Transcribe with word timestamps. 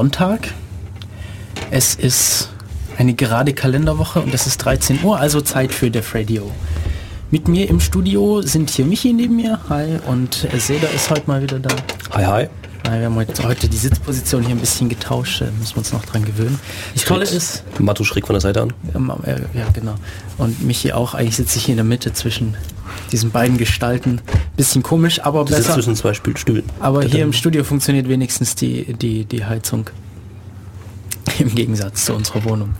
Sonntag. 0.00 0.48
Es 1.70 1.94
ist 1.94 2.48
eine 2.96 3.12
gerade 3.12 3.52
Kalenderwoche 3.52 4.22
und 4.22 4.32
es 4.32 4.46
ist 4.46 4.56
13 4.64 5.04
Uhr, 5.04 5.18
also 5.18 5.42
Zeit 5.42 5.72
für 5.72 5.90
Def 5.90 6.14
Radio. 6.14 6.50
Mit 7.30 7.48
mir 7.48 7.68
im 7.68 7.80
Studio 7.80 8.40
sind 8.40 8.70
hier 8.70 8.86
Michi 8.86 9.12
neben 9.12 9.36
mir, 9.36 9.60
hi, 9.68 9.98
und 10.06 10.48
Seda 10.56 10.88
ist 10.88 11.10
heute 11.10 11.24
mal 11.26 11.42
wieder 11.42 11.58
da. 11.58 11.68
Hi, 12.12 12.24
hi. 12.24 12.48
Wir 12.84 13.04
haben 13.04 13.14
heute, 13.14 13.68
die 13.68 13.76
Sitzposition 13.76 14.42
hier 14.42 14.54
ein 14.54 14.60
bisschen 14.60 14.88
getauscht, 14.88 15.42
müssen 15.42 15.74
wir 15.74 15.78
uns 15.78 15.92
noch 15.92 16.06
dran 16.06 16.24
gewöhnen. 16.24 16.58
Das 16.94 17.04
Tolle 17.04 17.24
ist, 17.26 17.62
Matto 17.78 18.02
schräg 18.02 18.26
von 18.26 18.32
der 18.32 18.40
Seite 18.40 18.62
an. 18.62 18.72
ja 19.52 19.66
genau, 19.74 19.96
und 20.38 20.64
Michi 20.64 20.92
auch, 20.92 21.12
eigentlich 21.12 21.36
sitze 21.36 21.58
ich 21.58 21.66
hier 21.66 21.74
in 21.74 21.76
der 21.76 21.84
Mitte 21.84 22.14
zwischen 22.14 22.56
diesen 23.12 23.32
beiden 23.32 23.58
Gestalten. 23.58 24.22
Bisschen 24.56 24.82
komisch, 24.82 25.20
aber 25.22 25.46
sitzt 25.46 25.58
besser. 25.60 25.74
zwischen 25.74 25.96
zwei 25.96 26.12
Stühl- 26.12 26.36
Stühlen. 26.36 26.64
Aber 26.80 27.02
hier 27.02 27.22
im 27.22 27.32
Studio 27.32 27.64
funktioniert 27.64 28.08
wenigstens 28.08 28.54
die, 28.54 28.92
die, 28.94 29.24
die 29.24 29.44
Heizung. 29.44 29.88
Im 31.38 31.54
Gegensatz 31.54 32.04
zu 32.04 32.14
unserer 32.14 32.44
Wohnung, 32.44 32.74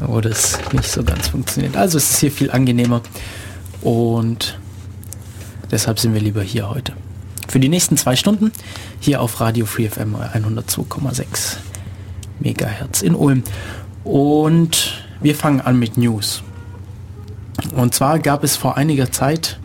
wo 0.00 0.20
das 0.20 0.58
nicht 0.72 0.84
so 0.88 1.02
ganz 1.02 1.28
funktioniert. 1.28 1.76
Also 1.76 1.98
es 1.98 2.10
ist 2.12 2.20
hier 2.20 2.30
viel 2.30 2.50
angenehmer 2.50 3.00
und 3.82 4.58
deshalb 5.70 5.98
sind 5.98 6.14
wir 6.14 6.20
lieber 6.20 6.42
hier 6.42 6.68
heute. 6.70 6.92
Für 7.48 7.58
die 7.58 7.68
nächsten 7.68 7.96
zwei 7.96 8.14
Stunden 8.14 8.52
hier 9.00 9.20
auf 9.20 9.40
Radio 9.40 9.66
Free 9.66 9.88
FM 9.88 10.14
102,6 10.14 11.56
Megahertz 12.38 13.02
in 13.02 13.16
Ulm. 13.16 13.42
Und 14.04 15.02
wir 15.20 15.34
fangen 15.34 15.60
an 15.60 15.76
mit 15.78 15.96
News. 15.96 16.42
Und 17.74 17.94
zwar 17.94 18.20
gab 18.20 18.44
es 18.44 18.56
vor 18.56 18.76
einiger 18.76 19.10
Zeit, 19.10 19.58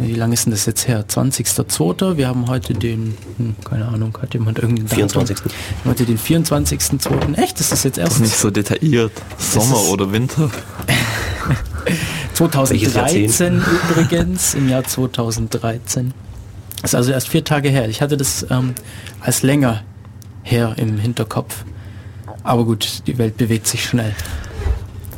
wie 0.00 0.14
lange 0.14 0.34
ist 0.34 0.46
denn 0.46 0.52
das 0.52 0.66
jetzt 0.66 0.88
her? 0.88 1.04
20.02. 1.06 2.16
Wir 2.16 2.28
haben 2.28 2.48
heute 2.48 2.74
den, 2.74 3.16
hm, 3.36 3.56
keine 3.64 3.86
Ahnung, 3.88 4.16
hat 4.20 4.34
jemand 4.34 4.58
irgendeinen 4.58 4.88
Datum? 4.88 5.26
24.. 5.26 5.36
Heute 5.84 6.04
den 6.04 6.18
24.02. 6.18 7.36
Echt? 7.38 7.60
Ist 7.60 7.72
das 7.72 7.84
jetzt 7.84 7.98
erst 7.98 8.20
Nicht 8.20 8.36
so 8.36 8.50
detailliert. 8.50 9.12
Sommer 9.38 9.76
ist- 9.76 9.88
oder 9.90 10.12
Winter. 10.12 10.50
2013 12.34 13.62
übrigens, 13.90 14.54
im 14.54 14.68
Jahr 14.68 14.84
2013. 14.84 16.14
Das 16.80 16.90
ist 16.92 16.94
also 16.94 17.12
erst 17.12 17.28
vier 17.28 17.44
Tage 17.44 17.68
her. 17.68 17.88
Ich 17.88 18.00
hatte 18.00 18.16
das 18.16 18.46
ähm, 18.50 18.74
als 19.20 19.42
länger 19.42 19.82
her 20.42 20.74
im 20.76 20.98
Hinterkopf. 20.98 21.64
Aber 22.42 22.64
gut, 22.64 23.02
die 23.06 23.18
Welt 23.18 23.36
bewegt 23.36 23.66
sich 23.66 23.84
schnell. 23.84 24.14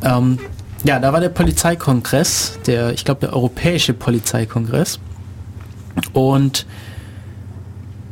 Ähm, 0.02 0.38
ja, 0.84 0.99
da 0.99 1.12
war 1.12 1.20
der 1.20 1.29
Polizeikongress, 1.29 2.58
der, 2.67 2.93
ich 2.93 3.05
glaube, 3.05 3.20
der 3.20 3.32
Europäische 3.32 3.94
Polizeikongress. 3.94 4.99
Und 6.12 6.67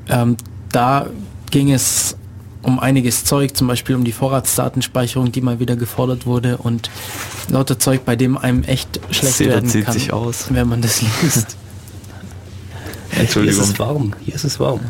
ähm, 0.09 0.37
da 0.71 1.07
ging 1.51 1.73
es 1.73 2.17
um 2.63 2.79
einiges 2.79 3.25
Zeug, 3.25 3.57
zum 3.57 3.67
Beispiel 3.67 3.97
um 3.97 4.05
die 4.05 4.13
Vorratsdatenspeicherung, 4.13 5.33
die 5.33 5.41
mal 5.41 5.61
wieder 5.61 5.77
gefordert 5.77 6.27
wurde 6.27 6.59
und 6.59 6.91
lauter 7.49 7.79
Zeug, 7.79 8.05
bei 8.05 8.17
dem 8.17 8.37
einem 8.37 8.63
echt 8.65 9.01
schlecht 9.11 9.37
Seda 9.37 9.55
werden 9.55 9.71
zieht 9.71 9.87
kann, 9.87 9.95
sich 9.95 10.13
aus. 10.13 10.47
wenn 10.51 10.69
man 10.69 10.83
das 10.83 11.01
liest. 11.01 11.13
Hier 13.11 13.23
ist 13.25 13.37
Entschuldigung, 13.37 13.65
es 13.65 13.79
warm. 13.79 14.15
Hier 14.25 14.35
ist 14.35 14.45
es 14.45 14.61
warm. 14.61 14.81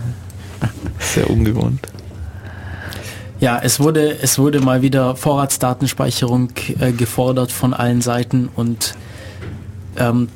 sehr 0.99 1.31
ungewohnt. 1.31 1.81
Ja, 3.41 3.59
es 3.63 3.81
wurde, 3.81 4.19
es 4.21 4.39
wurde 4.39 4.61
mal 4.61 4.83
wieder 4.83 5.17
Vorratsdatenspeicherung 5.17 6.51
äh, 6.79 6.93
gefordert 6.93 7.51
von 7.51 7.73
allen 7.73 8.03
Seiten 8.03 8.51
und 8.55 8.95
ähm, 9.97 10.29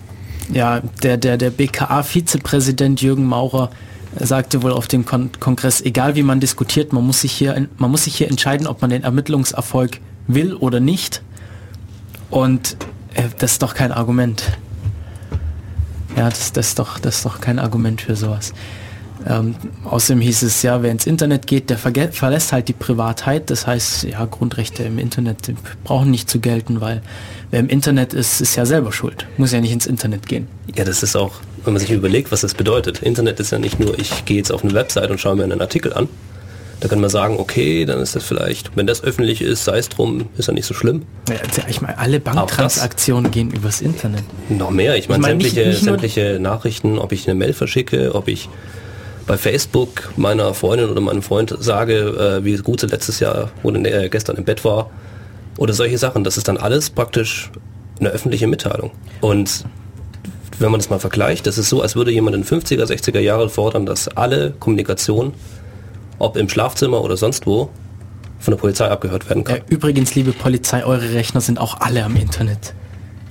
ja, 0.50 0.80
der, 1.02 1.18
der, 1.18 1.36
der 1.36 1.50
BKA-Vizepräsident 1.50 3.02
Jürgen 3.02 3.26
Maurer 3.26 3.70
sagte 4.18 4.62
wohl 4.62 4.72
auf 4.72 4.88
dem 4.88 5.04
Kon 5.04 5.30
Kongress, 5.38 5.82
egal 5.82 6.16
wie 6.16 6.22
man 6.22 6.40
diskutiert, 6.40 6.94
man 6.94 7.04
muss 7.06 7.20
sich 7.20 7.32
hier, 7.32 7.68
man 7.76 7.90
muss 7.90 8.04
sich 8.04 8.16
hier 8.16 8.28
entscheiden, 8.28 8.66
ob 8.66 8.80
man 8.80 8.88
den 8.88 9.04
Ermittlungserfolg 9.04 10.00
will 10.26 10.54
oder 10.54 10.80
nicht. 10.80 11.22
Und 12.30 12.76
äh, 13.14 13.24
das 13.38 13.52
ist 13.52 13.62
doch 13.62 13.74
kein 13.74 13.92
Argument. 13.92 14.42
Ja, 16.16 16.30
das, 16.30 16.52
das, 16.52 16.68
ist 16.68 16.78
doch, 16.78 16.98
das 16.98 17.16
ist 17.16 17.26
doch 17.26 17.40
kein 17.40 17.58
Argument 17.58 18.00
für 18.00 18.16
sowas. 18.16 18.54
Ähm, 19.26 19.54
außerdem 19.84 20.20
hieß 20.20 20.42
es 20.42 20.62
ja, 20.62 20.82
wer 20.82 20.90
ins 20.90 21.06
Internet 21.06 21.46
geht, 21.46 21.70
der 21.70 21.78
verlässt 21.78 22.52
halt 22.52 22.68
die 22.68 22.74
Privatheit. 22.74 23.50
Das 23.50 23.66
heißt, 23.66 24.04
ja, 24.04 24.24
Grundrechte 24.26 24.82
im 24.82 24.98
Internet 24.98 25.52
brauchen 25.82 26.10
nicht 26.10 26.28
zu 26.28 26.40
gelten, 26.40 26.80
weil 26.80 27.02
wer 27.50 27.60
im 27.60 27.68
Internet 27.68 28.12
ist, 28.12 28.40
ist 28.40 28.56
ja 28.56 28.66
selber 28.66 28.92
schuld. 28.92 29.26
Muss 29.38 29.52
ja 29.52 29.60
nicht 29.60 29.72
ins 29.72 29.86
Internet 29.86 30.26
gehen. 30.28 30.48
Ja, 30.74 30.84
das 30.84 31.02
ist 31.02 31.16
auch, 31.16 31.32
wenn 31.64 31.72
man 31.72 31.80
sich 31.80 31.90
überlegt, 31.90 32.32
was 32.32 32.42
das 32.42 32.54
bedeutet. 32.54 33.02
Internet 33.02 33.40
ist 33.40 33.50
ja 33.50 33.58
nicht 33.58 33.80
nur, 33.80 33.98
ich 33.98 34.24
gehe 34.26 34.36
jetzt 34.36 34.52
auf 34.52 34.62
eine 34.62 34.74
Website 34.74 35.10
und 35.10 35.20
schaue 35.20 35.36
mir 35.36 35.44
einen 35.44 35.60
Artikel 35.60 35.92
an. 35.92 36.08
Da 36.80 36.88
kann 36.88 37.00
man 37.00 37.08
sagen, 37.08 37.38
okay, 37.38 37.86
dann 37.86 38.00
ist 38.00 38.14
das 38.14 38.24
vielleicht, 38.24 38.76
wenn 38.76 38.86
das 38.86 39.02
öffentlich 39.02 39.40
ist, 39.40 39.64
sei 39.64 39.78
es 39.78 39.88
drum, 39.88 40.26
ist 40.36 40.48
ja 40.48 40.52
nicht 40.52 40.66
so 40.66 40.74
schlimm. 40.74 41.02
Ja, 41.30 41.36
ich 41.66 41.80
meine, 41.80 41.96
alle 41.96 42.20
Banktransaktionen 42.20 43.30
gehen 43.30 43.50
übers 43.50 43.80
Internet. 43.80 44.24
Noch 44.50 44.70
mehr. 44.70 44.96
Ich 44.96 45.08
meine, 45.08 45.20
ich 45.20 45.22
mein, 45.22 45.30
sämtliche, 45.30 45.60
nicht, 45.60 45.68
nicht 45.68 45.84
sämtliche 45.84 46.38
Nachrichten, 46.40 46.98
ob 46.98 47.12
ich 47.12 47.26
eine 47.26 47.36
Mail 47.36 47.54
verschicke, 47.54 48.14
ob 48.14 48.28
ich 48.28 48.50
bei 49.26 49.36
Facebook 49.36 50.12
meiner 50.16 50.54
Freundin 50.54 50.90
oder 50.90 51.00
meinem 51.00 51.22
Freund 51.22 51.54
sage, 51.58 52.40
äh, 52.40 52.44
wie 52.44 52.56
gut 52.56 52.80
sie 52.80 52.86
letztes 52.86 53.20
Jahr 53.20 53.50
oder 53.62 53.80
äh, 53.80 54.08
gestern 54.08 54.36
im 54.36 54.44
Bett 54.44 54.64
war 54.64 54.90
oder 55.56 55.72
solche 55.72 55.98
Sachen. 55.98 56.24
Das 56.24 56.36
ist 56.36 56.48
dann 56.48 56.56
alles 56.56 56.90
praktisch 56.90 57.50
eine 58.00 58.10
öffentliche 58.10 58.46
Mitteilung. 58.46 58.90
Und 59.20 59.64
wenn 60.58 60.70
man 60.70 60.80
das 60.80 60.90
mal 60.90 61.00
vergleicht, 61.00 61.46
das 61.46 61.58
ist 61.58 61.68
so, 61.68 61.82
als 61.82 61.96
würde 61.96 62.12
jemand 62.12 62.36
in 62.36 62.44
50er, 62.44 62.84
60er 62.84 63.20
Jahren 63.20 63.48
fordern, 63.48 63.86
dass 63.86 64.08
alle 64.08 64.52
Kommunikation, 64.58 65.32
ob 66.18 66.36
im 66.36 66.48
Schlafzimmer 66.48 67.02
oder 67.02 67.16
sonst 67.16 67.46
wo, 67.46 67.70
von 68.38 68.52
der 68.52 68.58
Polizei 68.58 68.88
abgehört 68.88 69.28
werden 69.28 69.44
kann. 69.44 69.56
Ja, 69.56 69.62
übrigens, 69.68 70.14
liebe 70.14 70.32
Polizei, 70.32 70.84
eure 70.84 71.14
Rechner 71.14 71.40
sind 71.40 71.58
auch 71.58 71.80
alle 71.80 72.04
am 72.04 72.14
Internet. 72.16 72.74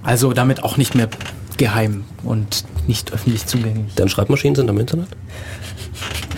Also 0.01 0.34
damit 0.34 0.63
auch 0.63 0.75
nicht 0.78 0.95
mehr 0.95 1.07
geheim 1.57 2.04
und 2.24 2.66
nicht 2.88 3.13
öffentlich 3.13 3.45
zugänglich. 3.45 3.94
Deine 3.95 4.10
Schreibmaschinen 4.10 4.56
sind 4.56 4.69
am 4.69 4.80
Internet? 4.80 5.07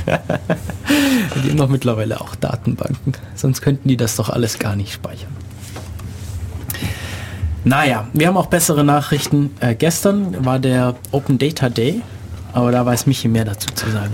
die 1.44 1.50
haben 1.50 1.58
doch 1.58 1.70
mittlerweile 1.70 2.22
auch 2.22 2.36
Datenbanken. 2.36 3.14
Sonst 3.36 3.62
könnten 3.62 3.88
die 3.88 3.98
das 3.98 4.16
doch 4.16 4.30
alles 4.30 4.60
gar 4.60 4.76
nicht 4.76 4.94
speichern. 4.94 5.32
Naja, 7.64 8.08
wir 8.14 8.28
haben 8.28 8.38
auch 8.38 8.46
bessere 8.46 8.84
Nachrichten. 8.84 9.56
Äh, 9.60 9.74
gestern 9.74 10.46
war 10.46 10.60
der 10.60 10.96
Open 11.12 11.40
Data 11.40 11.70
Day, 11.70 12.02
aber 12.54 12.72
da 12.72 12.86
weiß 12.86 13.08
Michi 13.08 13.28
mehr 13.28 13.46
dazu 13.46 13.68
zu 13.74 13.90
sagen. 13.90 14.14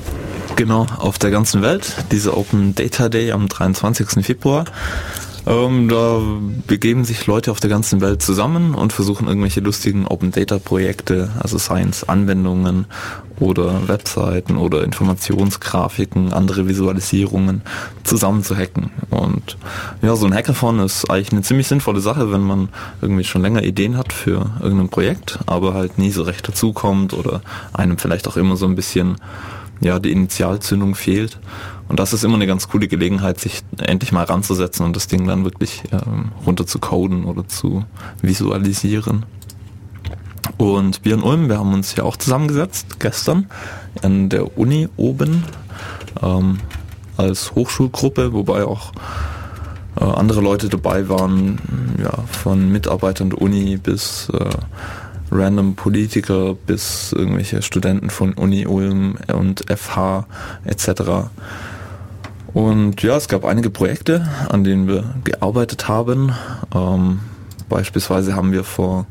Genau, 0.55 0.85
auf 0.99 1.17
der 1.17 1.31
ganzen 1.31 1.61
Welt. 1.61 1.95
Dieser 2.11 2.37
Open 2.37 2.75
Data 2.75 3.09
Day 3.09 3.31
am 3.31 3.49
23. 3.49 4.25
Februar. 4.25 4.65
Ähm, 5.47 5.89
da 5.89 6.21
begeben 6.67 7.03
sich 7.03 7.25
Leute 7.25 7.51
auf 7.51 7.59
der 7.59 7.69
ganzen 7.69 7.99
Welt 7.99 8.21
zusammen 8.21 8.75
und 8.75 8.93
versuchen 8.93 9.27
irgendwelche 9.27 9.59
lustigen 9.59 10.05
Open 10.07 10.31
Data 10.31 10.59
Projekte, 10.59 11.29
also 11.39 11.57
Science 11.57 12.03
Anwendungen 12.07 12.85
oder 13.39 13.87
Webseiten 13.87 14.55
oder 14.55 14.83
Informationsgrafiken, 14.83 16.31
andere 16.31 16.67
Visualisierungen 16.67 17.63
zusammen 18.03 18.43
zu 18.43 18.55
hacken. 18.55 18.91
Und 19.09 19.57
ja, 20.03 20.15
so 20.15 20.27
ein 20.27 20.33
Hackathon 20.33 20.79
ist 20.79 21.09
eigentlich 21.09 21.31
eine 21.31 21.41
ziemlich 21.41 21.67
sinnvolle 21.67 22.01
Sache, 22.01 22.31
wenn 22.31 22.41
man 22.41 22.69
irgendwie 23.01 23.23
schon 23.23 23.41
länger 23.41 23.63
Ideen 23.63 23.97
hat 23.97 24.13
für 24.13 24.51
irgendein 24.61 24.89
Projekt, 24.89 25.39
aber 25.47 25.73
halt 25.73 25.97
nie 25.97 26.11
so 26.11 26.21
recht 26.21 26.47
dazukommt 26.47 27.13
oder 27.13 27.41
einem 27.73 27.97
vielleicht 27.97 28.27
auch 28.27 28.37
immer 28.37 28.57
so 28.57 28.67
ein 28.67 28.75
bisschen 28.75 29.15
ja, 29.79 29.97
die 29.97 30.11
Initialzündung 30.11 30.93
fehlt. 30.93 31.39
Und 31.91 31.99
das 31.99 32.13
ist 32.13 32.23
immer 32.23 32.35
eine 32.35 32.47
ganz 32.47 32.69
coole 32.69 32.87
Gelegenheit, 32.87 33.37
sich 33.37 33.63
endlich 33.77 34.13
mal 34.13 34.23
ranzusetzen 34.23 34.85
und 34.85 34.95
das 34.95 35.07
Ding 35.07 35.27
dann 35.27 35.43
wirklich 35.43 35.83
ähm, 35.91 36.31
runter 36.45 36.65
zu 36.65 36.79
coden 36.79 37.25
oder 37.25 37.45
zu 37.49 37.83
visualisieren. 38.21 39.25
Und 40.55 41.03
wir 41.03 41.15
in 41.15 41.21
Ulm, 41.21 41.49
wir 41.49 41.59
haben 41.59 41.73
uns 41.73 41.93
ja 41.97 42.05
auch 42.05 42.15
zusammengesetzt 42.15 43.01
gestern 43.01 43.49
an 44.03 44.29
der 44.29 44.57
Uni 44.57 44.87
oben 44.95 45.43
ähm, 46.23 46.59
als 47.17 47.55
Hochschulgruppe, 47.55 48.31
wobei 48.31 48.63
auch 48.63 48.93
äh, 49.99 50.05
andere 50.05 50.39
Leute 50.39 50.69
dabei 50.69 51.09
waren, 51.09 51.59
ja, 52.01 52.13
von 52.31 52.71
Mitarbeitern 52.71 53.31
der 53.31 53.41
Uni 53.41 53.75
bis 53.75 54.29
äh, 54.29 54.49
random 55.29 55.75
Politiker 55.75 56.55
bis 56.55 57.11
irgendwelche 57.11 57.61
Studenten 57.61 58.09
von 58.09 58.31
Uni 58.31 58.65
Ulm 58.65 59.17
und 59.33 59.65
FH 59.69 60.25
etc. 60.63 61.29
Und 62.53 63.01
ja, 63.01 63.15
es 63.15 63.27
gab 63.27 63.45
einige 63.45 63.69
Projekte, 63.69 64.27
an 64.49 64.63
denen 64.63 64.87
wir 64.87 65.15
gearbeitet 65.23 65.87
haben. 65.87 66.33
Ähm, 66.75 67.19
beispielsweise 67.69 68.35
haben 68.35 68.51
wir 68.51 68.63
vor 68.63 69.05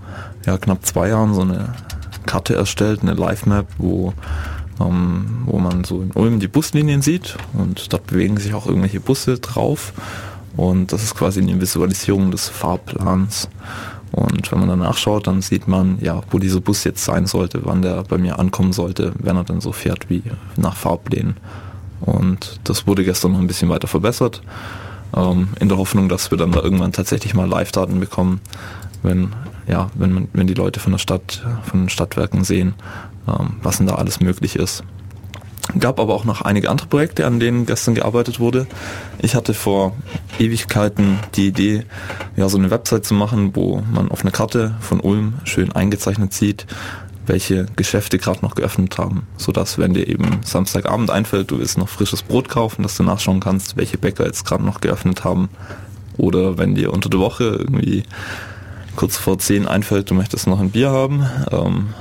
ja, 0.46 0.58
knapp 0.58 0.84
zwei 0.84 1.08
Jahren 1.08 1.34
so 1.34 1.40
eine 1.42 1.72
Karte 2.26 2.54
erstellt, 2.54 3.00
eine 3.02 3.14
Live-Map, 3.14 3.66
wo, 3.78 4.12
ähm, 4.80 5.42
wo 5.46 5.58
man 5.58 5.84
so 5.84 6.02
in 6.02 6.12
Ulm 6.12 6.38
die 6.38 6.48
Buslinien 6.48 7.00
sieht 7.00 7.36
und 7.54 7.92
dort 7.92 8.06
bewegen 8.06 8.36
sich 8.36 8.52
auch 8.52 8.66
irgendwelche 8.66 9.00
Busse 9.00 9.38
drauf. 9.38 9.94
Und 10.56 10.92
das 10.92 11.02
ist 11.02 11.14
quasi 11.14 11.40
eine 11.40 11.60
Visualisierung 11.60 12.30
des 12.30 12.48
Fahrplans. 12.48 13.48
Und 14.12 14.50
wenn 14.50 14.58
man 14.58 14.68
dann 14.68 14.80
nachschaut, 14.80 15.26
dann 15.28 15.40
sieht 15.40 15.68
man, 15.68 15.98
ja, 16.00 16.20
wo 16.30 16.38
dieser 16.38 16.60
Bus 16.60 16.84
jetzt 16.84 17.04
sein 17.04 17.26
sollte, 17.26 17.60
wann 17.64 17.80
der 17.80 18.02
bei 18.02 18.18
mir 18.18 18.38
ankommen 18.38 18.72
sollte, 18.72 19.12
wenn 19.18 19.36
er 19.36 19.44
dann 19.44 19.60
so 19.60 19.72
fährt 19.72 20.10
wie 20.10 20.22
nach 20.56 20.76
Fahrplänen. 20.76 21.36
Und 22.00 22.60
das 22.64 22.86
wurde 22.86 23.04
gestern 23.04 23.32
noch 23.32 23.38
ein 23.40 23.46
bisschen 23.46 23.68
weiter 23.68 23.88
verbessert, 23.88 24.42
ähm, 25.16 25.48
in 25.60 25.68
der 25.68 25.78
Hoffnung, 25.78 26.08
dass 26.08 26.30
wir 26.30 26.38
dann 26.38 26.52
da 26.52 26.60
irgendwann 26.60 26.92
tatsächlich 26.92 27.34
mal 27.34 27.48
Live-Daten 27.48 28.00
bekommen, 28.00 28.40
wenn, 29.02 29.32
ja, 29.66 29.90
wenn, 29.94 30.12
man, 30.12 30.28
wenn 30.32 30.46
die 30.46 30.54
Leute 30.54 30.80
von 30.80 30.92
der 30.92 30.98
Stadt, 30.98 31.44
von 31.64 31.82
den 31.82 31.88
Stadtwerken 31.88 32.44
sehen, 32.44 32.74
ähm, 33.28 33.56
was 33.62 33.78
denn 33.78 33.86
da 33.86 33.96
alles 33.96 34.20
möglich 34.20 34.56
ist. 34.56 34.84
Gab 35.78 36.00
aber 36.00 36.14
auch 36.14 36.24
noch 36.24 36.42
einige 36.42 36.68
andere 36.68 36.88
Projekte, 36.88 37.26
an 37.26 37.38
denen 37.38 37.64
gestern 37.66 37.94
gearbeitet 37.94 38.40
wurde. 38.40 38.66
Ich 39.18 39.34
hatte 39.34 39.54
vor 39.54 39.94
Ewigkeiten 40.38 41.18
die 41.36 41.46
Idee, 41.46 41.84
ja, 42.36 42.48
so 42.48 42.58
eine 42.58 42.70
Website 42.70 43.04
zu 43.04 43.14
machen, 43.14 43.54
wo 43.54 43.82
man 43.92 44.10
auf 44.10 44.22
einer 44.22 44.32
Karte 44.32 44.74
von 44.80 45.00
Ulm 45.00 45.34
schön 45.44 45.70
eingezeichnet 45.70 46.32
sieht, 46.32 46.66
welche 47.30 47.66
Geschäfte 47.76 48.18
gerade 48.18 48.40
noch 48.42 48.56
geöffnet 48.56 48.98
haben, 48.98 49.26
sodass 49.36 49.78
wenn 49.78 49.94
dir 49.94 50.08
eben 50.08 50.40
Samstagabend 50.44 51.10
einfällt, 51.10 51.52
du 51.52 51.60
willst 51.60 51.78
noch 51.78 51.88
frisches 51.88 52.22
Brot 52.22 52.48
kaufen, 52.48 52.82
dass 52.82 52.96
du 52.96 53.04
nachschauen 53.04 53.38
kannst, 53.38 53.76
welche 53.76 53.98
Bäcker 53.98 54.26
jetzt 54.26 54.44
gerade 54.44 54.64
noch 54.64 54.80
geöffnet 54.80 55.22
haben. 55.22 55.48
Oder 56.16 56.58
wenn 56.58 56.74
dir 56.74 56.92
unter 56.92 57.08
der 57.08 57.20
Woche 57.20 57.44
irgendwie 57.44 58.02
kurz 58.96 59.16
vor 59.16 59.38
10 59.38 59.68
einfällt, 59.68 60.10
du 60.10 60.14
möchtest 60.14 60.48
noch 60.48 60.58
ein 60.58 60.70
Bier 60.70 60.90
haben, 60.90 61.24
ähm, 61.52 61.94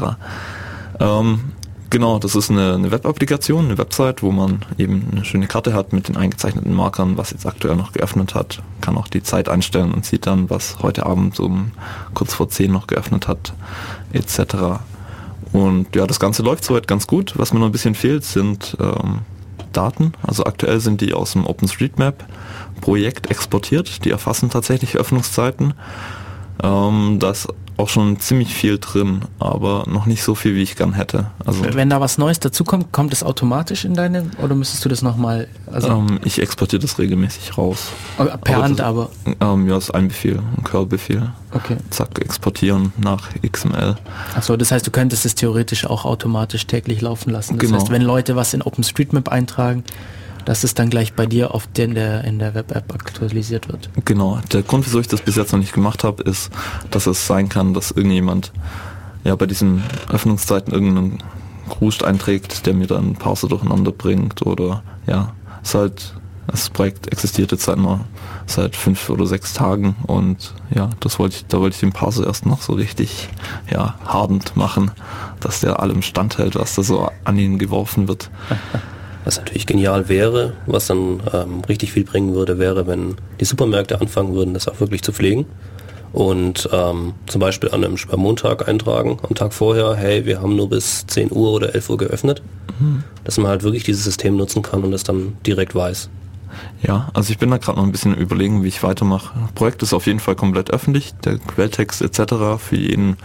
Ähm, 0.99 1.51
Genau, 1.91 2.19
das 2.19 2.35
ist 2.35 2.51
eine, 2.51 2.75
eine 2.75 2.91
Web-Applikation, 2.91 3.65
eine 3.65 3.77
Website, 3.79 4.21
wo 4.21 4.31
man 4.31 4.59
eben 4.77 5.07
eine 5.11 5.25
schöne 5.25 5.47
Karte 5.47 5.73
hat 5.73 5.91
mit 5.91 6.07
den 6.07 6.17
eingezeichneten 6.17 6.73
Markern, 6.73 7.17
was 7.17 7.31
jetzt 7.31 7.47
aktuell 7.47 7.75
noch 7.75 7.93
geöffnet 7.93 8.35
hat. 8.35 8.61
Kann 8.79 8.95
auch 8.95 9.07
die 9.07 9.23
Zeit 9.23 9.49
einstellen 9.49 9.91
und 9.91 10.05
sieht 10.05 10.27
dann, 10.27 10.51
was 10.51 10.79
heute 10.83 11.07
Abend 11.07 11.39
um 11.39 11.71
kurz 12.13 12.35
vor 12.35 12.47
10 12.47 12.71
noch 12.71 12.85
geöffnet 12.85 13.27
hat, 13.27 13.53
etc. 14.13 14.81
Und 15.51 15.95
ja, 15.95 16.05
das 16.05 16.19
Ganze 16.19 16.43
läuft 16.43 16.63
soweit 16.63 16.87
ganz 16.87 17.07
gut. 17.07 17.33
Was 17.37 17.53
mir 17.53 17.59
noch 17.59 17.67
ein 17.67 17.71
bisschen 17.71 17.95
fehlt, 17.95 18.23
sind 18.23 18.77
ähm, 18.79 19.21
Daten. 19.73 20.13
Also 20.21 20.45
aktuell 20.45 20.79
sind 20.79 21.01
die 21.01 21.13
aus 21.13 21.33
dem 21.33 21.47
OpenStreetMap 21.47 22.23
Projekt 22.81 23.31
exportiert. 23.31 24.05
Die 24.05 24.11
erfassen 24.11 24.51
tatsächlich 24.51 24.95
Öffnungszeiten. 24.95 25.73
Ähm, 26.61 27.17
das 27.19 27.47
auch 27.79 27.87
schon 27.87 28.19
ziemlich 28.19 28.53
viel 28.53 28.77
drin, 28.77 29.21
aber 29.39 29.85
noch 29.87 30.05
nicht 30.05 30.21
so 30.21 30.35
viel, 30.35 30.53
wie 30.53 30.61
ich 30.61 30.75
gern 30.75 30.93
hätte. 30.93 31.31
Also 31.45 31.63
wenn 31.73 31.89
da 31.89 32.01
was 32.01 32.17
Neues 32.17 32.39
dazukommt, 32.39 32.91
kommt 32.91 33.13
es 33.13 33.23
automatisch 33.23 33.85
in 33.85 33.93
deine 33.93 34.29
oder 34.43 34.53
müsstest 34.53 34.83
du 34.83 34.89
das 34.89 35.01
nochmal? 35.01 35.47
Also 35.71 35.87
ähm, 35.87 36.19
ich 36.25 36.41
exportiere 36.41 36.81
das 36.81 36.99
regelmäßig 36.99 37.57
raus. 37.57 37.87
Oh, 38.17 38.25
per 38.25 38.55
aber 38.55 38.63
Hand 38.65 38.79
das, 38.79 38.85
aber? 38.85 39.09
Ähm, 39.39 39.69
ja, 39.69 39.77
ist 39.77 39.91
ein 39.91 40.09
Befehl, 40.09 40.41
ein 40.57 40.63
Curl-Befehl. 40.65 41.31
Okay. 41.53 41.77
Zack, 41.89 42.19
exportieren 42.19 42.91
nach 42.97 43.29
XML. 43.49 43.95
Achso, 44.35 44.57
das 44.57 44.71
heißt, 44.71 44.85
du 44.85 44.91
könntest 44.91 45.25
es 45.25 45.35
theoretisch 45.35 45.85
auch 45.85 46.03
automatisch 46.03 46.67
täglich 46.67 46.99
laufen 46.99 47.29
lassen. 47.29 47.57
Das 47.57 47.65
genau. 47.65 47.79
heißt, 47.79 47.91
wenn 47.91 48.01
Leute 48.01 48.35
was 48.35 48.53
in 48.53 48.61
OpenStreetMap 48.61 49.29
eintragen, 49.29 49.85
dass 50.49 50.63
es 50.63 50.73
dann 50.73 50.89
gleich 50.89 51.13
bei 51.13 51.27
dir 51.27 51.53
auf 51.53 51.67
den, 51.67 51.93
der, 51.93 52.23
in 52.23 52.39
der 52.39 52.55
Web-App 52.55 52.91
aktualisiert 52.91 53.69
wird. 53.69 53.91
Genau. 54.03 54.39
Der 54.51 54.63
Grund, 54.63 54.83
wieso 54.83 54.99
ich 54.99 55.07
das 55.07 55.21
bis 55.21 55.35
jetzt 55.35 55.51
noch 55.51 55.59
nicht 55.59 55.73
gemacht 55.73 56.03
habe, 56.03 56.23
ist, 56.23 56.49
dass 56.89 57.05
es 57.05 57.27
sein 57.27 57.49
kann, 57.49 57.75
dass 57.75 57.91
irgendjemand 57.91 58.51
ja 59.23 59.35
bei 59.35 59.45
diesen 59.45 59.83
Öffnungszeiten 60.11 60.73
irgendeinen 60.73 61.19
Gruß 61.69 62.01
einträgt, 62.01 62.65
der 62.65 62.73
mir 62.73 62.87
dann 62.87 63.13
Parser 63.13 63.47
durcheinander 63.47 63.91
bringt 63.91 64.43
oder 64.43 64.81
ja, 65.05 65.35
es 65.61 65.75
halt, 65.75 66.15
das 66.47 66.71
Projekt 66.71 67.11
existiert 67.11 67.51
jetzt 67.51 67.65
seit 67.65 67.77
nur 67.77 67.99
seit 68.47 68.75
fünf 68.75 69.07
oder 69.11 69.27
sechs 69.27 69.53
Tagen 69.53 69.97
und 70.07 70.55
ja, 70.73 70.89
das 70.99 71.19
wollte 71.19 71.35
ich, 71.35 71.45
da 71.45 71.59
wollte 71.59 71.75
ich 71.75 71.79
den 71.81 71.93
Parser 71.93 72.25
erst 72.25 72.47
noch 72.47 72.63
so 72.63 72.73
richtig 72.73 73.29
ja, 73.71 73.99
hardend 74.03 74.57
machen, 74.57 74.89
dass 75.41 75.59
der 75.59 75.79
allem 75.79 76.01
standhält, 76.01 76.55
was 76.55 76.73
da 76.73 76.81
so 76.81 77.11
an 77.23 77.37
ihn 77.37 77.59
geworfen 77.59 78.07
wird. 78.07 78.31
Was 79.29 79.37
natürlich 79.37 79.67
genial 79.67 80.09
wäre, 80.09 80.53
was 80.65 80.87
dann 80.87 81.21
ähm, 81.31 81.61
richtig 81.69 81.91
viel 81.91 82.03
bringen 82.03 82.33
würde, 82.33 82.57
wäre, 82.57 82.87
wenn 82.87 83.13
die 83.39 83.45
Supermärkte 83.45 84.01
anfangen 84.01 84.33
würden, 84.33 84.55
das 84.55 84.67
auch 84.67 84.79
wirklich 84.79 85.03
zu 85.03 85.11
pflegen. 85.11 85.45
Und 86.13 86.67
ähm, 86.73 87.13
zum 87.27 87.39
Beispiel 87.39 87.69
an 87.69 87.85
einem 87.85 87.95
Montag 88.15 88.67
eintragen, 88.67 89.19
am 89.21 89.35
Tag 89.35 89.53
vorher, 89.53 89.93
hey, 89.93 90.25
wir 90.25 90.41
haben 90.41 90.55
nur 90.55 90.67
bis 90.67 91.05
10 91.05 91.31
Uhr 91.31 91.51
oder 91.51 91.75
11 91.75 91.91
Uhr 91.91 91.97
geöffnet. 91.97 92.41
Mhm. 92.79 93.03
Dass 93.23 93.37
man 93.37 93.51
halt 93.51 93.61
wirklich 93.61 93.83
dieses 93.83 94.03
System 94.03 94.35
nutzen 94.35 94.63
kann 94.63 94.83
und 94.83 94.93
es 94.93 95.03
dann 95.03 95.37
direkt 95.45 95.75
weiß. 95.75 96.09
Ja, 96.81 97.09
also 97.13 97.31
ich 97.31 97.37
bin 97.37 97.51
da 97.51 97.57
gerade 97.57 97.77
noch 97.77 97.85
ein 97.85 97.91
bisschen 97.91 98.15
überlegen, 98.15 98.63
wie 98.63 98.69
ich 98.69 98.83
weitermache. 98.83 99.37
Projekt 99.55 99.83
ist 99.83 99.93
auf 99.93 100.07
jeden 100.07 100.19
Fall 100.19 100.35
komplett 100.35 100.71
öffentlich, 100.71 101.13
der 101.25 101.37
Quelltext 101.37 102.01
etc. 102.01 102.57
für 102.57 102.77
jeden 102.77 103.17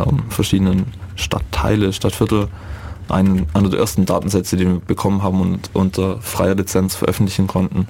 ähm, 0.00 0.22
verschiedenen 0.30 0.86
Stadtteile, 1.14 1.92
Stadtviertel, 1.92 2.48
ein, 3.10 3.46
einer 3.52 3.68
der 3.68 3.78
ersten 3.78 4.06
Datensätze, 4.06 4.56
die 4.56 4.66
wir 4.66 4.80
bekommen 4.80 5.22
haben 5.22 5.42
und 5.42 5.68
unter 5.74 6.18
freier 6.22 6.54
Lizenz 6.54 6.94
veröffentlichen 6.94 7.46
konnten. 7.46 7.88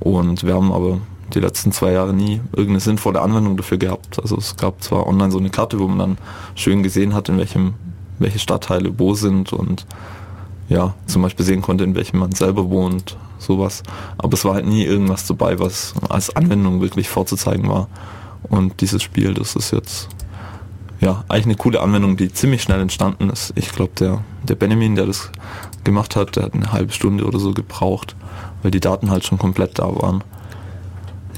Und 0.00 0.44
wir 0.44 0.52
haben 0.52 0.70
aber 0.70 0.98
die 1.32 1.40
letzten 1.40 1.72
zwei 1.72 1.92
Jahre 1.92 2.12
nie 2.12 2.42
irgendeine 2.52 2.80
sinnvolle 2.80 3.22
Anwendung 3.22 3.56
dafür 3.56 3.78
gehabt. 3.78 4.20
Also 4.20 4.36
es 4.36 4.56
gab 4.56 4.82
zwar 4.82 5.06
online 5.06 5.32
so 5.32 5.38
eine 5.38 5.48
Karte, 5.48 5.78
wo 5.78 5.88
man 5.88 5.98
dann 5.98 6.18
schön 6.56 6.82
gesehen 6.82 7.14
hat, 7.14 7.30
in 7.30 7.38
welchem, 7.38 7.72
welche 8.18 8.38
Stadtteile 8.38 8.98
wo 8.98 9.14
sind 9.14 9.54
und 9.54 9.86
ja, 10.68 10.92
zum 11.06 11.22
Beispiel 11.22 11.46
sehen 11.46 11.62
konnte, 11.62 11.84
in 11.84 11.94
welchem 11.94 12.18
man 12.18 12.32
selber 12.32 12.68
wohnt, 12.68 13.16
sowas. 13.40 13.82
Aber 14.18 14.34
es 14.34 14.44
war 14.44 14.54
halt 14.54 14.66
nie 14.66 14.84
irgendwas 14.84 15.26
dabei, 15.26 15.58
was 15.58 15.94
als 16.08 16.34
Anwendung 16.36 16.80
wirklich 16.80 17.08
vorzuzeigen 17.08 17.68
war. 17.68 17.88
Und 18.42 18.80
dieses 18.80 19.02
Spiel, 19.02 19.34
das 19.34 19.56
ist 19.56 19.72
jetzt 19.72 20.08
ja 21.00 21.24
eigentlich 21.28 21.46
eine 21.46 21.56
coole 21.56 21.80
Anwendung, 21.80 22.16
die 22.16 22.32
ziemlich 22.32 22.62
schnell 22.62 22.80
entstanden 22.80 23.30
ist. 23.30 23.52
Ich 23.56 23.72
glaube, 23.72 23.92
der, 23.98 24.22
der 24.46 24.54
Benjamin, 24.54 24.94
der 24.94 25.06
das 25.06 25.32
gemacht 25.84 26.16
hat, 26.16 26.36
der 26.36 26.44
hat 26.44 26.54
eine 26.54 26.72
halbe 26.72 26.92
Stunde 26.92 27.24
oder 27.24 27.38
so 27.38 27.52
gebraucht, 27.52 28.16
weil 28.62 28.70
die 28.70 28.80
Daten 28.80 29.10
halt 29.10 29.24
schon 29.24 29.38
komplett 29.38 29.78
da 29.78 29.84
waren. 29.84 30.22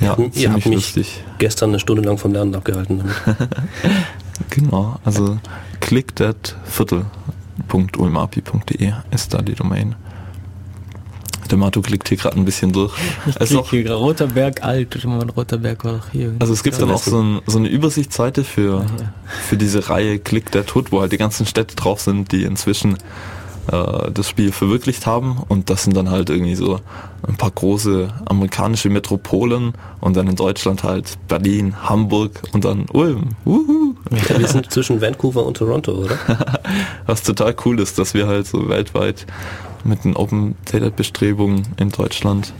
Ja, 0.00 0.16
ihr 0.18 0.32
ziemlich 0.32 0.64
lustig. 0.64 1.22
gestern 1.38 1.70
eine 1.70 1.78
Stunde 1.78 2.02
lang 2.02 2.18
vom 2.18 2.32
Lernen 2.32 2.56
abgehalten 2.56 3.04
genau, 4.50 4.96
also 5.04 5.38
click 5.80 6.16
that 6.16 6.56
Viertel.ulmapi.de 6.64 8.92
ist 9.12 9.32
da 9.32 9.42
die 9.42 9.54
Domain. 9.54 9.94
Der 11.50 11.58
Matu 11.58 11.82
klickt 11.82 12.08
hier 12.08 12.16
gerade 12.16 12.36
ein 12.36 12.44
bisschen 12.44 12.72
durch. 12.72 12.92
Ich 13.26 13.36
es 13.38 13.54
auch, 13.54 13.70
hier 13.70 13.90
Roter 13.92 14.28
Berg 14.28 14.62
alt, 14.62 14.98
Roter 15.36 15.58
Berg 15.58 15.84
war 15.84 15.94
doch 15.94 16.10
hier. 16.10 16.32
Also 16.38 16.52
es 16.52 16.62
gibt 16.62 16.80
dann 16.80 16.90
auch 16.90 17.02
so, 17.02 17.20
ein, 17.20 17.40
so 17.46 17.58
eine 17.58 17.68
Übersichtsseite 17.68 18.44
für, 18.44 18.80
ah, 18.80 19.00
ja. 19.00 19.12
für 19.48 19.56
diese 19.56 19.88
Reihe 19.88 20.18
Click 20.18 20.50
der 20.52 20.66
Tod, 20.66 20.92
wo 20.92 21.00
halt 21.00 21.12
die 21.12 21.18
ganzen 21.18 21.46
Städte 21.46 21.76
drauf 21.76 22.00
sind, 22.00 22.32
die 22.32 22.44
inzwischen 22.44 22.96
äh, 23.70 24.10
das 24.12 24.28
Spiel 24.28 24.50
verwirklicht 24.50 25.06
haben 25.06 25.42
und 25.48 25.70
das 25.70 25.84
sind 25.84 25.96
dann 25.96 26.10
halt 26.10 26.30
irgendwie 26.30 26.56
so 26.56 26.80
ein 27.26 27.36
paar 27.36 27.52
große 27.52 28.12
amerikanische 28.24 28.88
Metropolen 28.88 29.74
und 30.00 30.16
dann 30.16 30.26
in 30.26 30.34
Deutschland 30.34 30.82
halt 30.82 31.16
Berlin, 31.28 31.76
Hamburg 31.82 32.42
und 32.52 32.64
dann 32.64 32.86
Ulm. 32.92 33.30
Uhu. 33.46 33.94
Ja, 34.10 34.38
wir 34.38 34.48
sind 34.48 34.70
zwischen 34.72 35.00
Vancouver 35.00 35.46
und 35.46 35.56
Toronto, 35.56 35.92
oder? 35.92 36.18
Was 37.06 37.22
total 37.22 37.54
cool 37.64 37.78
ist, 37.78 37.98
dass 37.98 38.14
wir 38.14 38.26
halt 38.26 38.46
so 38.46 38.68
weltweit 38.68 39.26
mit 39.84 40.04
den 40.04 40.16
Open 40.16 40.54
Data 40.70 40.90
Bestrebungen 40.90 41.68
in 41.76 41.90
Deutschland 41.90 42.52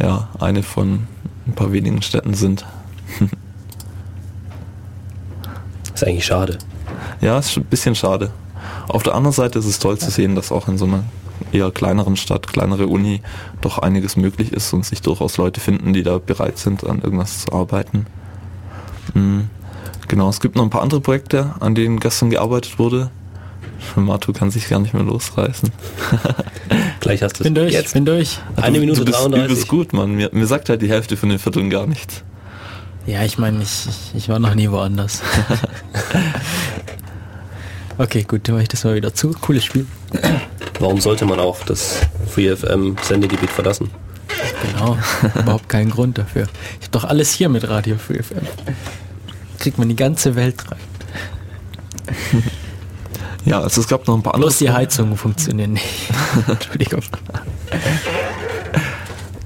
ja 0.00 0.28
eine 0.38 0.62
von 0.62 1.06
ein 1.46 1.54
paar 1.54 1.72
wenigen 1.72 2.02
Städten 2.02 2.34
sind. 2.34 2.64
Ist 5.94 6.04
eigentlich 6.06 6.26
schade. 6.26 6.58
Ja, 7.20 7.38
ist 7.38 7.56
ein 7.58 7.64
bisschen 7.64 7.94
schade. 7.94 8.30
Auf 8.88 9.02
der 9.02 9.14
anderen 9.14 9.34
Seite 9.34 9.58
ist 9.58 9.66
es 9.66 9.78
toll 9.78 9.98
zu 9.98 10.10
sehen, 10.10 10.34
dass 10.34 10.50
auch 10.50 10.66
in 10.66 10.78
so 10.78 10.86
einer 10.86 11.04
eher 11.52 11.70
kleineren 11.70 12.16
Stadt, 12.16 12.46
kleinere 12.46 12.86
Uni, 12.86 13.20
doch 13.60 13.78
einiges 13.78 14.16
möglich 14.16 14.52
ist 14.52 14.72
und 14.72 14.86
sich 14.86 15.02
durchaus 15.02 15.36
Leute 15.36 15.60
finden, 15.60 15.92
die 15.92 16.02
da 16.02 16.18
bereit 16.18 16.58
sind, 16.58 16.84
an 16.84 17.02
irgendwas 17.02 17.42
zu 17.42 17.52
arbeiten. 17.52 18.06
Mhm. 19.14 19.50
Genau, 20.08 20.28
es 20.28 20.40
gibt 20.40 20.56
noch 20.56 20.64
ein 20.64 20.70
paar 20.70 20.82
andere 20.82 21.00
Projekte, 21.00 21.54
an 21.60 21.74
denen 21.74 22.00
gestern 22.00 22.30
gearbeitet 22.30 22.78
wurde. 22.78 23.10
Matu 23.96 24.32
kann 24.32 24.50
sich 24.50 24.68
gar 24.68 24.78
nicht 24.78 24.94
mehr 24.94 25.02
losreißen. 25.02 25.70
Gleich 27.00 27.22
hast 27.22 27.34
du 27.34 27.40
es. 27.40 27.44
Bin 27.44 27.54
durch, 27.54 27.72
Jetzt. 27.72 27.94
bin 27.94 28.04
durch. 28.04 28.38
Eine 28.56 28.74
du, 28.74 28.80
Minute 28.80 29.00
du 29.00 29.06
bist, 29.06 29.18
33. 29.18 29.48
Du 29.48 29.54
bist 29.54 29.68
gut, 29.68 29.92
Mann. 29.92 30.14
Mir, 30.14 30.30
mir 30.32 30.46
sagt 30.46 30.68
halt 30.68 30.82
die 30.82 30.88
Hälfte 30.88 31.16
von 31.16 31.28
den 31.28 31.38
Vierteln 31.38 31.70
gar 31.70 31.86
nichts. 31.86 32.22
Ja, 33.06 33.24
ich 33.24 33.38
meine, 33.38 33.62
ich, 33.62 33.88
ich, 34.14 34.28
war 34.28 34.38
noch 34.38 34.54
nie 34.54 34.70
woanders. 34.70 35.22
okay, 37.98 38.24
gut, 38.24 38.46
dann 38.46 38.54
mache 38.54 38.64
ich 38.64 38.68
das 38.68 38.84
mal 38.84 38.94
wieder 38.94 39.14
zu. 39.14 39.30
Cooles 39.40 39.64
Spiel. 39.64 39.86
Warum 40.78 41.00
sollte 41.00 41.24
man 41.24 41.40
auch 41.40 41.64
das 41.64 41.96
FreeFM 42.28 42.96
Sendegebiet 43.02 43.50
verlassen? 43.50 43.90
Genau, 44.62 44.98
überhaupt 45.34 45.68
keinen 45.68 45.90
Grund 45.90 46.18
dafür. 46.18 46.46
Ich 46.80 46.86
habe 46.86 46.92
doch 46.92 47.04
alles 47.04 47.32
hier 47.32 47.48
mit 47.48 47.68
Radio 47.68 47.96
FreeFM. 47.96 48.46
Kriegt 49.58 49.78
man 49.78 49.88
die 49.88 49.96
ganze 49.96 50.36
Welt 50.36 50.62
rein. 50.70 52.42
Ja, 53.44 53.60
also 53.60 53.80
es 53.80 53.88
gab 53.88 54.06
noch 54.06 54.14
ein 54.14 54.22
paar 54.22 54.34
andere. 54.34 54.48
Bloß 54.48 54.58
die 54.58 54.70
Heizungen 54.70 55.16
funktionieren 55.16 55.72
nicht. 55.72 56.10
Entschuldigung. 56.46 57.02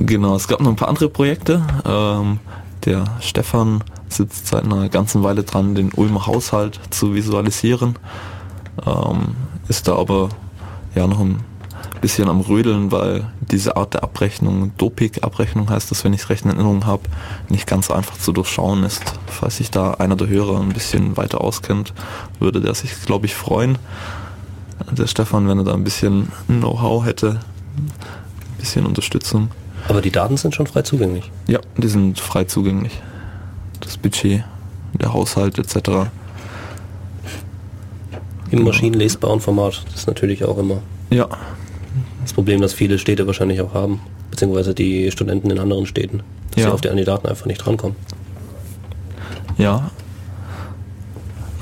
Genau, 0.00 0.34
es 0.36 0.48
gab 0.48 0.60
noch 0.60 0.70
ein 0.70 0.76
paar 0.76 0.88
andere 0.88 1.08
Projekte. 1.08 1.62
Ähm, 1.86 2.40
der 2.84 3.04
Stefan 3.20 3.84
sitzt 4.08 4.48
seit 4.48 4.64
einer 4.64 4.88
ganzen 4.88 5.22
Weile 5.22 5.44
dran, 5.44 5.74
den 5.74 5.92
Ulmer 5.92 6.26
Haushalt 6.26 6.80
zu 6.90 7.14
visualisieren. 7.14 7.96
Ähm, 8.84 9.36
ist 9.68 9.88
da 9.88 9.96
aber 9.96 10.28
ja 10.94 11.06
noch 11.06 11.20
ein 11.20 11.40
bisschen 12.04 12.28
am 12.28 12.42
Rödeln, 12.42 12.92
weil 12.92 13.24
diese 13.40 13.78
Art 13.78 13.94
der 13.94 14.02
Abrechnung, 14.02 14.72
Dopik-Abrechnung 14.76 15.70
heißt 15.70 15.90
das, 15.90 16.04
wenn 16.04 16.12
ich 16.12 16.20
es 16.20 16.28
recht 16.28 16.44
in 16.44 16.50
Erinnerung 16.50 16.84
habe, 16.84 17.04
nicht 17.48 17.66
ganz 17.66 17.90
einfach 17.90 18.18
zu 18.18 18.30
durchschauen 18.30 18.84
ist. 18.84 19.02
Falls 19.26 19.56
sich 19.56 19.70
da 19.70 19.92
einer 19.92 20.14
der 20.14 20.28
Hörer 20.28 20.60
ein 20.60 20.74
bisschen 20.74 21.16
weiter 21.16 21.40
auskennt, 21.40 21.94
würde 22.40 22.60
der 22.60 22.74
sich, 22.74 23.06
glaube 23.06 23.24
ich, 23.24 23.34
freuen. 23.34 23.78
Der 24.90 25.06
Stefan, 25.06 25.48
wenn 25.48 25.56
er 25.56 25.64
da 25.64 25.72
ein 25.72 25.82
bisschen 25.82 26.30
Know-how 26.46 27.06
hätte, 27.06 27.40
ein 27.78 27.90
bisschen 28.58 28.84
Unterstützung. 28.84 29.48
Aber 29.88 30.02
die 30.02 30.10
Daten 30.10 30.36
sind 30.36 30.54
schon 30.54 30.66
frei 30.66 30.82
zugänglich? 30.82 31.30
Ja, 31.46 31.60
die 31.78 31.88
sind 31.88 32.20
frei 32.20 32.44
zugänglich. 32.44 33.00
Das 33.80 33.96
Budget, 33.96 34.44
der 34.92 35.14
Haushalt 35.14 35.56
etc. 35.56 36.10
Im 38.50 38.62
maschinenlesbaren 38.62 39.40
Format, 39.40 39.84
das 39.86 40.00
ist 40.00 40.06
natürlich 40.06 40.44
auch 40.44 40.58
immer. 40.58 40.82
Ja. 41.08 41.28
Das 42.24 42.32
Problem, 42.32 42.60
das 42.60 42.72
viele 42.72 42.98
Städte 42.98 43.26
wahrscheinlich 43.26 43.60
auch 43.60 43.74
haben, 43.74 44.00
beziehungsweise 44.30 44.74
die 44.74 45.10
Studenten 45.10 45.50
in 45.50 45.58
anderen 45.58 45.86
Städten, 45.86 46.22
dass 46.50 46.62
ja. 46.62 46.68
sie 46.68 46.74
auf 46.74 46.80
die, 46.80 46.88
an 46.88 46.96
die 46.96 47.04
Daten 47.04 47.28
einfach 47.28 47.46
nicht 47.46 47.58
drankommen. 47.58 47.96
Ja, 49.58 49.90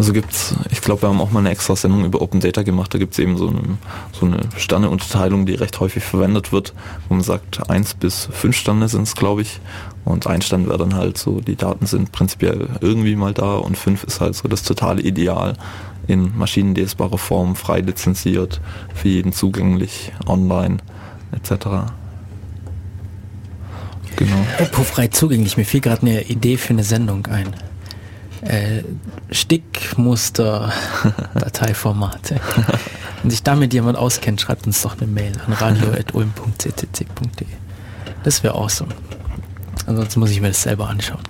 also 0.03 0.12
gibt's, 0.12 0.55
ich 0.70 0.81
glaube, 0.81 1.03
wir 1.03 1.11
haben 1.11 1.20
auch 1.20 1.31
mal 1.31 1.38
eine 1.38 1.51
extra 1.51 1.77
Sendung 1.77 2.05
über 2.05 2.22
Open 2.22 2.40
Data 2.40 2.62
gemacht. 2.62 2.92
Da 2.92 2.98
gibt 2.98 3.12
es 3.12 3.20
eben 3.20 3.37
so 3.37 3.46
eine, 3.46 3.79
so 4.12 4.27
eine 4.27 4.40
Sterneunterteilung, 4.57 5.46
die 5.46 5.55
recht 5.55 5.79
häufig 5.79 6.03
verwendet 6.03 6.51
wird, 6.51 6.75
wo 7.09 7.14
man 7.14 7.22
sagt, 7.22 7.70
eins 7.70 7.94
bis 7.94 8.29
fünf 8.33 8.57
Sterne 8.57 8.88
sind 8.88 9.03
es, 9.03 9.14
glaube 9.14 9.42
ich. 9.42 9.61
Und 10.05 10.27
ein 10.27 10.42
Stand 10.42 10.66
wäre 10.66 10.79
dann 10.79 10.94
halt 10.94 11.18
so, 11.18 11.40
die 11.40 11.55
Daten 11.55 11.87
sind 11.87 12.11
prinzipiell 12.11 12.68
irgendwie 12.81 13.14
mal 13.14 13.33
da 13.33 13.55
und 13.55 13.77
fünf 13.77 14.03
ist 14.03 14.20
halt 14.20 14.35
so 14.35 14.48
das 14.48 14.64
totale 14.64 15.01
Ideal 15.03 15.55
in 16.06 16.36
maschinenlesbarer 16.36 17.18
Form, 17.18 17.56
frei 17.56 17.80
lizenziert, 17.80 18.60
für 18.94 19.08
jeden 19.08 19.32
zugänglich, 19.32 20.12
online, 20.26 20.78
etc. 21.32 21.92
Genau. 24.16 24.36
Apropos 24.58 24.88
frei 24.88 25.08
zugänglich, 25.08 25.56
mir 25.56 25.64
fiel 25.64 25.80
gerade 25.80 26.02
eine 26.02 26.22
Idee 26.22 26.56
für 26.56 26.70
eine 26.70 26.84
Sendung 26.84 27.26
ein 27.26 27.54
äh, 28.42 28.82
Stickmuster 29.30 30.72
Dateiformate. 31.34 32.40
Wenn 33.22 33.30
sich 33.30 33.42
damit 33.42 33.72
jemand 33.72 33.96
auskennt, 33.96 34.40
schreibt 34.40 34.66
uns 34.66 34.82
doch 34.82 35.00
eine 35.00 35.06
Mail 35.06 35.32
an 35.46 35.52
radio.ulm.ccc.de. 35.52 37.46
Das 38.24 38.42
wäre 38.42 38.54
awesome. 38.54 38.90
Ansonsten 39.87 40.21
muss 40.21 40.31
ich 40.31 40.40
mir 40.40 40.49
das 40.49 40.62
selber 40.62 40.88
anschauen. 40.88 41.23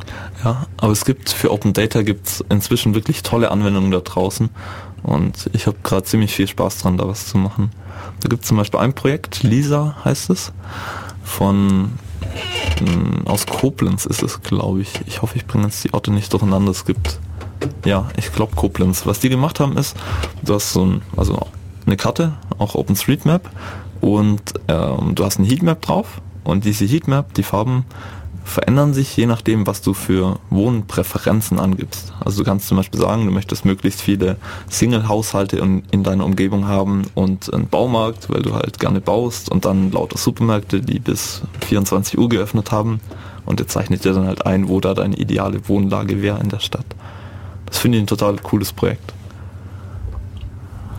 Ja, 0.45 0.67
aber 0.77 0.93
es 0.93 1.05
gibt 1.05 1.31
für 1.31 1.51
Open 1.51 1.73
Data 1.73 2.03
gibt 2.03 2.27
es 2.27 2.45
inzwischen 2.49 2.95
wirklich 2.95 3.23
tolle 3.23 3.51
Anwendungen 3.51 3.91
da 3.91 4.01
draußen 4.01 4.51
und 5.03 5.51
ich 5.53 5.67
habe 5.67 5.79
gerade 5.83 6.05
ziemlich 6.05 6.33
viel 6.35 6.47
Spaß 6.47 6.79
dran, 6.79 6.97
da 6.97 7.09
was 7.09 7.27
zu 7.27 7.39
machen. 7.39 7.71
Da 8.21 8.29
gibt 8.29 8.43
es 8.43 8.49
zum 8.49 8.57
Beispiel 8.57 8.81
ein 8.81 8.95
Projekt, 8.95 9.43
Lisa 9.43 9.97
heißt 10.05 10.31
es, 10.31 10.53
von 11.25 11.93
hm, 12.79 13.27
aus 13.27 13.47
Koblenz 13.47 14.07
ist 14.07 14.23
es, 14.23 14.43
glaube 14.43 14.81
ich. 14.81 15.01
Ich 15.07 15.23
hoffe, 15.23 15.37
ich 15.37 15.47
bringe 15.47 15.65
jetzt 15.65 15.83
die 15.85 15.95
Orte 15.95 16.13
nicht 16.13 16.33
durcheinander. 16.33 16.71
Es 16.71 16.85
gibt, 16.85 17.19
ja, 17.85 18.09
ich 18.17 18.33
glaube 18.33 18.55
Koblenz. 18.55 19.07
Was 19.07 19.21
die 19.21 19.29
gemacht 19.29 19.61
haben 19.61 19.77
ist, 19.77 19.97
du 20.43 20.55
hast 20.55 20.73
so 20.73 20.85
ein, 20.85 21.03
also 21.17 21.47
eine 21.87 21.97
Karte, 21.97 22.35
auch 22.59 22.75
OpenStreetMap 22.75 23.51
und 24.01 24.55
ähm, 24.69 25.15
du 25.15 25.25
hast 25.25 25.39
eine 25.39 25.49
Heatmap 25.49 25.83
drauf 25.83 26.21
und 26.45 26.65
diese 26.65 26.85
Heatmap, 26.85 27.35
die 27.35 27.43
Farben 27.43 27.85
verändern 28.45 28.95
sich 28.95 29.17
je 29.17 29.27
nachdem, 29.27 29.67
was 29.67 29.83
du 29.83 29.95
für 29.95 30.39
Wohnpräferenzen 30.51 31.59
angibst. 31.59 32.13
Also 32.25 32.43
du 32.43 32.45
kannst 32.45 32.69
zum 32.69 32.77
Beispiel 32.77 33.01
sagen, 33.01 33.27
du 33.27 33.33
möchtest 33.33 33.65
möglichst 33.65 34.03
viele 34.03 34.37
Single-Haushalte 34.69 35.59
in, 35.59 35.83
in, 35.91 36.03
deiner 36.03 36.25
Umgebung 36.25 36.67
haben 36.67 37.03
und 37.15 37.53
einen 37.53 37.69
Baumarkt, 37.69 38.31
weil 38.31 38.43
du 38.43 38.55
halt 38.55 38.79
gerne 38.79 39.01
baust 39.01 39.51
und 39.51 39.65
dann 39.65 39.93
lauter 39.93 40.19
Supermärkte, 40.19 40.81
die 40.81 40.99
bis 40.99 41.43
24 41.67 42.19
Uhr 42.19 42.29
geöffnet 42.29 42.73
haben 42.73 43.01
und 43.47 43.61
der 43.61 43.69
zeichnet 43.69 44.05
dir 44.05 44.13
dann 44.13 44.27
halt 44.27 44.47
ein, 44.47 44.69
wo 44.69 44.81
da 44.81 44.95
deine 44.95 45.17
ideale 45.17 45.69
Wohnlage 45.69 46.23
wäre 46.23 46.41
in 46.41 46.49
der 46.49 46.61
Stadt. 46.61 46.87
Das 47.67 47.79
finde 47.79 47.99
ich 47.99 48.05
ein 48.05 48.09
total 48.09 48.37
cooles 48.37 48.73
Projekt. 48.73 49.15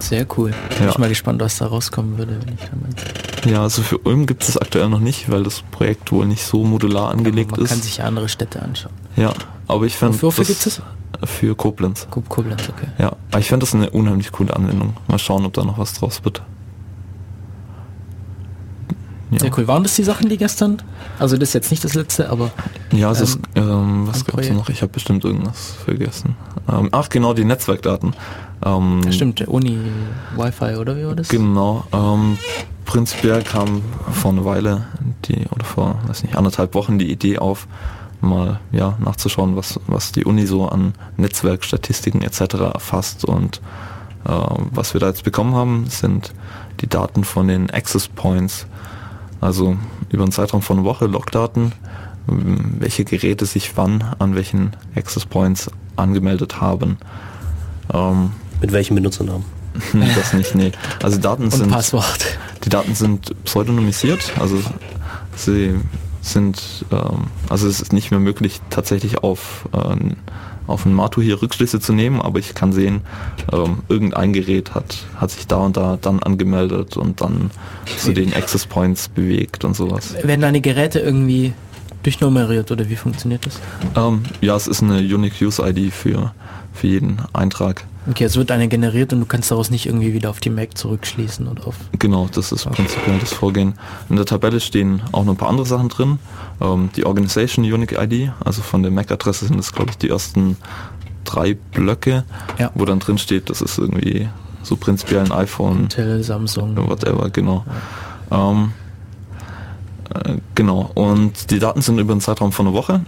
Sehr 0.03 0.25
cool. 0.37 0.53
Bin 0.77 0.85
ja. 0.85 0.89
ich 0.89 0.97
mal 0.97 1.07
gespannt, 1.07 1.41
was 1.41 1.57
da 1.57 1.67
rauskommen 1.67 2.17
würde, 2.17 2.37
wenn 2.45 2.55
ich 2.55 2.69
damit. 2.69 3.45
Ja, 3.45 3.61
also 3.61 3.81
für 3.81 3.97
Ulm 3.99 4.25
gibt 4.25 4.43
es 4.43 4.57
aktuell 4.57 4.89
noch 4.89 4.99
nicht, 4.99 5.31
weil 5.31 5.43
das 5.43 5.63
Projekt 5.71 6.11
wohl 6.11 6.25
nicht 6.25 6.43
so 6.43 6.65
modular 6.65 7.09
angelegt 7.09 7.51
man 7.51 7.61
ist. 7.61 7.69
Man 7.69 7.79
kann 7.79 7.87
sich 7.87 8.03
andere 8.03 8.27
Städte 8.27 8.61
anschauen. 8.61 8.93
Ja, 9.15 9.33
aber 9.67 9.85
ich 9.85 9.95
fand. 9.95 10.21
Wofür 10.21 10.43
gibt 10.43 10.65
es? 10.65 10.81
Für 11.23 11.55
Koblenz. 11.55 12.07
Koblenz, 12.09 12.67
okay. 12.67 12.87
Ja, 12.97 13.13
aber 13.31 13.39
ich 13.39 13.47
fand 13.47 13.63
das 13.63 13.73
eine 13.73 13.89
unheimlich 13.91 14.33
coole 14.33 14.53
Anwendung. 14.53 14.97
Mal 15.07 15.19
schauen, 15.19 15.45
ob 15.45 15.53
da 15.53 15.63
noch 15.63 15.77
was 15.77 15.93
draus 15.93 16.25
wird. 16.25 16.41
Ja. 19.33 19.39
Sehr 19.39 19.57
cool. 19.57 19.67
Waren 19.67 19.83
das 19.83 19.95
die 19.95 20.03
Sachen, 20.03 20.29
die 20.29 20.37
gestern? 20.37 20.81
Also 21.17 21.37
das 21.37 21.49
ist 21.49 21.53
jetzt 21.53 21.71
nicht 21.71 21.83
das 21.83 21.95
letzte, 21.95 22.29
aber. 22.29 22.51
Ja, 22.91 23.11
es 23.11 23.19
ähm, 23.19 23.23
ist, 23.23 23.39
ähm, 23.55 24.07
was 24.07 24.25
gab 24.25 24.39
es 24.39 24.49
noch? 24.51 24.69
Ich 24.69 24.81
habe 24.81 24.91
bestimmt 24.91 25.25
irgendwas 25.25 25.73
vergessen. 25.83 26.35
Ähm, 26.71 26.89
ach 26.91 27.09
genau, 27.09 27.33
die 27.33 27.43
Netzwerkdaten. 27.43 28.15
Ähm, 28.63 29.01
Stimmt, 29.11 29.47
Uni, 29.47 29.79
Wi-Fi 30.37 30.75
oder 30.75 30.95
wie 30.95 31.05
war 31.05 31.15
das? 31.15 31.29
Genau. 31.29 31.85
Ähm, 31.91 32.37
prinzipiell 32.85 33.41
kam 33.41 33.81
vor 34.11 34.31
einer 34.31 34.45
Weile 34.45 34.85
die, 35.25 35.47
oder 35.47 35.65
vor, 35.65 35.99
weiß 36.07 36.23
nicht, 36.23 36.35
anderthalb 36.35 36.75
Wochen 36.75 36.99
die 36.99 37.11
Idee 37.11 37.39
auf, 37.39 37.67
mal 38.21 38.59
ja, 38.71 38.97
nachzuschauen, 38.99 39.55
was, 39.55 39.79
was 39.87 40.11
die 40.11 40.25
Uni 40.25 40.45
so 40.45 40.67
an 40.67 40.93
Netzwerkstatistiken 41.17 42.21
etc. 42.21 42.53
erfasst. 42.73 43.25
Und 43.25 43.61
äh, 44.25 44.31
was 44.71 44.93
wir 44.93 45.01
da 45.01 45.07
jetzt 45.07 45.23
bekommen 45.23 45.55
haben, 45.55 45.87
sind 45.87 46.33
die 46.81 46.87
Daten 46.87 47.23
von 47.23 47.47
den 47.47 47.69
Access 47.71 48.07
Points 48.07 48.67
also 49.43 49.77
über 50.09 50.23
einen 50.23 50.31
Zeitraum 50.31 50.61
von 50.61 50.77
einer 50.77 50.85
Woche 50.85 51.05
Logdaten, 51.05 51.73
welche 52.27 53.03
Geräte 53.03 53.45
sich 53.45 53.75
wann 53.75 54.15
an 54.19 54.35
welchen 54.35 54.71
Access 54.95 55.25
Points 55.25 55.69
angemeldet 55.95 56.61
haben. 56.61 56.97
Ähm, 57.93 58.31
Mit 58.61 58.71
welchem 58.71 58.95
Benutzernamen? 58.95 59.43
das 60.15 60.33
nicht, 60.33 60.55
nee. 60.55 60.71
Also 61.01 61.19
Daten 61.19 61.43
Und 61.43 61.51
sind. 61.51 61.71
Passwort. 61.71 62.37
Die 62.63 62.69
Daten 62.69 62.95
sind 62.95 63.35
pseudonymisiert, 63.43 64.31
also 64.39 64.59
sie 65.35 65.75
sind, 66.21 66.85
ähm, 66.91 67.25
also 67.49 67.67
es 67.67 67.81
ist 67.81 67.91
nicht 67.91 68.11
mehr 68.11 68.21
möglich, 68.21 68.61
tatsächlich 68.69 69.23
auf 69.23 69.67
äh, 69.73 69.95
auf 70.67 70.85
ein 70.85 70.93
Matu 70.93 71.21
hier 71.21 71.41
Rückschlüsse 71.41 71.79
zu 71.79 71.93
nehmen, 71.93 72.21
aber 72.21 72.39
ich 72.39 72.53
kann 72.53 72.73
sehen, 72.73 73.01
ähm, 73.51 73.79
irgendein 73.89 74.33
Gerät 74.33 74.75
hat, 74.75 75.05
hat 75.17 75.31
sich 75.31 75.47
da 75.47 75.57
und 75.57 75.77
da 75.77 75.97
dann 76.01 76.21
angemeldet 76.21 76.97
und 76.97 77.21
dann 77.21 77.51
zu 77.97 78.13
den 78.13 78.33
Access 78.33 78.65
Points 78.65 79.09
bewegt 79.09 79.65
und 79.65 79.75
sowas. 79.75 80.15
Werden 80.23 80.41
deine 80.41 80.61
Geräte 80.61 80.99
irgendwie 80.99 81.53
durchnummeriert 82.03 82.71
oder 82.71 82.89
wie 82.89 82.95
funktioniert 82.95 83.45
das? 83.45 83.59
Ähm, 83.95 84.23
ja, 84.41 84.55
es 84.55 84.67
ist 84.67 84.83
eine 84.83 84.99
Unique 84.99 85.41
Use 85.41 85.61
ID 85.61 85.91
für, 85.93 86.33
für 86.73 86.87
jeden 86.87 87.17
Eintrag. 87.33 87.85
Okay, 88.09 88.25
es 88.25 88.35
wird 88.35 88.51
eine 88.51 88.67
generiert 88.67 89.13
und 89.13 89.21
du 89.21 89.25
kannst 89.25 89.49
daraus 89.49 89.69
nicht 89.69 89.85
irgendwie 89.85 90.13
wieder 90.13 90.29
auf 90.29 90.41
die 90.41 90.49
Mac 90.49 90.77
zurückschließen 90.77 91.47
oder 91.47 91.67
auf. 91.67 91.75
Genau, 91.99 92.27
das 92.33 92.51
ist 92.51 92.65
okay. 92.65 92.75
prinzipiell 92.75 93.17
das 93.19 93.31
Vorgehen. 93.31 93.75
In 94.09 94.17
der 94.17 94.25
Tabelle 94.25 94.59
stehen 94.59 95.01
auch 95.13 95.23
noch 95.23 95.33
ein 95.33 95.37
paar 95.37 95.49
andere 95.49 95.65
Sachen 95.65 95.87
drin. 95.87 96.19
Ähm, 96.59 96.89
die 96.97 97.05
Organization 97.05 97.63
Unique 97.63 97.93
ID, 97.97 98.31
also 98.43 98.61
von 98.61 98.83
der 98.83 98.91
MAC-Adresse 98.91 99.45
sind 99.47 99.57
das 99.57 99.71
glaube 99.71 99.91
ich 99.91 99.97
die 99.97 100.09
ersten 100.09 100.57
drei 101.23 101.53
Blöcke, 101.53 102.25
ja. 102.59 102.71
wo 102.75 102.83
dann 102.83 102.99
drin 102.99 103.17
steht, 103.17 103.49
das 103.49 103.61
ist 103.61 103.77
irgendwie 103.77 104.27
so 104.63 104.75
prinzipiell 104.75 105.23
ein 105.23 105.31
iPhone. 105.31 105.83
Intel, 105.83 106.23
Samsung. 106.23 106.75
Whatever, 106.75 107.29
genau. 107.29 107.63
Ja. 108.31 108.51
Ähm, 108.51 108.71
äh, 110.13 110.37
genau. 110.55 110.91
Und 110.93 111.51
die 111.51 111.59
Daten 111.59 111.81
sind 111.81 111.99
über 111.99 112.11
einen 112.11 112.21
Zeitraum 112.21 112.51
von 112.51 112.67
einer 112.67 112.75
Woche 112.75 113.01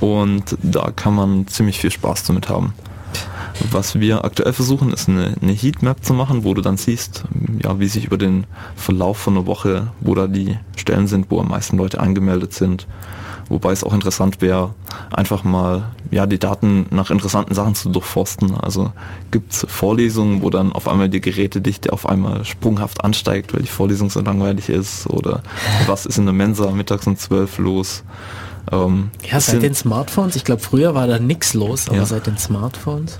und 0.00 0.56
da 0.62 0.90
kann 0.90 1.14
man 1.14 1.46
ziemlich 1.46 1.78
viel 1.78 1.90
Spaß 1.90 2.24
damit 2.24 2.48
haben. 2.48 2.74
Was 3.70 4.00
wir 4.00 4.24
aktuell 4.24 4.52
versuchen, 4.52 4.92
ist 4.92 5.08
eine, 5.08 5.34
eine 5.40 5.52
Heatmap 5.52 6.04
zu 6.04 6.14
machen, 6.14 6.44
wo 6.44 6.54
du 6.54 6.62
dann 6.62 6.76
siehst, 6.76 7.24
ja, 7.62 7.78
wie 7.78 7.88
sich 7.88 8.06
über 8.06 8.16
den 8.16 8.46
Verlauf 8.74 9.18
von 9.18 9.36
einer 9.36 9.46
Woche, 9.46 9.88
wo 10.00 10.14
da 10.14 10.26
die 10.26 10.58
Stellen 10.76 11.06
sind, 11.06 11.30
wo 11.30 11.40
am 11.40 11.48
meisten 11.48 11.76
Leute 11.76 12.00
angemeldet 12.00 12.54
sind. 12.54 12.86
Wobei 13.50 13.72
es 13.72 13.82
auch 13.82 13.92
interessant 13.92 14.40
wäre, 14.40 14.74
einfach 15.10 15.42
mal 15.42 15.90
ja 16.12 16.26
die 16.26 16.38
Daten 16.38 16.86
nach 16.90 17.10
interessanten 17.10 17.52
Sachen 17.54 17.74
zu 17.74 17.88
durchforsten. 17.88 18.54
Also 18.54 18.92
gibt 19.32 19.52
es 19.52 19.66
Vorlesungen, 19.68 20.40
wo 20.42 20.50
dann 20.50 20.72
auf 20.72 20.86
einmal 20.86 21.08
die 21.08 21.20
Gerätedichte 21.20 21.92
auf 21.92 22.08
einmal 22.08 22.44
sprunghaft 22.44 23.02
ansteigt, 23.04 23.52
weil 23.52 23.62
die 23.62 23.68
Vorlesung 23.68 24.08
so 24.08 24.20
langweilig 24.20 24.68
ist 24.68 25.08
oder 25.08 25.42
was 25.86 26.06
ist 26.06 26.18
in 26.18 26.26
der 26.26 26.32
Mensa 26.32 26.70
mittags 26.70 27.08
um 27.08 27.16
zwölf 27.16 27.58
los. 27.58 28.04
Ähm, 28.72 29.10
ja, 29.30 29.40
seit 29.40 29.62
den 29.62 29.74
Smartphones, 29.74 30.36
ich 30.36 30.44
glaube 30.44 30.62
früher 30.62 30.94
war 30.94 31.06
da 31.06 31.18
nichts 31.18 31.54
los, 31.54 31.88
aber 31.88 31.98
ja. 31.98 32.06
seit 32.06 32.26
den 32.26 32.38
Smartphones. 32.38 33.18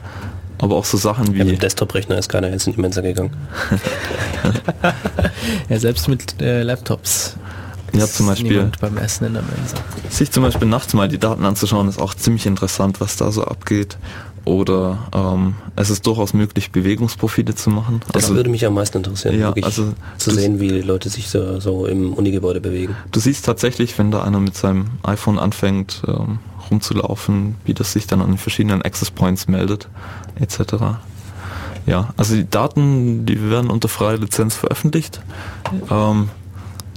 Aber 0.58 0.76
auch 0.76 0.84
so 0.84 0.98
Sachen 0.98 1.34
wie. 1.34 1.38
Ja, 1.38 1.44
mit 1.44 1.62
Desktop-Rechner 1.62 2.18
ist 2.18 2.28
keiner 2.28 2.50
jetzt 2.50 2.66
in 2.66 2.74
die 2.74 2.80
Mensa 2.80 3.00
gegangen. 3.00 3.34
ja, 5.68 5.78
selbst 5.78 6.06
mit 6.06 6.40
äh, 6.42 6.62
Laptops. 6.62 7.36
Ja, 7.92 8.06
zum 8.06 8.26
Beispiel. 8.26 8.70
Beim 8.80 8.98
Essen 8.98 9.26
in 9.26 9.34
der 9.34 9.42
Mensa. 9.42 9.76
Sich 10.10 10.30
zum 10.30 10.42
Beispiel 10.42 10.68
nachts 10.68 10.94
mal 10.94 11.08
die 11.08 11.18
Daten 11.18 11.44
anzuschauen, 11.44 11.88
ist 11.88 12.00
auch 12.00 12.14
ziemlich 12.14 12.46
interessant, 12.46 13.00
was 13.00 13.16
da 13.16 13.32
so 13.32 13.44
abgeht. 13.44 13.96
Oder 14.44 14.98
ähm, 15.14 15.54
es 15.76 15.90
ist 15.90 16.06
durchaus 16.06 16.32
möglich, 16.32 16.72
Bewegungsprofile 16.72 17.54
zu 17.54 17.70
machen. 17.70 18.00
Das 18.12 18.24
also, 18.24 18.36
würde 18.36 18.50
mich 18.50 18.64
am 18.64 18.74
meisten 18.74 18.98
interessieren, 18.98 19.38
ja, 19.38 19.52
also 19.62 19.92
zu 20.16 20.30
sehen, 20.30 20.60
wie 20.60 20.68
die 20.68 20.80
Leute 20.80 21.08
sich 21.10 21.28
so, 21.28 21.60
so 21.60 21.86
im 21.86 22.14
Unigebäude 22.14 22.60
bewegen. 22.60 22.96
Du 23.12 23.20
siehst 23.20 23.44
tatsächlich, 23.44 23.98
wenn 23.98 24.10
da 24.10 24.22
einer 24.22 24.40
mit 24.40 24.56
seinem 24.56 24.86
iPhone 25.02 25.38
anfängt 25.38 26.02
ähm, 26.06 26.38
rumzulaufen, 26.70 27.56
wie 27.64 27.74
das 27.74 27.92
sich 27.92 28.06
dann 28.06 28.22
an 28.22 28.28
den 28.28 28.38
verschiedenen 28.38 28.82
Access 28.82 29.10
Points 29.10 29.46
meldet, 29.46 29.88
etc. 30.36 30.74
Ja, 31.86 32.14
also 32.16 32.34
die 32.34 32.48
Daten, 32.48 33.26
die 33.26 33.50
werden 33.50 33.70
unter 33.70 33.88
freier 33.88 34.18
Lizenz 34.18 34.54
veröffentlicht. 34.54 35.20
Ähm, 35.90 36.30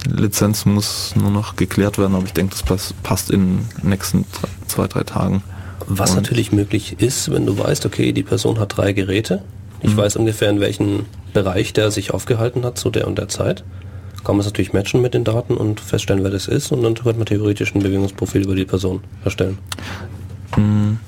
Lizenz 0.05 0.65
muss 0.65 1.15
nur 1.15 1.31
noch 1.31 1.55
geklärt 1.55 1.97
werden, 1.97 2.15
aber 2.15 2.25
ich 2.25 2.33
denke, 2.33 2.55
das 2.67 2.93
passt 3.03 3.31
in 3.31 3.67
den 3.81 3.89
nächsten 3.89 4.25
zwei, 4.67 4.87
drei 4.87 5.03
Tagen. 5.03 5.43
Was 5.87 6.11
Und 6.11 6.17
natürlich 6.17 6.51
möglich 6.51 6.99
ist, 6.99 7.31
wenn 7.31 7.45
du 7.45 7.57
weißt, 7.57 7.85
okay, 7.85 8.11
die 8.11 8.23
Person 8.23 8.59
hat 8.59 8.77
drei 8.77 8.93
Geräte. 8.93 9.41
Ich 9.81 9.93
mhm. 9.93 9.97
weiß 9.97 10.15
ungefähr, 10.15 10.49
in 10.49 10.59
welchem 10.59 11.05
Bereich 11.33 11.73
der 11.73 11.91
sich 11.91 12.13
aufgehalten 12.13 12.63
hat 12.63 12.77
zu 12.77 12.89
der 12.89 13.07
und 13.07 13.17
der 13.17 13.27
Zeit. 13.27 13.63
Kann 14.23 14.35
man 14.35 14.39
es 14.39 14.45
natürlich 14.45 14.71
matchen 14.71 15.01
mit 15.01 15.13
den 15.13 15.25
Daten 15.25 15.57
und 15.57 15.81
feststellen, 15.81 16.23
wer 16.23 16.31
das 16.31 16.47
ist 16.47 16.71
und 16.71 16.81
dann 16.81 16.93
könnte 16.93 17.17
man 17.17 17.25
theoretisch 17.25 17.75
ein 17.75 17.83
Bewegungsprofil 17.83 18.43
über 18.43 18.55
die 18.55 18.65
Person 18.65 19.01
erstellen. 19.25 19.57
Mhm. 20.55 20.99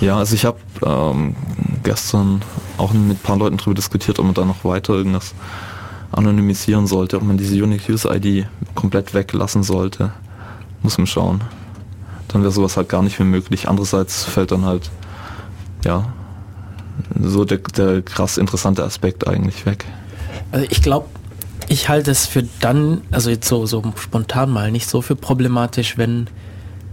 Ja, 0.00 0.18
also 0.18 0.34
ich 0.34 0.44
habe 0.44 0.58
ähm, 0.84 1.34
gestern 1.82 2.42
auch 2.76 2.92
mit 2.92 3.18
ein 3.18 3.22
paar 3.22 3.36
Leuten 3.36 3.56
darüber 3.56 3.74
diskutiert, 3.74 4.18
ob 4.18 4.24
man 4.24 4.34
da 4.34 4.44
noch 4.44 4.64
weiter 4.64 4.94
irgendwas 4.94 5.34
anonymisieren 6.12 6.86
sollte, 6.86 7.16
ob 7.16 7.22
man 7.24 7.36
diese 7.36 7.62
Unique 7.62 7.88
User 7.88 8.14
ID 8.14 8.46
komplett 8.74 9.14
weglassen 9.14 9.62
sollte. 9.62 10.12
Muss 10.82 10.98
man 10.98 11.06
schauen. 11.06 11.42
Dann 12.28 12.42
wäre 12.42 12.52
sowas 12.52 12.76
halt 12.76 12.88
gar 12.88 13.02
nicht 13.02 13.18
mehr 13.18 13.26
möglich. 13.26 13.68
Andererseits 13.68 14.24
fällt 14.24 14.52
dann 14.52 14.64
halt, 14.64 14.90
ja, 15.84 16.12
so 17.20 17.44
der, 17.44 17.58
der 17.58 18.02
krass 18.02 18.38
interessante 18.38 18.84
Aspekt 18.84 19.26
eigentlich 19.26 19.66
weg. 19.66 19.84
Also 20.52 20.66
ich 20.70 20.82
glaube, 20.82 21.06
ich 21.68 21.88
halte 21.88 22.10
es 22.10 22.26
für 22.26 22.44
dann, 22.60 23.02
also 23.10 23.30
jetzt 23.30 23.48
so, 23.48 23.66
so 23.66 23.82
spontan 23.96 24.50
mal, 24.50 24.70
nicht 24.70 24.88
so 24.88 25.02
für 25.02 25.16
problematisch, 25.16 25.98
wenn, 25.98 26.28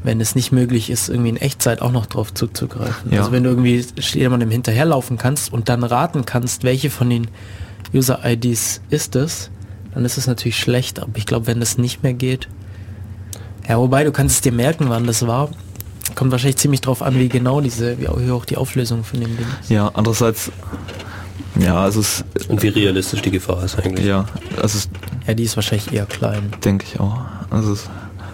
wenn 0.03 0.19
es 0.19 0.35
nicht 0.35 0.51
möglich 0.51 0.89
ist, 0.89 1.09
irgendwie 1.09 1.29
in 1.29 1.37
Echtzeit 1.37 1.81
auch 1.81 1.91
noch 1.91 2.05
drauf 2.05 2.33
zuzugreifen. 2.33 3.11
Ja. 3.11 3.19
Also 3.19 3.31
wenn 3.31 3.43
du 3.43 3.49
irgendwie 3.49 3.85
jemandem 3.97 4.51
hinterherlaufen 4.51 5.17
kannst 5.17 5.51
und 5.51 5.69
dann 5.69 5.83
raten 5.83 6.25
kannst, 6.25 6.63
welche 6.63 6.89
von 6.89 7.09
den 7.09 7.27
User-IDs 7.93 8.81
ist 8.89 9.15
es, 9.15 9.49
dann 9.93 10.03
ist 10.03 10.17
es 10.17 10.27
natürlich 10.27 10.59
schlecht, 10.59 10.99
aber 10.99 11.11
ich 11.15 11.25
glaube, 11.25 11.47
wenn 11.47 11.61
das 11.61 11.77
nicht 11.77 12.03
mehr 12.03 12.13
geht, 12.13 12.49
ja, 13.67 13.77
wobei 13.77 14.03
du 14.03 14.11
kannst 14.11 14.35
es 14.35 14.41
dir 14.41 14.51
merken, 14.51 14.85
wann 14.89 15.05
das 15.05 15.25
war. 15.25 15.49
Kommt 16.13 16.31
wahrscheinlich 16.31 16.57
ziemlich 16.57 16.81
drauf 16.81 17.01
an, 17.01 17.17
wie 17.17 17.29
genau 17.29 17.61
diese, 17.61 17.97
wie 17.99 18.07
auch 18.07 18.45
die 18.45 18.57
Auflösung 18.57 19.03
von 19.03 19.19
dem 19.19 19.35
Ding 19.35 19.45
ist. 19.61 19.69
Ja, 19.69 19.89
andererseits, 19.93 20.51
ja, 21.59 21.79
also 21.81 21.99
es 21.99 22.23
Und 22.47 22.61
wie 22.61 22.67
realistisch 22.67 23.21
die 23.21 23.31
Gefahr 23.31 23.63
ist 23.63 23.77
eigentlich. 23.79 24.05
Ja, 24.05 24.25
also 24.61 24.77
es, 24.77 24.89
Ja, 25.27 25.33
die 25.33 25.43
ist 25.43 25.55
wahrscheinlich 25.55 25.91
eher 25.91 26.05
klein. 26.05 26.53
Denke 26.63 26.85
ich 26.87 26.99
auch. 26.99 27.17
Also 27.49 27.73
es 27.73 27.89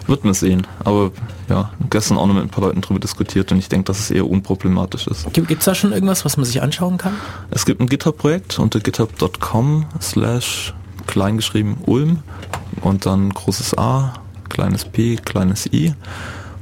wird 0.06 0.24
man 0.24 0.34
sehen. 0.34 0.66
Aber 0.84 1.12
ja, 1.48 1.70
gestern 1.90 2.18
auch 2.18 2.26
noch 2.26 2.34
mit 2.34 2.44
ein 2.44 2.50
paar 2.50 2.64
Leuten 2.64 2.80
darüber 2.80 3.00
diskutiert 3.00 3.50
und 3.52 3.58
ich 3.58 3.68
denke, 3.68 3.84
dass 3.84 4.00
es 4.00 4.10
eher 4.10 4.28
unproblematisch 4.28 5.06
ist. 5.06 5.32
Gibt 5.32 5.50
es 5.50 5.64
da 5.64 5.74
schon 5.74 5.92
irgendwas, 5.92 6.24
was 6.24 6.36
man 6.36 6.44
sich 6.44 6.60
anschauen 6.62 6.98
kann? 6.98 7.14
Es 7.50 7.64
gibt 7.64 7.80
ein 7.80 7.88
GitHub-Projekt 7.88 8.58
unter 8.58 8.80
github.com 8.80 9.86
slash 10.00 10.74
kleingeschrieben 11.06 11.76
Ulm 11.86 12.18
und 12.82 13.06
dann 13.06 13.30
großes 13.30 13.76
A, 13.78 14.14
kleines 14.52 14.84
p, 14.84 15.16
kleines 15.16 15.66
i. 15.72 15.94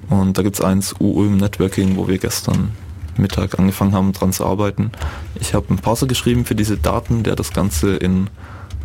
Und 0.09 0.39
da 0.39 0.43
gibt 0.43 0.57
es 0.57 0.65
eins 0.65 0.95
UUM 0.99 1.37
Networking, 1.37 1.97
wo 1.97 2.09
wir 2.09 2.19
gestern 2.19 2.71
Mittag 3.17 3.59
angefangen 3.59 3.93
haben, 3.93 4.13
dran 4.13 4.33
zu 4.33 4.47
arbeiten. 4.47 4.91
Ich 5.35 5.55
habe 5.55 5.69
einen 5.69 5.79
Parser 5.79 6.07
geschrieben 6.07 6.45
für 6.45 6.55
diese 6.55 6.77
Daten, 6.77 7.23
der 7.23 7.37
das 7.37 7.53
Ganze 7.53 7.97
in 7.97 8.29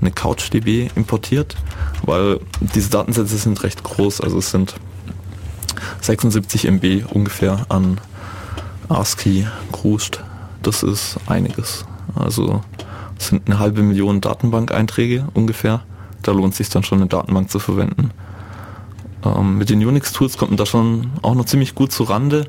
eine 0.01 0.11
CouchDB 0.11 0.89
importiert, 0.95 1.55
weil 2.03 2.39
diese 2.59 2.89
Datensätze 2.89 3.37
sind 3.37 3.63
recht 3.63 3.83
groß, 3.83 4.21
also 4.21 4.39
es 4.39 4.51
sind 4.51 4.75
76 6.01 6.65
MB 6.65 7.05
ungefähr 7.11 7.65
an 7.69 7.99
ASCII 8.89 9.47
Grust. 9.71 10.21
Das 10.61 10.83
ist 10.83 11.17
einiges. 11.27 11.85
Also 12.15 12.61
es 13.17 13.27
sind 13.27 13.47
eine 13.47 13.59
halbe 13.59 13.81
Million 13.81 14.21
Datenbank-Einträge 14.21 15.27
ungefähr. 15.33 15.83
Da 16.23 16.31
lohnt 16.31 16.53
es 16.53 16.57
sich 16.57 16.69
dann 16.69 16.83
schon 16.83 16.99
eine 16.99 17.07
Datenbank 17.07 17.49
zu 17.49 17.59
verwenden. 17.59 18.11
Ähm, 19.25 19.57
mit 19.57 19.69
den 19.69 19.85
Unix-Tools 19.85 20.37
kommt 20.37 20.51
man 20.51 20.57
da 20.57 20.65
schon 20.65 21.11
auch 21.21 21.35
noch 21.35 21.45
ziemlich 21.45 21.75
gut 21.75 21.91
zu 21.91 22.03
Rande. 22.03 22.45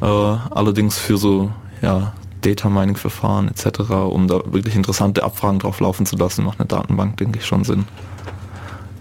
Äh, 0.00 0.06
allerdings 0.06 0.98
für 0.98 1.16
so 1.16 1.50
ja, 1.82 2.12
Data 2.42 2.68
Mining 2.68 2.96
Verfahren 2.96 3.48
etc., 3.48 3.90
um 3.90 4.28
da 4.28 4.40
wirklich 4.46 4.76
interessante 4.76 5.24
Abfragen 5.24 5.58
drauf 5.58 5.80
laufen 5.80 6.06
zu 6.06 6.16
lassen, 6.16 6.44
macht 6.44 6.60
eine 6.60 6.68
Datenbank, 6.68 7.16
denke 7.16 7.38
ich, 7.38 7.46
schon 7.46 7.64
Sinn. 7.64 7.84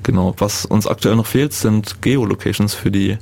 Genau, 0.03 0.33
was 0.37 0.65
uns 0.65 0.87
aktuell 0.87 1.15
noch 1.15 1.25
fehlt, 1.25 1.53
sind 1.53 2.01
Geolocations 2.01 2.73
für 2.73 2.91
die 2.91 3.17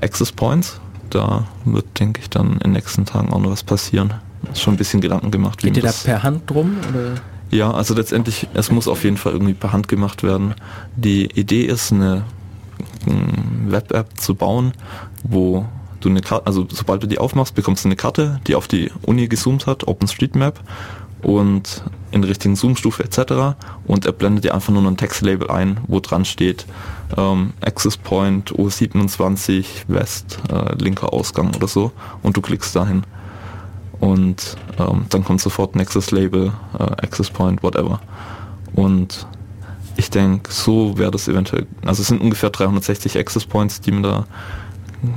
Access 0.00 0.32
Points. 0.32 0.80
Da 1.10 1.46
wird, 1.64 1.98
denke 2.00 2.20
ich, 2.20 2.30
dann 2.30 2.52
in 2.52 2.58
den 2.58 2.72
nächsten 2.72 3.04
Tagen 3.04 3.32
auch 3.32 3.40
noch 3.40 3.50
was 3.50 3.62
passieren. 3.62 4.14
Ist 4.52 4.62
schon 4.62 4.74
ein 4.74 4.78
bisschen 4.78 5.00
Gedanken 5.00 5.30
gemacht. 5.30 5.58
Geht 5.58 5.76
ihr 5.76 5.82
da 5.82 5.92
per 6.04 6.22
Hand 6.22 6.50
drum? 6.50 6.76
Oder? 6.90 7.14
Ja, 7.50 7.70
also 7.70 7.94
letztendlich, 7.94 8.46
es 8.54 8.70
muss 8.70 8.88
auf 8.88 9.04
jeden 9.04 9.16
Fall 9.16 9.32
irgendwie 9.32 9.54
per 9.54 9.72
Hand 9.72 9.88
gemacht 9.88 10.22
werden. 10.22 10.54
Die 10.96 11.26
Idee 11.26 11.64
ist, 11.64 11.92
eine 11.92 12.24
Web-App 13.06 14.18
zu 14.18 14.34
bauen, 14.34 14.72
wo 15.22 15.66
du 16.00 16.08
eine 16.08 16.20
Karte, 16.20 16.46
also 16.46 16.66
sobald 16.70 17.02
du 17.02 17.06
die 17.06 17.18
aufmachst, 17.18 17.54
bekommst 17.54 17.84
du 17.84 17.88
eine 17.88 17.96
Karte, 17.96 18.40
die 18.46 18.54
auf 18.54 18.68
die 18.68 18.90
Uni 19.02 19.28
gezoomt 19.28 19.66
hat, 19.66 19.86
OpenStreetMap 19.86 20.60
und 21.22 21.82
in 22.12 22.24
richtigen 22.24 22.56
Zoomstufe 22.56 23.02
etc. 23.04 23.56
Und 23.86 24.06
er 24.06 24.12
blendet 24.12 24.44
dir 24.44 24.54
einfach 24.54 24.72
nur 24.72 24.82
ein 24.86 24.96
Textlabel 24.96 25.50
ein, 25.50 25.78
wo 25.86 26.00
dran 26.00 26.24
steht 26.24 26.66
ähm, 27.16 27.52
Access 27.60 27.96
Point 27.96 28.52
O27 28.52 29.64
West, 29.88 30.38
äh, 30.50 30.74
linker 30.76 31.12
Ausgang 31.12 31.54
oder 31.54 31.68
so 31.68 31.92
und 32.22 32.36
du 32.36 32.40
klickst 32.40 32.74
dahin. 32.76 33.02
Und 34.00 34.56
ähm, 34.78 35.06
dann 35.08 35.24
kommt 35.24 35.40
sofort 35.40 35.76
Access 35.76 36.12
Label, 36.12 36.52
äh, 36.78 36.82
Access 36.82 37.30
Point, 37.30 37.62
whatever. 37.62 38.00
Und 38.74 39.26
ich 39.98 40.10
denke, 40.10 40.52
so 40.52 40.96
wäre 40.96 41.10
das 41.10 41.26
eventuell, 41.26 41.66
also 41.84 42.02
es 42.02 42.08
sind 42.08 42.20
ungefähr 42.20 42.50
360 42.50 43.18
Access 43.18 43.44
Points, 43.44 43.80
die 43.80 43.90
man 43.90 44.04
da 44.04 44.26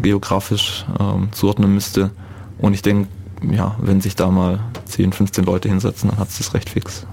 geografisch 0.01 0.85
ähm, 0.99 1.29
zuordnen 1.31 1.73
müsste. 1.73 2.09
Und 2.57 2.73
ich 2.73 2.81
denke, 2.81 3.07
ja, 3.47 3.75
wenn 3.79 4.01
sich 4.01 4.15
da 4.15 4.31
mal 4.31 4.59
10, 4.85 5.13
15 5.13 5.45
Leute 5.45 5.69
hinsetzen, 5.69 6.09
dann 6.09 6.19
hat 6.19 6.29
es 6.29 6.39
das 6.39 6.55
recht 6.55 6.69
fix. 6.71 7.05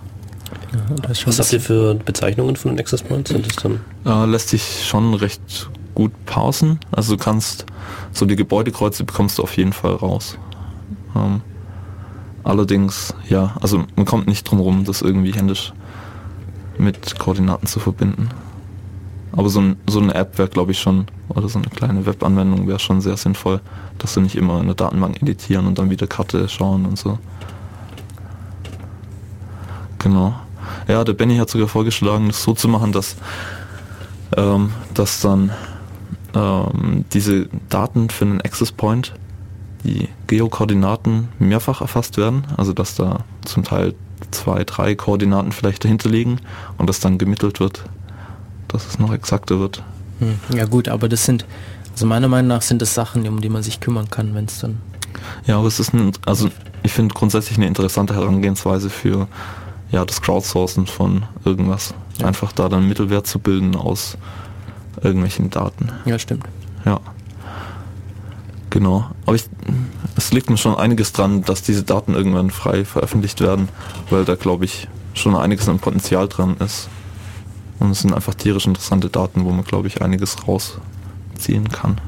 Ja, 0.73 1.11
Was 1.27 1.39
habt 1.39 1.53
ihr 1.53 1.61
für 1.61 1.95
Bezeichnungen 1.95 2.57
von 2.57 2.71
den 2.71 2.81
Access 2.81 3.03
Points? 3.03 3.31
Sind 3.31 3.47
das 3.47 3.57
dann? 3.57 3.81
Äh, 4.07 4.25
lässt 4.31 4.49
sich 4.49 4.87
schon 4.87 5.13
recht 5.13 5.69
gut 5.95 6.13
parsen. 6.25 6.81
Also 6.91 7.17
du 7.17 7.23
kannst 7.23 7.67
so 8.13 8.25
die 8.25 8.37
Gebäudekreuze 8.37 9.05
bekommst 9.05 9.37
du 9.37 9.43
auf 9.43 9.57
jeden 9.59 9.75
Fall 9.75 9.93
raus. 9.93 10.39
Ähm, 11.15 11.43
allerdings, 12.45 13.13
ja, 13.29 13.57
also 13.61 13.85
man 13.95 14.07
kommt 14.07 14.27
nicht 14.27 14.45
drum 14.45 14.61
rum, 14.61 14.85
das 14.85 15.03
irgendwie 15.03 15.33
händisch 15.33 15.75
mit 16.79 17.19
Koordinaten 17.19 17.67
zu 17.67 17.81
verbinden. 17.81 18.31
Aber 19.33 19.49
so, 19.51 19.61
ein, 19.61 19.77
so 19.87 20.01
eine 20.01 20.15
App 20.15 20.39
wäre, 20.39 20.49
glaube 20.49 20.73
ich, 20.73 20.81
schon, 20.81 21.07
oder 21.29 21.49
so 21.49 21.59
eine 21.59 21.69
kleine 21.69 22.07
Webanwendung 22.07 22.67
wäre 22.67 22.79
schon 22.79 23.01
sehr 23.01 23.17
sinnvoll, 23.17 23.61
dass 23.99 24.15
du 24.15 24.21
nicht 24.21 24.37
immer 24.37 24.61
eine 24.61 24.75
Datenbank 24.75 25.23
editieren 25.23 25.67
und 25.67 25.79
dann 25.79 25.91
wieder 25.91 26.07
Karte 26.07 26.49
schauen 26.49 26.87
und 26.87 26.99
so. 26.99 27.19
Genau. 29.99 30.35
Ja, 30.87 31.05
der 31.05 31.13
Benny 31.13 31.37
hat 31.37 31.51
sogar 31.51 31.69
vorgeschlagen, 31.69 32.29
das 32.29 32.43
so 32.43 32.55
zu 32.55 32.69
machen, 32.69 32.93
dass, 32.93 33.17
ähm, 34.37 34.73
dass 34.95 35.21
dann 35.21 35.51
ähm, 36.35 37.05
diese 37.13 37.49
Daten 37.69 38.11
für 38.11 38.25
einen 38.25 38.41
Access 38.41 38.73
Point, 38.73 39.15
die 39.85 40.09
Geokoordinaten 40.27 41.29
mehrfach 41.39 41.81
erfasst 41.81 42.17
werden, 42.17 42.45
also 42.57 42.73
dass 42.73 42.95
da 42.95 43.25
zum 43.45 43.65
Teil 43.65 43.95
zwei, 44.31 44.65
drei 44.65 44.95
Koordinaten 44.95 45.53
vielleicht 45.53 45.85
dahinter 45.85 46.09
liegen 46.09 46.41
und 46.77 46.89
das 46.89 47.01
dann 47.01 47.19
gemittelt 47.19 47.61
wird, 47.61 47.85
dass 48.69 48.87
es 48.87 48.99
noch 48.99 49.13
exakter 49.13 49.59
wird. 49.59 49.83
Hm, 50.19 50.39
ja 50.55 50.65
gut, 50.65 50.89
aber 50.89 51.09
das 51.09 51.25
sind, 51.25 51.45
also 51.93 52.07
meiner 52.07 52.29
Meinung 52.29 52.49
nach 52.49 52.63
sind 52.63 52.83
das 52.83 52.95
Sachen, 52.95 53.27
um 53.29 53.41
die 53.41 53.49
man 53.49 53.63
sich 53.63 53.81
kümmern 53.81 54.11
kann, 54.11 54.35
wenn 54.35 54.47
es 54.47 54.61
dann... 54.61 54.79
Ja, 55.47 55.59
aber 55.59 55.69
es 55.69 55.81
ist 55.81 55.95
ein, 55.95 56.13
also 56.27 56.51
ich 56.83 56.93
finde 56.93 57.15
grundsätzlich 57.15 57.59
eine 57.59 57.67
interessante 57.67 58.15
Herangehensweise 58.15 58.91
für 58.91 59.27
ja, 59.91 60.05
das 60.05 60.21
Crowdsourcen 60.21 60.87
von 60.87 61.25
irgendwas. 61.45 61.95
Ja. 62.19 62.27
Einfach 62.27 62.53
da 62.53 62.69
dann 62.69 62.87
Mittelwert 62.87 63.27
zu 63.27 63.39
bilden 63.39 63.75
aus 63.75 64.19
irgendwelchen 65.03 65.51
Daten. 65.51 65.91
Ja, 66.05 66.19
stimmt. 66.19 66.45
Ja. 66.85 67.01
Genau. 68.71 69.07
Aber 69.25 69.37
ich, 69.37 69.49
es 70.17 70.33
liegt 70.33 70.51
mir 70.51 70.57
schon 70.57 70.75
einiges 70.75 71.13
dran, 71.13 71.43
dass 71.43 71.63
diese 71.63 71.83
Daten 71.83 72.15
irgendwann 72.15 72.51
frei 72.51 72.85
veröffentlicht 72.85 73.41
werden, 73.41 73.69
weil 74.11 74.25
da 74.25 74.35
glaube 74.35 74.65
ich 74.65 74.89
schon 75.15 75.35
einiges 75.35 75.69
an 75.69 75.79
Potenzial 75.79 76.29
dran 76.29 76.57
ist. 76.59 76.89
Und 77.79 77.91
es 77.91 78.01
sind 78.01 78.13
einfach 78.13 78.35
tierisch 78.35 78.67
interessante 78.67 79.09
Daten, 79.09 79.45
wo 79.45 79.51
man 79.51 79.65
glaube 79.65 79.89
ich 79.89 80.03
einiges 80.03 80.37
rausziehen 80.47 81.69
kann. 81.69 82.01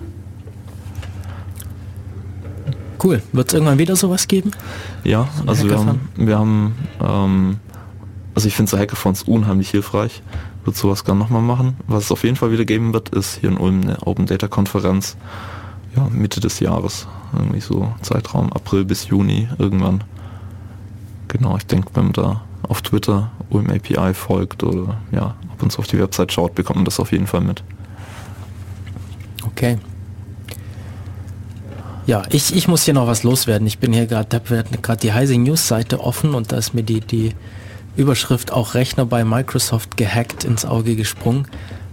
Cool. 3.02 3.22
Wird 3.32 3.48
es 3.48 3.54
irgendwann 3.54 3.78
wieder 3.78 3.96
sowas 3.96 4.28
geben? 4.28 4.50
Ja, 5.04 5.28
so 5.38 5.48
also 5.48 5.68
wir 5.68 5.78
haben, 5.78 6.00
wir 6.16 6.38
haben 6.38 6.74
ähm, 7.02 7.56
also 8.34 8.48
ich 8.48 8.54
finde 8.54 8.70
so 8.70 8.78
Hackathons 8.78 9.22
unheimlich 9.22 9.70
hilfreich. 9.70 10.22
Wird 10.64 10.76
sowas 10.76 11.04
gerne 11.04 11.20
nochmal 11.20 11.42
machen. 11.42 11.76
Was 11.86 12.04
es 12.04 12.12
auf 12.12 12.24
jeden 12.24 12.36
Fall 12.36 12.52
wieder 12.52 12.66
geben 12.66 12.92
wird, 12.92 13.08
ist 13.10 13.38
hier 13.40 13.48
in 13.48 13.56
Ulm 13.56 13.80
eine 13.82 14.06
Open 14.06 14.26
Data 14.26 14.46
Konferenz. 14.48 15.16
Ja, 15.96 16.08
Mitte 16.10 16.40
des 16.40 16.60
Jahres. 16.60 17.06
Irgendwie 17.32 17.60
so 17.60 17.92
Zeitraum 18.02 18.52
April 18.52 18.84
bis 18.84 19.08
Juni 19.08 19.48
irgendwann. 19.58 20.04
Genau, 21.28 21.56
ich 21.56 21.66
denke, 21.66 21.90
wenn 21.94 22.04
man 22.04 22.12
da 22.12 22.42
auf 22.62 22.82
Twitter 22.82 23.30
Ulm 23.50 23.70
API 23.70 24.14
folgt 24.14 24.62
oder 24.62 24.96
ja, 25.12 25.34
ab 25.52 25.62
und 25.62 25.70
zu 25.72 25.78
auf 25.78 25.86
die 25.86 25.98
Website 25.98 26.32
schaut, 26.32 26.54
bekommt 26.54 26.76
man 26.76 26.84
das 26.84 27.00
auf 27.00 27.12
jeden 27.12 27.26
Fall 27.26 27.40
mit. 27.40 27.62
Okay. 29.46 29.78
Ja, 32.06 32.22
ich, 32.30 32.54
ich 32.54 32.66
muss 32.66 32.84
hier 32.84 32.94
noch 32.94 33.06
was 33.06 33.22
loswerden. 33.22 33.66
Ich 33.66 33.78
bin 33.78 33.92
hier 33.92 34.06
gerade, 34.06 34.36
habe 34.36 34.64
gerade 34.82 35.00
die 35.00 35.12
Heise 35.12 35.36
News 35.38 35.68
Seite 35.68 36.00
offen 36.00 36.34
und 36.34 36.50
da 36.50 36.56
ist 36.56 36.74
mir 36.74 36.82
die, 36.82 37.00
die 37.00 37.34
Überschrift 37.96 38.52
auch 38.52 38.74
Rechner 38.74 39.06
bei 39.06 39.24
Microsoft 39.24 39.96
gehackt 39.96 40.44
ins 40.44 40.64
Auge 40.64 40.96
gesprungen. 40.96 41.46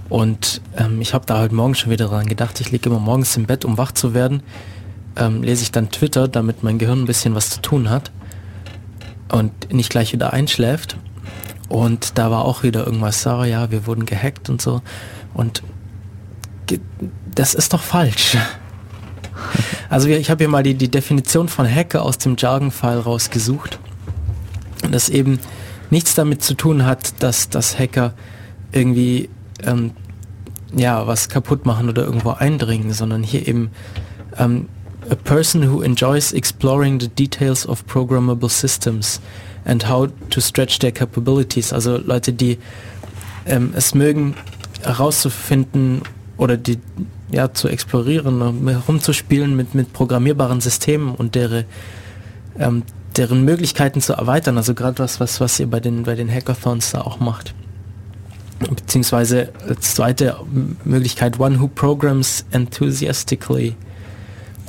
Und 0.10 0.62
ähm, 0.78 1.02
ich 1.02 1.13
habe 1.13 1.26
da 1.26 1.39
heute 1.39 1.56
Morgen 1.56 1.76
schon 1.76 1.91
wieder 1.91 2.08
dran 2.08 2.28
gedacht, 2.28 2.60
ich 2.62 2.72
liege 2.72 2.89
immer 2.89 3.00
morgens 3.00 3.36
im 3.36 3.46
Bett, 3.46 3.65
um 3.65 3.78
wach 3.78 3.91
zu 3.91 4.13
werden. 4.13 4.41
Ähm, 5.15 5.43
lese 5.43 5.63
ich 5.63 5.72
dann 5.72 5.89
Twitter, 5.89 6.28
damit 6.28 6.63
mein 6.63 6.78
Gehirn 6.78 7.04
ein 7.04 7.06
bisschen 7.06 7.36
was 7.36 7.50
zu 7.50 7.62
tun 7.62 7.89
hat 7.89 8.12
und 9.30 9.74
nicht 9.74 9.89
gleich 9.89 10.13
wieder 10.13 10.34
einschläft. 10.34 10.98
Und 11.70 12.17
da 12.17 12.32
war 12.32 12.46
auch 12.46 12.63
wieder 12.63 12.86
irgendwas, 12.86 13.22
Sarah, 13.22 13.46
ja, 13.46 13.72
wir 13.72 13.86
wurden 13.88 14.06
gehackt 14.06 14.50
und 14.50 14.62
so. 14.62 14.82
Und 15.34 15.63
das 17.36 17.54
ist 17.54 17.74
doch 17.74 17.82
falsch. 17.82 18.38
Also 19.89 20.10
ich 20.10 20.30
habe 20.30 20.43
hier 20.43 20.50
mal 20.50 20.63
die, 20.63 20.74
die 20.74 20.89
Definition 20.89 21.48
von 21.48 21.65
Hacker 21.65 22.02
aus 22.02 22.17
dem 22.17 22.36
Jargon-File 22.38 23.00
rausgesucht. 23.00 23.80
Und 24.84 24.91
das 24.93 25.08
eben 25.08 25.39
nichts 25.89 26.13
damit 26.15 26.43
zu 26.43 26.56
tun 26.56 26.86
hat, 26.86 27.24
dass 27.24 27.50
das 27.50 27.80
Hacker 27.80 28.13
irgendwie 28.74 29.30
ähm, 29.63 29.91
ja 30.76 31.08
was 31.08 31.30
kaputt 31.30 31.65
machen 31.65 31.89
oder 31.89 32.04
irgendwo 32.04 32.32
eindringen, 32.32 32.93
sondern 32.93 33.24
hier 33.24 33.48
eben 33.48 33.72
ähm, 34.38 34.67
a 35.10 35.15
person 35.15 35.72
who 35.72 35.82
enjoys 35.82 36.34
exploring 36.34 37.00
the 37.00 37.08
details 37.08 37.65
of 37.67 37.86
programmable 37.86 38.50
systems 38.50 39.22
and 39.65 39.88
how 39.88 40.08
to 40.30 40.41
stretch 40.41 40.80
their 40.80 40.91
capabilities. 40.91 41.72
Also 41.72 41.98
Leute, 41.98 42.34
die 42.34 42.58
ähm, 43.46 43.74
es 43.76 43.96
mögen 43.96 44.36
herauszufinden 44.84 46.02
oder 46.38 46.58
die 46.58 46.80
ja 47.32 47.54
zu 47.54 47.67
explorieren, 47.67 48.67
herumzuspielen 48.67 49.56
mit 49.56 49.76
mit 49.76 49.91
programmierbaren 49.93 50.62
Systemen 50.62 51.15
und 51.15 51.36
deren 51.36 51.65
ähm, 52.60 52.84
deren 53.17 53.43
Möglichkeiten 53.43 54.02
zu 54.02 54.13
erweitern. 54.13 54.58
Also 54.58 54.74
gerade 54.74 55.00
was, 55.00 55.20
was, 55.20 55.41
was 55.41 55.60
ihr 55.60 55.67
bei 55.67 55.80
den, 55.80 56.04
bei 56.04 56.15
den 56.15 56.32
Hackathons 56.32 56.91
da 56.91 57.02
auch 57.02 57.20
macht. 57.20 57.54
Beziehungsweise 58.60 59.54
als 59.67 59.96
zweite 59.96 60.38
Möglichkeit, 60.84 61.39
one 61.39 61.60
who 61.60 61.67
programs 61.67 62.46
enthusiastically, 62.52 63.76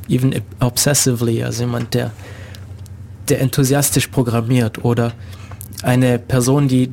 even 0.09 0.35
obsessively, 0.61 1.42
also 1.42 1.64
jemand, 1.64 1.94
der, 1.94 2.12
der 3.29 3.40
enthusiastisch 3.40 4.09
programmiert 4.09 4.85
oder 4.85 5.12
eine 5.83 6.18
Person, 6.18 6.68
die, 6.68 6.92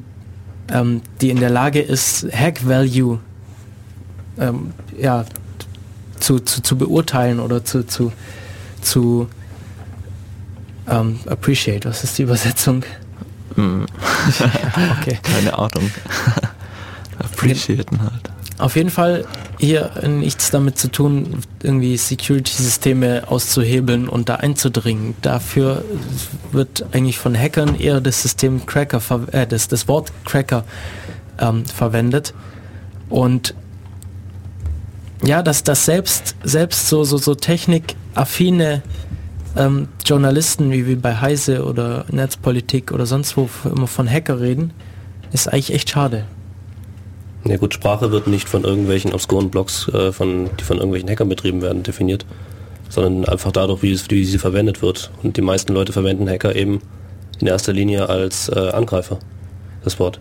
ähm, 0.69 1.01
die 1.21 1.31
in 1.31 1.39
der 1.39 1.49
Lage 1.49 1.81
ist, 1.81 2.27
Hack 2.31 2.65
Value 2.65 3.19
ähm, 4.39 4.73
ja, 4.99 5.25
zu, 6.19 6.39
zu, 6.39 6.61
zu 6.61 6.77
beurteilen 6.77 7.39
oder 7.39 7.63
zu, 7.63 7.85
zu, 7.85 8.11
zu 8.81 9.27
ähm, 10.87 11.19
appreciate, 11.25 11.89
was 11.89 12.03
ist 12.03 12.17
die 12.17 12.23
Übersetzung? 12.23 12.83
Mm. 13.55 13.83
okay. 14.99 15.19
Keine 15.23 15.57
Ahnung. 15.57 15.91
Appreciaten 17.19 18.01
halt. 18.01 18.31
Auf 18.57 18.77
jeden 18.77 18.89
Fall 18.89 19.25
hier 19.59 19.91
nichts 20.07 20.49
damit 20.49 20.77
zu 20.77 20.89
tun, 20.89 21.41
irgendwie 21.61 21.97
Security-Systeme 21.97 23.23
auszuhebeln 23.27 24.07
und 24.07 24.29
da 24.29 24.35
einzudringen. 24.35 25.15
Dafür 25.21 25.83
wird 26.53 26.85
eigentlich 26.93 27.19
von 27.19 27.37
Hackern 27.37 27.77
eher 27.77 27.99
das 27.99 28.21
System 28.21 28.65
Cracker, 28.65 29.01
äh, 29.33 29.45
das, 29.45 29.67
das 29.67 29.89
Wort 29.89 30.11
Cracker 30.23 30.63
ähm, 31.37 31.65
verwendet. 31.65 32.33
Und 33.09 33.53
ja, 35.21 35.43
dass 35.43 35.63
das 35.63 35.85
selbst, 35.85 36.35
selbst 36.43 36.87
so, 36.87 37.03
so, 37.03 37.17
so 37.17 37.35
technikaffine 37.35 38.83
ähm, 39.57 39.89
Journalisten 40.05 40.71
wie, 40.71 40.87
wie 40.87 40.95
bei 40.95 41.17
Heise 41.17 41.65
oder 41.65 42.05
Netzpolitik 42.09 42.91
oder 42.91 43.05
sonst 43.05 43.35
wo 43.35 43.49
immer 43.65 43.87
von 43.87 44.09
Hacker 44.09 44.39
reden, 44.39 44.71
ist 45.33 45.51
eigentlich 45.51 45.73
echt 45.73 45.89
schade. 45.89 46.25
Ja 47.47 47.57
gut, 47.57 47.73
Sprache 47.73 48.11
wird 48.11 48.27
nicht 48.27 48.49
von 48.49 48.63
irgendwelchen 48.63 49.13
obskuren 49.13 49.49
Blogs, 49.49 49.87
äh, 49.89 50.11
von, 50.11 50.49
die 50.59 50.63
von 50.63 50.77
irgendwelchen 50.77 51.09
Hackern 51.09 51.29
betrieben 51.29 51.61
werden, 51.61 51.83
definiert, 51.83 52.25
sondern 52.89 53.25
einfach 53.25 53.51
dadurch, 53.51 53.83
wie, 53.83 53.91
es, 53.91 54.09
wie 54.09 54.25
sie 54.25 54.39
verwendet 54.39 54.81
wird. 54.81 55.11
Und 55.21 55.37
die 55.37 55.41
meisten 55.41 55.73
Leute 55.73 55.93
verwenden 55.93 56.27
Hacker 56.27 56.55
eben 56.55 56.81
in 57.39 57.47
erster 57.47 57.73
Linie 57.73 58.09
als 58.09 58.49
äh, 58.49 58.69
Angreifer, 58.69 59.19
das 59.83 59.99
Wort. 59.99 60.19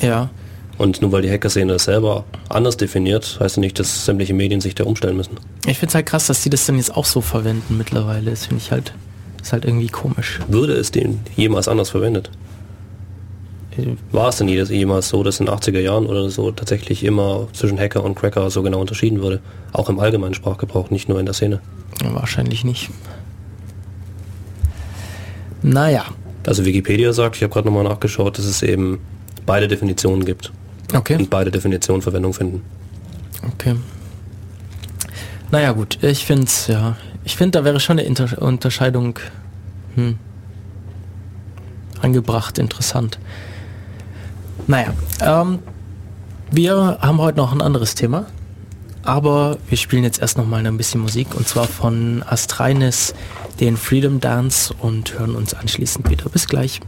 Ja, 0.00 0.30
und 0.78 1.02
nur 1.02 1.12
weil 1.12 1.22
die 1.22 1.30
Hacker-Szene 1.30 1.72
das 1.72 1.84
selber 1.84 2.24
anders 2.48 2.76
definiert, 2.76 3.38
heißt 3.40 3.56
ja 3.56 3.60
nicht, 3.60 3.78
dass 3.78 4.04
sämtliche 4.04 4.34
Medien 4.34 4.60
sich 4.60 4.74
da 4.74 4.84
umstellen 4.84 5.16
müssen. 5.16 5.38
Ich 5.66 5.78
finde 5.78 5.90
es 5.90 5.94
halt 5.94 6.06
krass, 6.06 6.26
dass 6.26 6.42
die 6.42 6.50
das 6.50 6.66
dann 6.66 6.76
jetzt 6.76 6.96
auch 6.96 7.04
so 7.04 7.20
verwenden 7.20 7.78
mittlerweile. 7.78 8.30
Das 8.30 8.46
finde 8.46 8.62
ich 8.62 8.72
halt, 8.72 8.92
ist 9.40 9.52
halt 9.52 9.64
irgendwie 9.64 9.88
komisch. 9.88 10.40
Würde 10.48 10.74
es 10.74 10.90
den 10.90 11.20
jemals 11.36 11.68
anders 11.68 11.90
verwendet? 11.90 12.30
War 14.12 14.28
es 14.28 14.36
denn 14.36 14.48
jemals 14.48 15.08
so, 15.08 15.22
dass 15.22 15.40
in 15.40 15.46
den 15.46 15.54
80er 15.54 15.80
Jahren 15.80 16.06
oder 16.06 16.28
so 16.30 16.50
tatsächlich 16.50 17.04
immer 17.04 17.48
zwischen 17.52 17.78
Hacker 17.78 18.04
und 18.04 18.14
Cracker 18.14 18.50
so 18.50 18.62
genau 18.62 18.80
unterschieden 18.80 19.20
wurde? 19.20 19.40
Auch 19.72 19.88
im 19.88 19.98
allgemeinen 19.98 20.34
Sprachgebrauch, 20.34 20.90
nicht 20.90 21.08
nur 21.08 21.18
in 21.18 21.26
der 21.26 21.34
Szene? 21.34 21.60
Wahrscheinlich 22.02 22.64
nicht. 22.64 22.90
Naja. 25.62 26.04
Also 26.46 26.64
Wikipedia 26.64 27.12
sagt, 27.12 27.36
ich 27.36 27.42
habe 27.42 27.52
gerade 27.52 27.66
nochmal 27.66 27.84
nachgeschaut, 27.84 28.38
dass 28.38 28.44
es 28.44 28.62
eben 28.62 29.00
beide 29.46 29.66
Definitionen 29.66 30.24
gibt. 30.24 30.52
Okay. 30.92 31.16
Und 31.16 31.30
beide 31.30 31.50
Definitionen 31.50 32.02
Verwendung 32.02 32.34
finden. 32.34 32.62
Okay. 33.54 33.74
Naja 35.50 35.72
gut, 35.72 35.98
ich 36.02 36.24
finde 36.24 36.44
es, 36.44 36.66
ja, 36.66 36.96
ich 37.24 37.36
finde, 37.36 37.58
da 37.58 37.64
wäre 37.64 37.80
schon 37.80 37.98
eine 37.98 38.06
Inter 38.06 38.42
Unterscheidung 38.42 39.18
hm, 39.94 40.18
angebracht, 42.00 42.58
interessant. 42.58 43.18
Naja, 44.66 44.94
ähm, 45.20 45.58
wir 46.50 46.98
haben 47.00 47.18
heute 47.18 47.36
noch 47.36 47.52
ein 47.52 47.60
anderes 47.60 47.94
Thema, 47.94 48.26
aber 49.02 49.58
wir 49.68 49.76
spielen 49.76 50.04
jetzt 50.04 50.20
erst 50.20 50.38
noch 50.38 50.46
mal 50.46 50.66
ein 50.66 50.76
bisschen 50.76 51.00
Musik 51.00 51.34
und 51.34 51.46
zwar 51.46 51.66
von 51.66 52.22
Astraines 52.26 53.14
den 53.60 53.76
Freedom 53.76 54.20
Dance 54.20 54.74
und 54.78 55.18
hören 55.18 55.36
uns 55.36 55.54
anschließend 55.54 56.08
wieder. 56.08 56.28
Bis 56.30 56.48
gleich. 56.48 56.80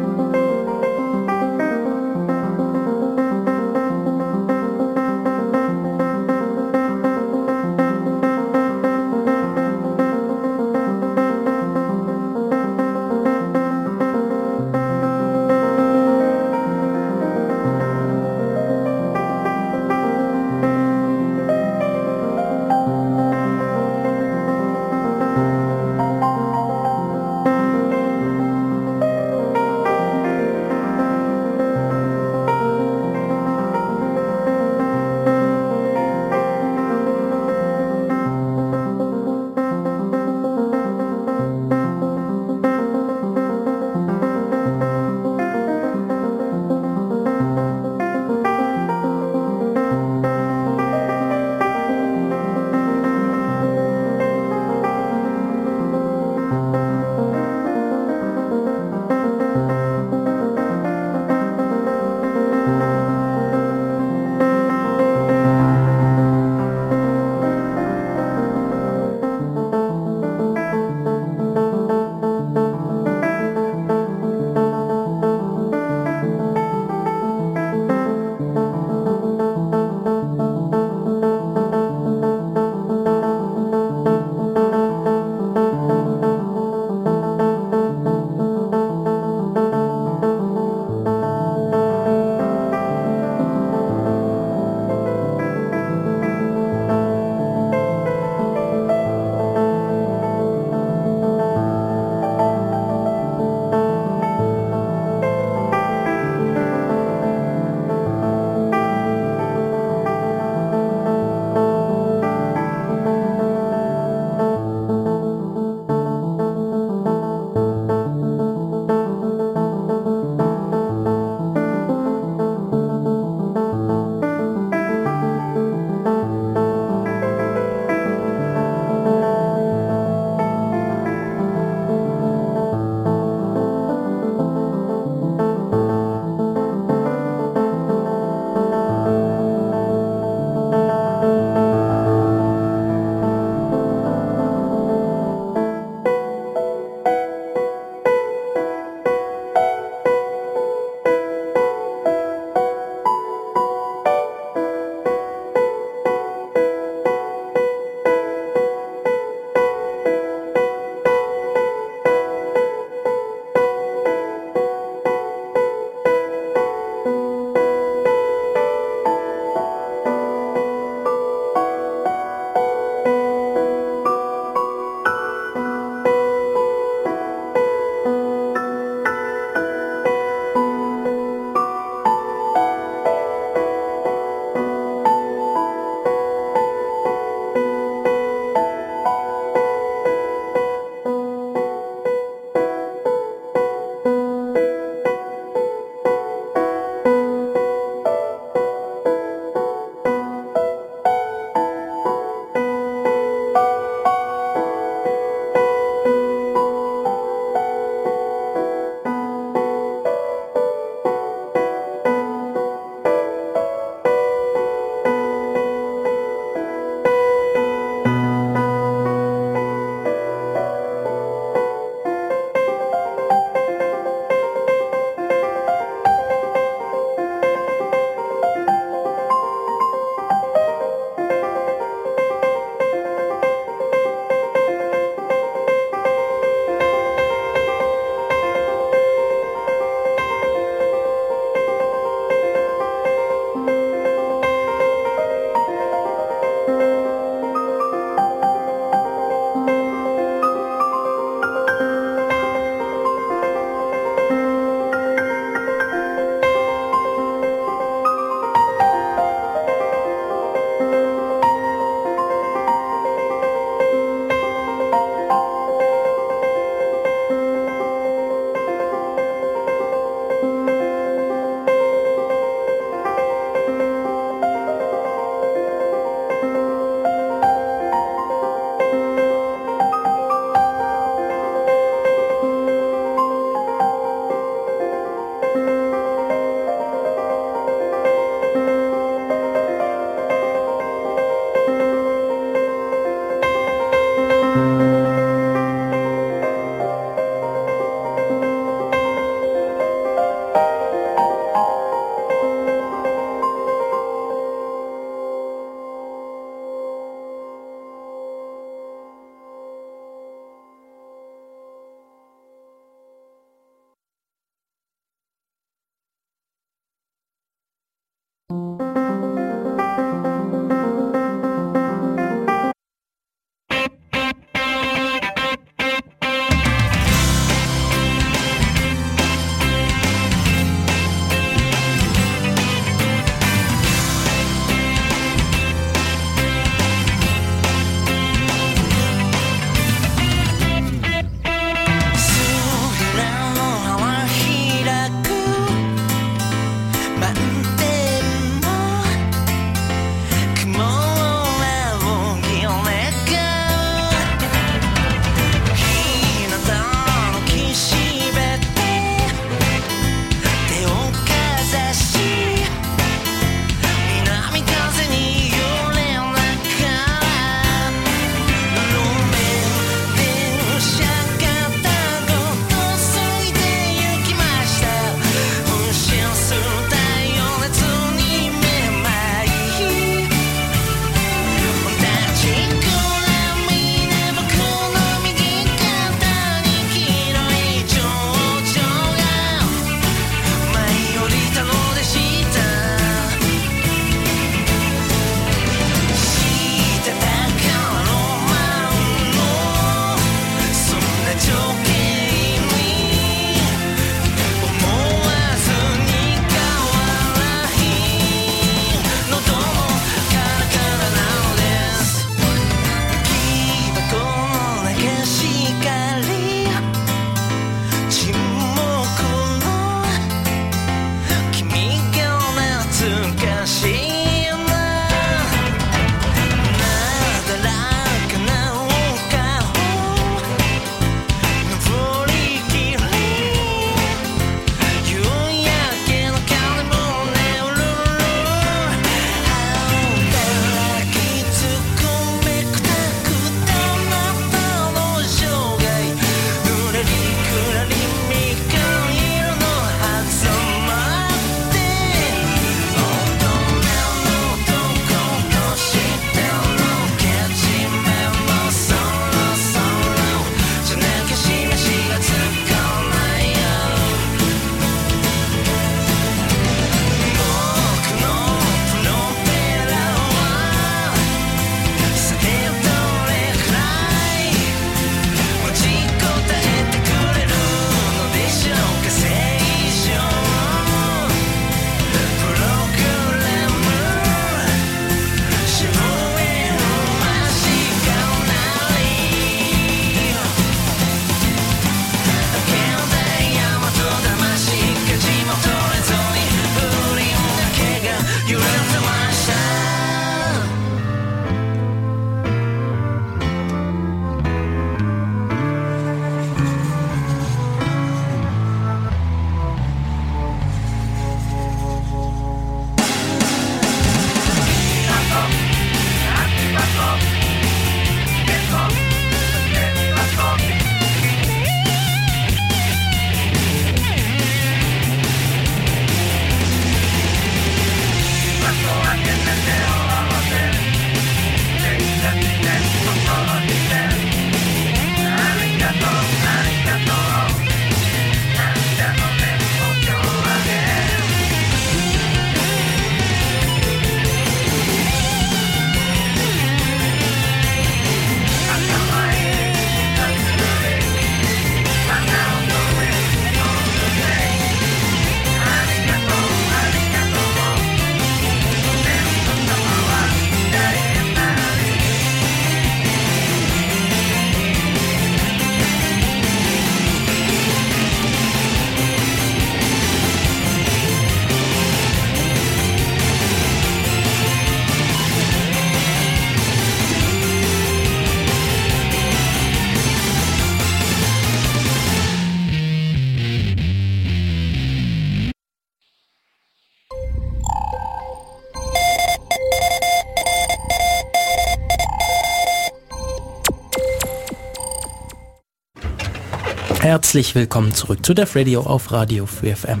Herzlich 597.30 597.54
willkommen 597.54 597.94
zurück 597.94 598.26
zu 598.26 598.34
Def 598.34 598.56
Radio 598.56 598.80
auf 598.80 599.12
Radio 599.12 599.44
4FM. 599.44 600.00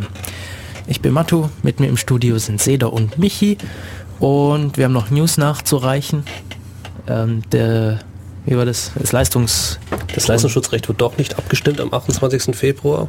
Ich 0.88 1.00
bin 1.00 1.12
Matu, 1.12 1.48
mit 1.62 1.78
mir 1.78 1.86
im 1.86 1.96
Studio 1.96 2.38
sind 2.38 2.60
Seda 2.60 2.88
und 2.88 3.18
Michi 3.18 3.56
und 4.18 4.76
wir 4.76 4.86
haben 4.86 4.92
noch 4.92 5.10
News 5.12 5.38
nachzureichen. 5.38 6.24
Ähm, 7.06 7.42
der, 7.52 8.00
wie 8.46 8.56
war 8.56 8.64
das? 8.64 8.90
Das 8.98 9.12
Leistungs... 9.12 9.78
Das 10.12 10.26
Leistungsschutzrecht 10.26 10.88
wird 10.88 11.00
doch 11.00 11.18
nicht 11.18 11.38
abgestimmt 11.38 11.80
am 11.80 11.94
28. 11.94 12.56
Februar. 12.56 13.06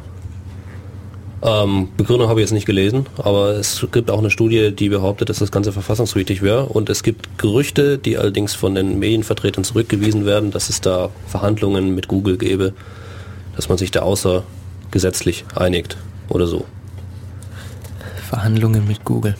Ähm, 1.42 1.88
Begründung 1.96 2.28
habe 2.28 2.38
ich 2.38 2.44
jetzt 2.44 2.52
nicht 2.52 2.66
gelesen, 2.66 3.06
aber 3.16 3.56
es 3.56 3.84
gibt 3.90 4.08
auch 4.08 4.20
eine 4.20 4.30
Studie, 4.30 4.70
die 4.70 4.88
behauptet, 4.88 5.30
dass 5.30 5.40
das 5.40 5.50
Ganze 5.50 5.72
verfassungswidrig 5.72 6.42
wäre. 6.42 6.66
Und 6.66 6.90
es 6.90 7.02
gibt 7.02 7.38
Gerüchte, 7.38 7.98
die 7.98 8.16
allerdings 8.18 8.54
von 8.54 8.76
den 8.76 9.00
Medienvertretern 9.00 9.64
zurückgewiesen 9.64 10.26
werden, 10.26 10.52
dass 10.52 10.68
es 10.68 10.80
da 10.80 11.10
Verhandlungen 11.26 11.96
mit 11.96 12.06
Google 12.06 12.38
gäbe, 12.38 12.72
dass 13.56 13.68
man 13.68 13.78
sich 13.78 13.90
da 13.90 14.00
außergesetzlich 14.00 15.44
einigt 15.54 15.96
oder 16.28 16.46
so. 16.46 16.64
Verhandlungen 18.28 18.86
mit 18.86 19.04
Google. 19.04 19.36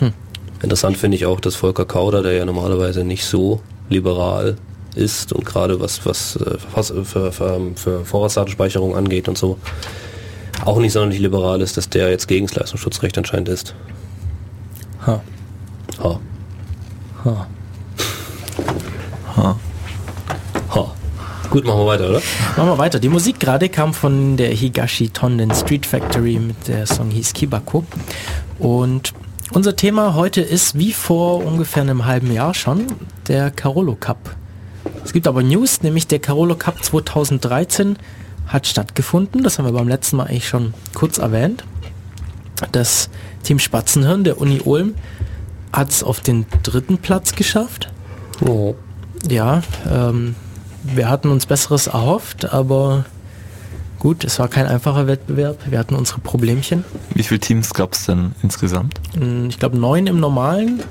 Hm. 0.00 0.12
Interessant 0.62 0.96
finde 0.96 1.16
ich 1.16 1.26
auch, 1.26 1.40
dass 1.40 1.54
Volker 1.54 1.84
Kauder, 1.84 2.22
der 2.22 2.32
ja 2.32 2.44
normalerweise 2.44 3.04
nicht 3.04 3.24
so 3.24 3.60
liberal 3.88 4.56
ist 4.94 5.32
und 5.32 5.44
gerade 5.44 5.80
was, 5.80 6.04
was 6.06 6.36
äh, 6.36 6.58
für, 7.04 7.32
für, 7.32 7.60
für 7.74 8.04
Vorratsdatenspeicherung 8.04 8.96
angeht 8.96 9.28
und 9.28 9.36
so, 9.36 9.58
auch 10.64 10.78
nicht 10.78 10.92
sonderlich 10.92 11.20
liberal 11.20 11.60
ist, 11.60 11.76
dass 11.76 11.88
der 11.88 12.10
jetzt 12.10 12.28
gegen 12.28 12.46
das 12.46 12.56
Leistungsschutzrecht 12.56 13.18
anscheinend 13.18 13.48
ist. 13.48 13.74
Ha. 15.06 15.22
Ha. 16.02 16.20
Ha. 17.24 17.30
Ha. 17.34 17.46
Ha. 19.36 19.56
Gut, 21.54 21.66
machen 21.66 21.82
wir 21.82 21.86
weiter, 21.86 22.10
oder? 22.10 22.20
Machen 22.56 22.68
wir 22.68 22.78
weiter. 22.78 22.98
Die 22.98 23.08
Musik 23.08 23.38
gerade 23.38 23.68
kam 23.68 23.94
von 23.94 24.36
der 24.36 24.48
Higashi 24.48 25.10
Tonden 25.10 25.54
Street 25.54 25.86
Factory 25.86 26.40
mit 26.40 26.66
der 26.66 26.84
Song 26.84 27.12
hieß 27.12 27.32
Kibako. 27.32 27.84
Und 28.58 29.14
unser 29.52 29.76
Thema 29.76 30.14
heute 30.14 30.40
ist, 30.40 30.76
wie 30.76 30.92
vor 30.92 31.44
ungefähr 31.44 31.84
einem 31.84 32.06
halben 32.06 32.32
Jahr 32.32 32.54
schon, 32.54 32.88
der 33.28 33.52
Carolo 33.52 33.94
Cup. 33.94 34.34
Es 35.04 35.12
gibt 35.12 35.28
aber 35.28 35.44
News, 35.44 35.84
nämlich 35.84 36.08
der 36.08 36.18
Carolo 36.18 36.56
Cup 36.56 36.82
2013 36.82 38.00
hat 38.48 38.66
stattgefunden. 38.66 39.44
Das 39.44 39.56
haben 39.56 39.66
wir 39.66 39.72
beim 39.72 39.86
letzten 39.86 40.16
Mal 40.16 40.24
eigentlich 40.24 40.48
schon 40.48 40.74
kurz 40.92 41.18
erwähnt. 41.18 41.62
Das 42.72 43.10
Team 43.44 43.60
Spatzenhirn 43.60 44.24
der 44.24 44.40
Uni 44.40 44.60
Ulm 44.64 44.96
hat 45.72 45.90
es 45.90 46.02
auf 46.02 46.18
den 46.18 46.46
dritten 46.64 46.98
Platz 46.98 47.36
geschafft. 47.36 47.92
Oh. 48.44 48.74
Ja, 49.28 49.62
ähm, 49.88 50.34
wir 50.84 51.08
hatten 51.08 51.28
uns 51.28 51.46
Besseres 51.46 51.86
erhofft, 51.86 52.52
aber 52.52 53.04
gut, 53.98 54.24
es 54.24 54.38
war 54.38 54.48
kein 54.48 54.66
einfacher 54.66 55.06
Wettbewerb. 55.06 55.58
Wir 55.68 55.78
hatten 55.78 55.94
unsere 55.94 56.20
Problemchen. 56.20 56.84
Wie 57.14 57.22
viele 57.22 57.40
Teams 57.40 57.72
gab 57.74 57.94
es 57.94 58.06
denn 58.06 58.32
insgesamt? 58.42 59.00
Hm, 59.18 59.48
ich 59.48 59.58
glaube 59.58 59.78
neun 59.78 60.06
im 60.06 60.20
normalen, 60.20 60.82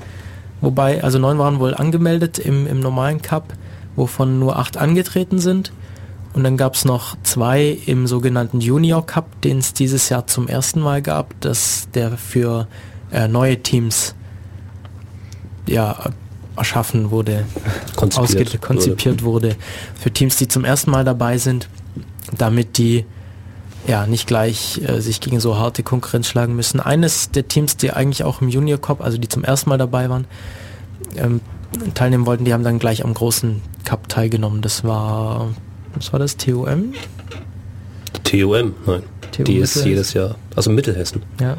wobei, 0.60 1.02
also 1.02 1.18
neun 1.18 1.38
waren 1.38 1.60
wohl 1.60 1.74
angemeldet 1.74 2.38
im, 2.38 2.66
im 2.66 2.80
normalen 2.80 3.22
Cup, 3.22 3.54
wovon 3.96 4.38
nur 4.38 4.58
acht 4.58 4.76
angetreten 4.76 5.38
sind. 5.38 5.72
Und 6.32 6.42
dann 6.42 6.56
gab 6.56 6.74
es 6.74 6.84
noch 6.84 7.16
zwei 7.22 7.78
im 7.86 8.08
sogenannten 8.08 8.60
Junior 8.60 9.06
Cup, 9.06 9.40
den 9.42 9.58
es 9.58 9.72
dieses 9.72 10.08
Jahr 10.08 10.26
zum 10.26 10.48
ersten 10.48 10.80
Mal 10.80 11.00
gab, 11.00 11.40
dass 11.40 11.88
der 11.94 12.18
für 12.18 12.66
äh, 13.12 13.28
neue 13.28 13.62
Teams 13.62 14.16
ja, 15.66 16.10
erschaffen 16.56 17.10
wurde, 17.10 17.44
konzipiert, 17.96 18.60
konzipiert 18.62 19.22
wurde. 19.22 19.48
wurde. 19.48 19.56
für 19.98 20.10
Teams, 20.10 20.36
die 20.36 20.48
zum 20.48 20.64
ersten 20.64 20.90
Mal 20.90 21.04
dabei 21.04 21.38
sind, 21.38 21.68
damit 22.36 22.78
die 22.78 23.04
ja 23.86 24.06
nicht 24.06 24.26
gleich 24.26 24.80
äh, 24.86 25.00
sich 25.00 25.20
gegen 25.20 25.40
so 25.40 25.58
harte 25.58 25.82
Konkurrenz 25.82 26.26
schlagen 26.26 26.56
müssen. 26.56 26.80
Eines 26.80 27.30
der 27.30 27.48
Teams, 27.48 27.76
die 27.76 27.92
eigentlich 27.92 28.24
auch 28.24 28.40
im 28.40 28.48
Junior 28.48 28.80
Cup, 28.80 29.02
also 29.02 29.18
die 29.18 29.28
zum 29.28 29.44
ersten 29.44 29.68
Mal 29.68 29.78
dabei 29.78 30.08
waren, 30.08 30.26
ähm, 31.16 31.40
teilnehmen 31.94 32.24
wollten, 32.24 32.44
die 32.44 32.52
haben 32.54 32.64
dann 32.64 32.78
gleich 32.78 33.04
am 33.04 33.12
großen 33.12 33.60
Cup 33.84 34.08
teilgenommen. 34.08 34.62
Das 34.62 34.84
war 34.84 35.50
was 35.94 36.12
war 36.12 36.18
das? 36.18 36.36
TOM? 36.36 36.92
TOM, 38.24 38.74
nein. 38.86 39.02
TU 39.32 39.44
die 39.44 39.56
ist 39.56 39.84
jedes 39.84 40.12
Jahr, 40.12 40.36
also 40.54 40.70
Mittelhessen. 40.70 41.22
Ja. 41.40 41.56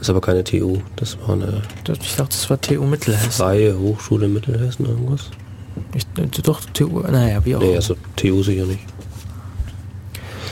Ist 0.00 0.10
aber 0.10 0.20
keine 0.20 0.44
TU, 0.44 0.78
das 0.96 1.18
war 1.20 1.30
eine. 1.30 1.62
Ich 2.00 2.16
dachte, 2.16 2.30
das 2.30 2.48
war 2.50 2.60
TU 2.60 2.84
Mittelhessen. 2.84 3.30
Freie 3.30 3.78
Hochschule 3.78 4.28
Mittelhessen, 4.28 4.86
irgendwas? 4.86 5.30
Ich, 5.94 6.06
doch, 6.42 6.60
TU, 6.72 7.00
naja, 7.00 7.44
wie 7.44 7.56
auch. 7.56 7.60
Nee, 7.60 7.76
also 7.76 7.96
TU 8.16 8.42
sicher 8.42 8.64
nicht. 8.66 8.80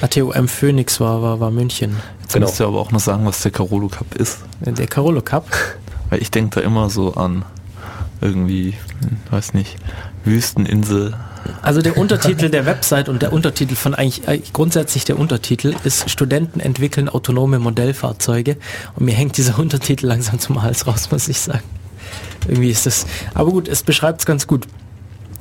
ATOM 0.00 0.48
Phoenix 0.48 1.00
war, 1.00 1.22
war, 1.22 1.40
war 1.40 1.50
München. 1.50 1.96
Jetzt 2.22 2.34
genau. 2.34 2.46
musst 2.46 2.60
du 2.60 2.66
aber 2.66 2.80
auch 2.80 2.90
noch 2.90 3.00
sagen, 3.00 3.24
was 3.24 3.42
der 3.42 3.52
Carolo 3.52 3.88
Cup 3.88 4.14
ist. 4.14 4.40
Der 4.60 4.86
Carolo 4.86 5.22
Cup? 5.22 5.48
Weil 6.10 6.20
ich 6.20 6.30
denke 6.30 6.60
da 6.60 6.66
immer 6.66 6.90
so 6.90 7.14
an 7.14 7.44
irgendwie, 8.20 8.74
weiß 9.30 9.54
nicht, 9.54 9.76
Wüsteninsel, 10.24 11.14
also 11.62 11.82
der 11.82 11.96
Untertitel 11.96 12.48
der 12.48 12.66
Website 12.66 13.08
und 13.08 13.22
der 13.22 13.32
Untertitel 13.32 13.74
von 13.74 13.94
eigentlich, 13.94 14.28
eigentlich 14.28 14.52
grundsätzlich 14.52 15.04
der 15.04 15.18
Untertitel 15.18 15.74
ist 15.84 16.10
Studenten 16.10 16.60
entwickeln 16.60 17.08
autonome 17.08 17.58
Modellfahrzeuge 17.58 18.56
und 18.94 19.04
mir 19.04 19.14
hängt 19.14 19.36
dieser 19.36 19.58
Untertitel 19.58 20.06
langsam 20.06 20.38
zum 20.38 20.62
Hals 20.62 20.86
raus, 20.86 21.10
muss 21.10 21.28
ich 21.28 21.40
sagen. 21.40 21.64
Irgendwie 22.48 22.70
ist 22.70 22.86
das, 22.86 23.06
aber 23.34 23.50
gut, 23.50 23.68
es 23.68 23.82
beschreibt 23.82 24.20
es 24.20 24.26
ganz 24.26 24.46
gut. 24.46 24.66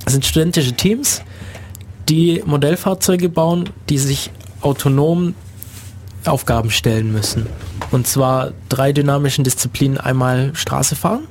Es 0.06 0.14
sind 0.14 0.26
studentische 0.26 0.74
Teams, 0.74 1.22
die 2.10 2.44
Modellfahrzeuge 2.46 3.30
bauen, 3.30 3.70
die 3.90 3.98
sich 3.98 4.32
autonom 4.62 5.36
Aufgaben 6.26 6.72
stellen 6.72 7.12
müssen. 7.12 7.48
Und 7.92 8.08
zwar 8.08 8.52
drei 8.70 8.94
dynamischen 8.94 9.44
Disziplinen. 9.44 10.00
Einmal 10.00 10.52
Straße 10.56 10.96
fahren, 10.96 11.28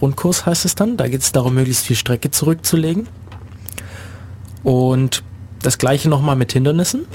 Rundkurs 0.00 0.46
heißt 0.46 0.64
es 0.64 0.74
dann. 0.74 0.96
Da 0.96 1.08
geht 1.08 1.22
es 1.22 1.32
darum, 1.32 1.54
möglichst 1.54 1.86
viel 1.86 1.96
Strecke 1.96 2.30
zurückzulegen. 2.30 3.08
Und 4.62 5.22
das 5.62 5.78
gleiche 5.78 6.08
nochmal 6.08 6.36
mit 6.36 6.52
Hindernissen. 6.52 7.06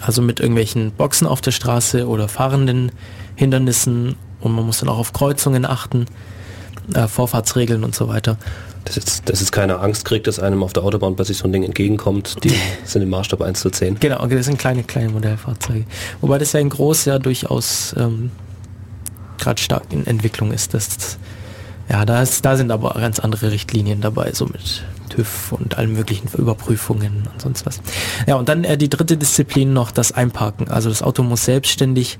Also 0.00 0.22
mit 0.22 0.40
irgendwelchen 0.40 0.92
Boxen 0.92 1.26
auf 1.26 1.40
der 1.40 1.52
Straße 1.52 2.08
oder 2.08 2.28
fahrenden 2.28 2.92
Hindernissen. 3.36 4.16
Und 4.40 4.52
man 4.52 4.64
muss 4.66 4.78
dann 4.78 4.88
auch 4.88 4.98
auf 4.98 5.12
Kreuzungen 5.12 5.64
achten, 5.64 6.06
äh, 6.94 7.06
Vorfahrtsregeln 7.06 7.84
und 7.84 7.94
so 7.94 8.08
weiter. 8.08 8.36
Dass 8.84 8.96
jetzt, 8.96 9.28
dass 9.30 9.40
jetzt 9.40 9.52
keine 9.52 9.78
Angst 9.78 10.04
kriegt, 10.04 10.26
dass 10.26 10.38
einem 10.38 10.62
auf 10.62 10.74
der 10.74 10.84
Autobahn 10.84 11.16
plötzlich 11.16 11.38
so 11.38 11.44
ein 11.44 11.52
Ding 11.52 11.62
entgegenkommt, 11.62 12.36
die 12.44 12.52
sind 12.84 13.02
im 13.02 13.10
Maßstab 13.10 13.40
1 13.40 13.60
zu 13.60 13.70
10. 13.70 14.00
Genau, 14.00 14.26
das 14.26 14.46
sind 14.46 14.58
kleine, 14.58 14.82
kleine 14.84 15.10
Modellfahrzeuge. 15.10 15.86
Wobei 16.20 16.38
das 16.38 16.52
ja 16.52 16.60
in 16.60 16.68
groß 16.68 17.06
ja 17.06 17.18
durchaus 17.18 17.94
ähm, 17.96 18.30
gerade 19.38 19.60
stark 19.60 19.84
in 19.90 20.06
Entwicklung 20.06 20.52
ist. 20.52 20.74
Das, 20.74 21.18
ja, 21.88 22.04
da, 22.04 22.22
ist, 22.22 22.44
da 22.44 22.56
sind 22.56 22.70
aber 22.70 22.94
ganz 22.94 23.18
andere 23.18 23.52
Richtlinien 23.52 24.00
dabei, 24.00 24.32
so 24.32 24.46
mit 24.46 24.84
TÜV 25.14 25.52
und 25.52 25.78
allen 25.78 25.92
möglichen 25.92 26.28
Überprüfungen 26.36 27.28
und 27.32 27.40
sonst 27.40 27.66
was. 27.66 27.80
Ja, 28.26 28.36
und 28.36 28.48
dann 28.48 28.64
äh, 28.64 28.76
die 28.76 28.88
dritte 28.88 29.16
Disziplin 29.16 29.72
noch 29.72 29.90
das 29.90 30.12
Einparken. 30.12 30.68
Also 30.68 30.88
das 30.88 31.02
Auto 31.02 31.22
muss 31.22 31.44
selbstständig 31.44 32.18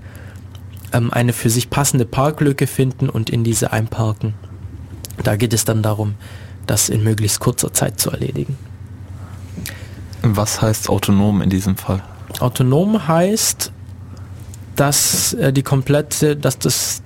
ähm, 0.93 1.13
eine 1.13 1.33
für 1.33 1.51
sich 1.51 1.71
passende 1.71 2.05
Parklücke 2.05 2.67
finden 2.67 3.09
und 3.09 3.31
in 3.31 3.45
diese 3.45 3.73
einparken. 3.73 4.35
Da 5.23 5.37
geht 5.37 5.53
es 5.53 5.65
dann 5.65 5.83
darum, 5.83 6.15
das 6.67 6.89
in 6.89 7.03
möglichst 7.03 7.41
kurzer 7.41 7.73
Zeit 7.73 8.01
zu 8.01 8.11
erledigen. 8.11 8.57
Was 10.23 10.63
heißt 10.63 10.89
autonom 10.89 11.43
in 11.43 11.51
diesem 11.51 11.77
Fall? 11.77 12.03
Autonom 12.41 13.07
heißt, 13.07 13.73
dass 14.77 15.35
äh, 15.35 15.53
die 15.53 15.63
komplette, 15.63 16.37
dass 16.37 16.59
das 16.59 17.03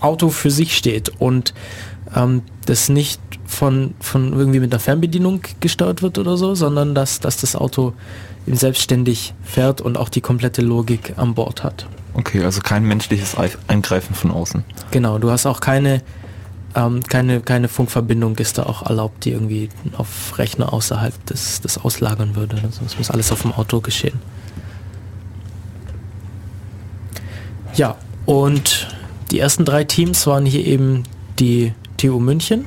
Auto 0.00 0.28
für 0.28 0.50
sich 0.50 0.76
steht 0.76 1.10
und 1.18 1.54
ähm, 2.14 2.42
das 2.66 2.88
nicht 2.88 3.20
von, 3.48 3.94
von 3.98 4.32
irgendwie 4.34 4.60
mit 4.60 4.72
einer 4.72 4.78
Fernbedienung 4.78 5.40
gesteuert 5.60 6.02
wird 6.02 6.18
oder 6.18 6.36
so, 6.36 6.54
sondern 6.54 6.94
dass, 6.94 7.18
dass 7.18 7.38
das 7.38 7.56
Auto 7.56 7.94
eben 8.46 8.56
selbstständig 8.56 9.34
fährt 9.42 9.80
und 9.80 9.96
auch 9.96 10.10
die 10.10 10.20
komplette 10.20 10.62
Logik 10.62 11.14
an 11.16 11.34
Bord 11.34 11.64
hat. 11.64 11.86
Okay, 12.12 12.44
also 12.44 12.60
kein 12.60 12.84
menschliches 12.84 13.36
Eingreifen 13.66 14.14
von 14.14 14.30
außen. 14.30 14.64
Genau, 14.90 15.18
du 15.18 15.30
hast 15.30 15.46
auch 15.46 15.60
keine, 15.60 16.02
ähm, 16.74 17.02
keine, 17.02 17.40
keine 17.40 17.68
Funkverbindung 17.68 18.36
ist 18.36 18.58
da 18.58 18.64
auch 18.64 18.82
erlaubt, 18.82 19.24
die 19.24 19.32
irgendwie 19.32 19.70
auf 19.96 20.38
Rechner 20.38 20.72
außerhalb 20.72 21.26
des, 21.26 21.62
des 21.62 21.78
auslagern 21.78 22.36
würde. 22.36 22.56
Also 22.62 22.80
das 22.82 22.98
muss 22.98 23.10
alles 23.10 23.32
auf 23.32 23.42
dem 23.42 23.52
Auto 23.52 23.80
geschehen. 23.80 24.20
Ja, 27.74 27.96
und 28.26 28.88
die 29.30 29.38
ersten 29.38 29.64
drei 29.64 29.84
Teams 29.84 30.26
waren 30.26 30.44
hier 30.44 30.66
eben 30.66 31.04
die 31.38 31.72
TU 31.96 32.18
München, 32.18 32.66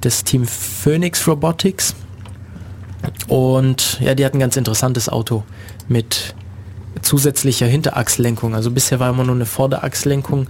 das 0.00 0.24
Team 0.24 0.46
Phoenix 0.46 1.26
Robotics. 1.26 1.94
Und 3.28 3.98
ja, 4.00 4.14
die 4.14 4.24
hatten 4.24 4.36
ein 4.36 4.40
ganz 4.40 4.56
interessantes 4.56 5.08
Auto 5.08 5.44
mit 5.88 6.34
zusätzlicher 7.02 7.66
Hinterachslenkung. 7.66 8.54
Also 8.54 8.70
bisher 8.70 9.00
war 9.00 9.10
immer 9.10 9.24
nur 9.24 9.34
eine 9.34 9.46
Vorderachslenkung 9.46 10.48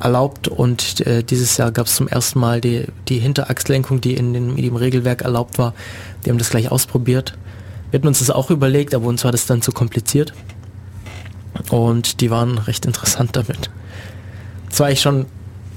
erlaubt 0.00 0.48
und 0.48 1.06
äh, 1.06 1.22
dieses 1.22 1.56
Jahr 1.56 1.72
gab 1.72 1.86
es 1.86 1.94
zum 1.94 2.08
ersten 2.08 2.38
Mal 2.38 2.60
die, 2.60 2.84
die 3.08 3.18
Hinterachslenkung, 3.18 4.00
die 4.00 4.14
in, 4.14 4.32
den, 4.32 4.56
in 4.56 4.62
dem 4.62 4.76
Regelwerk 4.76 5.22
erlaubt 5.22 5.58
war. 5.58 5.74
Die 6.24 6.30
haben 6.30 6.38
das 6.38 6.50
gleich 6.50 6.70
ausprobiert. 6.70 7.36
Wir 7.90 7.98
hatten 7.98 8.08
uns 8.08 8.18
das 8.18 8.30
auch 8.30 8.50
überlegt, 8.50 8.94
aber 8.94 9.06
uns 9.06 9.24
war 9.24 9.32
das 9.32 9.46
dann 9.46 9.62
zu 9.62 9.72
kompliziert. 9.72 10.34
Und 11.70 12.20
die 12.20 12.30
waren 12.30 12.58
recht 12.58 12.84
interessant 12.84 13.36
damit. 13.36 13.70
Das 14.68 14.80
war 14.80 14.90
ich 14.90 15.00
schon, 15.00 15.26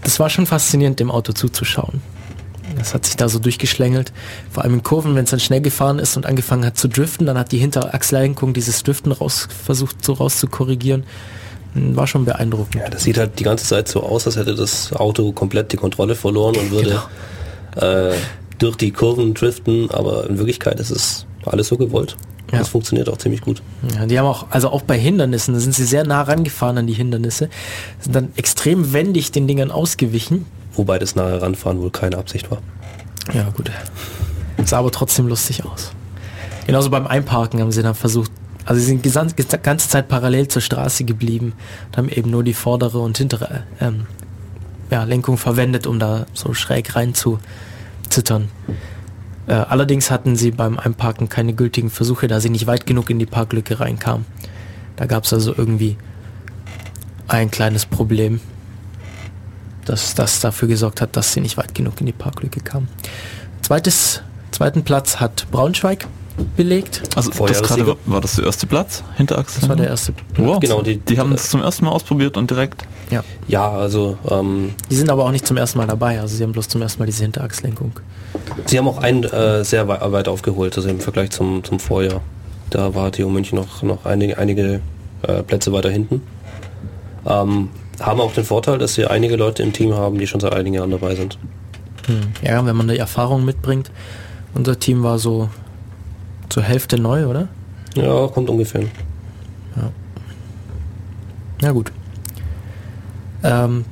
das 0.04 0.20
war 0.20 0.30
schon 0.30 0.46
faszinierend, 0.46 1.00
dem 1.00 1.12
Auto 1.12 1.32
zuzuschauen. 1.32 2.02
Das 2.78 2.94
hat 2.94 3.06
sich 3.06 3.16
da 3.16 3.30
so 3.30 3.40
durchgeschlängelt. 3.40 4.12
Vor 4.52 4.64
allem 4.64 4.76
in 4.76 4.84
Kurven, 4.84 5.16
wenn 5.16 5.24
es 5.24 5.32
dann 5.32 5.40
schnell 5.40 5.62
gefahren 5.62 6.00
ist 6.00 6.18
und 6.18 6.26
angefangen 6.26 6.66
hat 6.66 6.78
zu 6.78 6.88
driften, 6.88 7.26
dann 7.26 7.38
hat 7.38 7.52
die 7.52 7.58
Hinterachslenkung 7.58 8.54
dieses 8.54 8.84
Driften 8.84 9.12
raus, 9.12 9.48
versucht 9.64 10.04
so 10.04 10.14
raus 10.14 10.40
zu 10.40 10.48
korrigieren. 10.48 11.04
Hm, 11.74 11.96
war 11.96 12.08
schon 12.08 12.26
beeindruckend. 12.26 12.76
Ja, 12.76 12.90
das 12.90 13.04
sieht 13.04 13.18
halt 13.18 13.40
die 13.40 13.44
ganze 13.44 13.66
Zeit 13.66 13.88
so 13.88 14.02
aus, 14.02 14.26
als 14.26 14.38
hätte 14.38 14.56
das 14.56 14.94
Auto 14.94 15.32
komplett 15.32 15.72
die 15.72 15.78
Kontrolle 15.78 16.16
verloren 16.16 16.56
und 16.56 16.72
würde 16.72 17.02
genau. 17.76 17.88
äh, 17.88 18.16
durch 18.58 18.76
die 18.76 18.92
Kurven 18.92 19.34
driften, 19.34 19.90
aber 19.92 20.30
in 20.30 20.38
Wirklichkeit 20.38 20.80
ist 20.80 20.90
es 20.90 21.26
alles 21.46 21.68
so 21.68 21.78
gewollt. 21.78 22.18
Ja. 22.52 22.60
Das 22.60 22.70
funktioniert 22.70 23.10
auch 23.10 23.18
ziemlich 23.18 23.42
gut. 23.42 23.62
Ja, 23.94 24.08
die 24.08 24.18
haben 24.18 24.26
auch, 24.26 24.48
also 24.50 24.70
auch 24.72 24.82
bei 24.82 24.98
Hindernissen, 24.98 25.54
da 25.54 25.60
sind 25.60 25.76
sie 25.76 25.86
sehr 25.86 26.04
nah 26.04 26.24
rangefahren 26.24 26.80
an 26.80 26.88
die 26.88 26.94
Hindernisse, 26.94 27.50
sind 28.00 28.16
dann 28.16 28.30
extrem 28.36 28.92
wendig 28.92 29.32
den 29.32 29.48
Dingern 29.48 29.70
ausgewichen 29.70 30.46
Wobei 30.74 31.00
das 31.00 31.16
nahe 31.16 31.42
Ranfahren 31.42 31.82
wohl 31.82 31.92
keine 31.92 32.18
Absicht 32.18 32.50
war. 32.52 32.60
Ja, 33.34 33.50
gut. 33.50 33.72
Sah 34.66 34.80
aber 34.80 34.92
trotzdem 34.92 35.28
lustig 35.28 35.66
aus. 35.66 35.92
Genauso 36.66 36.90
beim 36.90 37.08
Einparken 37.08 37.60
haben 37.62 37.72
sie 37.72 37.82
dann 37.82 37.96
versucht, 37.96 38.32
also 38.66 38.80
sie 38.80 38.88
sind 38.88 39.06
die 39.06 39.58
ganze 39.64 39.90
Zeit 39.90 40.08
parallel 40.08 40.48
zur 40.48 40.62
Straße 40.62 41.04
geblieben 41.04 41.54
und 41.88 41.98
haben 41.98 42.10
eben 42.10 42.30
nur 42.30 42.44
die 42.44 42.54
vordere 42.54 43.00
und 43.00 43.18
hintere 43.18 43.64
ähm, 43.82 44.06
ja, 44.92 45.04
Lenkung 45.04 45.38
verwendet, 45.38 45.88
um 45.88 46.00
da 46.00 46.26
so 46.34 46.54
schräg 46.54 46.96
rein 46.96 47.14
zu 47.14 47.40
zittern. 48.10 48.50
Äh, 49.48 49.54
allerdings 49.54 50.12
hatten 50.12 50.36
sie 50.36 50.52
beim 50.52 50.78
Einparken 50.78 51.30
keine 51.30 51.54
gültigen 51.54 51.90
Versuche, 51.90 52.28
da 52.28 52.40
sie 52.40 52.50
nicht 52.50 52.68
weit 52.68 52.86
genug 52.86 53.10
in 53.10 53.18
die 53.18 53.26
Parklücke 53.26 53.80
reinkamen. 53.80 54.26
Da 54.96 55.06
gab 55.06 55.24
es 55.24 55.34
also 55.34 55.56
irgendwie 55.58 55.98
ein 57.28 57.50
kleines 57.50 57.86
Problem 57.86 58.42
dass 59.90 60.14
das 60.14 60.40
dafür 60.40 60.68
gesorgt 60.68 61.02
hat, 61.02 61.16
dass 61.16 61.34
sie 61.34 61.42
nicht 61.42 61.58
weit 61.58 61.74
genug 61.74 62.00
in 62.00 62.06
die 62.06 62.12
Parklücke 62.12 62.60
kam. 62.60 62.88
Zweites, 63.64 64.22
zweiten 64.52 64.84
Platz 64.84 65.20
hat 65.20 65.48
Braunschweig 65.50 66.06
belegt. 66.56 67.02
Also 67.16 67.32
das 67.32 67.64
gerade 67.64 67.88
war, 67.88 67.96
war, 68.06 68.22
das 68.22 68.36
der 68.36 68.46
erste 68.46 68.68
Platz 68.68 69.04
hinter 69.18 69.40
Axel? 69.40 69.62
Das 69.62 69.70
war 69.70 69.76
der 69.76 69.88
erste 69.88 70.12
Platz. 70.12 70.48
Wow. 70.48 70.60
Genau, 70.60 70.82
die, 70.84 70.98
die 70.98 71.18
haben 71.18 71.32
es 71.34 71.50
zum 71.50 71.62
ersten 71.62 71.86
Mal 71.86 71.92
ausprobiert 71.92 72.38
und 72.38 72.52
direkt. 72.52 72.86
Ja. 73.10 73.24
Ja, 73.48 73.72
also. 73.72 74.18
Ähm, 74.30 74.76
die 74.92 74.96
sind 74.96 75.10
aber 75.10 75.26
auch 75.26 75.32
nicht 75.32 75.48
zum 75.48 75.58
ersten 75.58 75.80
Mal 75.80 75.88
dabei. 75.88 76.22
Also 76.22 76.38
sie 76.38 76.44
haben 76.44 76.52
bloß 76.52 76.68
zum 76.68 76.84
ersten 76.84 77.00
Mal 77.00 77.08
diese 77.08 77.24
Hinterachslenkung. 77.24 77.94
Sie 78.68 78.78
haben 78.78 78.88
auch 78.88 79.00
einen 79.00 79.24
äh, 79.24 79.66
sehr 79.66 79.88
weit, 79.88 80.12
weit, 80.12 80.28
aufgeholt, 80.28 80.78
also 80.78 80.88
im 80.88 81.00
Vergleich 81.00 81.32
zum, 81.32 81.64
zum 81.64 81.80
Vorjahr. 81.80 82.22
Da 82.70 82.94
war 82.94 83.12
TU 83.12 83.28
München 83.28 83.58
noch, 83.58 83.82
noch 83.82 84.06
einige, 84.06 84.38
einige 84.38 84.82
äh, 85.24 85.42
Plätze 85.42 85.74
weiter 85.74 85.90
hinten. 85.90 86.22
Ähm, 87.26 87.70
haben 88.00 88.22
auch 88.22 88.34
den 88.34 88.44
Vorteil, 88.44 88.78
dass 88.78 88.96
sie 88.96 89.06
einige 89.06 89.36
Leute 89.36 89.64
im 89.64 89.74
Team 89.74 89.94
haben, 89.94 90.18
die 90.18 90.28
schon 90.28 90.40
seit 90.40 90.54
einigen 90.54 90.76
Jahren 90.76 90.92
dabei 90.92 91.16
sind. 91.16 91.38
Hm. 92.08 92.34
Ja, 92.42 92.66
wenn 92.66 92.76
man 92.76 92.88
die 92.88 92.98
Erfahrung 92.98 93.46
mitbringt. 93.46 93.92
Unser 94.54 94.80
Team 94.80 95.04
war 95.04 95.20
so 95.20 95.50
zur 96.50 96.64
Hälfte 96.64 97.00
neu, 97.00 97.28
oder? 97.28 97.48
Ja, 97.96 98.28
kommt 98.28 98.50
ungefähr. 98.50 98.82
Ja. 99.76 99.92
Na 101.62 101.72
gut. 101.72 101.92
Ähm, 103.44 103.86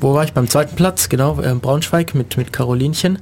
wo 0.00 0.14
war 0.14 0.24
ich? 0.24 0.32
Beim 0.32 0.48
zweiten 0.48 0.76
Platz, 0.76 1.08
genau, 1.08 1.40
äh, 1.40 1.54
Braunschweig 1.54 2.14
mit, 2.14 2.36
mit 2.36 2.52
Carolinchen. 2.52 3.18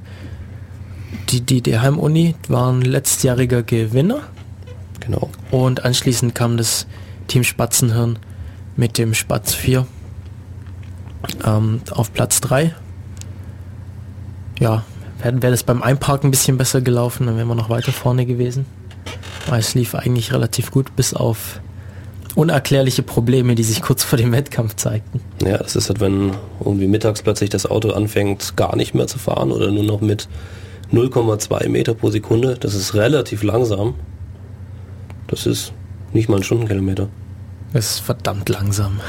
Die, 1.29 1.41
die, 1.41 1.61
die 1.61 1.79
Heimuni 1.79 2.35
waren 2.47 2.81
letztjähriger 2.81 3.63
Gewinner. 3.63 4.21
Genau. 4.99 5.29
Und 5.51 5.85
anschließend 5.85 6.35
kam 6.35 6.57
das 6.57 6.87
Team 7.27 7.43
Spatzenhirn 7.43 8.19
mit 8.75 8.97
dem 8.97 9.13
Spatz 9.13 9.53
4 9.53 9.85
ähm, 11.45 11.81
auf 11.91 12.13
Platz 12.13 12.41
3. 12.41 12.73
Ja, 14.59 14.83
wäre 15.21 15.41
wär 15.41 15.51
das 15.51 15.63
beim 15.63 15.81
Einparken 15.81 16.27
ein 16.27 16.31
bisschen 16.31 16.57
besser 16.57 16.81
gelaufen, 16.81 17.27
dann 17.27 17.37
wären 17.37 17.47
wir 17.47 17.55
noch 17.55 17.69
weiter 17.69 17.91
vorne 17.91 18.25
gewesen. 18.25 18.65
Aber 19.47 19.57
es 19.57 19.75
lief 19.75 19.95
eigentlich 19.95 20.33
relativ 20.33 20.71
gut, 20.71 20.95
bis 20.95 21.13
auf 21.13 21.59
unerklärliche 22.35 23.01
Probleme, 23.01 23.55
die 23.55 23.63
sich 23.63 23.81
kurz 23.81 24.03
vor 24.03 24.17
dem 24.17 24.31
Wettkampf 24.31 24.75
zeigten. 24.75 25.21
Ja, 25.41 25.57
das 25.57 25.75
ist 25.75 25.87
halt, 25.89 26.01
wenn 26.01 26.31
irgendwie 26.59 26.87
mittags 26.87 27.21
plötzlich 27.21 27.49
das 27.49 27.65
Auto 27.65 27.91
anfängt, 27.91 28.57
gar 28.57 28.75
nicht 28.75 28.93
mehr 28.93 29.07
zu 29.07 29.19
fahren 29.19 29.51
oder 29.51 29.71
nur 29.71 29.83
noch 29.83 30.01
mit 30.01 30.27
0,2 30.91 31.69
Meter 31.69 31.93
pro 31.93 32.09
Sekunde. 32.09 32.57
Das 32.59 32.73
ist 32.75 32.93
relativ 32.93 33.43
langsam. 33.43 33.95
Das 35.27 35.45
ist 35.45 35.71
nicht 36.13 36.29
mal 36.29 36.37
ein 36.37 36.43
Stundenkilometer. 36.43 37.07
Das 37.75 37.95
ist 37.95 37.99
verdammt 37.99 38.47
langsam. 38.47 39.01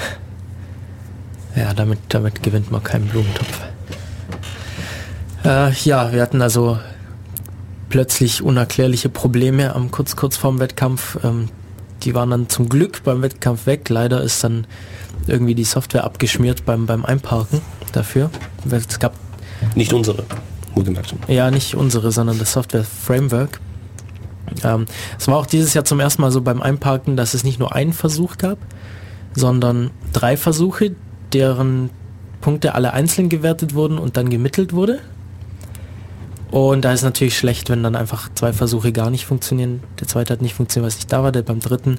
Ja, 1.54 1.72
damit, 1.72 2.00
damit 2.08 2.42
gewinnt 2.42 2.72
man 2.72 2.82
keinen 2.82 3.06
Blumentopf. 3.06 3.60
Äh, 5.44 5.72
ja, 5.84 6.12
wir 6.12 6.20
hatten 6.20 6.42
also 6.42 6.76
plötzlich 7.90 8.42
unerklärliche 8.42 9.08
Probleme 9.08 9.72
am 9.72 9.92
kurz 9.92 10.16
kurz 10.16 10.36
vorm 10.36 10.58
Wettkampf. 10.58 11.16
Ähm, 11.22 11.48
die 12.02 12.16
waren 12.16 12.30
dann 12.30 12.48
zum 12.48 12.68
Glück 12.68 13.04
beim 13.04 13.22
Wettkampf 13.22 13.66
weg. 13.66 13.88
Leider 13.88 14.20
ist 14.20 14.42
dann 14.42 14.66
irgendwie 15.28 15.54
die 15.54 15.62
Software 15.62 16.02
abgeschmiert 16.02 16.64
beim, 16.64 16.86
beim 16.86 17.04
Einparken 17.04 17.60
dafür. 17.92 18.30
Es 18.68 18.98
gab 18.98 19.14
nicht 19.76 19.92
unsere, 19.92 20.24
wohlgemerkt. 20.74 21.14
Ja, 21.28 21.52
nicht 21.52 21.76
unsere, 21.76 22.10
sondern 22.10 22.40
das 22.40 22.52
Software 22.52 22.82
Framework. 22.82 23.60
Ähm, 24.64 24.86
es 25.18 25.28
war 25.28 25.36
auch 25.36 25.46
dieses 25.46 25.74
Jahr 25.74 25.84
zum 25.84 26.00
ersten 26.00 26.22
Mal 26.22 26.30
so 26.30 26.40
beim 26.40 26.62
Einparken, 26.62 27.16
dass 27.16 27.34
es 27.34 27.44
nicht 27.44 27.58
nur 27.58 27.74
einen 27.74 27.92
Versuch 27.92 28.38
gab, 28.38 28.58
sondern 29.34 29.90
drei 30.12 30.36
Versuche, 30.36 30.94
deren 31.32 31.90
Punkte 32.40 32.74
alle 32.74 32.92
einzeln 32.92 33.28
gewertet 33.28 33.74
wurden 33.74 33.98
und 33.98 34.16
dann 34.16 34.30
gemittelt 34.30 34.72
wurde. 34.72 35.00
Und 36.50 36.84
da 36.84 36.92
ist 36.92 37.02
natürlich 37.02 37.36
schlecht, 37.36 37.70
wenn 37.70 37.82
dann 37.82 37.96
einfach 37.96 38.28
zwei 38.34 38.52
Versuche 38.52 38.92
gar 38.92 39.10
nicht 39.10 39.26
funktionieren. 39.26 39.82
Der 40.00 40.06
zweite 40.06 40.32
hat 40.32 40.42
nicht 40.42 40.54
funktioniert, 40.54 40.86
was 40.92 40.98
ich 40.98 41.06
da 41.06 41.22
war. 41.22 41.32
Der 41.32 41.42
beim 41.42 41.60
dritten 41.60 41.98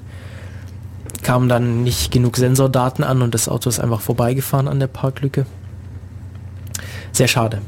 kamen 1.22 1.48
dann 1.48 1.82
nicht 1.84 2.10
genug 2.10 2.36
Sensordaten 2.36 3.04
an 3.04 3.22
und 3.22 3.34
das 3.34 3.48
Auto 3.48 3.68
ist 3.68 3.78
einfach 3.78 4.00
vorbeigefahren 4.00 4.68
an 4.68 4.80
der 4.80 4.86
Parklücke. 4.86 5.44
Sehr 7.12 7.28
schade. 7.28 7.60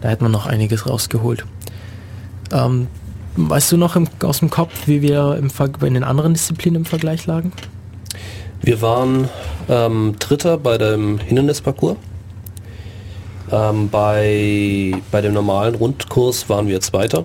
Da 0.00 0.08
hätte 0.08 0.22
man 0.22 0.32
noch 0.32 0.46
einiges 0.46 0.88
rausgeholt. 0.88 1.44
Ähm, 2.52 2.86
Weißt 3.40 3.70
du 3.70 3.76
noch 3.76 3.94
im, 3.94 4.08
aus 4.24 4.40
dem 4.40 4.50
Kopf, 4.50 4.72
wie 4.86 5.00
wir 5.00 5.36
im, 5.38 5.48
in 5.86 5.94
den 5.94 6.02
anderen 6.02 6.34
Disziplinen 6.34 6.82
im 6.82 6.84
Vergleich 6.84 7.24
lagen? 7.26 7.52
Wir 8.62 8.82
waren 8.82 9.28
ähm, 9.68 10.16
Dritter 10.18 10.58
bei 10.58 10.76
dem 10.76 11.18
Hindernisparcours. 11.18 11.96
Ähm, 13.52 13.88
bei, 13.90 14.92
bei 15.12 15.20
dem 15.20 15.34
normalen 15.34 15.76
Rundkurs 15.76 16.48
waren 16.48 16.66
wir 16.66 16.80
Zweiter. 16.80 17.24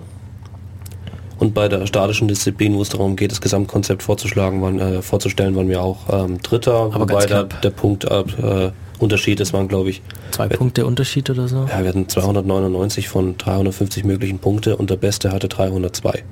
Und 1.39 1.55
bei 1.55 1.67
der 1.67 1.87
statischen 1.87 2.27
Disziplin, 2.27 2.75
wo 2.75 2.83
es 2.83 2.89
darum 2.89 3.15
geht, 3.15 3.31
das 3.31 3.41
Gesamtkonzept 3.41 4.03
vorzuschlagen, 4.03 4.61
waren, 4.61 4.79
äh, 4.79 5.01
vorzustellen, 5.01 5.55
waren 5.55 5.67
wir 5.67 5.81
auch 5.81 5.97
ähm, 6.11 6.37
Dritter, 6.43 6.91
Aber 6.93 7.01
wobei 7.01 7.25
der, 7.25 7.45
der 7.45 7.71
Punkt 7.71 8.05
äh, 8.05 8.71
Unterschied 9.03 9.39
ist, 9.39 9.53
waren 9.53 9.67
glaube 9.67 9.89
ich 9.89 10.01
zwei 10.31 10.49
wir, 10.49 10.57
Punkte 10.57 10.85
Unterschied 10.85 11.29
oder 11.29 11.47
so. 11.47 11.67
Ja, 11.69 11.81
wir 11.81 11.89
hatten 11.89 12.07
299 12.07 13.09
von 13.09 13.37
350 13.37 14.03
möglichen 14.03 14.39
Punkte 14.39 14.77
und 14.77 14.89
der 14.89 14.95
Beste 14.97 15.31
hatte 15.31 15.47
302. 15.47 16.23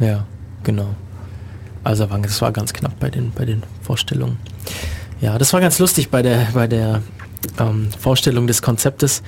Ja, 0.00 0.26
genau. 0.62 0.88
Also 1.82 2.06
das 2.06 2.42
war 2.42 2.52
ganz 2.52 2.72
knapp 2.72 2.98
bei 3.00 3.08
den 3.10 3.32
bei 3.32 3.44
den 3.44 3.62
Vorstellungen. 3.82 4.38
Ja, 5.20 5.38
das 5.38 5.52
war 5.52 5.60
ganz 5.60 5.78
lustig 5.78 6.10
bei 6.10 6.22
der 6.22 6.48
bei 6.52 6.66
der 6.66 7.02
ähm, 7.58 7.88
Vorstellung 7.98 8.46
des 8.46 8.62
Konzeptes, 8.62 9.22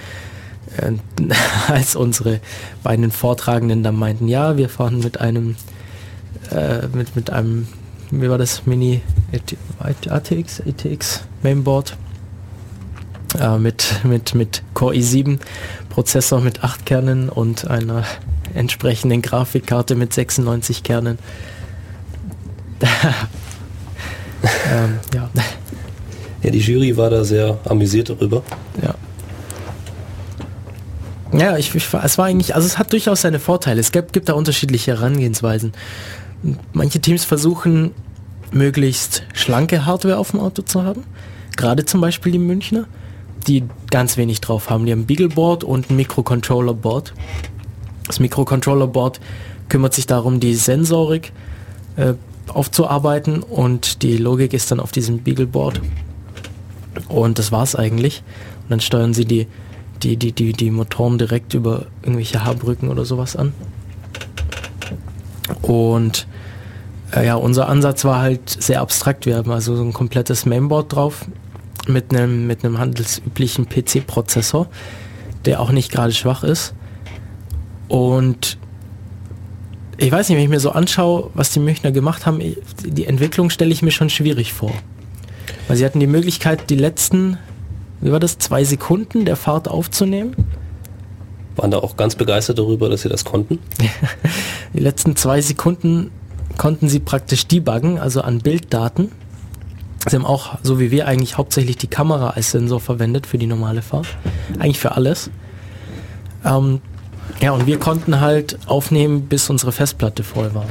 äh, 0.76 0.92
als 1.68 1.96
unsere 1.96 2.40
beiden 2.82 3.10
Vortragenden 3.10 3.82
dann 3.82 3.96
meinten, 3.96 4.28
ja, 4.28 4.56
wir 4.56 4.68
fahren 4.68 4.98
mit 4.98 5.20
einem 5.20 5.56
äh, 6.50 6.86
mit 6.92 7.16
mit 7.16 7.30
einem 7.30 7.68
wie 8.10 8.28
war 8.28 8.38
das 8.38 8.66
Mini 8.66 9.00
ATX 9.80 10.60
ATX 10.60 11.24
Mainboard 11.42 11.96
äh, 13.38 13.58
mit, 13.58 14.00
mit, 14.04 14.34
mit 14.34 14.62
Core 14.74 14.94
i7 14.94 15.38
Prozessor 15.88 16.40
mit 16.40 16.64
8 16.64 16.86
Kernen 16.86 17.28
und 17.28 17.68
einer 17.68 18.04
entsprechenden 18.54 19.22
Grafikkarte 19.22 19.94
mit 19.94 20.12
96 20.12 20.82
Kernen. 20.82 21.18
ähm, 24.72 24.98
ja. 25.14 25.30
ja, 26.42 26.50
die 26.50 26.58
Jury 26.58 26.96
war 26.96 27.10
da 27.10 27.24
sehr 27.24 27.58
amüsiert 27.64 28.08
darüber. 28.10 28.42
Ja. 28.82 28.94
Ja, 31.38 31.56
ich, 31.56 31.74
ich, 31.74 31.86
es 32.02 32.18
war 32.18 32.26
eigentlich, 32.26 32.54
also 32.54 32.66
es 32.66 32.78
hat 32.78 32.92
durchaus 32.92 33.22
seine 33.22 33.38
Vorteile. 33.38 33.80
Es 33.80 33.92
gibt, 33.92 34.12
gibt 34.12 34.28
da 34.28 34.34
unterschiedliche 34.34 34.92
Herangehensweisen. 34.92 35.72
Manche 36.72 37.00
Teams 37.00 37.24
versuchen, 37.24 37.92
möglichst 38.50 39.22
schlanke 39.32 39.86
Hardware 39.86 40.18
auf 40.18 40.32
dem 40.32 40.40
Auto 40.40 40.62
zu 40.62 40.82
haben. 40.82 41.04
Gerade 41.56 41.84
zum 41.84 42.00
Beispiel 42.00 42.32
die 42.32 42.38
Münchner 42.38 42.86
die 43.44 43.64
ganz 43.90 44.16
wenig 44.16 44.40
drauf 44.40 44.70
haben. 44.70 44.86
Die 44.86 44.92
haben 44.92 45.00
ein 45.00 45.06
Beagleboard 45.06 45.64
und 45.64 45.90
ein 45.90 45.96
Microcontroller-Board. 45.96 47.14
Das 48.06 48.20
Microcontroller-Board 48.20 49.20
kümmert 49.68 49.94
sich 49.94 50.06
darum, 50.06 50.40
die 50.40 50.54
Sensorik 50.54 51.32
äh, 51.96 52.14
aufzuarbeiten 52.48 53.42
und 53.42 54.02
die 54.02 54.16
Logik 54.16 54.52
ist 54.52 54.70
dann 54.70 54.80
auf 54.80 54.92
diesem 54.92 55.22
Beagleboard. 55.22 55.80
Und 57.08 57.38
das 57.38 57.52
war's 57.52 57.74
eigentlich. 57.74 58.22
Und 58.64 58.70
dann 58.70 58.80
steuern 58.80 59.14
sie 59.14 59.24
die, 59.24 59.46
die, 60.02 60.16
die, 60.16 60.32
die, 60.32 60.52
die 60.52 60.70
Motoren 60.70 61.18
direkt 61.18 61.54
über 61.54 61.86
irgendwelche 62.02 62.44
Haarbrücken 62.44 62.88
oder 62.88 63.04
sowas 63.04 63.36
an. 63.36 63.52
Und 65.62 66.26
äh, 67.14 67.26
ja, 67.26 67.36
unser 67.36 67.68
Ansatz 67.68 68.04
war 68.04 68.20
halt 68.20 68.48
sehr 68.50 68.80
abstrakt. 68.80 69.26
Wir 69.26 69.36
haben 69.36 69.50
also 69.50 69.76
so 69.76 69.82
ein 69.82 69.92
komplettes 69.92 70.46
Mainboard 70.46 70.94
drauf 70.94 71.26
mit 71.88 72.14
einem 72.14 72.46
mit 72.46 72.64
einem 72.64 72.78
handelsüblichen 72.78 73.68
PC-Prozessor, 73.68 74.68
der 75.44 75.60
auch 75.60 75.70
nicht 75.70 75.90
gerade 75.90 76.12
schwach 76.12 76.44
ist. 76.44 76.74
Und 77.88 78.58
ich 79.98 80.10
weiß 80.10 80.28
nicht, 80.28 80.36
wenn 80.36 80.44
ich 80.44 80.50
mir 80.50 80.60
so 80.60 80.70
anschaue, 80.70 81.30
was 81.34 81.50
die 81.50 81.60
Münchner 81.60 81.92
gemacht 81.92 82.26
haben, 82.26 82.40
die 82.84 83.06
Entwicklung 83.06 83.50
stelle 83.50 83.72
ich 83.72 83.82
mir 83.82 83.90
schon 83.90 84.10
schwierig 84.10 84.52
vor. 84.52 84.72
Weil 85.68 85.76
sie 85.76 85.84
hatten 85.84 86.00
die 86.00 86.06
Möglichkeit, 86.06 86.70
die 86.70 86.76
letzten, 86.76 87.38
wie 88.00 88.10
war 88.10 88.20
das, 88.20 88.38
zwei 88.38 88.64
Sekunden 88.64 89.24
der 89.24 89.36
Fahrt 89.36 89.68
aufzunehmen. 89.68 90.34
Waren 91.56 91.70
da 91.70 91.78
auch 91.78 91.96
ganz 91.96 92.16
begeistert 92.16 92.58
darüber, 92.58 92.88
dass 92.88 93.02
sie 93.02 93.08
das 93.08 93.24
konnten? 93.24 93.58
die 94.74 94.80
letzten 94.80 95.16
zwei 95.16 95.40
Sekunden 95.40 96.10
konnten 96.56 96.88
sie 96.88 96.98
praktisch 96.98 97.46
debuggen, 97.46 97.98
also 97.98 98.22
an 98.22 98.38
Bilddaten. 98.38 99.12
Sie 100.08 100.16
haben 100.16 100.26
auch, 100.26 100.58
so 100.62 100.80
wie 100.80 100.90
wir 100.90 101.06
eigentlich, 101.06 101.38
hauptsächlich 101.38 101.76
die 101.76 101.86
Kamera 101.86 102.30
als 102.30 102.50
Sensor 102.50 102.80
verwendet 102.80 103.26
für 103.26 103.38
die 103.38 103.46
normale 103.46 103.82
Fahrt. 103.82 104.06
Eigentlich 104.58 104.80
für 104.80 104.92
alles. 104.92 105.30
Ähm, 106.44 106.80
ja, 107.40 107.52
und 107.52 107.66
wir 107.66 107.78
konnten 107.78 108.20
halt 108.20 108.58
aufnehmen, 108.66 109.22
bis 109.22 109.48
unsere 109.48 109.72
Festplatte 109.72 110.24
voll 110.24 110.54
war. 110.54 110.66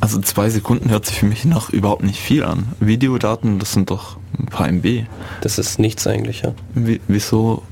Also 0.00 0.20
zwei 0.20 0.48
Sekunden 0.50 0.90
hört 0.90 1.06
sich 1.06 1.18
für 1.18 1.26
mich 1.26 1.44
noch 1.44 1.70
überhaupt 1.70 2.04
nicht 2.04 2.20
viel 2.20 2.44
an. 2.44 2.68
Videodaten, 2.78 3.58
das 3.58 3.72
sind 3.72 3.90
doch 3.90 4.16
ein 4.38 4.46
paar 4.46 4.68
MB. 4.68 5.06
Das 5.40 5.58
ist 5.58 5.78
nichts 5.78 6.06
eigentlich, 6.06 6.42
ja. 6.42 6.52
Wie, 6.74 7.00
wieso 7.08 7.62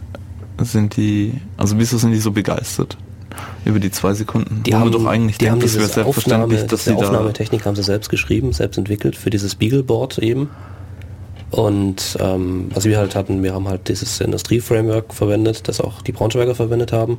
sind 0.58 0.96
die, 0.96 1.40
also 1.56 1.78
wieso 1.78 1.98
sind 1.98 2.12
die 2.12 2.18
so 2.18 2.32
begeistert? 2.32 2.96
Über 3.64 3.80
die 3.80 3.90
zwei 3.90 4.14
Sekunden. 4.14 4.62
Die 4.64 4.74
haben 4.74 4.92
doch 4.92 5.06
eigentlich 5.06 5.38
die 5.38 5.46
denkt, 5.46 5.54
haben 5.54 5.60
das 5.62 5.74
wäre 5.74 5.88
selbstverständlich, 5.88 6.62
Aufnahme, 6.62 6.68
dass 6.68 6.84
sie 6.84 6.94
Aufnahmetechnik 6.94 7.66
haben 7.66 7.74
sie 7.74 7.82
selbst 7.82 8.08
geschrieben, 8.08 8.52
selbst 8.52 8.78
entwickelt 8.78 9.16
für 9.16 9.30
dieses 9.30 9.56
Beagleboard 9.56 10.18
eben. 10.18 10.50
Und 11.54 12.18
ähm, 12.18 12.68
was 12.74 12.84
wir 12.84 12.98
halt 12.98 13.14
hatten, 13.14 13.44
wir 13.44 13.54
haben 13.54 13.68
halt 13.68 13.88
dieses 13.88 14.20
Industrie-Framework 14.20 15.14
verwendet, 15.14 15.68
das 15.68 15.80
auch 15.80 16.02
die 16.02 16.10
Braunschweiger 16.10 16.56
verwendet 16.56 16.92
haben. 16.92 17.18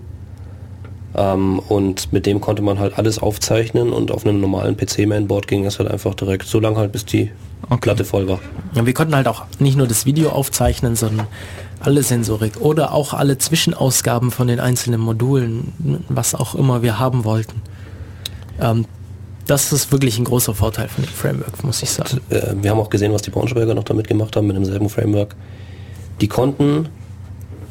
Ähm, 1.16 1.60
und 1.60 2.12
mit 2.12 2.26
dem 2.26 2.42
konnte 2.42 2.62
man 2.62 2.78
halt 2.78 2.98
alles 2.98 3.18
aufzeichnen 3.18 3.94
und 3.94 4.12
auf 4.12 4.26
einem 4.26 4.42
normalen 4.42 4.76
PC-Mainboard 4.76 5.48
ging 5.48 5.64
das 5.64 5.80
halt 5.80 5.90
einfach 5.90 6.16
direkt 6.16 6.48
so 6.48 6.60
lange 6.60 6.76
halt, 6.76 6.92
bis 6.92 7.06
die 7.06 7.32
okay. 7.70 7.78
Platte 7.80 8.04
voll 8.04 8.28
war. 8.28 8.40
Ja, 8.74 8.86
wir 8.86 8.94
konnten 8.94 9.16
halt 9.16 9.30
auch 9.30 9.46
nicht 9.60 9.78
nur 9.78 9.88
das 9.88 10.06
Video 10.06 10.32
aufzeichnen, 10.32 10.98
sondern 10.98 11.28
alle 11.80 12.04
Sensorik 12.04 12.60
oder 12.60 12.92
auch 12.92 13.14
alle 13.14 13.38
Zwischenausgaben 13.38 14.32
von 14.32 14.48
den 14.48 14.60
einzelnen 14.60 15.00
Modulen, 15.00 16.04
was 16.10 16.36
auch 16.36 16.56
immer 16.56 16.82
wir 16.82 17.00
haben 17.00 17.24
wollten. 17.24 17.62
Ähm, 18.60 18.84
das 19.48 19.72
ist 19.72 19.92
wirklich 19.92 20.18
ein 20.18 20.26
großer 20.26 20.54
Vorteil 20.54 20.88
von 20.88 21.04
dem 21.04 21.12
Framework, 21.12 21.64
muss 21.64 21.84
ich 21.84 21.90
sagen. 21.90 22.20
Und, 22.30 22.38
äh, 22.38 22.56
wir 22.62 22.72
haben 22.72 22.80
auch 22.80 22.90
gesehen, 22.90 23.14
was 23.14 23.22
die 23.22 23.32
Braunschweiger 23.32 23.74
noch 23.74 23.84
damit 23.84 24.08
gemacht 24.08 24.36
haben, 24.36 24.48
mit 24.48 24.56
demselben 24.56 24.90
Framework. 24.90 25.36
Die 26.22 26.28
konnten 26.28 26.90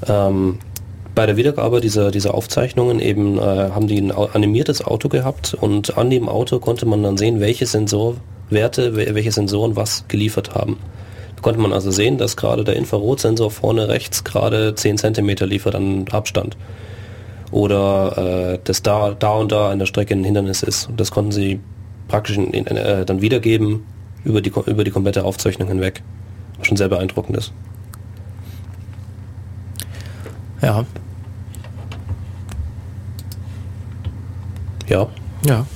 ähm, 0.07 0.59
bei 1.15 1.27
der 1.27 1.37
Wiedergabe 1.37 1.81
dieser, 1.81 2.11
dieser 2.11 2.35
Aufzeichnungen 2.35 3.01
eben, 3.01 3.39
äh, 3.39 3.41
haben 3.41 3.87
die 3.87 3.99
ein 3.99 4.13
animiertes 4.13 4.85
Auto 4.85 5.09
gehabt 5.09 5.55
und 5.55 5.97
an 5.97 6.11
dem 6.11 6.29
Auto 6.29 6.59
konnte 6.59 6.87
man 6.87 7.03
dann 7.03 7.17
sehen, 7.17 7.41
welche 7.41 7.67
Sensorwerte, 7.67 8.97
welche 8.97 9.33
Sensoren 9.33 9.77
was 9.77 10.05
geliefert 10.09 10.55
haben. 10.55 10.77
Da 11.37 11.43
konnte 11.43 11.61
man 11.61 11.73
also 11.73 11.91
sehen, 11.91 12.19
dass 12.19 12.37
gerade 12.37 12.65
der 12.65 12.77
Infrarotsensor 12.77 13.51
vorne 13.51 13.89
rechts 13.89 14.25
gerade 14.25 14.75
10 14.75 14.99
cm 14.99 15.29
liefert 15.47 15.75
an 15.75 16.07
Abstand. 16.11 16.57
Oder 17.51 18.55
äh, 18.55 18.59
dass 18.65 18.83
da, 18.83 19.13
da 19.13 19.33
und 19.33 19.53
da 19.53 19.71
an 19.71 19.79
der 19.79 19.87
Strecke 19.87 20.15
ein 20.15 20.25
Hindernis 20.25 20.63
ist. 20.63 20.89
Und 20.89 20.99
das 20.99 21.11
konnten 21.11 21.33
sie 21.33 21.61
praktisch 22.09 22.37
in, 22.37 22.53
in, 22.53 22.67
äh, 22.67 23.05
dann 23.05 23.21
wiedergeben 23.21 23.85
über 24.25 24.41
die, 24.41 24.53
über 24.67 24.85
die 24.85 24.91
komplette 24.91 25.25
Aufzeichnung 25.25 25.69
hinweg. 25.69 26.03
Was 26.59 26.67
schon 26.67 26.77
sehr 26.77 26.89
beeindruckend 26.89 27.37
ist. 27.37 27.53
Ja, 30.63 30.85
Ja. 34.89 35.07
Ja. 35.47 35.67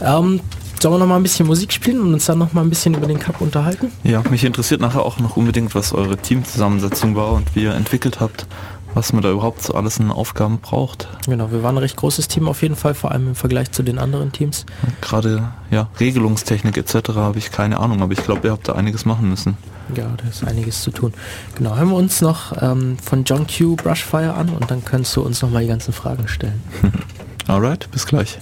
Ähm, 0.00 0.40
sollen 0.80 0.94
wir 0.94 0.98
noch 0.98 1.06
mal 1.06 1.16
ein 1.16 1.22
bisschen 1.22 1.46
Musik 1.46 1.72
spielen 1.72 2.00
und 2.00 2.12
uns 2.14 2.26
dann 2.26 2.38
noch 2.38 2.52
mal 2.52 2.62
ein 2.62 2.68
bisschen 2.68 2.94
über 2.94 3.06
den 3.06 3.18
Cup 3.18 3.40
unterhalten? 3.40 3.92
Ja, 4.02 4.22
mich 4.30 4.44
interessiert 4.44 4.80
nachher 4.80 5.02
auch 5.02 5.18
noch 5.18 5.36
unbedingt, 5.36 5.74
was 5.74 5.92
eure 5.92 6.16
Teamzusammensetzung 6.16 7.14
war 7.14 7.32
und 7.32 7.54
wie 7.54 7.64
ihr 7.64 7.74
entwickelt 7.74 8.20
habt, 8.20 8.46
was 8.94 9.12
man 9.12 9.22
da 9.22 9.30
überhaupt 9.30 9.62
so 9.62 9.74
alles 9.74 9.98
in 9.98 10.10
Aufgaben 10.10 10.58
braucht. 10.58 11.08
Genau, 11.26 11.50
wir 11.50 11.62
waren 11.62 11.76
ein 11.76 11.78
recht 11.78 11.96
großes 11.96 12.28
Team 12.28 12.48
auf 12.48 12.62
jeden 12.62 12.76
Fall, 12.76 12.94
vor 12.94 13.12
allem 13.12 13.28
im 13.28 13.34
Vergleich 13.34 13.70
zu 13.72 13.82
den 13.82 13.98
anderen 13.98 14.32
Teams. 14.32 14.66
Gerade 15.00 15.52
ja, 15.70 15.88
Regelungstechnik 16.00 16.76
etc. 16.76 17.10
habe 17.16 17.38
ich 17.38 17.50
keine 17.50 17.80
Ahnung, 17.80 18.02
aber 18.02 18.12
ich 18.12 18.22
glaube, 18.22 18.48
ihr 18.48 18.52
habt 18.52 18.68
da 18.68 18.74
einiges 18.74 19.04
machen 19.04 19.28
müssen. 19.28 19.56
Ja, 19.96 20.06
da 20.16 20.28
ist 20.28 20.44
einiges 20.44 20.82
zu 20.82 20.90
tun. 20.90 21.12
Genau, 21.56 21.76
hören 21.76 21.88
wir 21.88 21.96
uns 21.96 22.20
noch 22.20 22.60
ähm, 22.62 22.98
von 22.98 23.24
John 23.24 23.46
Q 23.46 23.76
Brushfire 23.76 24.34
an 24.34 24.48
und 24.50 24.70
dann 24.70 24.84
kannst 24.84 25.14
du 25.16 25.22
uns 25.22 25.42
noch 25.42 25.50
mal 25.50 25.62
die 25.62 25.68
ganzen 25.68 25.92
Fragen 25.92 26.28
stellen. 26.28 26.62
Alright, 27.48 27.90
bis 27.90 28.06
gleich. 28.06 28.38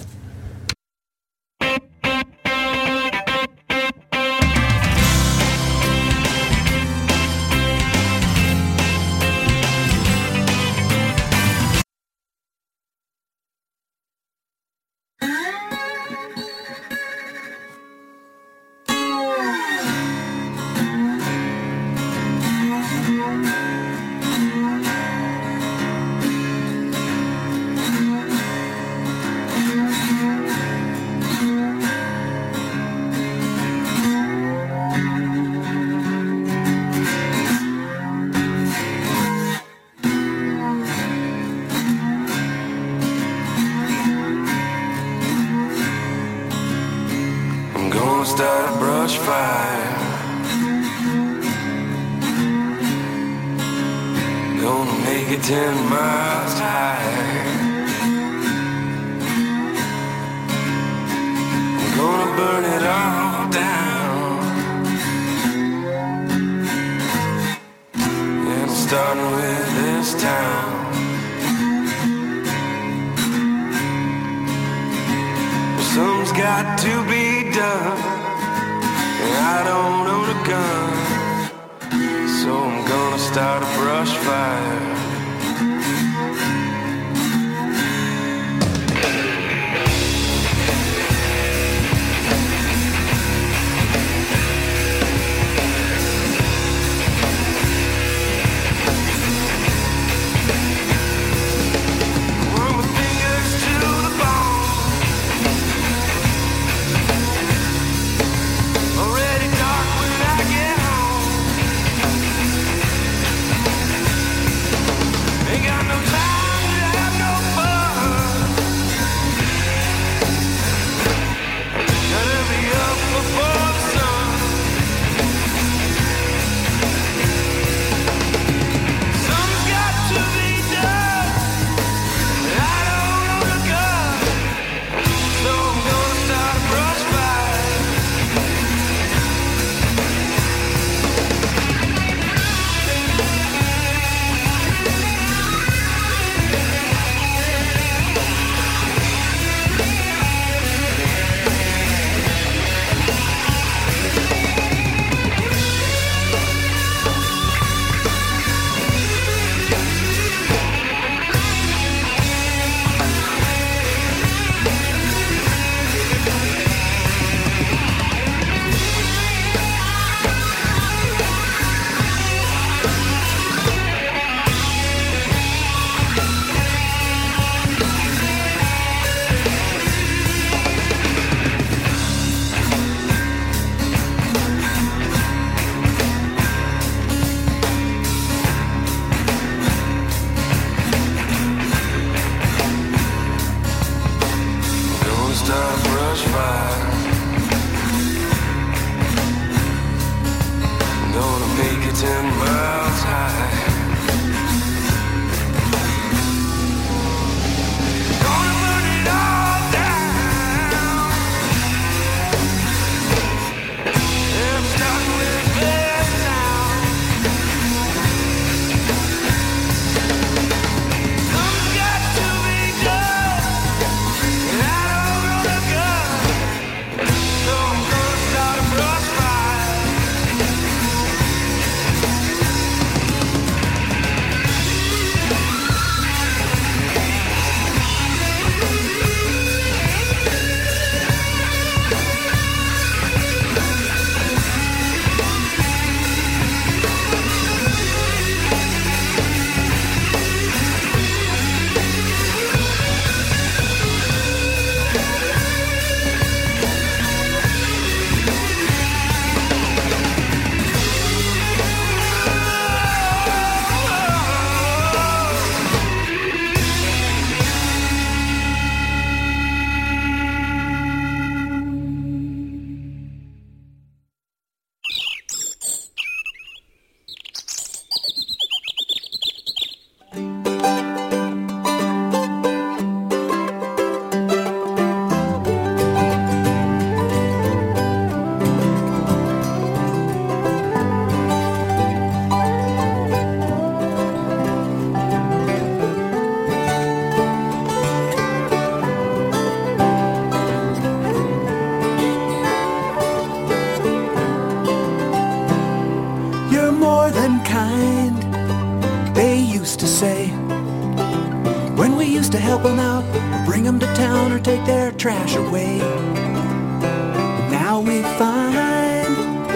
Trash 315.01 315.35
away. 315.35 315.79
But 315.79 317.49
now 317.49 317.81
we 317.81 318.03
find, 318.21 319.11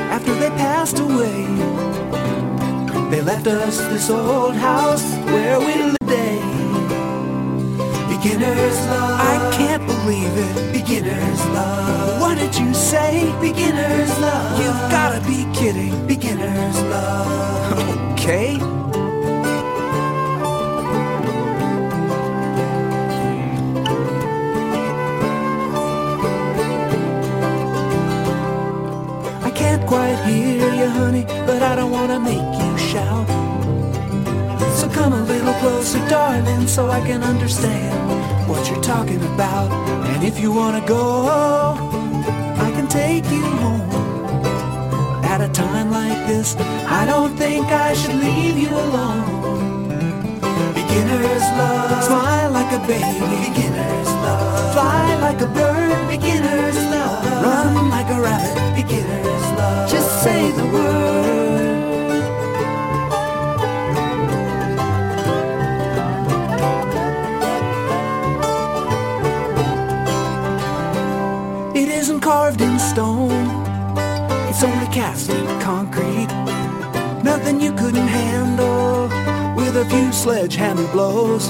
after 0.09 0.33
they 0.33 0.49
passed 0.49 0.97
away, 0.97 1.45
they 3.11 3.21
left 3.21 3.45
us 3.45 3.77
this 3.93 4.09
old 4.09 4.55
house 4.55 5.05
where 5.27 5.59
we 5.59 5.75
live 5.75 5.97
today. 6.01 6.39
Beginner's 8.09 8.79
love. 8.87 9.19
I 9.21 9.51
can't 9.55 9.85
believe 9.85 10.33
it. 10.35 10.73
Beginner's 10.73 11.45
love. 11.53 12.21
What 12.21 12.39
did 12.39 12.57
you 12.57 12.73
say? 12.73 13.31
Beginner's 13.39 14.17
love. 14.17 14.59
You've 14.59 14.89
gotta 14.89 15.21
be 15.27 15.45
kidding. 15.53 16.07
Beginner's 16.07 16.81
love. 16.85 18.13
okay. 18.13 18.74
Closer, 35.85 36.09
darling, 36.09 36.67
so 36.67 36.89
I 36.89 36.99
can 37.01 37.21
understand 37.23 38.49
what 38.49 38.67
you're 38.69 38.81
talking 38.81 39.21
about. 39.33 39.69
And 40.07 40.23
if 40.23 40.39
you 40.39 40.51
wanna 40.51 40.83
go, 40.87 41.27
I 42.57 42.71
can 42.71 42.87
take 42.87 43.25
you 43.29 43.43
home. 43.61 43.89
At 45.23 45.41
a 45.41 45.49
time 45.49 45.91
like 45.91 46.27
this, 46.27 46.55
I 46.99 47.05
don't 47.05 47.37
think 47.37 47.67
I 47.67 47.93
should 47.93 48.15
leave 48.15 48.57
you 48.57 48.69
alone. 48.69 49.89
Beginner's 50.73 51.47
love, 51.59 52.03
smile 52.03 52.51
like 52.51 52.71
a 52.73 52.81
baby. 52.87 53.35
Beginner's 53.49 54.11
love, 54.25 54.73
fly 54.73 55.15
like 55.21 55.41
a 55.41 55.47
bird. 55.47 56.07
Beginner's 56.09 56.34
stone, 72.95 73.29
it's 74.47 74.63
only 74.63 74.87
cast 74.87 75.29
in 75.29 75.45
concrete. 75.59 76.29
Nothing 77.25 77.59
you 77.59 77.73
couldn't 77.73 78.07
handle 78.07 79.09
with 79.53 79.75
a 79.75 79.83
few 79.89 80.13
sledgehammer 80.13 80.87
blows. 80.93 81.49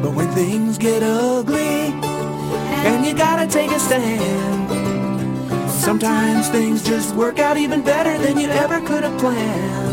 But 0.00 0.14
when 0.14 0.30
things 0.30 0.78
get 0.78 1.02
ugly, 1.02 1.90
and 2.86 3.04
you 3.04 3.14
gotta 3.14 3.48
take 3.48 3.72
a 3.72 3.80
stand, 3.80 4.70
sometimes 5.68 6.48
things 6.50 6.84
just 6.84 7.16
work 7.16 7.40
out 7.40 7.56
even 7.56 7.82
better 7.82 8.16
than 8.18 8.38
you 8.38 8.46
ever 8.46 8.80
could 8.86 9.02
have 9.02 9.18
planned. 9.18 9.83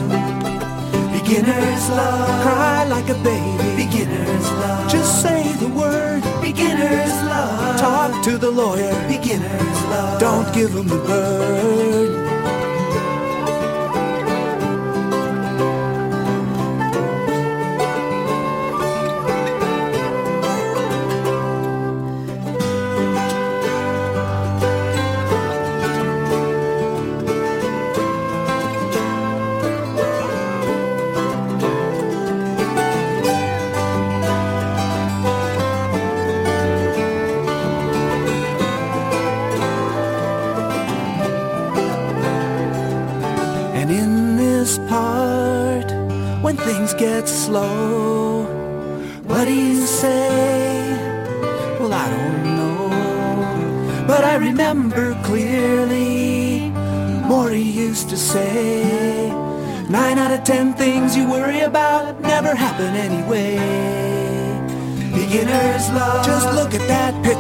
Beginner's 1.32 1.90
love, 1.92 2.42
cry 2.44 2.84
like 2.90 3.08
a 3.08 3.14
baby. 3.24 3.86
Beginner's 3.86 4.52
love, 4.52 4.92
just 4.92 5.22
say 5.22 5.54
the 5.62 5.70
word. 5.70 6.22
Beginner's 6.42 7.14
love, 7.24 7.80
talk 7.80 8.22
to 8.26 8.38
the 8.38 8.52
lawyer. 8.52 8.92
Beginner's 9.08 9.82
love, 9.86 10.20
don't 10.20 10.54
give 10.54 10.76
him 10.76 10.90
the 10.90 10.98
bird. 10.98 12.20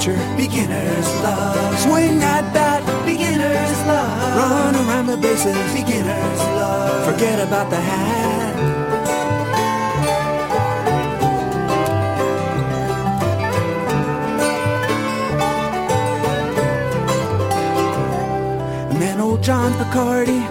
Beginner's 0.01 1.07
love. 1.21 1.79
Swing 1.79 2.23
at 2.23 2.51
that. 2.53 2.81
Beginner's 3.05 3.79
love. 3.85 4.35
Run 4.35 4.75
around 4.75 5.05
the 5.05 5.17
bases. 5.17 5.55
Beginner's 5.75 6.39
love. 6.57 7.05
Forget 7.13 7.47
about 7.47 7.69
the 7.69 7.75
hat. 7.75 8.55
And 18.89 18.99
then 18.99 19.19
old 19.19 19.43
John 19.43 19.71
Picardi, 19.73 20.41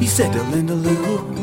he 0.00 0.06
said 0.06 0.32
to 0.34 0.42
Linda 0.54 0.74
Lou, 0.74 1.34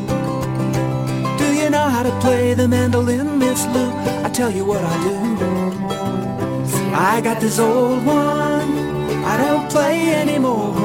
Do 1.37 1.53
you 1.53 1.69
know 1.69 1.89
how 1.89 2.03
to 2.03 2.17
play 2.21 2.53
the 2.53 2.69
mandolin, 2.69 3.39
Miss 3.39 3.65
Lou? 3.65 3.91
I 4.23 4.29
tell 4.29 4.49
you 4.49 4.63
what 4.63 4.81
I 4.81 5.03
do. 5.03 5.78
I 6.93 7.21
got 7.21 7.39
this 7.39 7.59
old 7.59 8.05
one, 8.05 8.69
I 9.23 9.37
don't 9.37 9.69
play 9.69 10.13
anymore. 10.13 10.75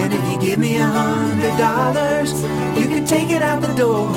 And 0.00 0.12
if 0.12 0.32
you 0.32 0.38
give 0.40 0.58
me 0.58 0.76
a 0.76 0.86
hundred 0.86 1.56
dollars, 1.56 2.32
you 2.78 2.86
can 2.88 3.04
take 3.04 3.30
it 3.30 3.42
out 3.42 3.60
the 3.62 3.72
door. 3.74 4.08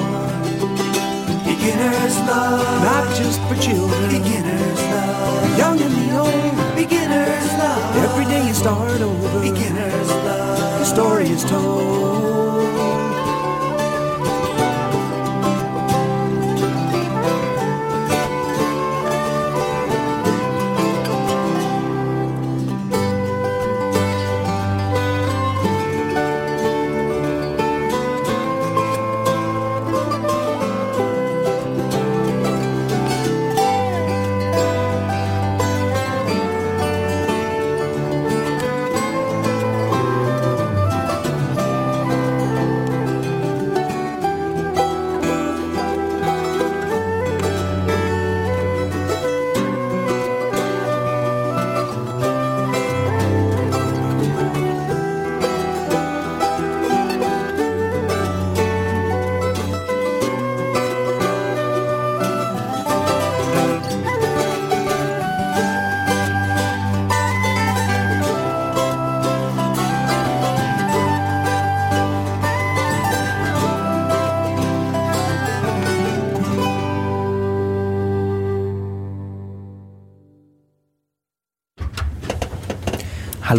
Beginner's 1.45 2.17
love, 2.27 2.81
not 2.83 3.15
just 3.15 3.39
for 3.47 3.55
children. 3.61 4.09
Beginner's 4.09 4.81
love, 4.93 5.57
young 5.57 5.79
and 5.79 5.93
the 5.93 6.17
old. 6.17 6.75
Beginner's 6.75 7.51
love, 7.53 7.95
every 7.97 8.25
day 8.25 8.47
you 8.47 8.53
start 8.53 8.99
over. 9.01 9.39
Beginner's 9.41 10.09
love, 10.09 10.79
the 10.79 10.85
story 10.85 11.29
is 11.29 11.43
told. 11.45 12.42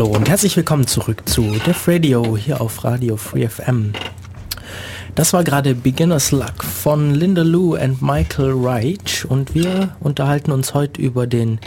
Hallo 0.04 0.16
und 0.16 0.28
herzlich 0.28 0.54
willkommen 0.54 0.86
zurück 0.86 1.22
zu 1.24 1.40
Def 1.66 1.88
Radio 1.88 2.36
hier 2.36 2.60
auf 2.60 2.84
Radio 2.84 3.16
Free 3.16 3.48
FM. 3.48 3.94
Das 5.14 5.32
war 5.32 5.44
gerade 5.44 5.74
Beginner's 5.74 6.30
Luck 6.30 6.62
von 6.62 7.14
Linda 7.14 7.40
Lou 7.40 7.74
und 7.74 8.02
Michael 8.02 8.52
Reich 8.54 9.24
und 9.26 9.54
wir 9.54 9.96
unterhalten 10.00 10.52
uns 10.52 10.74
heute 10.74 11.00
über 11.00 11.26
den 11.26 11.58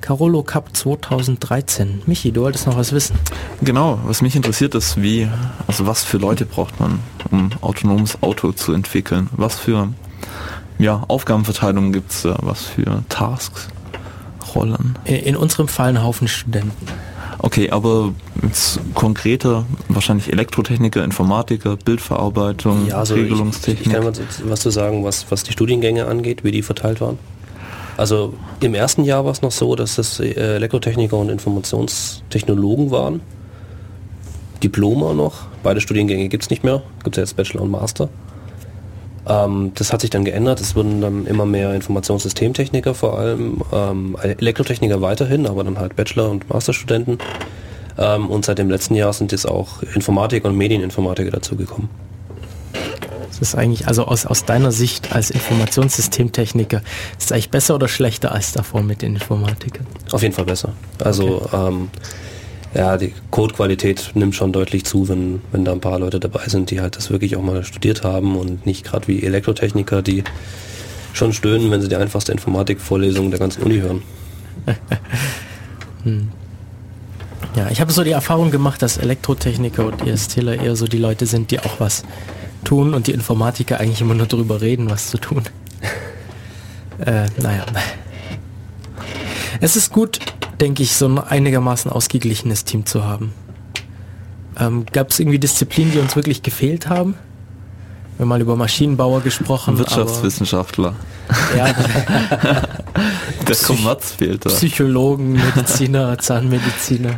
Carolo 0.00 0.42
Cup 0.42 0.76
2013. 0.76 2.02
Michi, 2.06 2.32
du 2.32 2.40
wolltest 2.40 2.66
noch 2.66 2.76
was 2.76 2.90
wissen. 2.90 3.16
Genau, 3.62 4.00
was 4.06 4.22
mich 4.22 4.34
interessiert 4.34 4.74
ist, 4.74 5.00
wie, 5.00 5.28
also 5.68 5.86
was 5.86 6.02
für 6.02 6.18
Leute 6.18 6.46
braucht 6.46 6.80
man, 6.80 6.98
um 7.30 7.50
autonomes 7.60 8.20
Auto 8.24 8.50
zu 8.50 8.72
entwickeln? 8.72 9.30
Was 9.36 9.54
für 9.54 9.88
ja, 10.80 11.04
Aufgabenverteilung 11.06 11.92
gibt 11.92 12.10
es 12.10 12.22
da? 12.22 12.38
Was 12.40 12.64
für 12.64 13.04
Tasks, 13.08 13.68
Rollen? 14.52 14.98
In 15.04 15.36
unserem 15.36 15.68
Fall 15.68 15.90
ein 15.90 16.02
Haufen 16.02 16.26
Studenten. 16.26 16.88
Okay, 17.44 17.68
aber 17.68 18.14
jetzt 18.42 18.80
konkreter, 18.94 19.66
wahrscheinlich 19.90 20.32
Elektrotechniker, 20.32 21.04
Informatiker, 21.04 21.76
Bildverarbeitung, 21.76 22.86
ja, 22.86 22.96
also 22.96 23.16
Regelungstechnik. 23.16 23.86
Ich, 23.86 23.92
ich 23.92 23.92
kann 23.92 24.10
was 24.44 24.60
zu 24.60 24.70
sagen, 24.70 25.04
was, 25.04 25.30
was 25.30 25.42
die 25.42 25.52
Studiengänge 25.52 26.06
angeht, 26.06 26.42
wie 26.42 26.52
die 26.52 26.62
verteilt 26.62 27.02
waren. 27.02 27.18
Also 27.98 28.32
im 28.60 28.74
ersten 28.74 29.04
Jahr 29.04 29.26
war 29.26 29.32
es 29.32 29.42
noch 29.42 29.52
so, 29.52 29.76
dass 29.76 29.98
es 29.98 30.20
äh, 30.20 30.32
Elektrotechniker 30.32 31.18
und 31.18 31.28
Informationstechnologen 31.28 32.90
waren. 32.90 33.20
Diploma 34.62 35.12
noch. 35.12 35.44
Beide 35.62 35.82
Studiengänge 35.82 36.30
gibt 36.30 36.44
es 36.44 36.50
nicht 36.50 36.64
mehr. 36.64 36.82
Gibt 37.02 37.18
es 37.18 37.20
jetzt 37.20 37.36
Bachelor 37.36 37.60
und 37.60 37.70
Master. 37.70 38.08
Ähm, 39.26 39.72
das 39.74 39.92
hat 39.92 40.02
sich 40.02 40.10
dann 40.10 40.24
geändert. 40.24 40.60
Es 40.60 40.76
wurden 40.76 41.00
dann 41.00 41.26
immer 41.26 41.46
mehr 41.46 41.74
Informationssystemtechniker 41.74 42.94
vor 42.94 43.18
allem, 43.18 43.62
ähm, 43.72 44.16
Elektrotechniker 44.22 45.00
weiterhin, 45.00 45.46
aber 45.46 45.64
dann 45.64 45.78
halt 45.78 45.96
Bachelor- 45.96 46.30
und 46.30 46.48
Masterstudenten. 46.48 47.18
Ähm, 47.96 48.28
und 48.28 48.44
seit 48.44 48.58
dem 48.58 48.70
letzten 48.70 48.94
Jahr 48.94 49.12
sind 49.12 49.32
jetzt 49.32 49.48
auch 49.48 49.82
Informatiker 49.94 50.48
und 50.48 50.56
Medieninformatiker 50.56 51.30
dazugekommen. 51.30 51.88
Das 53.28 53.40
ist 53.40 53.54
eigentlich, 53.56 53.88
also 53.88 54.04
aus, 54.04 54.26
aus 54.26 54.44
deiner 54.44 54.70
Sicht 54.70 55.12
als 55.12 55.30
Informationssystemtechniker, 55.30 56.82
ist 57.18 57.26
es 57.26 57.32
eigentlich 57.32 57.50
besser 57.50 57.74
oder 57.74 57.88
schlechter 57.88 58.30
als 58.30 58.52
davor 58.52 58.82
mit 58.82 59.02
den 59.02 59.14
Informatikern? 59.14 59.86
Auf 60.12 60.22
jeden 60.22 60.34
Fall 60.34 60.44
besser. 60.44 60.72
Also 61.02 61.42
okay. 61.42 61.68
ähm, 61.68 61.88
ja, 62.74 62.96
die 62.96 63.12
Codequalität 63.30 64.10
nimmt 64.14 64.34
schon 64.34 64.52
deutlich 64.52 64.84
zu, 64.84 65.08
wenn, 65.08 65.40
wenn 65.52 65.64
da 65.64 65.72
ein 65.72 65.80
paar 65.80 65.98
Leute 65.98 66.18
dabei 66.18 66.48
sind, 66.48 66.70
die 66.70 66.80
halt 66.80 66.96
das 66.96 67.10
wirklich 67.10 67.36
auch 67.36 67.42
mal 67.42 67.64
studiert 67.64 68.02
haben 68.02 68.36
und 68.36 68.66
nicht 68.66 68.84
gerade 68.84 69.06
wie 69.06 69.22
Elektrotechniker, 69.22 70.02
die 70.02 70.24
schon 71.12 71.32
stöhnen, 71.32 71.70
wenn 71.70 71.80
sie 71.80 71.88
die 71.88 71.96
einfachste 71.96 72.32
Informatikvorlesung 72.32 73.30
der 73.30 73.38
ganzen 73.38 73.62
Uni 73.62 73.78
hören. 73.78 74.02
hm. 76.02 76.28
Ja, 77.54 77.68
ich 77.70 77.80
habe 77.80 77.92
so 77.92 78.02
die 78.02 78.10
Erfahrung 78.10 78.50
gemacht, 78.50 78.82
dass 78.82 78.96
Elektrotechniker 78.98 79.86
und 79.86 80.04
ESTler 80.06 80.60
eher 80.60 80.74
so 80.74 80.86
die 80.86 80.98
Leute 80.98 81.26
sind, 81.26 81.52
die 81.52 81.60
auch 81.60 81.78
was 81.78 82.02
tun 82.64 82.94
und 82.94 83.06
die 83.06 83.12
Informatiker 83.12 83.78
eigentlich 83.78 84.00
immer 84.00 84.14
nur 84.14 84.26
darüber 84.26 84.60
reden, 84.60 84.90
was 84.90 85.10
zu 85.10 85.18
tun. 85.18 85.44
äh, 86.98 87.26
naja. 87.40 87.64
Es 89.60 89.76
ist 89.76 89.92
gut, 89.92 90.18
denke 90.60 90.82
ich, 90.82 90.94
so 90.94 91.06
ein 91.06 91.18
einigermaßen 91.18 91.90
ausgeglichenes 91.90 92.64
Team 92.64 92.86
zu 92.86 93.04
haben. 93.04 93.32
Ähm, 94.58 94.86
Gab 94.92 95.10
es 95.10 95.20
irgendwie 95.20 95.38
Disziplinen, 95.38 95.92
die 95.92 95.98
uns 95.98 96.16
wirklich 96.16 96.42
gefehlt 96.42 96.88
haben? 96.88 97.14
Wir 98.16 98.22
haben 98.22 98.28
mal 98.28 98.40
über 98.40 98.56
Maschinenbauer 98.56 99.20
gesprochen. 99.22 99.78
Wirtschaftswissenschaftler. 99.78 100.94
Ja. 101.56 101.74
Der 103.48 103.56
Kommerz 103.56 104.12
fehlt 104.12 104.46
da. 104.46 104.50
Psychologen, 104.50 105.32
Mediziner, 105.32 106.16
Zahnmediziner. 106.18 107.10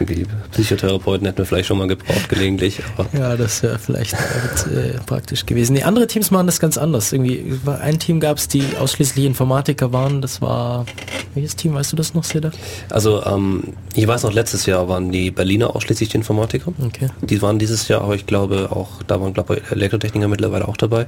Ja, 0.00 0.06
Psychotherapeuten 0.52 1.26
hätten 1.26 1.38
wir 1.38 1.44
vielleicht 1.44 1.68
schon 1.68 1.78
mal 1.78 1.86
gebraucht 1.86 2.28
gelegentlich. 2.28 2.80
ja, 3.12 3.36
das 3.36 3.62
wäre 3.62 3.78
vielleicht 3.78 4.14
äh, 4.14 4.98
praktisch 5.06 5.46
gewesen. 5.46 5.74
Die 5.74 5.84
andere 5.84 6.06
Teams 6.06 6.30
machen 6.30 6.46
das 6.46 6.58
ganz 6.60 6.78
anders. 6.78 7.12
Irgendwie 7.12 7.58
ein 7.66 7.98
Team 7.98 8.20
gab 8.20 8.38
es, 8.38 8.48
die 8.48 8.64
ausschließlich 8.78 9.26
Informatiker 9.26 9.92
waren. 9.92 10.22
Das 10.22 10.40
war 10.40 10.86
welches 11.34 11.56
Team? 11.56 11.74
Weißt 11.74 11.92
du 11.92 11.96
das 11.96 12.14
noch, 12.14 12.24
Seda? 12.24 12.50
Also 12.90 13.24
ähm, 13.24 13.62
ich 13.94 14.06
weiß 14.06 14.22
noch, 14.24 14.32
letztes 14.32 14.66
Jahr 14.66 14.88
waren 14.88 15.12
die 15.12 15.30
Berliner 15.30 15.76
ausschließlich 15.76 16.08
die 16.08 16.16
Informatiker. 16.16 16.72
Okay. 16.84 17.08
Die 17.20 17.42
waren 17.42 17.58
dieses 17.58 17.88
Jahr, 17.88 18.02
aber 18.02 18.14
ich 18.14 18.26
glaube 18.26 18.68
auch, 18.70 19.02
da 19.06 19.20
waren 19.20 19.34
glaube 19.34 19.56
ich 19.56 19.70
Elektrotechniker 19.70 20.28
mittlerweile 20.28 20.66
auch 20.66 20.76
dabei. 20.76 21.06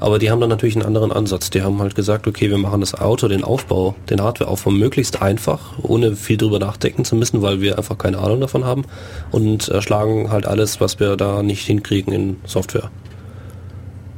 Aber 0.00 0.18
die 0.18 0.30
haben 0.30 0.40
dann 0.40 0.48
natürlich 0.48 0.76
einen 0.76 0.86
anderen 0.86 1.12
Ansatz. 1.12 1.50
Die 1.50 1.62
haben 1.62 1.78
halt 1.80 1.94
gesagt, 1.94 2.26
okay, 2.26 2.48
wir 2.48 2.56
machen 2.56 2.80
das 2.80 2.94
Auto, 2.94 3.28
den 3.28 3.44
Aufbau, 3.44 3.94
den 4.08 4.22
Hardwareaufbau 4.22 4.70
möglichst 4.70 5.20
einfach, 5.20 5.78
ohne 5.82 6.16
viel 6.16 6.38
drüber 6.38 6.58
nachdenken 6.58 7.04
zu 7.04 7.14
müssen, 7.16 7.42
weil 7.42 7.60
wir 7.60 7.76
einfach 7.76 7.98
keine 7.98 8.18
Ahnung 8.18 8.40
davon 8.40 8.64
haben 8.64 8.84
und 9.30 9.68
erschlagen 9.68 10.30
halt 10.30 10.46
alles, 10.46 10.80
was 10.80 10.98
wir 10.98 11.16
da 11.16 11.42
nicht 11.42 11.66
hinkriegen 11.66 12.14
in 12.14 12.36
Software. 12.46 12.90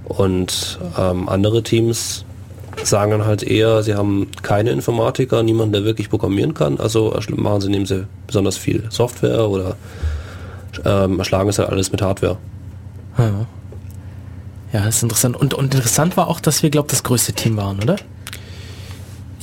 Und 0.04 0.78
ähm, 0.96 1.28
andere 1.28 1.64
Teams 1.64 2.24
sagen 2.84 3.10
dann 3.10 3.26
halt 3.26 3.42
eher, 3.42 3.82
sie 3.82 3.94
haben 3.94 4.28
keine 4.42 4.70
Informatiker, 4.70 5.42
niemanden, 5.42 5.72
der 5.72 5.84
wirklich 5.84 6.08
programmieren 6.10 6.54
kann, 6.54 6.78
also 6.78 7.18
machen 7.34 7.60
sie, 7.60 7.70
nehmen 7.70 7.86
sie 7.86 8.06
besonders 8.26 8.56
viel 8.56 8.84
Software 8.88 9.48
oder 9.48 9.76
ähm, 10.84 11.18
erschlagen 11.18 11.48
es 11.48 11.58
halt 11.58 11.70
alles 11.70 11.90
mit 11.90 12.02
Hardware. 12.02 12.38
Ja. 13.18 13.46
Ja, 14.72 14.84
das 14.84 14.96
ist 14.96 15.02
interessant. 15.02 15.36
Und, 15.36 15.54
und 15.54 15.74
interessant 15.74 16.16
war 16.16 16.28
auch, 16.28 16.40
dass 16.40 16.62
wir, 16.62 16.70
glaube 16.70 16.86
ich, 16.86 16.92
das 16.92 17.02
größte 17.02 17.32
Team 17.32 17.56
waren, 17.56 17.82
oder? 17.82 17.96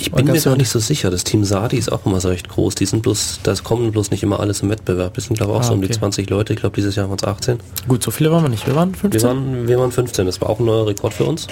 Ich 0.02 0.12
bin 0.12 0.26
mir 0.26 0.40
gar 0.40 0.56
nicht 0.56 0.70
so 0.70 0.80
sicher. 0.80 1.12
Das 1.12 1.26
Team 1.26 1.44
Sadi 1.44 1.78
ist 1.78 1.92
auch 1.92 2.06
immer 2.06 2.22
so 2.22 2.30
recht 2.30 2.48
groß. 2.48 2.76
Die 2.76 2.86
sind 2.86 3.02
bloß, 3.02 3.42
das 3.44 3.66
kommen 3.66 3.92
bloß 3.92 4.12
nicht 4.12 4.24
immer 4.24 4.40
alles 4.40 4.62
im 4.62 4.70
Wettbewerb. 4.70 5.14
Das 5.16 5.26
sind 5.26 5.36
glaube 5.36 5.52
ich 5.52 5.58
auch 5.58 5.62
ah, 5.62 5.68
so 5.68 5.74
um 5.74 5.82
die 5.82 5.90
20 5.90 6.30
Leute. 6.30 6.54
Ich 6.54 6.60
glaube 6.60 6.76
dieses 6.76 6.96
Jahr 6.96 7.10
waren 7.10 7.18
es 7.18 7.26
18. 7.26 7.60
Gut, 7.88 8.02
so 8.02 8.10
viele 8.10 8.32
waren 8.32 8.44
wir 8.44 8.50
nicht. 8.50 8.66
Wir 8.66 8.76
waren 8.76 8.96
15. 8.96 9.22
Wir 9.22 9.28
waren, 9.28 9.68
wir 9.68 9.80
waren 9.80 9.92
15. 9.92 10.26
Das 10.26 10.40
war 10.40 10.50
auch 10.50 10.60
ein 10.60 10.66
neuer 10.66 10.88
Rekord 10.88 11.14
für 11.14 11.26
uns. 11.26 11.48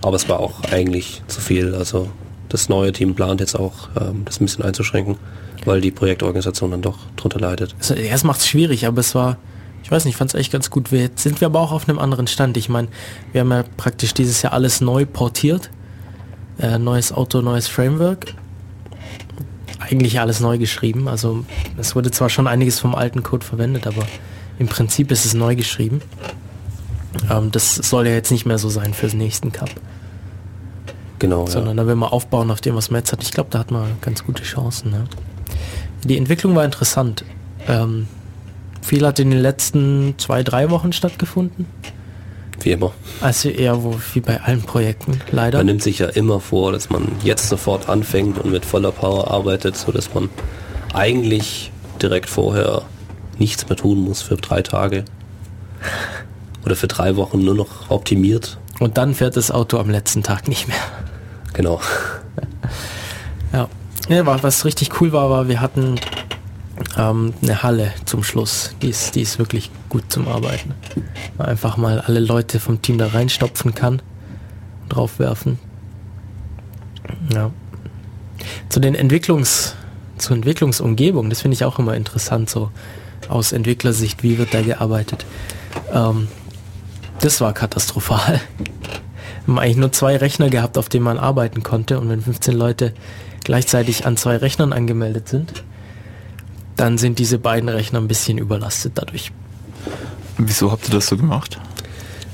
Aber 0.00 0.16
es 0.16 0.26
war 0.28 0.40
auch 0.40 0.62
eigentlich 0.70 1.22
zu 1.28 1.42
viel. 1.42 1.74
Also 1.74 2.08
das 2.48 2.70
neue 2.70 2.92
Team 2.92 3.14
plant 3.14 3.40
jetzt 3.40 3.54
auch, 3.54 3.88
ähm, 4.00 4.22
das 4.24 4.40
ein 4.40 4.46
bisschen 4.46 4.64
einzuschränken, 4.64 5.16
weil 5.64 5.80
die 5.80 5.90
Projektorganisation 5.90 6.70
dann 6.70 6.82
doch 6.82 6.98
drunter 7.16 7.40
leidet. 7.40 7.74
Also, 7.78 7.94
erst 7.94 8.24
macht 8.24 8.40
es 8.40 8.48
schwierig, 8.48 8.86
aber 8.86 9.00
es 9.00 9.14
war 9.14 9.36
ich 9.82 9.90
weiß 9.90 10.04
nicht, 10.04 10.14
ich 10.14 10.18
fand 10.18 10.32
es 10.32 10.38
echt 10.38 10.52
ganz 10.52 10.70
gut. 10.70 10.90
Jetzt 10.90 11.22
sind 11.22 11.40
wir 11.40 11.46
aber 11.46 11.60
auch 11.60 11.72
auf 11.72 11.88
einem 11.88 11.98
anderen 11.98 12.26
Stand. 12.26 12.56
Ich 12.56 12.68
meine, 12.68 12.88
wir 13.32 13.42
haben 13.42 13.50
ja 13.50 13.64
praktisch 13.76 14.14
dieses 14.14 14.42
Jahr 14.42 14.52
alles 14.52 14.80
neu 14.80 15.06
portiert. 15.06 15.70
Äh, 16.58 16.78
neues 16.78 17.12
Auto, 17.12 17.40
neues 17.40 17.68
Framework. 17.68 18.34
Eigentlich 19.78 20.20
alles 20.20 20.40
neu 20.40 20.58
geschrieben. 20.58 21.08
Also 21.08 21.44
es 21.76 21.96
wurde 21.96 22.10
zwar 22.10 22.28
schon 22.28 22.46
einiges 22.46 22.78
vom 22.78 22.94
alten 22.94 23.22
Code 23.22 23.44
verwendet, 23.44 23.86
aber 23.86 24.06
im 24.58 24.68
Prinzip 24.68 25.10
ist 25.10 25.24
es 25.24 25.34
neu 25.34 25.56
geschrieben. 25.56 26.00
Ähm, 27.30 27.50
das 27.50 27.74
soll 27.74 28.06
ja 28.06 28.14
jetzt 28.14 28.30
nicht 28.30 28.46
mehr 28.46 28.58
so 28.58 28.68
sein 28.68 28.94
für 28.94 29.08
den 29.08 29.18
nächsten 29.18 29.50
Cup. 29.50 29.70
Genau. 31.18 31.46
Sondern 31.46 31.76
ja. 31.76 31.82
da 31.82 31.88
will 31.88 31.96
man 31.96 32.10
aufbauen 32.10 32.50
auf 32.50 32.60
dem, 32.60 32.74
was 32.74 32.90
man 32.90 33.00
jetzt 33.00 33.12
hat. 33.12 33.22
Ich 33.22 33.32
glaube, 33.32 33.50
da 33.50 33.58
hat 33.58 33.70
man 33.70 33.86
ganz 34.00 34.24
gute 34.24 34.42
Chancen. 34.42 34.90
Ne? 34.90 35.04
Die 36.04 36.16
Entwicklung 36.16 36.54
war 36.54 36.64
interessant. 36.64 37.24
Ähm, 37.68 38.08
viel 38.82 39.06
hat 39.06 39.18
in 39.18 39.30
den 39.30 39.40
letzten 39.40 40.14
zwei, 40.18 40.42
drei 40.42 40.70
Wochen 40.70 40.92
stattgefunden. 40.92 41.66
Wie 42.60 42.72
immer. 42.72 42.92
Also 43.20 43.48
eher 43.48 43.82
wo, 43.82 43.98
wie 44.12 44.20
bei 44.20 44.40
allen 44.40 44.62
Projekten, 44.62 45.20
leider. 45.30 45.58
Man 45.58 45.66
nimmt 45.66 45.82
sich 45.82 45.98
ja 45.98 46.08
immer 46.08 46.38
vor, 46.40 46.72
dass 46.72 46.90
man 46.90 47.08
jetzt 47.24 47.48
sofort 47.48 47.88
anfängt 47.88 48.38
und 48.38 48.50
mit 48.50 48.64
voller 48.64 48.92
Power 48.92 49.30
arbeitet, 49.30 49.76
so 49.76 49.90
dass 49.90 50.14
man 50.14 50.28
eigentlich 50.92 51.72
direkt 52.00 52.28
vorher 52.28 52.82
nichts 53.38 53.68
mehr 53.68 53.76
tun 53.76 53.98
muss 53.98 54.22
für 54.22 54.36
drei 54.36 54.62
Tage. 54.62 55.04
Oder 56.64 56.76
für 56.76 56.86
drei 56.86 57.16
Wochen 57.16 57.44
nur 57.44 57.54
noch 57.54 57.90
optimiert. 57.90 58.58
Und 58.78 58.98
dann 58.98 59.14
fährt 59.14 59.36
das 59.36 59.50
Auto 59.50 59.78
am 59.78 59.90
letzten 59.90 60.22
Tag 60.22 60.48
nicht 60.48 60.68
mehr. 60.68 60.76
Genau. 61.52 61.80
Ja. 63.52 63.68
ja 64.08 64.42
was 64.42 64.64
richtig 64.64 65.00
cool 65.00 65.12
war, 65.12 65.28
war, 65.28 65.48
wir 65.48 65.60
hatten 65.60 65.96
ähm, 66.96 67.34
eine 67.42 67.62
Halle 67.62 67.92
zum 68.04 68.22
Schluss. 68.22 68.74
Die 68.82 68.88
ist, 68.88 69.14
die 69.14 69.22
ist 69.22 69.38
wirklich 69.38 69.70
gut 69.88 70.04
zum 70.08 70.28
Arbeiten. 70.28 70.74
Einfach 71.38 71.76
mal 71.76 72.00
alle 72.00 72.20
Leute 72.20 72.60
vom 72.60 72.80
Team 72.82 72.98
da 72.98 73.08
reinstopfen 73.08 73.74
kann, 73.74 74.02
draufwerfen. 74.88 75.58
Ja. 77.32 77.50
Zu 78.68 78.80
den 78.80 78.94
Entwicklungs, 78.94 79.74
zur 80.18 80.36
Entwicklungsumgebung, 80.36 81.30
das 81.30 81.42
finde 81.42 81.54
ich 81.54 81.64
auch 81.64 81.78
immer 81.78 81.94
interessant, 81.94 82.50
so 82.50 82.70
aus 83.28 83.52
Entwicklersicht, 83.52 84.22
wie 84.22 84.38
wird 84.38 84.54
da 84.54 84.62
gearbeitet. 84.62 85.24
Ähm, 85.92 86.28
das 87.20 87.40
war 87.40 87.52
katastrophal. 87.52 88.40
Wir 89.44 89.54
haben 89.54 89.58
eigentlich 89.58 89.76
nur 89.76 89.92
zwei 89.92 90.16
Rechner 90.16 90.50
gehabt, 90.50 90.78
auf 90.78 90.88
denen 90.88 91.04
man 91.04 91.18
arbeiten 91.18 91.62
konnte 91.62 91.98
und 91.98 92.08
wenn 92.08 92.20
15 92.20 92.54
Leute 92.54 92.94
gleichzeitig 93.44 94.06
an 94.06 94.16
zwei 94.16 94.36
Rechnern 94.36 94.72
angemeldet 94.72 95.28
sind, 95.28 95.64
dann 96.76 96.98
sind 96.98 97.18
diese 97.18 97.38
beiden 97.38 97.68
Rechner 97.68 98.00
ein 98.00 98.08
bisschen 98.08 98.38
überlastet 98.38 98.92
dadurch. 98.96 99.32
Wieso 100.38 100.70
habt 100.70 100.88
ihr 100.88 100.94
das 100.94 101.06
so 101.06 101.16
gemacht? 101.16 101.60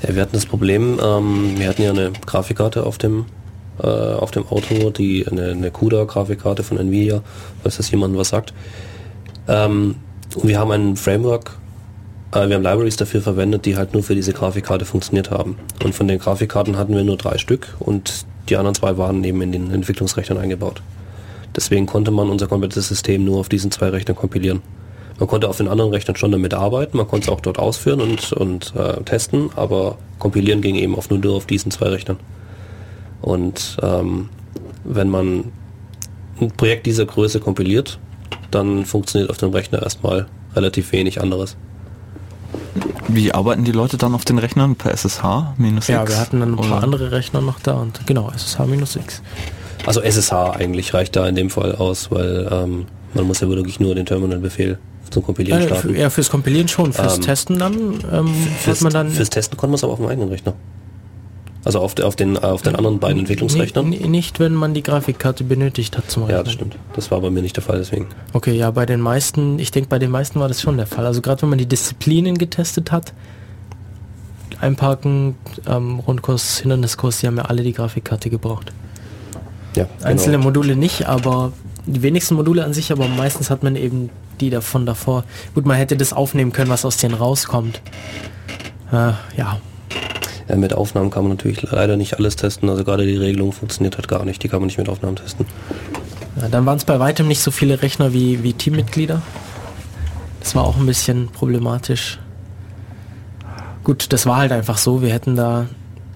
Ja, 0.03 0.15
wir 0.15 0.23
hatten 0.23 0.35
das 0.35 0.47
Problem, 0.47 1.01
ähm, 1.03 1.55
wir 1.59 1.69
hatten 1.69 1.83
ja 1.83 1.91
eine 1.91 2.13
Grafikkarte 2.27 2.85
auf 2.85 2.99
dem 2.99 3.27
äh, 3.83 3.87
auf 3.87 4.31
dem 4.33 4.47
Auto, 4.49 4.91
die 4.91 5.27
eine, 5.27 5.51
eine 5.53 5.71
CUDA-Grafikkarte 5.71 6.63
von 6.65 6.79
Nvidia, 6.79 7.23
falls 7.63 7.77
das 7.77 7.91
jemand 7.91 8.17
was 8.17 8.31
sagt. 8.31 8.53
Ähm, 9.47 9.97
und 10.35 10.49
wir 10.49 10.59
haben 10.59 10.71
ein 10.73 10.97
Framework 10.97 11.53
Äh, 12.33 12.49
wir 12.49 12.57
haben 12.57 12.63
Libraries 12.63 12.97
dafür 12.97 13.23
verwendet, 13.23 13.65
die 13.65 13.77
halt 13.77 13.95
nur 13.95 14.03
für 14.03 14.15
diese 14.15 14.33
Grafikkarte 14.33 14.85
funktioniert 14.85 15.31
haben. 15.31 15.57
Und 15.83 15.95
von 15.95 16.09
den 16.09 16.19
Grafikkarten 16.19 16.77
hatten 16.77 16.95
wir 16.95 17.05
nur 17.05 17.17
drei 17.17 17.39
Stück 17.39 17.75
und 17.79 18.27
die 18.49 18.57
anderen 18.57 18.75
zwei 18.75 18.97
waren 18.99 19.25
eben 19.25 19.41
in 19.43 19.53
den 19.53 19.71
Entwicklungsrechnern 19.71 20.39
eingebaut. 20.39 20.83
Deswegen 21.59 21.87
konnte 21.87 22.13
man 22.13 22.31
unser 22.31 22.47
komplettes 22.47 22.87
System 22.87 23.25
nur 23.25 23.41
auf 23.41 23.49
diesen 23.49 23.73
zwei 23.73 23.89
Rechnern 23.89 24.17
kompilieren. 24.17 24.63
Man 25.19 25.29
konnte 25.29 25.49
auf 25.49 25.57
den 25.57 25.67
anderen 25.67 25.91
Rechnern 25.91 26.15
schon 26.15 26.31
damit 26.31 26.55
arbeiten, 26.55 26.97
man 26.97 27.09
konnte 27.09 27.25
es 27.25 27.37
auch 27.37 27.41
dort 27.41 27.59
ausführen 27.59 28.01
und, 28.01 28.33
und 28.33 28.73
äh, 28.77 29.03
testen, 29.03 29.51
aber 29.57 29.99
kompilieren 30.21 30.61
ging 30.63 30.77
eben 30.77 30.95
auf 30.95 31.11
nur, 31.11 31.19
nur 31.19 31.35
auf 31.35 31.47
diesen 31.47 31.73
zwei 31.73 31.89
Rechnern. 31.89 32.17
Und 33.23 33.77
ähm, 33.83 34.29
wenn 34.85 35.11
man 35.11 35.51
ein 36.41 36.53
Projekt 36.53 36.87
dieser 36.87 37.07
Größe 37.07 37.41
kompiliert, 37.41 37.99
dann 38.53 38.85
funktioniert 38.85 39.29
auf 39.29 39.39
dem 39.39 39.51
Rechner 39.51 39.83
erstmal 39.83 40.27
relativ 40.55 40.93
wenig 40.93 41.21
anderes. 41.21 41.57
Wie 43.09 43.33
arbeiten 43.33 43.65
die 43.65 43.73
Leute 43.73 43.97
dann 43.97 44.15
auf 44.15 44.25
den 44.25 44.39
Rechnern? 44.39 44.77
Per 44.77 44.93
SSH 44.93 45.55
minus 45.57 45.89
Ja, 45.89 46.07
wir 46.07 46.19
hatten 46.19 46.39
dann 46.39 46.53
ein 46.53 46.57
paar 46.57 46.67
oder? 46.67 46.83
andere 46.85 47.11
Rechner 47.11 47.41
noch 47.41 47.59
da 47.59 47.73
und 47.73 48.07
genau, 48.07 48.31
SSH 48.31 48.61
minus 48.67 48.95
X. 48.95 49.23
Also 49.89 50.03
SSH 50.03 50.33
eigentlich 50.33 50.93
reicht 50.93 51.17
da 51.17 51.27
in 51.27 51.35
dem 51.35 51.49
Fall 51.49 51.75
aus, 51.75 52.11
weil 52.11 52.47
ähm, 52.51 52.87
man 53.15 53.27
muss 53.27 53.41
ja 53.41 53.49
wirklich 53.49 53.81
nur 53.81 53.95
den 53.95 54.05
Terminalbefehl 54.05 54.79
zum 55.09 55.23
Kompilieren 55.23 55.63
starten. 55.63 55.95
Ja, 55.97 56.11
fürs 56.11 56.29
Kompilieren 56.29 56.69
schon, 56.69 56.93
fürs 56.93 57.17
ähm, 57.17 57.23
Testen 57.23 57.59
dann 57.59 57.75
ähm, 58.13 58.29
fürs, 58.61 58.83
man 58.83 58.93
dann 58.93 59.11
fürs 59.11 59.31
Testen 59.31 59.57
konnte 59.57 59.71
man 59.71 59.77
es 59.77 59.85
aber 59.85 59.95
auf 59.95 59.99
dem 59.99 60.09
eigenen 60.09 60.29
Rechner. 60.29 60.53
Also 61.65 61.81
auf, 61.81 61.99
auf, 62.01 62.17
den, 62.17 62.37
auf 62.37 62.63
den 62.63 62.77
anderen 62.77 62.99
beiden 62.99 63.21
Entwicklungsrechnern? 63.21 63.89
Nicht, 63.89 64.41
wenn 64.41 64.55
man 64.55 64.75
die 64.75 64.83
Grafikkarte 64.83 65.45
benötigt 65.45 65.97
hat 65.97 66.11
zum 66.11 66.25
Rechnen. 66.25 66.39
Ja, 66.39 66.43
das 66.43 66.53
stimmt. 66.53 66.77
Das 66.95 67.11
war 67.11 67.21
bei 67.21 67.31
mir 67.31 67.43
nicht 67.43 67.57
der 67.57 67.65
Fall, 67.65 67.79
deswegen. 67.79 68.09
Okay, 68.33 68.57
ja, 68.57 68.71
bei 68.71 68.87
den 68.87 69.01
meisten, 69.01 69.59
ich 69.59 69.71
denke, 69.71 69.89
bei 69.89 69.99
den 69.99 70.11
meisten 70.11 70.39
war 70.39 70.49
das 70.49 70.61
schon 70.63 70.77
der 70.77 70.87
Fall. 70.87 71.05
Also 71.05 71.21
gerade 71.21 71.43
wenn 71.43 71.49
man 71.49 71.59
die 71.59 71.67
Disziplinen 71.67 72.39
getestet 72.39 72.93
hat, 72.93 73.13
Einparken, 74.61 75.37
ähm, 75.67 75.99
Rundkurs, 75.99 76.59
Hinderniskurs, 76.59 77.21
die 77.21 77.27
haben 77.27 77.37
ja 77.37 77.45
alle 77.45 77.63
die 77.63 77.73
Grafikkarte 77.73 78.31
gebraucht. 78.31 78.73
Ja, 79.79 79.85
genau. 79.85 80.11
Einzelne 80.11 80.39
Module 80.39 80.77
nicht, 80.77 81.07
aber 81.07 81.53
die 81.87 82.03
wenigsten 82.03 82.35
Module 82.35 82.65
an 82.65 82.75
sich, 82.75 82.93
aber 82.93 83.09
meistens 83.09 83.51
hat 83.51 83.63
man 83.63 83.77
eben 83.77 84.11
die 84.41 84.51
davon 84.51 84.87
davor. 84.87 85.25
Gut, 85.55 85.67
man 85.67 85.77
hätte 85.77 85.97
das 85.97 86.13
aufnehmen 86.13 86.53
können, 86.53 86.71
was 86.71 86.85
aus 86.85 86.97
denen 86.97 87.15
rauskommt. 87.15 87.81
Äh, 88.93 89.13
ja, 89.37 89.59
ja, 90.49 90.57
mit 90.57 90.73
Aufnahmen 90.73 91.11
kann 91.11 91.25
man 91.25 91.33
natürlich 91.33 91.63
leider 91.71 91.97
nicht 91.97 92.19
alles 92.19 92.37
testen. 92.37 92.71
Also 92.71 92.83
gerade 92.83 93.07
die 93.07 93.17
Regelung 93.17 93.53
funktioniert 93.53 93.97
halt 93.97 94.09
gar 94.09 94.25
nicht. 94.25 94.43
Die 94.43 94.49
kann 94.49 94.61
man 94.61 94.67
nicht 94.69 94.79
mit 94.79 94.89
Aufnahmen 94.89 95.17
testen. 95.17 95.47
Ja, 96.41 96.49
dann 96.49 96.65
waren 96.65 96.79
es 96.79 96.85
bei 96.85 96.99
weitem 96.99 97.29
nicht 97.29 97.43
so 97.43 97.51
viele 97.51 97.83
Rechner 97.83 98.13
wie, 98.13 98.43
wie 98.43 98.55
Teammitglieder. 98.55 99.21
Das 100.41 100.55
war 100.55 100.65
auch 100.65 100.79
ein 100.79 100.87
bisschen 100.87 101.29
problematisch. 101.29 102.19
Gut, 103.85 104.13
das 104.13 104.25
war 104.25 104.37
halt 104.37 104.53
einfach 104.53 104.79
so. 104.79 105.03
Wir 105.03 105.13
hätten 105.13 105.37
da, 105.37 105.67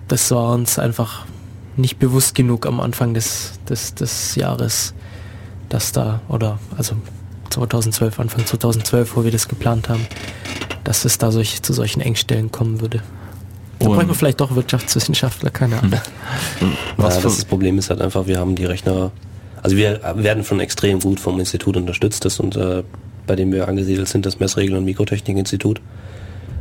das 0.08 0.30
war 0.30 0.54
uns 0.54 0.78
einfach 0.78 1.26
nicht 1.76 1.98
bewusst 1.98 2.34
genug 2.34 2.66
am 2.66 2.80
Anfang 2.80 3.14
des, 3.14 3.60
des, 3.68 3.94
des 3.94 4.34
Jahres, 4.34 4.94
dass 5.68 5.92
da, 5.92 6.20
oder 6.28 6.58
also 6.76 6.96
2012, 7.50 8.20
Anfang 8.20 8.46
2012, 8.46 9.16
wo 9.16 9.24
wir 9.24 9.30
das 9.30 9.48
geplant 9.48 9.88
haben, 9.88 10.06
dass 10.84 11.04
es 11.04 11.18
da 11.18 11.30
solch, 11.30 11.62
zu 11.62 11.72
solchen 11.72 12.00
Engstellen 12.00 12.50
kommen 12.50 12.80
würde. 12.80 13.02
Da 13.78 13.88
bräuchten 13.88 14.08
wir 14.08 14.14
vielleicht 14.14 14.40
doch 14.40 14.54
Wirtschaftswissenschaftler, 14.54 15.50
keine 15.50 15.78
Ahnung. 15.78 16.00
Was 16.96 17.16
ja, 17.16 17.22
das 17.22 17.44
Problem 17.44 17.78
ist 17.78 17.90
halt 17.90 18.00
einfach, 18.00 18.26
wir 18.26 18.38
haben 18.38 18.54
die 18.54 18.64
Rechner, 18.64 19.10
also 19.62 19.76
wir 19.76 20.00
werden 20.16 20.44
schon 20.44 20.60
extrem 20.60 21.00
gut 21.00 21.18
vom 21.18 21.40
Institut 21.40 21.76
unterstützt, 21.76 22.24
das 22.24 22.38
und 22.38 22.56
äh, 22.56 22.84
bei 23.26 23.36
dem 23.36 23.52
wir 23.52 23.68
angesiedelt 23.68 24.08
sind, 24.08 24.26
das 24.26 24.40
Messregel- 24.40 24.76
und 24.76 24.84
Mikrotechnikinstitut 24.84 25.80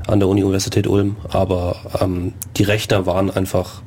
an 0.07 0.19
der 0.19 0.29
Uni-Universität 0.29 0.87
Ulm, 0.87 1.15
aber 1.29 1.75
ähm, 2.01 2.33
die 2.57 2.63
Rechner 2.63 3.05
waren 3.05 3.29
einfach 3.29 3.81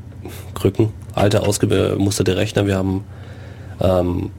Krücken, 0.54 0.90
alte 1.14 1.42
ausgemusterte 1.42 2.36
Rechner. 2.36 2.66
Wir 2.66 2.76
haben 2.76 3.04
ähm, 3.80 4.30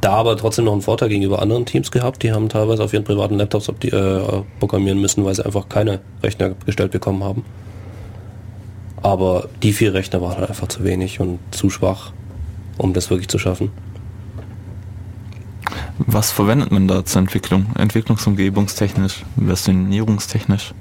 da 0.00 0.14
aber 0.14 0.36
trotzdem 0.36 0.64
noch 0.64 0.72
einen 0.72 0.82
Vorteil 0.82 1.08
gegenüber 1.08 1.40
anderen 1.40 1.64
Teams 1.64 1.90
gehabt. 1.90 2.22
Die 2.22 2.32
haben 2.32 2.48
teilweise 2.48 2.82
auf 2.82 2.92
ihren 2.92 3.04
privaten 3.04 3.36
Laptops 3.36 3.70
die, 3.82 3.88
äh, 3.88 4.42
programmieren 4.58 5.00
müssen, 5.00 5.24
weil 5.24 5.34
sie 5.34 5.44
einfach 5.46 5.68
keine 5.68 6.00
Rechner 6.22 6.50
gestellt 6.66 6.90
bekommen 6.90 7.22
haben. 7.22 7.44
Aber 9.02 9.48
die 9.62 9.72
vier 9.72 9.94
Rechner 9.94 10.20
waren 10.20 10.36
halt 10.36 10.48
einfach 10.48 10.68
zu 10.68 10.84
wenig 10.84 11.20
und 11.20 11.38
zu 11.50 11.70
schwach, 11.70 12.12
um 12.78 12.92
das 12.92 13.10
wirklich 13.10 13.28
zu 13.28 13.38
schaffen. 13.38 13.70
Was 15.98 16.30
verwendet 16.30 16.72
man 16.72 16.88
da 16.88 17.04
zur 17.04 17.20
Entwicklung? 17.20 17.66
Entwicklungsumgebungstechnisch, 17.76 19.24
versionierungstechnisch? 19.36 20.74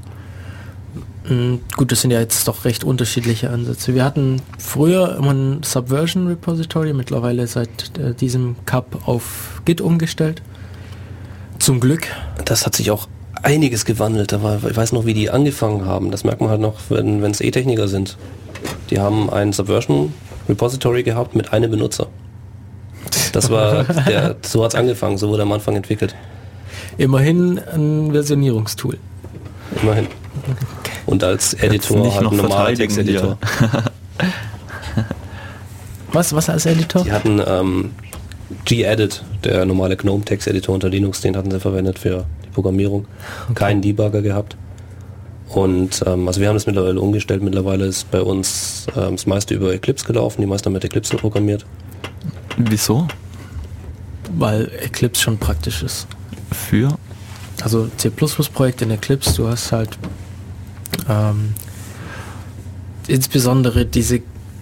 Mm, 1.28 1.56
gut, 1.76 1.92
das 1.92 2.02
sind 2.02 2.12
ja 2.12 2.20
jetzt 2.20 2.48
doch 2.48 2.66
recht 2.66 2.84
unterschiedliche 2.84 3.50
Ansätze. 3.50 3.94
Wir 3.94 4.04
hatten 4.04 4.42
früher 4.58 5.16
immer 5.18 5.32
ein 5.32 5.64
Subversion 5.64 6.28
Repository, 6.28 6.94
mittlerweile 6.94 7.46
seit 7.48 7.98
äh, 7.98 8.14
diesem 8.14 8.56
Cup 8.66 9.08
auf 9.08 9.62
Git 9.66 9.82
umgestellt. 9.82 10.42
Zum 11.60 11.80
Glück. 11.80 12.08
Das 12.46 12.66
hat 12.66 12.76
sich 12.76 12.90
auch 12.90 13.08
einiges 13.44 13.86
gewandelt. 13.86 14.34
Aber 14.34 14.60
ich 14.68 14.76
weiß 14.76 14.94
noch, 14.94 15.06
wie 15.06 15.14
die 15.14 15.30
angefangen 15.30 15.86
haben. 15.86 16.12
Das 16.12 16.24
merkt 16.24 16.42
man 16.42 16.50
halt 16.50 16.62
noch, 16.62 16.76
wenn 16.90 17.24
es 17.24 17.42
E-Techniker 17.42 17.88
sind. 17.88 18.18
Die 18.90 19.00
haben 19.00 19.30
ein 19.30 19.54
Subversion 19.54 20.14
Repository 20.50 21.04
gehabt 21.04 21.36
mit 21.36 21.54
einem 21.54 21.70
Benutzer. 21.70 22.08
Das 23.32 23.50
war 23.50 23.84
der, 24.08 24.36
so 24.42 24.64
hat 24.64 24.74
es 24.74 24.80
angefangen, 24.80 25.18
so 25.18 25.30
wurde 25.30 25.44
am 25.44 25.52
Anfang 25.52 25.76
entwickelt. 25.76 26.16
Immerhin 26.98 27.60
ein 27.60 28.12
Versionierungstool. 28.12 28.98
Immerhin. 29.82 30.08
Und 31.06 31.24
als 31.24 31.54
Editor 31.56 32.14
halt 32.14 32.32
ein 32.32 32.38
normaler 32.38 32.74
Texteditor. 32.74 33.38
was, 36.12 36.34
was 36.34 36.50
als 36.50 36.66
Editor? 36.66 37.04
Die 37.04 37.12
hatten 37.12 37.42
ähm, 37.46 37.92
G-Edit, 38.66 39.24
der 39.44 39.66
normale 39.66 39.96
GNOME-Texteditor 39.96 40.76
unter 40.76 40.90
Linux, 40.90 41.22
den 41.22 41.36
hatten 41.36 41.52
sie 41.52 41.60
verwendet 41.60 42.00
für 42.00 42.26
Programmierung, 42.54 43.08
okay. 43.46 43.54
keinen 43.54 43.82
Debugger 43.82 44.22
gehabt. 44.22 44.58
Und 45.50 46.04
ähm, 46.06 46.28
also 46.28 46.40
wir 46.40 46.48
haben 46.48 46.56
das 46.56 46.66
mittlerweile 46.66 47.00
umgestellt. 47.00 47.44
Mittlerweile 47.44 47.86
ist 47.86 48.10
bei 48.10 48.22
uns 48.22 48.88
ähm, 48.96 49.18
das 49.18 49.26
meiste 49.26 49.54
über 49.54 49.74
Eclipse 49.74 50.06
gelaufen, 50.06 50.42
die 50.42 50.48
meisten 50.48 50.68
haben 50.68 50.74
mit 50.74 50.86
Eclipse 50.86 51.18
programmiert. 51.18 51.66
Wieso? 52.58 53.08
Weil 54.38 54.72
Eclipse 54.82 55.22
schon 55.22 55.38
praktisch 55.38 55.84
ist. 55.84 56.08
Für? 56.52 56.98
Also 57.62 57.90
C++-Projekt 57.98 58.82
in 58.82 58.92
Eclipse, 58.92 59.36
du 59.36 59.48
hast 59.48 59.72
halt 59.72 59.90
ähm, 61.10 61.54
insbesondere 63.08 63.86
diese 63.86 64.22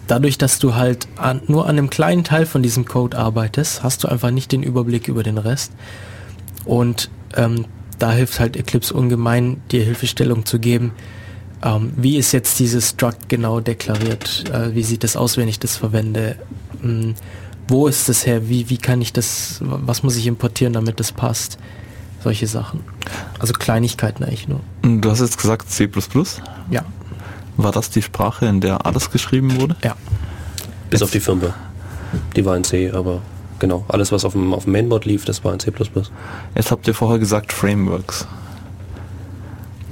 dadurch, 0.09 0.37
dass 0.37 0.59
du 0.59 0.75
halt 0.75 1.07
an, 1.17 1.41
nur 1.47 1.65
an 1.65 1.77
einem 1.77 1.89
kleinen 1.89 2.23
Teil 2.23 2.45
von 2.45 2.63
diesem 2.63 2.85
Code 2.85 3.17
arbeitest, 3.17 3.83
hast 3.83 4.03
du 4.03 4.07
einfach 4.07 4.31
nicht 4.31 4.51
den 4.51 4.63
Überblick 4.63 5.07
über 5.07 5.23
den 5.23 5.37
Rest. 5.37 5.71
Und 6.65 7.09
ähm, 7.35 7.65
da 7.99 8.11
hilft 8.11 8.39
halt 8.39 8.57
Eclipse 8.57 8.93
ungemein, 8.93 9.61
dir 9.71 9.83
Hilfestellung 9.83 10.45
zu 10.45 10.59
geben. 10.59 10.91
Ähm, 11.63 11.93
wie 11.95 12.17
ist 12.17 12.31
jetzt 12.31 12.59
dieses 12.59 12.89
Struct 12.89 13.29
genau 13.29 13.59
deklariert? 13.59 14.49
Äh, 14.51 14.73
wie 14.73 14.83
sieht 14.83 15.03
das 15.03 15.15
aus, 15.15 15.37
wenn 15.37 15.47
ich 15.47 15.59
das 15.59 15.77
verwende? 15.77 16.37
Ähm, 16.83 17.15
wo 17.67 17.87
ist 17.87 18.09
das 18.09 18.25
her? 18.25 18.49
Wie, 18.49 18.69
wie 18.69 18.77
kann 18.77 19.01
ich 19.01 19.13
das, 19.13 19.59
was 19.61 20.01
muss 20.01 20.15
ich 20.15 20.25
importieren, 20.25 20.73
damit 20.73 20.99
das 20.99 21.11
passt? 21.11 21.59
Solche 22.21 22.47
Sachen. 22.47 22.81
Also 23.39 23.53
Kleinigkeiten 23.53 24.23
eigentlich 24.23 24.47
nur. 24.47 24.59
Du 24.83 25.09
hast 25.09 25.21
jetzt 25.21 25.37
gesagt 25.37 25.69
C++? 25.69 25.89
Ja. 26.69 26.83
War 27.57 27.71
das 27.71 27.89
die 27.89 28.01
Sprache, 28.01 28.45
in 28.45 28.61
der 28.61 28.85
alles 28.85 29.11
geschrieben 29.11 29.59
wurde? 29.59 29.75
Ja. 29.83 29.95
Bis 30.89 30.99
jetzt. 30.99 31.03
auf 31.03 31.11
die 31.11 31.19
Firmware. 31.19 31.53
Die 32.35 32.45
war 32.45 32.57
in 32.57 32.63
C, 32.63 32.91
aber 32.91 33.21
Genau, 33.59 33.83
alles 33.89 34.11
was 34.11 34.23
auf 34.25 34.33
dem, 34.33 34.53
auf 34.53 34.63
dem 34.63 34.73
Mainboard 34.73 35.05
lief, 35.05 35.25
das 35.25 35.43
war 35.43 35.53
in 35.53 35.59
C++. 35.59 35.71
Jetzt 36.55 36.71
habt 36.71 36.87
ihr 36.87 36.93
vorher 36.93 37.19
gesagt 37.19 37.51
Frameworks. 37.51 38.25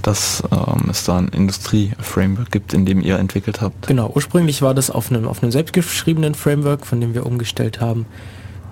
Dass 0.02 0.42
ähm, 0.52 0.88
es 0.90 1.04
da 1.04 1.18
ein 1.18 1.28
Industrie-Framework 1.28 2.50
gibt, 2.50 2.74
in 2.74 2.86
dem 2.86 3.02
ihr 3.02 3.20
entwickelt 3.20 3.60
habt. 3.60 3.88
Genau, 3.88 4.10
ursprünglich 4.16 4.62
war 4.62 4.74
das 4.74 4.90
auf 4.90 5.12
einem, 5.12 5.28
auf 5.28 5.44
einem 5.44 5.52
selbstgeschriebenen 5.52 6.34
Framework, 6.34 6.86
von 6.86 7.02
dem 7.02 7.14
wir 7.14 7.26
umgestellt 7.26 7.82
haben. 7.82 8.06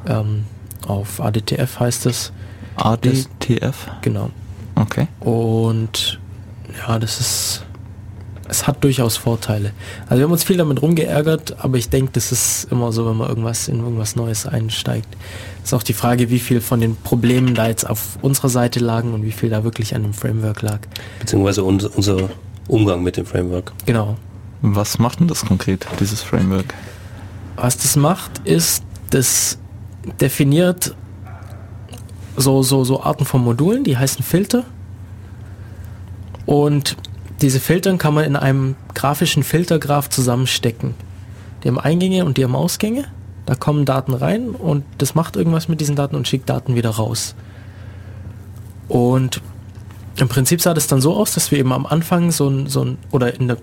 Ähm, 0.07 0.45
auf 0.87 1.19
ADTF 1.19 1.79
heißt 1.79 2.05
es. 2.05 2.31
ADTF? 2.75 3.87
genau. 4.01 4.29
Okay. 4.75 5.07
Und 5.21 6.19
ja, 6.87 6.99
das 6.99 7.19
ist 7.19 7.65
es 8.47 8.67
hat 8.67 8.83
durchaus 8.83 9.17
Vorteile. 9.17 9.71
Also 10.05 10.17
wir 10.17 10.25
haben 10.25 10.31
uns 10.31 10.43
viel 10.43 10.57
damit 10.57 10.81
rumgeärgert, 10.81 11.57
aber 11.63 11.77
ich 11.77 11.89
denke, 11.89 12.11
das 12.13 12.31
ist 12.31 12.67
immer 12.71 12.91
so, 12.91 13.05
wenn 13.07 13.17
man 13.17 13.27
irgendwas 13.27 13.67
in 13.67 13.79
irgendwas 13.79 14.15
Neues 14.15 14.45
einsteigt. 14.45 15.07
Ist 15.63 15.73
auch 15.73 15.83
die 15.83 15.93
Frage, 15.93 16.29
wie 16.29 16.39
viel 16.39 16.61
von 16.61 16.79
den 16.79 16.95
Problemen 16.95 17.55
da 17.55 17.67
jetzt 17.67 17.89
auf 17.89 18.19
unserer 18.21 18.49
Seite 18.49 18.79
lagen 18.79 19.13
und 19.13 19.23
wie 19.23 19.31
viel 19.31 19.49
da 19.49 19.63
wirklich 19.63 19.95
an 19.95 20.03
dem 20.03 20.13
Framework 20.13 20.61
lag. 20.61 20.79
Beziehungsweise 21.19 21.63
unser, 21.63 21.95
unser 21.95 22.29
Umgang 22.67 23.01
mit 23.01 23.17
dem 23.17 23.25
Framework. 23.25 23.73
Genau. 23.85 24.15
Was 24.61 24.99
macht 24.99 25.19
denn 25.19 25.27
das 25.27 25.45
konkret, 25.45 25.85
dieses 25.99 26.21
Framework? 26.21 26.73
Was 27.55 27.77
das 27.77 27.95
macht, 27.95 28.39
ist, 28.43 28.83
das 29.09 29.57
definiert 30.19 30.95
so, 32.37 32.63
so, 32.63 32.83
so 32.83 33.03
Arten 33.03 33.25
von 33.25 33.43
Modulen, 33.43 33.83
die 33.83 33.97
heißen 33.97 34.23
Filter. 34.23 34.63
Und 36.45 36.95
diese 37.41 37.59
Filtern 37.59 37.97
kann 37.97 38.13
man 38.13 38.23
in 38.25 38.35
einem 38.35 38.75
grafischen 38.93 39.43
Filtergraph 39.43 40.09
zusammenstecken. 40.09 40.93
Die 41.63 41.67
haben 41.67 41.79
Eingänge 41.79 42.25
und 42.25 42.37
die 42.37 42.43
haben 42.43 42.55
Ausgänge. 42.55 43.05
Da 43.45 43.55
kommen 43.55 43.85
Daten 43.85 44.13
rein 44.13 44.49
und 44.49 44.83
das 44.97 45.13
macht 45.15 45.35
irgendwas 45.35 45.67
mit 45.67 45.79
diesen 45.79 45.95
Daten 45.95 46.15
und 46.15 46.27
schickt 46.27 46.49
Daten 46.49 46.75
wieder 46.75 46.91
raus. 46.91 47.35
Und 48.87 49.41
im 50.17 50.29
Prinzip 50.29 50.61
sah 50.61 50.73
das 50.73 50.87
dann 50.87 51.01
so 51.01 51.15
aus, 51.15 51.33
dass 51.33 51.51
wir 51.51 51.59
eben 51.59 51.73
am 51.73 51.85
Anfang 51.85 52.31
so 52.31 52.47
ein, 52.47 52.67
so 52.67 52.83
ein 52.83 52.97
oder 53.11 53.35
in 53.39 53.47
der, 53.47 53.57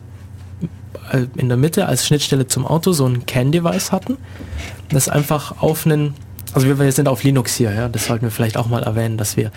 äh, 1.11 1.27
in 1.37 1.49
der 1.49 1.57
Mitte 1.57 1.87
als 1.87 2.07
Schnittstelle 2.07 2.47
zum 2.47 2.67
Auto 2.67 2.93
so 2.93 3.07
ein 3.07 3.27
CAN-Device 3.27 3.91
hatten, 3.91 4.19
das 4.91 5.09
einfach 5.09 5.63
auf 5.63 5.87
einen, 5.87 6.15
also 6.53 6.67
wir, 6.67 6.79
wir 6.79 6.93
sind 6.93 7.09
auf 7.09 7.23
Linux 7.23 7.55
hier, 7.57 7.73
ja, 7.73 7.89
das 7.89 8.07
sollten 8.07 8.25
wir 8.25 8.31
vielleicht 8.31 8.57
auch 8.57 8.69
mal 8.69 8.83
erwähnen, 8.83 9.17
dass 9.17 9.37
wir 9.37 9.51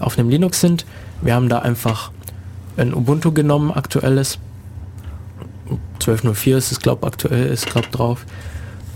auf 0.00 0.18
einem 0.18 0.28
Linux 0.28 0.60
sind. 0.60 0.84
Wir 1.22 1.34
haben 1.34 1.48
da 1.48 1.60
einfach 1.60 2.10
ein 2.76 2.94
Ubuntu 2.94 3.32
genommen, 3.32 3.70
aktuelles. 3.70 4.38
12.04 6.00 6.56
ist 6.56 6.72
es, 6.72 6.80
glaube 6.80 7.06
aktuell, 7.06 7.46
ist 7.46 7.66
glaube 7.66 7.88
drauf. 7.92 8.24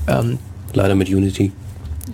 Ähm, 0.09 0.39
Leider 0.73 0.95
mit 0.95 1.09
Unity. 1.09 1.53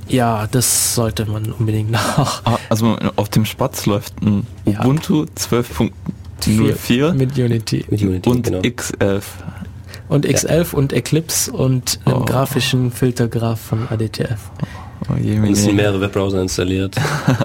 Ja, 0.09 0.47
das 0.51 0.95
sollte 0.95 1.27
man 1.27 1.53
unbedingt 1.53 1.91
nach. 1.93 2.43
Ah, 2.45 2.59
also 2.69 2.97
auf 3.17 3.29
dem 3.29 3.45
Spatz 3.45 3.87
läuft 3.87 4.21
ein 4.23 4.47
ja. 4.67 4.81
Ubuntu 4.81 5.27
12.04 5.37 7.13
mit 7.15 7.39
Unity. 7.39 7.87
Mit 7.89 8.03
Unity 8.03 8.29
und 8.29 8.43
genau. 8.43 8.59
X11. 8.61 9.23
Und 10.09 10.27
X11 10.27 10.73
ja. 10.73 10.79
und 10.79 10.93
Eclipse 10.93 11.53
und 11.53 12.01
einem 12.05 12.23
oh. 12.23 12.25
grafischen 12.25 12.91
Filtergraph 12.91 13.61
von 13.61 13.89
ADTF. 13.89 14.51
Oh, 15.11 15.17
je, 15.17 15.39
und 15.39 15.53
es 15.53 15.65
sind 15.65 15.77
mehrere 15.77 16.01
Webbrowser 16.01 16.41
installiert. 16.41 16.97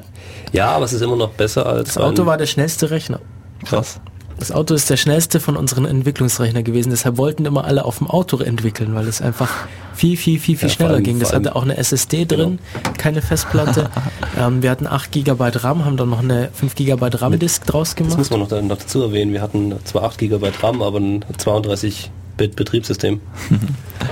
ja, 0.51 0.71
aber 0.71 0.85
es 0.85 0.93
ist 0.93 1.01
immer 1.01 1.15
noch 1.15 1.31
besser 1.31 1.65
als. 1.65 1.95
Das 1.95 2.03
Auto 2.03 2.25
war 2.25 2.37
der 2.37 2.45
schnellste 2.45 2.91
Rechner. 2.91 3.19
Krass. 3.65 3.99
Das 4.37 4.51
Auto 4.51 4.73
ist 4.73 4.89
der 4.89 4.97
schnellste 4.97 5.39
von 5.39 5.55
unseren 5.55 5.85
Entwicklungsrechner 5.85 6.61
gewesen. 6.61 6.89
Deshalb 6.89 7.17
wollten 7.17 7.45
immer 7.45 7.63
alle 7.63 7.85
auf 7.85 7.99
dem 7.99 8.07
Auto 8.07 8.37
entwickeln, 8.39 8.93
weil 8.93 9.07
es 9.07 9.21
einfach 9.21 9.49
viel, 9.93 10.17
viel, 10.17 10.39
viel, 10.39 10.57
viel 10.57 10.67
ja, 10.67 10.75
schneller 10.75 10.99
ging. 10.99 11.19
Das 11.19 11.33
hatte 11.33 11.55
auch 11.55 11.63
eine 11.63 11.77
SSD 11.77 12.25
drin, 12.25 12.59
genau. 12.73 12.95
keine 12.97 13.21
Festplatte. 13.21 13.89
ähm, 14.37 14.61
wir 14.61 14.71
hatten 14.71 14.87
8 14.87 15.13
GB 15.13 15.51
RAM, 15.55 15.85
haben 15.85 15.95
dann 15.95 16.09
noch 16.09 16.19
eine 16.19 16.49
5 16.53 16.75
GB 16.75 17.07
RAM-Disk 17.13 17.65
draus 17.65 17.95
gemacht. 17.95 18.11
Das 18.11 18.17
muss 18.17 18.29
man 18.29 18.41
noch, 18.41 18.61
noch 18.61 18.77
dazu 18.77 19.03
erwähnen. 19.03 19.31
Wir 19.31 19.41
hatten 19.41 19.73
zwar 19.85 20.03
8 20.03 20.17
GB 20.17 20.51
RAM, 20.61 20.81
aber 20.81 20.99
ein 20.99 21.23
32 21.37 22.01
Bit 22.03 22.24
Betriebssystem. 22.38 23.22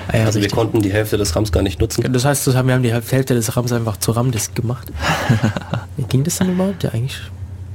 ah 0.08 0.18
ja, 0.18 0.26
also 0.26 0.40
richtig. 0.40 0.44
wir 0.44 0.50
konnten 0.50 0.82
die 0.82 0.91
Hälfte 0.91 1.18
des 1.18 1.36
RAMs 1.36 1.52
gar 1.52 1.62
nicht 1.62 1.80
nutzen. 1.80 2.12
Das 2.12 2.26
heißt, 2.26 2.48
wir 2.48 2.56
haben 2.56 2.84
die 2.84 2.94
Hälfte 2.94 3.34
des 3.34 3.56
RAMs 3.56 3.72
einfach 3.72 3.98
zur 3.98 4.16
RAM-Disk 4.16 4.56
gemacht. 4.56 4.91
Wie 5.98 6.04
ging 6.04 6.24
das 6.24 6.38
dann 6.38 6.52
überhaupt? 6.52 6.84
Ja, 6.84 6.91
eigentlich. 6.91 7.22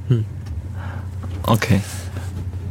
Hm. 0.07 0.25
Okay. 1.43 1.81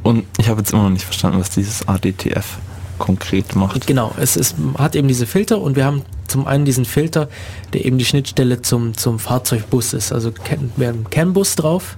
Und 0.02 0.24
ich 0.38 0.48
habe 0.48 0.60
jetzt 0.60 0.72
immer 0.72 0.84
noch 0.84 0.90
nicht 0.90 1.04
verstanden, 1.04 1.38
was 1.38 1.50
dieses 1.50 1.86
ADTF 1.86 2.58
konkret 2.98 3.54
macht. 3.54 3.86
Genau, 3.86 4.12
es 4.18 4.36
ist, 4.36 4.56
hat 4.76 4.96
eben 4.96 5.08
diese 5.08 5.26
Filter 5.26 5.60
und 5.60 5.76
wir 5.76 5.84
haben 5.84 6.02
zum 6.26 6.46
einen 6.46 6.64
diesen 6.64 6.84
Filter, 6.84 7.28
der 7.72 7.84
eben 7.84 7.98
die 7.98 8.04
Schnittstelle 8.04 8.60
zum, 8.62 8.96
zum 8.96 9.18
Fahrzeugbus 9.18 9.94
ist. 9.94 10.12
Also 10.12 10.32
wir 10.76 10.88
haben 10.88 10.96
einen 10.96 11.10
CAN-Bus 11.10 11.54
drauf, 11.56 11.96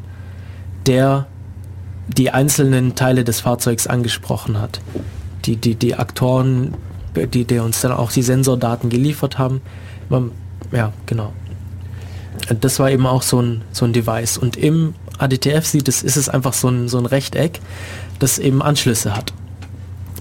der 0.87 1.27
die 2.09 2.31
einzelnen 2.31 2.95
Teile 2.95 3.25
des 3.25 3.41
Fahrzeugs 3.41 3.87
angesprochen 3.87 4.61
hat. 4.61 4.81
Die, 5.45 5.57
die, 5.57 5.75
die 5.75 5.95
Aktoren, 5.95 6.75
die, 7.15 7.45
die 7.45 7.59
uns 7.59 7.81
dann 7.81 7.93
auch 7.93 8.13
die 8.13 8.23
Sensordaten 8.23 8.91
geliefert 8.91 9.39
haben. 9.39 9.61
Ja, 10.73 10.93
genau. 11.07 11.33
Das 12.61 12.79
war 12.79 12.91
eben 12.91 13.07
auch 13.07 13.23
so 13.23 13.41
ein, 13.41 13.63
so 13.73 13.85
ein 13.85 13.93
Device. 13.93 14.39
Und 14.39 14.57
im 14.57 14.95
ADTF 15.19 15.67
sieht, 15.67 15.89
es, 15.89 16.03
ist 16.03 16.17
es 16.17 16.29
einfach 16.29 16.53
so 16.53 16.69
ein, 16.69 16.89
so 16.89 16.99
ein 16.99 17.07
Rechteck, 17.07 17.61
das 18.19 18.39
eben 18.39 18.63
Anschlüsse 18.63 19.17
hat. 19.17 19.33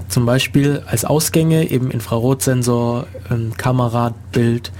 Zum 0.10 0.26
Beispiel 0.26 0.84
als 0.88 1.06
Ausgänge 1.06 1.70
eben 1.70 1.92
Infrarotsensor, 1.92 3.08
ähm, 3.30 3.54
Kamera, 3.58 4.14
Bild 4.32 4.72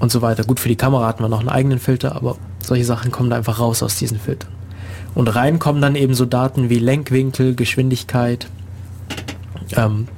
und 0.00 0.10
so 0.10 0.20
weiter. 0.20 0.44
Gut, 0.44 0.58
für 0.58 0.68
die 0.68 0.76
Kamera 0.76 1.06
hatten 1.06 1.22
wir 1.22 1.28
noch 1.28 1.40
einen 1.40 1.48
eigenen 1.48 1.78
Filter, 1.78 2.16
aber 2.16 2.36
solche 2.60 2.84
Sachen 2.84 3.12
kommen 3.12 3.30
da 3.30 3.36
einfach 3.36 3.60
raus 3.60 3.82
aus 3.82 3.98
diesen 3.98 4.18
Filtern. 4.18 4.50
Und 5.14 5.28
rein 5.28 5.58
kommen 5.58 5.80
dann 5.80 5.94
eben 5.94 6.14
so 6.14 6.24
Daten 6.24 6.70
wie 6.70 6.78
Lenkwinkel, 6.78 7.54
Geschwindigkeit, 7.54 8.48
ähm, 9.76 10.08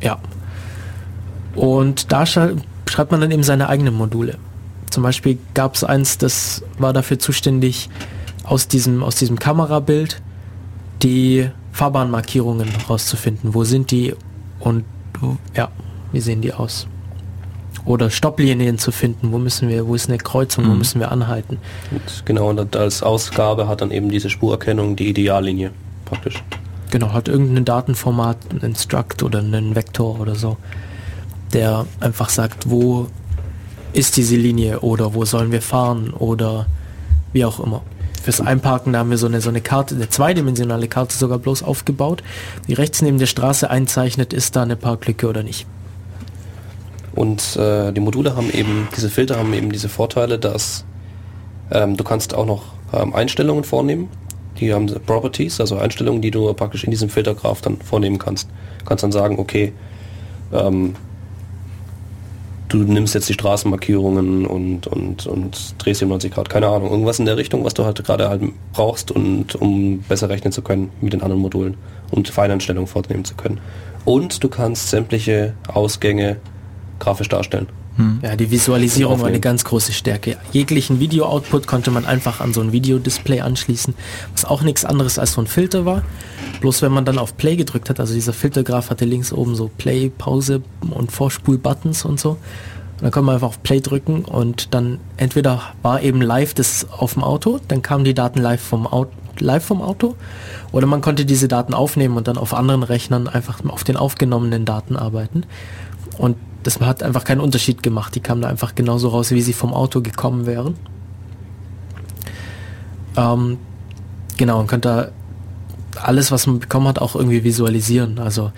ja. 0.00 0.18
Und 1.54 2.12
da 2.12 2.24
schreibt 2.26 3.10
man 3.10 3.20
dann 3.20 3.30
eben 3.30 3.42
seine 3.42 3.68
eigenen 3.68 3.94
Module. 3.94 4.38
Zum 4.90 5.02
Beispiel 5.02 5.38
gab 5.54 5.74
es 5.74 5.84
eins, 5.84 6.18
das 6.18 6.62
war 6.78 6.92
dafür 6.92 7.18
zuständig, 7.18 7.90
aus 8.44 8.68
diesem, 8.68 9.02
aus 9.02 9.16
diesem 9.16 9.38
Kamerabild 9.38 10.22
die 11.02 11.50
Fahrbahnmarkierungen 11.72 12.68
rauszufinden. 12.88 13.54
Wo 13.54 13.64
sind 13.64 13.90
die 13.90 14.14
und 14.60 14.84
ja, 15.54 15.68
wie 16.12 16.20
sehen 16.20 16.40
die 16.40 16.52
aus? 16.52 16.86
Oder 17.84 18.10
Stopplinien 18.10 18.78
zu 18.78 18.90
finden, 18.90 19.32
wo 19.32 19.38
müssen 19.38 19.68
wir, 19.68 19.86
wo 19.86 19.94
ist 19.94 20.08
eine 20.08 20.18
Kreuzung, 20.18 20.64
mhm. 20.64 20.70
wo 20.70 20.74
müssen 20.74 21.00
wir 21.00 21.12
anhalten. 21.12 21.58
Und 21.90 22.26
genau, 22.26 22.50
und 22.50 22.76
als 22.76 23.02
Ausgabe 23.02 23.68
hat 23.68 23.80
dann 23.80 23.90
eben 23.90 24.10
diese 24.10 24.30
Spurerkennung 24.30 24.96
die 24.96 25.08
Ideallinie 25.08 25.70
praktisch. 26.04 26.42
Genau, 26.90 27.12
hat 27.12 27.28
irgendein 27.28 27.64
Datenformat, 27.64 28.38
ein 28.50 28.60
Instruct 28.60 29.22
oder 29.22 29.40
einen 29.40 29.74
Vektor 29.74 30.20
oder 30.20 30.34
so, 30.34 30.56
der 31.52 31.86
einfach 32.00 32.30
sagt, 32.30 32.70
wo 32.70 33.08
ist 33.92 34.16
diese 34.16 34.36
Linie 34.36 34.80
oder 34.80 35.14
wo 35.14 35.24
sollen 35.24 35.52
wir 35.52 35.62
fahren 35.62 36.10
oder 36.10 36.66
wie 37.32 37.44
auch 37.44 37.60
immer 37.60 37.82
fürs 38.22 38.40
Einparken, 38.42 38.92
da 38.92 38.98
haben 38.98 39.10
wir 39.10 39.16
so 39.16 39.26
eine, 39.26 39.40
so 39.40 39.48
eine 39.48 39.62
Karte, 39.62 39.94
eine 39.94 40.08
zweidimensionale 40.08 40.86
Karte 40.88 41.16
sogar 41.16 41.38
bloß 41.38 41.62
aufgebaut, 41.62 42.22
die 42.66 42.74
rechts 42.74 43.00
neben 43.00 43.18
der 43.18 43.26
Straße 43.26 43.70
einzeichnet, 43.70 44.34
ist 44.34 44.54
da 44.54 44.62
eine 44.62 44.76
Parklücke 44.76 45.28
oder 45.28 45.42
nicht. 45.42 45.66
Und 47.14 47.56
äh, 47.56 47.90
die 47.92 48.00
Module 48.00 48.36
haben 48.36 48.50
eben, 48.52 48.88
diese 48.94 49.08
Filter 49.08 49.38
haben 49.38 49.54
eben 49.54 49.72
diese 49.72 49.88
Vorteile, 49.88 50.38
dass 50.38 50.84
ähm, 51.70 51.96
du 51.96 52.04
kannst 52.04 52.34
auch 52.34 52.46
noch 52.46 52.64
ähm, 52.92 53.14
Einstellungen 53.14 53.64
vornehmen. 53.64 54.08
Die 54.58 54.72
haben 54.72 54.86
Properties, 55.06 55.60
also 55.60 55.76
Einstellungen, 55.76 56.20
die 56.20 56.30
du 56.30 56.52
praktisch 56.54 56.84
in 56.84 56.90
diesem 56.90 57.08
Filtergraph 57.08 57.60
dann 57.60 57.78
vornehmen 57.78 58.18
kannst. 58.18 58.48
Du 58.80 58.84
kannst 58.84 59.04
dann 59.04 59.12
sagen, 59.12 59.38
okay, 59.38 59.72
ähm, 60.52 60.94
du 62.68 62.78
nimmst 62.78 63.14
jetzt 63.14 63.28
die 63.28 63.34
Straßenmarkierungen 63.34 64.46
und, 64.46 64.86
und, 64.86 65.26
und 65.26 65.74
drehst 65.78 66.02
90 66.02 66.32
Grad, 66.32 66.50
keine 66.50 66.68
Ahnung, 66.68 66.90
irgendwas 66.90 67.18
in 67.18 67.24
der 67.24 67.36
Richtung, 67.36 67.64
was 67.64 67.74
du 67.74 67.84
halt 67.84 68.02
gerade 68.04 68.28
halt 68.28 68.42
brauchst 68.72 69.10
und 69.10 69.54
um 69.56 70.00
besser 70.00 70.28
rechnen 70.28 70.52
zu 70.52 70.62
können 70.62 70.90
mit 71.00 71.12
den 71.12 71.22
anderen 71.22 71.40
Modulen 71.40 71.76
und 72.10 72.28
Feineinstellungen 72.28 72.86
vornehmen 72.86 73.24
zu 73.24 73.34
können. 73.34 73.60
Und 74.04 74.42
du 74.42 74.48
kannst 74.48 74.90
sämtliche 74.90 75.54
Ausgänge 75.66 76.36
grafisch 76.98 77.28
darstellen. 77.28 77.68
Hm. 77.98 78.20
Ja, 78.22 78.36
die 78.36 78.50
Visualisierung 78.52 79.20
war 79.20 79.26
eine 79.26 79.40
ganz 79.40 79.64
große 79.64 79.92
Stärke. 79.92 80.36
Jeglichen 80.52 81.00
Video-Output 81.00 81.66
konnte 81.66 81.90
man 81.90 82.06
einfach 82.06 82.40
an 82.40 82.54
so 82.54 82.60
ein 82.60 82.70
Videodisplay 82.70 83.40
anschließen, 83.40 83.92
was 84.32 84.44
auch 84.44 84.62
nichts 84.62 84.84
anderes 84.84 85.18
als 85.18 85.32
so 85.32 85.40
ein 85.40 85.48
Filter 85.48 85.84
war. 85.84 86.02
Bloß 86.60 86.80
wenn 86.82 86.92
man 86.92 87.04
dann 87.04 87.18
auf 87.18 87.36
Play 87.36 87.56
gedrückt 87.56 87.90
hat, 87.90 87.98
also 87.98 88.14
dieser 88.14 88.32
Filtergraph 88.32 88.90
hatte 88.90 89.04
links 89.04 89.32
oben 89.32 89.56
so 89.56 89.68
Play, 89.78 90.10
Pause 90.16 90.62
und 90.90 91.10
Vorspul-Buttons 91.10 92.04
und 92.04 92.20
so. 92.20 92.30
Und 92.30 93.02
dann 93.02 93.10
konnte 93.10 93.26
man 93.26 93.34
einfach 93.34 93.48
auf 93.48 93.62
Play 93.64 93.80
drücken 93.80 94.24
und 94.24 94.74
dann 94.74 95.00
entweder 95.16 95.62
war 95.82 96.00
eben 96.00 96.22
live 96.22 96.54
das 96.54 96.86
auf 96.90 97.14
dem 97.14 97.24
Auto, 97.24 97.58
dann 97.66 97.82
kamen 97.82 98.04
die 98.04 98.14
Daten 98.14 98.40
live 98.40 98.60
vom 98.60 98.86
Auto, 98.86 99.10
live 99.40 99.64
vom 99.64 99.82
Auto, 99.82 100.14
oder 100.70 100.86
man 100.86 101.00
konnte 101.00 101.24
diese 101.24 101.48
Daten 101.48 101.74
aufnehmen 101.74 102.16
und 102.16 102.28
dann 102.28 102.38
auf 102.38 102.54
anderen 102.54 102.84
Rechnern 102.84 103.28
einfach 103.28 103.60
auf 103.68 103.82
den 103.82 103.96
aufgenommenen 103.96 104.64
Daten 104.64 104.96
arbeiten. 104.96 105.44
Und 106.16 106.36
das 106.68 106.80
hat 106.80 107.02
einfach 107.02 107.24
keinen 107.24 107.40
Unterschied 107.40 107.82
gemacht. 107.82 108.14
Die 108.14 108.20
kamen 108.20 108.42
da 108.42 108.48
einfach 108.48 108.74
genauso 108.74 109.08
raus, 109.08 109.30
wie 109.30 109.40
sie 109.40 109.54
vom 109.54 109.72
Auto 109.72 110.02
gekommen 110.02 110.44
wären. 110.44 110.74
Ähm, 113.16 113.56
genau, 114.36 114.60
und 114.60 114.66
könnte 114.66 115.12
alles, 115.96 116.30
was 116.30 116.46
man 116.46 116.58
bekommen 116.58 116.86
hat, 116.86 116.98
auch 116.98 117.16
irgendwie 117.16 117.42
visualisieren. 117.42 118.18
Also 118.18 118.52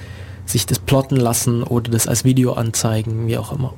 sich 0.45 0.67
das 0.67 0.81
plotten 0.81 1.17
lassen 1.17 1.63
oder 1.63 1.93
das 1.93 2.09
als 2.09 2.25
Video 2.25 2.55
anzeigen, 2.55 3.29
wie 3.29 3.39
auch 3.39 3.53
immer. 3.53 3.75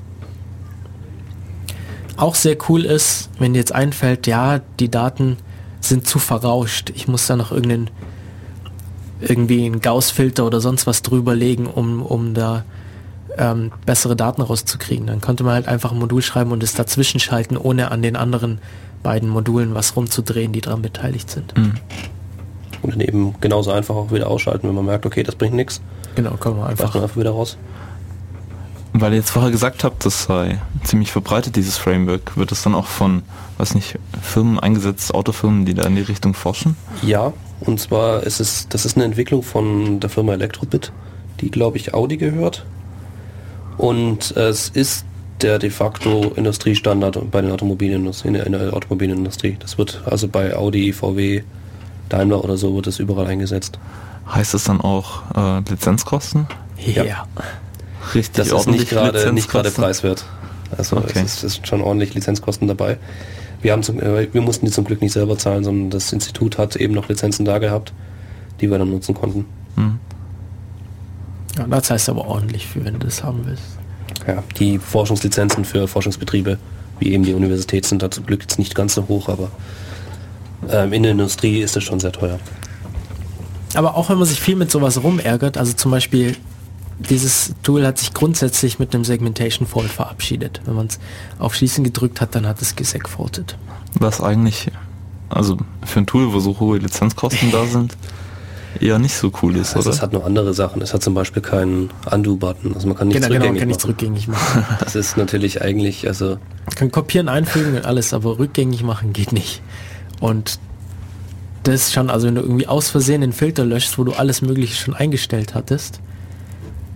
Auch 2.16 2.34
sehr 2.34 2.56
cool 2.70 2.86
ist, 2.86 3.28
wenn 3.38 3.52
dir 3.52 3.58
jetzt 3.58 3.74
einfällt, 3.74 4.26
ja, 4.26 4.60
die 4.80 4.90
Daten 4.90 5.36
sind 5.80 6.06
zu 6.06 6.18
verrauscht. 6.18 6.90
Ich 6.94 7.06
muss 7.06 7.26
da 7.26 7.36
noch 7.36 7.52
irgendeinen 7.52 7.90
irgendwie 9.20 9.66
einen 9.66 9.82
Gauss-Filter 9.82 10.46
oder 10.46 10.62
sonst 10.62 10.86
was 10.86 11.02
drüber 11.02 11.34
legen, 11.34 11.66
um, 11.66 12.00
um 12.02 12.32
da 12.32 12.64
ähm, 13.38 13.72
bessere 13.86 14.16
Daten 14.16 14.42
rauszukriegen. 14.42 15.06
Dann 15.06 15.20
konnte 15.20 15.44
man 15.44 15.54
halt 15.54 15.68
einfach 15.68 15.92
ein 15.92 15.98
Modul 15.98 16.22
schreiben 16.22 16.52
und 16.52 16.62
es 16.62 16.74
dazwischen 16.74 17.20
schalten, 17.20 17.56
ohne 17.56 17.90
an 17.90 18.02
den 18.02 18.16
anderen 18.16 18.58
beiden 19.02 19.28
Modulen 19.28 19.74
was 19.74 19.96
rumzudrehen, 19.96 20.52
die 20.52 20.60
daran 20.60 20.82
beteiligt 20.82 21.30
sind. 21.30 21.56
Mhm. 21.56 21.74
Und 22.82 22.94
dann 22.94 23.00
eben 23.00 23.34
genauso 23.40 23.70
einfach 23.72 23.94
auch 23.94 24.10
wieder 24.10 24.28
ausschalten, 24.28 24.68
wenn 24.68 24.74
man 24.74 24.84
merkt, 24.84 25.06
okay, 25.06 25.22
das 25.22 25.36
bringt 25.36 25.54
nichts. 25.54 25.80
Genau, 26.14 26.32
kommen 26.32 26.58
wir 26.58 26.66
einfach. 26.66 26.94
einfach 26.94 27.16
wieder 27.16 27.30
raus. 27.30 27.56
Weil 28.92 29.12
ihr 29.12 29.18
jetzt 29.18 29.30
vorher 29.30 29.50
gesagt 29.50 29.84
habt, 29.84 30.04
das 30.04 30.24
sei 30.24 30.58
ziemlich 30.84 31.12
verbreitet, 31.12 31.56
dieses 31.56 31.78
Framework, 31.78 32.36
wird 32.36 32.52
es 32.52 32.62
dann 32.62 32.74
auch 32.74 32.86
von, 32.86 33.22
weiß 33.56 33.74
nicht, 33.74 33.98
Firmen 34.20 34.60
eingesetzt, 34.60 35.14
Autofirmen, 35.14 35.64
die 35.64 35.74
da 35.74 35.84
in 35.84 35.96
die 35.96 36.02
Richtung 36.02 36.34
forschen? 36.34 36.76
Ja, 37.00 37.32
Und 37.60 37.80
zwar 37.80 38.24
ist 38.24 38.40
es, 38.40 38.68
das 38.68 38.84
ist 38.84 38.96
eine 38.96 39.04
Entwicklung 39.04 39.42
von 39.42 40.00
der 40.00 40.10
Firma 40.10 40.32
Electrobit, 40.32 40.92
die 41.40 41.50
glaube 41.50 41.76
ich 41.76 41.94
Audi 41.94 42.16
gehört. 42.16 42.64
Und 43.78 44.36
es 44.36 44.68
ist 44.68 45.04
der 45.40 45.58
de 45.58 45.70
facto 45.70 46.32
Industriestandard 46.36 47.30
bei 47.30 47.40
den 47.40 47.50
Automobilindustrie, 47.50 48.28
in 48.28 48.52
der 48.52 48.74
Automobilindustrie. 48.74 49.56
Das 49.58 49.78
wird 49.78 50.02
also 50.04 50.28
bei 50.28 50.54
Audi, 50.54 50.92
VW, 50.92 51.42
Daimler 52.08 52.44
oder 52.44 52.56
so 52.56 52.74
wird 52.74 52.86
es 52.86 52.98
überall 52.98 53.26
eingesetzt. 53.26 53.78
Heißt 54.30 54.54
es 54.54 54.64
dann 54.64 54.80
auch 54.80 55.22
äh, 55.34 55.68
Lizenzkosten? 55.68 56.46
Ja. 56.78 57.04
ja. 57.04 57.26
Richtig 58.14 58.48
das 58.48 58.52
ist 58.52 58.68
nicht 58.68 58.88
gerade 58.88 59.32
nicht 59.32 59.48
gerade 59.48 59.70
preiswert. 59.70 60.24
Also 60.76 60.96
okay. 60.96 61.12
es, 61.16 61.22
ist, 61.22 61.44
es 61.44 61.44
ist 61.58 61.68
schon 61.68 61.82
ordentlich 61.82 62.14
Lizenzkosten 62.14 62.66
dabei. 62.68 62.98
Wir, 63.60 63.72
haben 63.72 63.82
zum, 63.82 64.00
äh, 64.00 64.32
wir 64.32 64.40
mussten 64.40 64.66
die 64.66 64.72
zum 64.72 64.84
Glück 64.84 65.00
nicht 65.00 65.12
selber 65.12 65.38
zahlen, 65.38 65.64
sondern 65.64 65.90
das 65.90 66.12
Institut 66.12 66.58
hat 66.58 66.76
eben 66.76 66.94
noch 66.94 67.08
Lizenzen 67.08 67.44
da 67.44 67.58
gehabt, 67.58 67.92
die 68.60 68.70
wir 68.70 68.78
dann 68.78 68.90
nutzen 68.90 69.14
konnten. 69.14 69.46
Mhm. 69.76 69.98
Ja, 71.58 71.66
das 71.66 71.90
heißt 71.90 72.08
aber 72.08 72.26
ordentlich 72.26 72.66
für, 72.66 72.84
wenn 72.84 72.94
du 72.94 73.06
das 73.06 73.22
haben 73.22 73.42
willst. 73.44 73.62
Ja, 74.26 74.42
die 74.58 74.78
Forschungslizenzen 74.78 75.64
für 75.64 75.88
Forschungsbetriebe, 75.88 76.58
wie 76.98 77.12
eben 77.12 77.24
die 77.24 77.34
Universität, 77.34 77.86
sind 77.86 78.02
da 78.02 78.10
zum 78.10 78.26
Glück 78.26 78.42
jetzt 78.42 78.58
nicht 78.58 78.74
ganz 78.74 78.94
so 78.94 79.08
hoch, 79.08 79.28
aber 79.28 79.50
ähm, 80.70 80.92
in 80.92 81.02
der 81.02 81.12
Industrie 81.12 81.60
ist 81.60 81.76
es 81.76 81.84
schon 81.84 82.00
sehr 82.00 82.12
teuer. 82.12 82.38
Aber 83.74 83.96
auch 83.96 84.10
wenn 84.10 84.18
man 84.18 84.26
sich 84.26 84.40
viel 84.40 84.56
mit 84.56 84.70
sowas 84.70 85.02
rumärgert, 85.02 85.56
also 85.56 85.72
zum 85.72 85.90
Beispiel 85.90 86.36
dieses 86.98 87.54
Tool 87.62 87.86
hat 87.86 87.98
sich 87.98 88.14
grundsätzlich 88.14 88.78
mit 88.78 88.94
einem 88.94 89.04
Segmentation 89.04 89.66
Fault 89.66 89.90
verabschiedet. 89.90 90.60
Wenn 90.64 90.74
man 90.74 90.86
es 90.86 90.98
auf 91.38 91.54
Schließen 91.54 91.84
gedrückt 91.84 92.20
hat, 92.20 92.34
dann 92.34 92.46
hat 92.46 92.62
es 92.62 92.76
gesegfaultet. 92.76 93.56
Was 93.94 94.20
eigentlich, 94.20 94.70
also 95.28 95.56
für 95.84 96.00
ein 96.00 96.06
Tool, 96.06 96.32
wo 96.32 96.40
so 96.40 96.60
hohe 96.60 96.78
Lizenzkosten 96.78 97.50
da 97.50 97.64
sind, 97.66 97.96
eher 98.82 98.98
nicht 98.98 99.14
so 99.14 99.30
cool 99.42 99.56
ist, 99.56 99.76
also 99.76 99.88
oder? 99.88 99.96
Es 99.96 100.02
hat 100.02 100.12
nur 100.12 100.24
andere 100.24 100.52
Sachen. 100.54 100.82
Es 100.82 100.92
hat 100.92 101.02
zum 101.02 101.14
Beispiel 101.14 101.42
keinen 101.42 101.90
Undo-Button. 102.10 102.74
Also 102.74 102.88
man 102.88 102.96
kann 102.96 103.08
nicht 103.08 103.16
genau, 103.16 103.28
rückgängig 103.28 103.48
genau, 103.48 103.60
kann 103.60 103.68
nicht 103.68 103.86
rückgängig 103.86 104.28
machen. 104.28 104.64
Das 104.80 104.94
ist 104.94 105.16
natürlich 105.16 105.62
eigentlich, 105.62 106.06
also... 106.06 106.38
Man 106.66 106.74
kann 106.74 106.90
kopieren, 106.90 107.28
einfügen 107.28 107.76
und 107.76 107.84
alles, 107.84 108.12
aber 108.12 108.38
rückgängig 108.38 108.82
machen 108.82 109.12
geht 109.12 109.32
nicht. 109.32 109.62
Und 110.20 110.58
das 111.62 111.92
schon, 111.92 112.10
also 112.10 112.26
wenn 112.26 112.34
du 112.34 112.42
irgendwie 112.42 112.66
aus 112.66 112.90
Versehen 112.90 113.20
den 113.20 113.32
Filter 113.32 113.64
löschst, 113.64 113.98
wo 113.98 114.04
du 114.04 114.12
alles 114.12 114.42
mögliche 114.42 114.74
schon 114.74 114.94
eingestellt 114.94 115.54
hattest, 115.54 116.00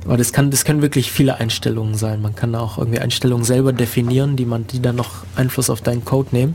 aber 0.04 0.16
das 0.16 0.32
kann, 0.32 0.50
das 0.50 0.64
können 0.64 0.82
wirklich 0.82 1.10
viele 1.10 1.38
Einstellungen 1.38 1.96
sein. 1.96 2.22
Man 2.22 2.34
kann 2.34 2.54
auch 2.54 2.78
irgendwie 2.78 3.00
Einstellungen 3.00 3.44
selber 3.44 3.72
definieren, 3.72 4.36
die 4.36 4.44
man, 4.44 4.66
die 4.66 4.80
dann 4.80 4.94
noch 4.94 5.24
Einfluss 5.34 5.68
auf 5.68 5.80
deinen 5.80 6.04
Code 6.04 6.28
nehmen. 6.30 6.54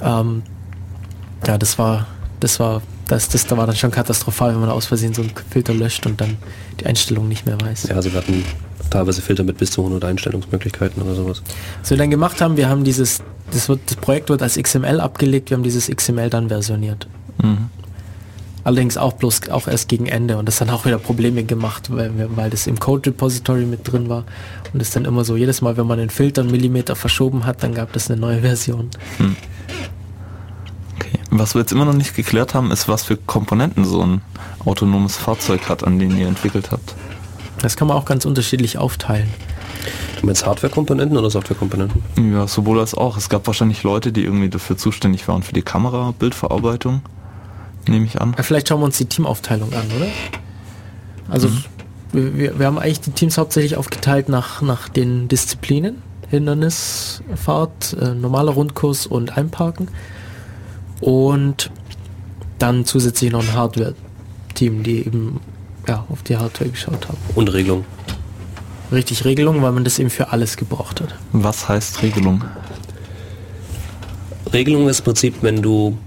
Ähm, 0.00 0.42
ja, 1.46 1.58
das 1.58 1.78
war, 1.78 2.06
das 2.38 2.60
war, 2.60 2.82
das, 3.12 3.28
das 3.28 3.46
da 3.46 3.58
war 3.58 3.66
dann 3.66 3.76
schon 3.76 3.90
katastrophal, 3.90 4.54
wenn 4.54 4.60
man 4.60 4.70
aus 4.70 4.86
Versehen 4.86 5.12
so 5.12 5.20
einen 5.20 5.32
Filter 5.50 5.74
löscht 5.74 6.06
und 6.06 6.18
dann 6.20 6.38
die 6.80 6.86
Einstellung 6.86 7.28
nicht 7.28 7.44
mehr 7.44 7.60
weiß. 7.60 7.88
Ja, 7.88 7.96
also 7.96 8.10
wir 8.10 8.18
hatten 8.18 8.42
teilweise 8.88 9.20
Filter 9.20 9.44
mit 9.44 9.58
bis 9.58 9.70
zu 9.70 9.82
100 9.82 10.02
Einstellungsmöglichkeiten 10.04 11.02
oder 11.02 11.14
sowas. 11.14 11.42
Was 11.80 11.90
wir 11.90 11.98
dann 11.98 12.10
gemacht 12.10 12.40
haben, 12.40 12.56
wir 12.56 12.70
haben 12.70 12.84
dieses, 12.84 13.22
das, 13.52 13.68
wird, 13.68 13.80
das 13.86 13.96
Projekt 13.96 14.30
wird 14.30 14.40
als 14.40 14.56
XML 14.56 14.98
abgelegt, 14.98 15.50
wir 15.50 15.58
haben 15.58 15.62
dieses 15.62 15.88
XML 15.88 16.30
dann 16.30 16.48
versioniert. 16.48 17.06
Mhm. 17.42 17.68
Allerdings 18.64 18.96
auch 18.96 19.12
bloß 19.12 19.50
auch 19.50 19.68
erst 19.68 19.88
gegen 19.88 20.06
Ende 20.06 20.38
und 20.38 20.46
das 20.46 20.56
dann 20.56 20.70
auch 20.70 20.86
wieder 20.86 20.96
Probleme 20.96 21.44
gemacht, 21.44 21.90
weil, 21.90 22.12
weil 22.34 22.48
das 22.48 22.66
im 22.66 22.78
Code 22.78 23.10
Repository 23.10 23.66
mit 23.66 23.92
drin 23.92 24.08
war 24.08 24.24
und 24.72 24.80
es 24.80 24.90
dann 24.90 25.04
immer 25.04 25.24
so 25.24 25.36
jedes 25.36 25.60
Mal, 25.60 25.76
wenn 25.76 25.86
man 25.86 25.98
den 25.98 26.10
Filter 26.10 26.40
einen 26.40 26.50
Millimeter 26.50 26.96
verschoben 26.96 27.44
hat, 27.44 27.62
dann 27.62 27.74
gab 27.74 27.94
es 27.94 28.10
eine 28.10 28.18
neue 28.18 28.40
Version. 28.40 28.88
Hm. 29.18 29.36
Was 31.34 31.54
wir 31.54 31.62
jetzt 31.62 31.72
immer 31.72 31.86
noch 31.86 31.94
nicht 31.94 32.14
geklärt 32.14 32.52
haben, 32.52 32.70
ist, 32.70 32.88
was 32.88 33.04
für 33.04 33.16
Komponenten 33.16 33.86
so 33.86 34.02
ein 34.02 34.20
autonomes 34.66 35.16
Fahrzeug 35.16 35.66
hat, 35.70 35.82
an 35.82 35.98
denen 35.98 36.18
ihr 36.18 36.28
entwickelt 36.28 36.70
habt. 36.72 36.94
Das 37.62 37.74
kann 37.74 37.88
man 37.88 37.96
auch 37.96 38.04
ganz 38.04 38.26
unterschiedlich 38.26 38.76
aufteilen. 38.76 39.30
Du 40.20 40.26
meinst 40.26 40.44
Hardware-Komponenten 40.44 41.16
oder 41.16 41.30
Software-Komponenten? 41.30 42.02
Ja, 42.34 42.46
sowohl 42.46 42.80
als 42.80 42.94
auch. 42.94 43.16
Es 43.16 43.30
gab 43.30 43.46
wahrscheinlich 43.46 43.82
Leute, 43.82 44.12
die 44.12 44.24
irgendwie 44.24 44.50
dafür 44.50 44.76
zuständig 44.76 45.26
waren, 45.26 45.42
für 45.42 45.54
die 45.54 45.62
Kamera, 45.62 46.12
Bildverarbeitung 46.18 47.00
nehme 47.88 48.04
ich 48.04 48.20
an. 48.20 48.34
Ja, 48.36 48.42
vielleicht 48.42 48.68
schauen 48.68 48.80
wir 48.80 48.84
uns 48.84 48.98
die 48.98 49.06
Teamaufteilung 49.06 49.72
an, 49.72 49.86
oder? 49.96 50.08
Also 51.30 51.48
mhm. 51.48 51.64
wir, 52.12 52.58
wir 52.58 52.66
haben 52.66 52.78
eigentlich 52.78 53.00
die 53.00 53.12
Teams 53.12 53.38
hauptsächlich 53.38 53.78
aufgeteilt 53.78 54.28
nach, 54.28 54.60
nach 54.60 54.90
den 54.90 55.28
Disziplinen. 55.28 56.02
Hindernisfahrt, 56.28 57.96
äh, 58.00 58.14
normaler 58.14 58.52
Rundkurs 58.52 59.06
und 59.06 59.36
Einparken. 59.36 59.88
Und 61.02 61.70
dann 62.58 62.84
zusätzlich 62.84 63.30
noch 63.30 63.42
ein 63.42 63.52
Hardware-Team, 63.52 64.82
die 64.82 65.06
eben 65.06 65.40
ja, 65.86 66.06
auf 66.08 66.22
die 66.22 66.36
Hardware 66.36 66.70
geschaut 66.70 67.08
haben. 67.08 67.18
Und 67.34 67.52
Regelung. 67.52 67.84
Richtig, 68.90 69.24
Regelung, 69.24 69.62
weil 69.62 69.72
man 69.72 69.84
das 69.84 69.98
eben 69.98 70.10
für 70.10 70.30
alles 70.32 70.56
gebraucht 70.56 71.00
hat. 71.00 71.14
Was 71.32 71.68
heißt 71.68 72.02
Regelung? 72.02 72.44
Regelung 74.52 74.88
ist 74.88 75.00
im 75.00 75.04
Prinzip, 75.04 75.34
wenn 75.42 75.60
du 75.60 75.98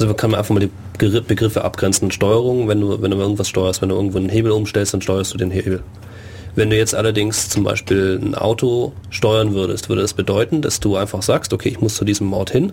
also 0.00 0.14
kann 0.14 0.30
man 0.30 0.38
einfach 0.38 0.54
mal 0.54 0.60
die 0.60 0.70
Begriffe 0.98 1.64
abgrenzen. 1.64 2.10
Steuerung, 2.10 2.68
wenn 2.68 2.80
du, 2.80 3.00
wenn 3.00 3.10
du 3.10 3.16
irgendwas 3.16 3.48
steuerst, 3.48 3.82
wenn 3.82 3.88
du 3.88 3.94
irgendwo 3.94 4.18
einen 4.18 4.28
Hebel 4.28 4.52
umstellst, 4.52 4.94
dann 4.94 5.00
steuerst 5.00 5.34
du 5.34 5.38
den 5.38 5.50
Hebel. 5.50 5.82
Wenn 6.54 6.70
du 6.70 6.76
jetzt 6.76 6.94
allerdings 6.94 7.48
zum 7.48 7.64
Beispiel 7.64 8.18
ein 8.22 8.34
Auto 8.34 8.92
steuern 9.10 9.52
würdest, 9.54 9.88
würde 9.88 10.02
das 10.02 10.14
bedeuten, 10.14 10.62
dass 10.62 10.80
du 10.80 10.96
einfach 10.96 11.22
sagst, 11.22 11.52
okay, 11.52 11.68
ich 11.68 11.80
muss 11.80 11.96
zu 11.96 12.04
diesem 12.04 12.32
Ort 12.32 12.50
hin. 12.50 12.72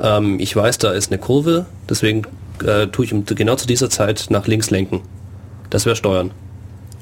Ähm, 0.00 0.38
ich 0.40 0.54
weiß, 0.54 0.78
da 0.78 0.92
ist 0.92 1.10
eine 1.10 1.20
Kurve, 1.20 1.66
deswegen 1.88 2.22
äh, 2.64 2.86
tue 2.88 3.04
ich 3.04 3.14
genau 3.26 3.56
zu 3.56 3.66
dieser 3.66 3.90
Zeit 3.90 4.26
nach 4.30 4.46
links 4.46 4.70
lenken. 4.70 5.00
Das 5.70 5.86
wäre 5.86 5.96
Steuern. 5.96 6.32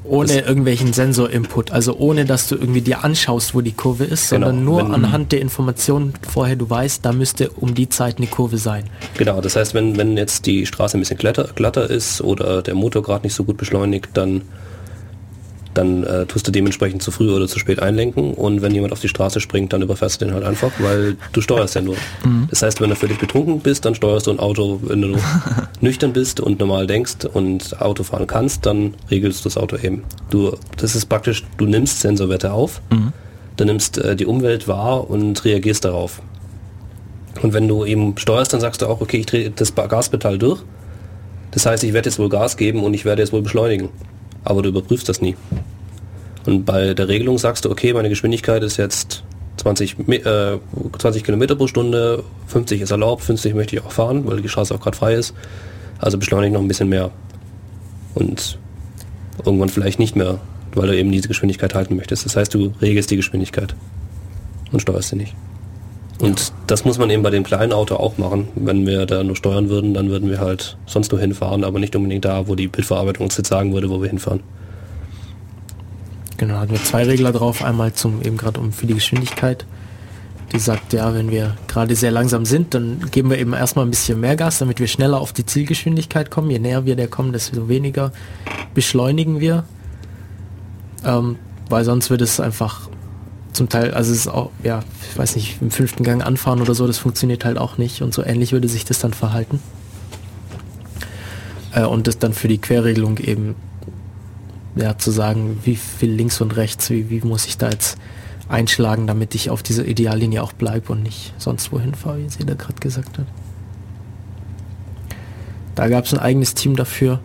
Ohne 0.04 0.28
das 0.28 0.48
irgendwelchen 0.48 0.92
Sensor-Input, 0.92 1.72
also 1.72 1.96
ohne 1.96 2.24
dass 2.24 2.48
du 2.48 2.56
irgendwie 2.56 2.80
dir 2.80 3.04
anschaust, 3.04 3.54
wo 3.54 3.60
die 3.60 3.72
Kurve 3.72 4.04
ist, 4.04 4.30
genau. 4.30 4.46
sondern 4.46 4.64
nur 4.64 4.78
wenn, 4.78 4.94
anhand 4.94 5.30
der 5.30 5.40
Informationen 5.40 6.14
vorher 6.28 6.56
du 6.56 6.68
weißt, 6.68 7.04
da 7.04 7.12
müsste 7.12 7.50
um 7.50 7.74
die 7.74 7.88
Zeit 7.88 8.16
eine 8.16 8.26
Kurve 8.26 8.56
sein. 8.56 8.84
Genau, 9.16 9.40
das 9.40 9.56
heißt, 9.56 9.74
wenn, 9.74 9.96
wenn 9.98 10.16
jetzt 10.16 10.46
die 10.46 10.66
Straße 10.66 10.96
ein 10.96 11.00
bisschen 11.00 11.18
glatter, 11.18 11.48
glatter 11.54 11.88
ist 11.88 12.22
oder 12.22 12.62
der 12.62 12.74
Motor 12.74 13.02
gerade 13.02 13.24
nicht 13.24 13.34
so 13.34 13.44
gut 13.44 13.58
beschleunigt, 13.58 14.08
dann 14.14 14.42
dann 15.74 16.02
äh, 16.04 16.26
tust 16.26 16.46
du 16.46 16.50
dementsprechend 16.50 17.02
zu 17.02 17.10
früh 17.10 17.30
oder 17.30 17.46
zu 17.46 17.58
spät 17.58 17.80
einlenken 17.80 18.34
und 18.34 18.62
wenn 18.62 18.74
jemand 18.74 18.92
auf 18.92 19.00
die 19.00 19.08
Straße 19.08 19.40
springt, 19.40 19.72
dann 19.72 19.82
überfährst 19.82 20.20
du 20.20 20.24
den 20.24 20.34
halt 20.34 20.44
einfach, 20.44 20.72
weil 20.78 21.16
du 21.32 21.40
steuerst 21.40 21.74
ja 21.74 21.80
nur. 21.80 21.96
Mhm. 22.24 22.48
Das 22.50 22.62
heißt, 22.62 22.80
wenn 22.80 22.90
du 22.90 22.96
völlig 22.96 23.18
betrunken 23.18 23.60
bist, 23.60 23.84
dann 23.84 23.94
steuerst 23.94 24.26
du 24.26 24.32
ein 24.32 24.40
Auto, 24.40 24.80
wenn 24.82 25.00
du 25.00 25.16
nüchtern 25.80 26.12
bist 26.12 26.40
und 26.40 26.58
normal 26.58 26.86
denkst 26.86 27.24
und 27.32 27.80
Auto 27.80 28.02
fahren 28.02 28.26
kannst, 28.26 28.66
dann 28.66 28.94
regelst 29.10 29.44
du 29.44 29.48
das 29.48 29.56
Auto 29.56 29.76
eben. 29.76 30.02
Du, 30.30 30.56
das 30.76 30.96
ist 30.96 31.06
praktisch, 31.06 31.44
du 31.56 31.66
nimmst 31.66 32.00
Sensorwerte 32.00 32.52
auf, 32.52 32.82
mhm. 32.90 33.12
du 33.56 33.64
nimmst 33.64 33.98
äh, 33.98 34.16
die 34.16 34.26
Umwelt 34.26 34.66
wahr 34.66 35.08
und 35.08 35.44
reagierst 35.44 35.84
darauf. 35.84 36.20
Und 37.42 37.52
wenn 37.52 37.68
du 37.68 37.84
eben 37.84 38.18
steuerst, 38.18 38.52
dann 38.52 38.60
sagst 38.60 38.82
du 38.82 38.86
auch, 38.86 39.00
okay, 39.00 39.18
ich 39.18 39.26
drehe 39.26 39.50
das 39.50 39.74
Gaspedal 39.74 40.36
durch. 40.36 40.62
Das 41.52 41.64
heißt, 41.64 41.84
ich 41.84 41.92
werde 41.92 42.08
jetzt 42.08 42.18
wohl 42.18 42.28
Gas 42.28 42.56
geben 42.56 42.82
und 42.82 42.92
ich 42.92 43.04
werde 43.04 43.22
jetzt 43.22 43.32
wohl 43.32 43.42
beschleunigen 43.42 43.88
aber 44.44 44.62
du 44.62 44.68
überprüfst 44.70 45.08
das 45.08 45.20
nie. 45.20 45.36
Und 46.46 46.64
bei 46.64 46.94
der 46.94 47.08
Regelung 47.08 47.38
sagst 47.38 47.64
du, 47.64 47.70
okay, 47.70 47.92
meine 47.92 48.08
Geschwindigkeit 48.08 48.62
ist 48.62 48.76
jetzt 48.76 49.22
20, 49.58 49.96
äh, 50.08 50.58
20 50.98 51.24
Kilometer 51.24 51.54
pro 51.54 51.66
Stunde, 51.66 52.24
50 52.46 52.80
ist 52.80 52.90
erlaubt, 52.90 53.22
50 53.22 53.54
möchte 53.54 53.76
ich 53.76 53.84
auch 53.84 53.92
fahren, 53.92 54.26
weil 54.26 54.40
die 54.40 54.48
Straße 54.48 54.74
auch 54.74 54.80
gerade 54.80 54.96
frei 54.96 55.14
ist. 55.14 55.34
Also 55.98 56.16
beschleunige 56.16 56.54
noch 56.54 56.62
ein 56.62 56.68
bisschen 56.68 56.88
mehr. 56.88 57.10
Und 58.14 58.58
irgendwann 59.44 59.68
vielleicht 59.68 59.98
nicht 59.98 60.16
mehr, 60.16 60.40
weil 60.74 60.88
du 60.88 60.96
eben 60.96 61.12
diese 61.12 61.28
Geschwindigkeit 61.28 61.74
halten 61.74 61.96
möchtest. 61.96 62.24
Das 62.24 62.36
heißt, 62.36 62.54
du 62.54 62.72
regelst 62.80 63.10
die 63.10 63.16
Geschwindigkeit 63.16 63.74
und 64.72 64.80
steuerst 64.80 65.10
sie 65.10 65.16
nicht. 65.16 65.34
Und 66.20 66.40
ja. 66.40 66.54
das 66.66 66.84
muss 66.84 66.98
man 66.98 67.08
eben 67.10 67.22
bei 67.22 67.30
dem 67.30 67.44
kleinen 67.44 67.72
Auto 67.72 67.96
auch 67.96 68.18
machen. 68.18 68.48
Wenn 68.54 68.86
wir 68.86 69.06
da 69.06 69.24
nur 69.24 69.36
steuern 69.36 69.68
würden, 69.68 69.94
dann 69.94 70.10
würden 70.10 70.28
wir 70.30 70.38
halt 70.38 70.76
sonst 70.86 71.12
nur 71.12 71.20
hinfahren, 71.20 71.64
aber 71.64 71.78
nicht 71.78 71.96
unbedingt 71.96 72.24
da, 72.24 72.46
wo 72.46 72.54
die 72.54 72.68
Bildverarbeitung 72.68 73.24
uns 73.24 73.36
jetzt 73.36 73.48
sagen 73.48 73.72
würde, 73.72 73.88
wo 73.88 74.02
wir 74.02 74.08
hinfahren. 74.08 74.40
Genau, 76.36 76.54
hatten 76.54 76.72
wir 76.72 76.82
zwei 76.82 77.04
Regler 77.04 77.32
drauf. 77.32 77.64
Einmal 77.64 77.92
zum 77.92 78.22
eben 78.22 78.36
gerade 78.36 78.60
um 78.60 78.72
für 78.72 78.86
die 78.86 78.94
Geschwindigkeit. 78.94 79.66
Die 80.52 80.58
sagt, 80.58 80.92
ja, 80.92 81.14
wenn 81.14 81.30
wir 81.30 81.56
gerade 81.68 81.94
sehr 81.94 82.10
langsam 82.10 82.44
sind, 82.44 82.74
dann 82.74 83.06
geben 83.10 83.30
wir 83.30 83.38
eben 83.38 83.52
erstmal 83.52 83.86
ein 83.86 83.90
bisschen 83.90 84.18
mehr 84.20 84.36
Gas, 84.36 84.58
damit 84.58 84.80
wir 84.80 84.88
schneller 84.88 85.20
auf 85.20 85.32
die 85.32 85.46
Zielgeschwindigkeit 85.46 86.30
kommen. 86.30 86.50
Je 86.50 86.58
näher 86.58 86.86
wir 86.86 86.96
der 86.96 87.08
kommen, 87.08 87.32
desto 87.32 87.68
weniger 87.68 88.12
beschleunigen 88.74 89.38
wir. 89.38 89.64
Ähm, 91.04 91.36
weil 91.68 91.84
sonst 91.84 92.10
wird 92.10 92.20
es 92.20 92.40
einfach 92.40 92.88
zum 93.52 93.68
Teil, 93.68 93.92
also 93.94 94.12
es 94.12 94.18
ist 94.20 94.28
auch, 94.28 94.50
ja, 94.62 94.82
ich 95.10 95.18
weiß 95.18 95.36
nicht, 95.36 95.60
im 95.60 95.70
fünften 95.70 96.04
Gang 96.04 96.24
anfahren 96.24 96.60
oder 96.60 96.74
so, 96.74 96.86
das 96.86 96.98
funktioniert 96.98 97.44
halt 97.44 97.58
auch 97.58 97.78
nicht 97.78 98.02
und 98.02 98.14
so 98.14 98.24
ähnlich 98.24 98.52
würde 98.52 98.68
sich 98.68 98.84
das 98.84 98.98
dann 98.98 99.12
verhalten. 99.12 99.60
Äh, 101.74 101.84
und 101.84 102.06
das 102.06 102.18
dann 102.18 102.32
für 102.32 102.48
die 102.48 102.58
Querregelung 102.58 103.18
eben, 103.18 103.54
ja, 104.76 104.96
zu 104.98 105.10
sagen, 105.10 105.60
wie 105.64 105.76
viel 105.76 106.12
links 106.12 106.40
und 106.40 106.56
rechts, 106.56 106.90
wie, 106.90 107.10
wie 107.10 107.20
muss 107.20 107.46
ich 107.46 107.58
da 107.58 107.70
jetzt 107.70 107.98
einschlagen, 108.48 109.06
damit 109.06 109.34
ich 109.34 109.50
auf 109.50 109.62
dieser 109.62 109.84
Ideallinie 109.86 110.42
auch 110.42 110.52
bleibe 110.52 110.92
und 110.92 111.02
nicht 111.02 111.32
sonst 111.38 111.72
wohin 111.72 111.94
fahre, 111.94 112.18
wie 112.18 112.44
da 112.44 112.54
gerade 112.54 112.80
gesagt 112.80 113.18
hat. 113.18 113.26
Da 115.74 115.88
gab 115.88 116.04
es 116.04 116.12
ein 116.12 116.18
eigenes 116.18 116.54
Team 116.54 116.76
dafür. 116.76 117.20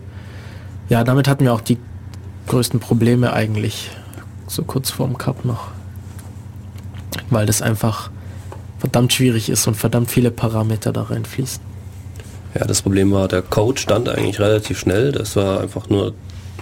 Ja, 0.88 1.02
damit 1.02 1.28
hatten 1.28 1.44
wir 1.44 1.52
auch 1.52 1.60
die 1.60 1.78
größten 2.46 2.78
Probleme 2.78 3.32
eigentlich, 3.32 3.90
so 4.46 4.62
kurz 4.62 4.90
vorm 4.90 5.18
Cup 5.18 5.44
noch. 5.44 5.75
Weil 7.30 7.46
das 7.46 7.62
einfach 7.62 8.10
verdammt 8.78 9.12
schwierig 9.12 9.48
ist 9.48 9.66
und 9.66 9.74
verdammt 9.74 10.10
viele 10.10 10.30
Parameter 10.30 10.92
da 10.92 11.02
reinfließen. 11.02 11.60
Ja, 12.54 12.64
das 12.66 12.82
Problem 12.82 13.12
war, 13.12 13.28
der 13.28 13.42
Code 13.42 13.80
stand 13.80 14.08
eigentlich 14.08 14.40
relativ 14.40 14.78
schnell. 14.78 15.12
Das 15.12 15.36
war 15.36 15.60
einfach 15.60 15.88
nur 15.88 16.14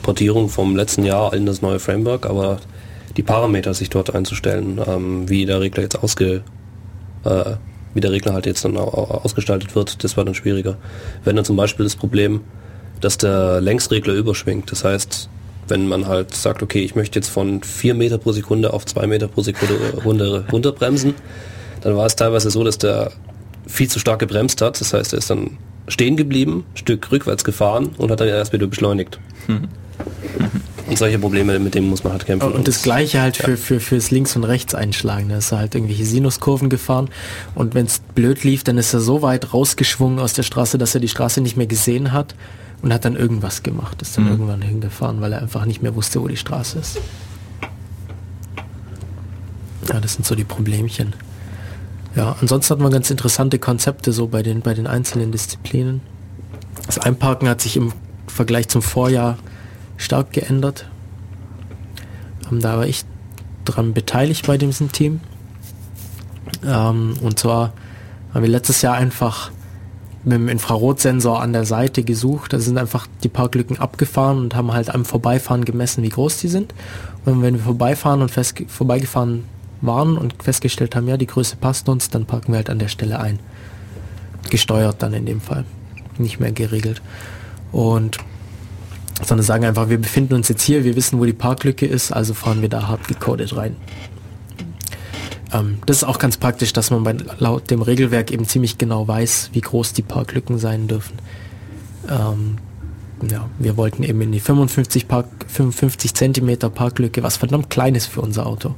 Portierung 0.03 0.49
vom 0.49 0.77
letzten 0.77 1.05
Jahr 1.05 1.32
in 1.35 1.47
das 1.47 1.62
neue 1.62 1.78
Framework, 1.78 2.27
aber 2.27 2.59
die 3.16 3.23
Parameter 3.23 3.74
sich 3.74 3.91
dort 3.91 4.15
einzustellen, 4.15 4.81
ähm, 4.86 5.28
wie 5.28 5.47
der 5.47 5.61
Regler 5.61 5.82
jetzt 5.82 6.03
ausge, 6.03 6.43
äh, 7.24 7.55
wie 7.95 8.01
der 8.01 8.11
Regler 8.11 8.32
halt 8.32 8.47
jetzt 8.47 8.65
dann 8.65 8.77
ausgestaltet 8.77 9.74
wird, 9.74 10.03
das 10.03 10.16
war 10.16 10.24
dann 10.24 10.35
schwieriger. 10.35 10.77
Wenn 11.23 11.36
dann 11.36 11.45
zum 11.45 11.57
Beispiel 11.57 11.85
das 11.85 11.95
Problem, 11.95 12.41
dass 13.01 13.19
der 13.19 13.61
Längsregler 13.61 14.15
überschwingt. 14.15 14.73
Das 14.73 14.85
heißt, 14.85 15.28
wenn 15.69 15.89
man 15.89 16.07
halt 16.07 16.35
sagt, 16.35 16.62
okay, 16.62 16.81
ich 16.81 16.95
möchte 16.95 17.19
jetzt 17.19 17.28
von 17.28 17.62
4 17.62 17.95
Meter 17.95 18.19
pro 18.19 18.32
Sekunde 18.32 18.73
auf 18.73 18.86
2 18.86 19.07
Meter 19.07 19.28
pro 19.28 19.43
Sekunde 19.43 19.74
runter, 20.05 20.45
runterbremsen, 20.51 21.15
dann 21.81 21.97
war 21.97 22.07
es 22.07 22.16
teilweise 22.16 22.51
so, 22.51 22.65
dass 22.65 22.78
der 22.78 23.12
viel 23.66 23.89
zu 23.89 23.99
stark 23.99 24.19
gebremst 24.19 24.61
hat. 24.62 24.81
Das 24.81 24.93
heißt, 24.93 25.12
er 25.12 25.19
ist 25.19 25.31
dann 25.31 25.59
stehen 25.89 26.16
geblieben, 26.16 26.65
Stück 26.74 27.11
rückwärts 27.12 27.45
gefahren 27.45 27.91
und 27.99 28.11
hat 28.11 28.20
dann 28.20 28.28
erst 28.28 28.53
wieder 28.53 28.66
beschleunigt. 28.66 29.19
Mhm. 29.49 29.69
Und 30.86 30.99
solche 30.99 31.19
Probleme, 31.19 31.59
mit 31.59 31.74
denen 31.74 31.89
muss 31.89 32.05
man 32.05 32.12
halt 32.12 32.27
kämpfen. 32.27 32.53
Und 32.53 32.69
das 32.69 32.82
gleiche 32.82 33.23
halt 33.23 33.39
ja. 33.39 33.47
für, 33.47 33.57
für, 33.57 33.81
fürs 33.81 34.11
Links- 34.11 34.36
und 34.36 34.45
Rechts 34.45 34.74
einschlagen. 34.74 35.31
Da 35.31 35.39
ist 35.39 35.51
er 35.51 35.59
halt 35.59 35.74
irgendwelche 35.74 36.05
Sinuskurven 36.05 36.69
gefahren 36.69 37.09
und 37.55 37.74
wenn 37.74 37.86
es 37.86 38.01
blöd 38.15 38.45
lief, 38.45 38.65
dann 38.65 38.77
ist 38.77 38.93
er 38.93 39.01
so 39.01 39.23
weit 39.23 39.55
rausgeschwungen 39.55 40.19
aus 40.19 40.35
der 40.35 40.43
Straße, 40.43 40.77
dass 40.77 40.95
er 40.95 41.01
die 41.01 41.09
Straße 41.09 41.41
nicht 41.41 41.57
mehr 41.57 41.66
gesehen 41.66 42.12
hat 42.12 42.35
und 42.85 42.93
hat 42.93 43.06
dann 43.06 43.16
irgendwas 43.16 43.62
gemacht. 43.62 44.02
Ist 44.02 44.19
dann 44.19 44.24
mhm. 44.24 44.31
irgendwann 44.32 44.61
hingefahren, 44.61 45.23
weil 45.23 45.32
er 45.32 45.40
einfach 45.40 45.65
nicht 45.65 45.81
mehr 45.82 45.94
wusste, 45.94 46.20
wo 46.20 46.28
die 46.28 46.36
Straße 46.36 46.78
ist. 46.78 47.01
Ja, 49.89 50.01
das 50.01 50.12
sind 50.12 50.27
so 50.27 50.35
die 50.35 50.44
Problemchen. 50.44 51.15
Ja, 52.15 52.36
ansonsten 52.43 52.74
hat 52.74 52.81
man 52.81 52.93
ganz 52.93 53.11
interessante 53.11 53.59
Konzepte 53.59 54.12
so 54.12 54.27
bei 54.27 54.43
den, 54.43 54.61
bei 54.61 54.74
den 54.74 54.86
einzelnen 54.86 55.32
Disziplinen. 55.32 56.02
Das 56.85 56.98
Einparken 56.98 57.48
hat 57.48 57.62
sich 57.62 57.78
im 57.78 57.94
Vergleich 58.27 58.69
zum 58.69 58.82
Vorjahr 58.82 59.39
stark 59.97 60.32
geändert. 60.32 60.86
Ähm, 62.52 62.61
da 62.61 62.77
war 62.77 62.86
ich 62.86 63.06
dran 63.65 63.94
beteiligt 63.94 64.47
bei 64.47 64.59
diesem 64.59 64.93
Team. 64.93 65.23
Ähm, 66.62 67.15
und 67.23 67.39
zwar 67.39 67.73
haben 68.35 68.43
wir 68.43 68.51
letztes 68.51 68.82
Jahr 68.82 68.94
einfach 68.94 69.51
mit 70.24 70.34
dem 70.34 70.48
Infrarotsensor 70.48 71.40
an 71.40 71.52
der 71.52 71.64
Seite 71.64 72.02
gesucht. 72.02 72.52
Da 72.52 72.59
sind 72.59 72.78
einfach 72.78 73.06
die 73.22 73.28
Parklücken 73.28 73.78
abgefahren 73.78 74.38
und 74.38 74.55
haben 74.55 74.72
halt 74.72 74.94
am 74.94 75.05
Vorbeifahren 75.05 75.64
gemessen, 75.64 76.02
wie 76.02 76.09
groß 76.09 76.38
die 76.38 76.48
sind. 76.48 76.74
Und 77.24 77.42
wenn 77.42 77.55
wir 77.55 77.62
vorbeifahren 77.62 78.22
und 78.22 78.30
fest, 78.30 78.62
vorbeigefahren 78.66 79.44
waren 79.80 80.16
und 80.16 80.42
festgestellt 80.42 80.96
haben, 80.96 81.09
ja, 81.09 81.16
die 81.16 81.26
Größe 81.26 81.56
passt 81.56 81.88
uns, 81.88 82.09
dann 82.10 82.24
parken 82.24 82.52
wir 82.52 82.56
halt 82.56 82.70
an 82.70 82.78
der 82.78 82.88
Stelle 82.88 83.20
ein. 83.20 83.38
Gesteuert 84.51 85.02
dann 85.02 85.14
in 85.14 85.26
dem 85.26 85.40
Fall. 85.40 85.64
Nicht 86.18 86.40
mehr 86.40 86.52
geregelt. 86.52 87.02
Und 87.72 88.18
sondern 89.22 89.44
sagen 89.44 89.64
einfach, 89.64 89.88
wir 89.88 89.98
befinden 89.98 90.34
uns 90.34 90.48
jetzt 90.48 90.62
hier, 90.62 90.84
wir 90.84 90.96
wissen, 90.96 91.20
wo 91.20 91.24
die 91.24 91.32
Parklücke 91.32 91.86
ist, 91.86 92.12
also 92.12 92.34
fahren 92.34 92.62
wir 92.62 92.68
da 92.68 92.88
hart 92.88 93.06
gecodet 93.06 93.56
rein. 93.56 93.76
Ähm, 95.55 95.78
das 95.86 95.98
ist 95.98 96.05
auch 96.05 96.18
ganz 96.18 96.36
praktisch, 96.36 96.72
dass 96.72 96.90
man 96.90 97.05
bei, 97.05 97.16
laut 97.39 97.70
dem 97.70 97.81
Regelwerk 97.81 98.31
eben 98.31 98.47
ziemlich 98.47 98.76
genau 98.76 99.06
weiß, 99.06 99.51
wie 99.52 99.60
groß 99.60 99.93
die 99.93 100.02
Parklücken 100.02 100.59
sein 100.59 100.89
dürfen. 100.89 101.14
Ähm, 102.10 102.59
ja, 103.31 103.48
wir 103.59 103.76
wollten 103.76 104.02
eben 104.02 104.20
in 104.20 104.32
die 104.32 104.40
55, 104.40 105.09
Park, 105.09 105.26
55 105.47 106.14
Zentimeter 106.14 106.68
Parklücke, 106.68 107.22
was 107.22 107.36
verdammt 107.36 107.70
klein 107.70 107.94
ist 107.94 108.06
für 108.06 108.20
unser 108.20 108.47
Auto. 108.47 108.74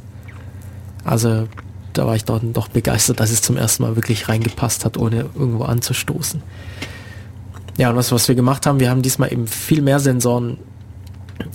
Also 1.05 1.49
da 1.95 2.07
war 2.07 2.15
ich 2.15 2.25
doch, 2.25 2.41
doch 2.43 2.69
begeistert, 2.69 3.21
dass 3.21 3.31
es 3.31 3.41
zum 3.41 3.57
ersten 3.57 3.83
Mal 3.83 3.97
wirklich 3.97 4.29
reingepasst 4.29 4.85
hat, 4.85 4.99
ohne 4.99 5.31
irgendwo 5.35 5.65
anzustoßen. 5.65 6.43
Ja, 7.79 7.91
und 7.91 7.97
was, 7.97 8.13
was 8.13 8.29
wir 8.29 8.35
gemacht 8.35 8.67
haben, 8.67 8.81
wir 8.81 8.91
haben 8.91 9.03
diesmal 9.03 9.33
eben 9.33 9.47
viel 9.47 9.83
mehr 9.83 10.01
Sensoren 10.01 10.59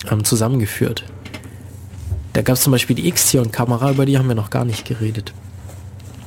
ähm, 0.10 0.24
zusammengeführt. 0.24 1.06
Da 2.34 2.42
gab 2.42 2.56
es 2.56 2.62
zum 2.62 2.72
Beispiel 2.72 2.96
die 2.96 3.08
X-Tion-Kamera, 3.08 3.92
über 3.92 4.06
die 4.06 4.18
haben 4.18 4.28
wir 4.28 4.36
noch 4.36 4.50
gar 4.50 4.66
nicht 4.66 4.86
geredet. 4.86 5.34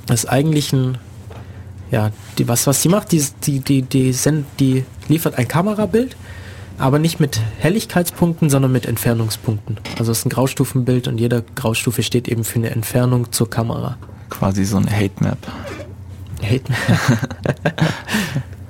Das 0.07 0.25
ist 0.25 0.31
eigentlich 0.31 0.73
ein, 0.73 0.99
ja, 1.91 2.11
die, 2.39 2.47
was, 2.47 2.67
was 2.67 2.83
die 2.83 2.89
macht, 2.89 3.13
die, 3.13 3.25
die, 3.43 3.61
die, 3.61 3.83
die, 3.83 4.13
send, 4.13 4.47
die 4.61 4.85
liefert 5.09 5.39
ein 5.39 5.49
Kamerabild, 5.49 6.17
aber 6.77 6.99
nicht 6.99 7.21
mit 7.21 7.41
Helligkeitspunkten, 7.59 8.51
sondern 8.51 8.73
mit 8.73 8.85
Entfernungspunkten. 8.85 9.79
Also 9.99 10.13
es 10.13 10.19
ist 10.19 10.27
ein 10.27 10.31
Graustufenbild 10.31 11.09
und 11.09 11.19
jede 11.19 11.45
Graustufe 11.55 12.03
steht 12.03 12.29
eben 12.29 12.45
für 12.45 12.59
eine 12.59 12.71
Entfernung 12.71 13.33
zur 13.33 13.49
Kamera. 13.49 13.97
Quasi 14.29 14.65
so 14.65 14.77
eine 14.77 14.91
Hate 14.91 15.23
Map. 15.23 15.39
Hate 16.43 16.65
Map. 16.71 17.65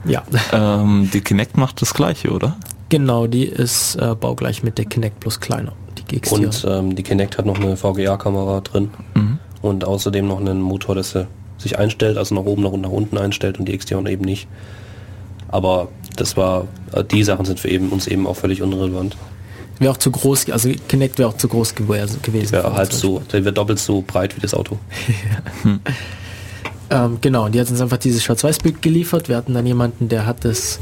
Ja. 0.05 0.23
Ähm, 0.53 1.11
die 1.13 1.21
Kinect 1.21 1.57
macht 1.57 1.81
das 1.83 1.95
gleiche, 1.95 2.31
oder? 2.31 2.57
Genau, 2.89 3.27
die 3.27 3.45
ist 3.45 3.97
äh, 3.97 4.15
baugleich 4.15 4.63
mit 4.63 4.79
der 4.79 4.85
Kinect 4.85 5.21
plus 5.21 5.41
kleiner. 5.41 5.73
Die 6.15 6.31
und 6.31 6.65
ähm, 6.69 6.95
die 6.95 7.03
Kinect 7.03 7.39
hat 7.39 7.47
noch 7.47 7.59
eine 7.59 7.77
VGA-Kamera 7.77 8.61
drin 8.61 8.91
mhm. 9.15 9.39
und 9.63 9.85
außerdem 9.85 10.27
noch 10.27 10.41
einen 10.41 10.61
Motor, 10.61 10.95
dass 10.95 11.15
er 11.15 11.27
sich 11.59 11.79
einstellt, 11.79 12.17
also 12.19 12.35
nach 12.35 12.45
oben, 12.45 12.63
nach, 12.63 12.73
nach 12.73 12.91
unten 12.91 13.19
einstellt 13.19 13.59
und 13.59 13.67
die 13.67 13.77
XTR 13.77 14.05
eben 14.07 14.25
nicht. 14.25 14.47
Aber 15.49 15.89
das 16.17 16.37
war, 16.37 16.67
äh, 16.93 17.05
die 17.05 17.25
Sachen 17.25 17.45
sind 17.45 17.61
für 17.61 17.69
eben, 17.69 17.89
uns 17.91 18.07
eben 18.07 18.27
auch 18.27 18.37
völlig 18.37 18.63
unrelevant. 18.63 19.17
Wäre 19.79 19.93
auch 19.93 19.97
zu 19.97 20.11
groß, 20.11 20.51
also 20.51 20.71
Kinect 20.89 21.19
wäre 21.19 21.29
auch 21.29 21.37
zu 21.37 21.49
groß 21.49 21.75
gewesen. 21.75 22.21
Wäre 22.53 22.75
halb 22.75 22.93
so, 22.93 23.21
der 23.33 23.45
wird 23.45 23.59
doppelt 23.59 23.81
so 23.81 24.05
breit 24.07 24.37
wie 24.37 24.41
das 24.41 24.55
Auto. 24.55 24.79
hm. 25.63 25.81
Ähm, 26.91 27.19
genau, 27.21 27.47
und 27.47 27.55
die 27.55 27.61
hat 27.61 27.71
uns 27.71 27.81
einfach 27.81 27.97
dieses 27.97 28.23
Schwarz-Weiß-Bild 28.23 28.83
geliefert. 28.83 29.29
Wir 29.29 29.37
hatten 29.37 29.55
dann 29.55 29.67
jemanden, 29.67 30.09
der 30.09 30.27
hat 30.27 30.45
das, 30.45 30.79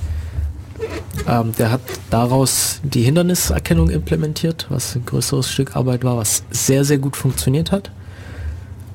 ähm, 1.28 1.52
der 1.59 1.70
hat 1.70 1.80
daraus 2.10 2.80
die 2.82 3.02
Hinderniserkennung 3.02 3.90
implementiert, 3.90 4.66
was 4.68 4.96
ein 4.96 5.04
größeres 5.04 5.50
Stück 5.50 5.76
Arbeit 5.76 6.04
war, 6.04 6.16
was 6.16 6.44
sehr, 6.50 6.84
sehr 6.84 6.98
gut 6.98 7.16
funktioniert 7.16 7.72
hat. 7.72 7.90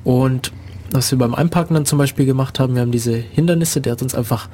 Und 0.04 0.52
was 0.90 1.10
wir 1.10 1.18
beim 1.18 1.34
Einparken 1.34 1.74
dann 1.74 1.86
zum 1.86 1.98
Beispiel 1.98 2.26
gemacht 2.26 2.58
haben, 2.60 2.74
wir 2.74 2.82
haben 2.82 2.92
diese 2.92 3.14
Hindernisse, 3.14 3.80
der 3.80 3.92
hat 3.92 4.02
uns 4.02 4.14
einfach 4.14 4.48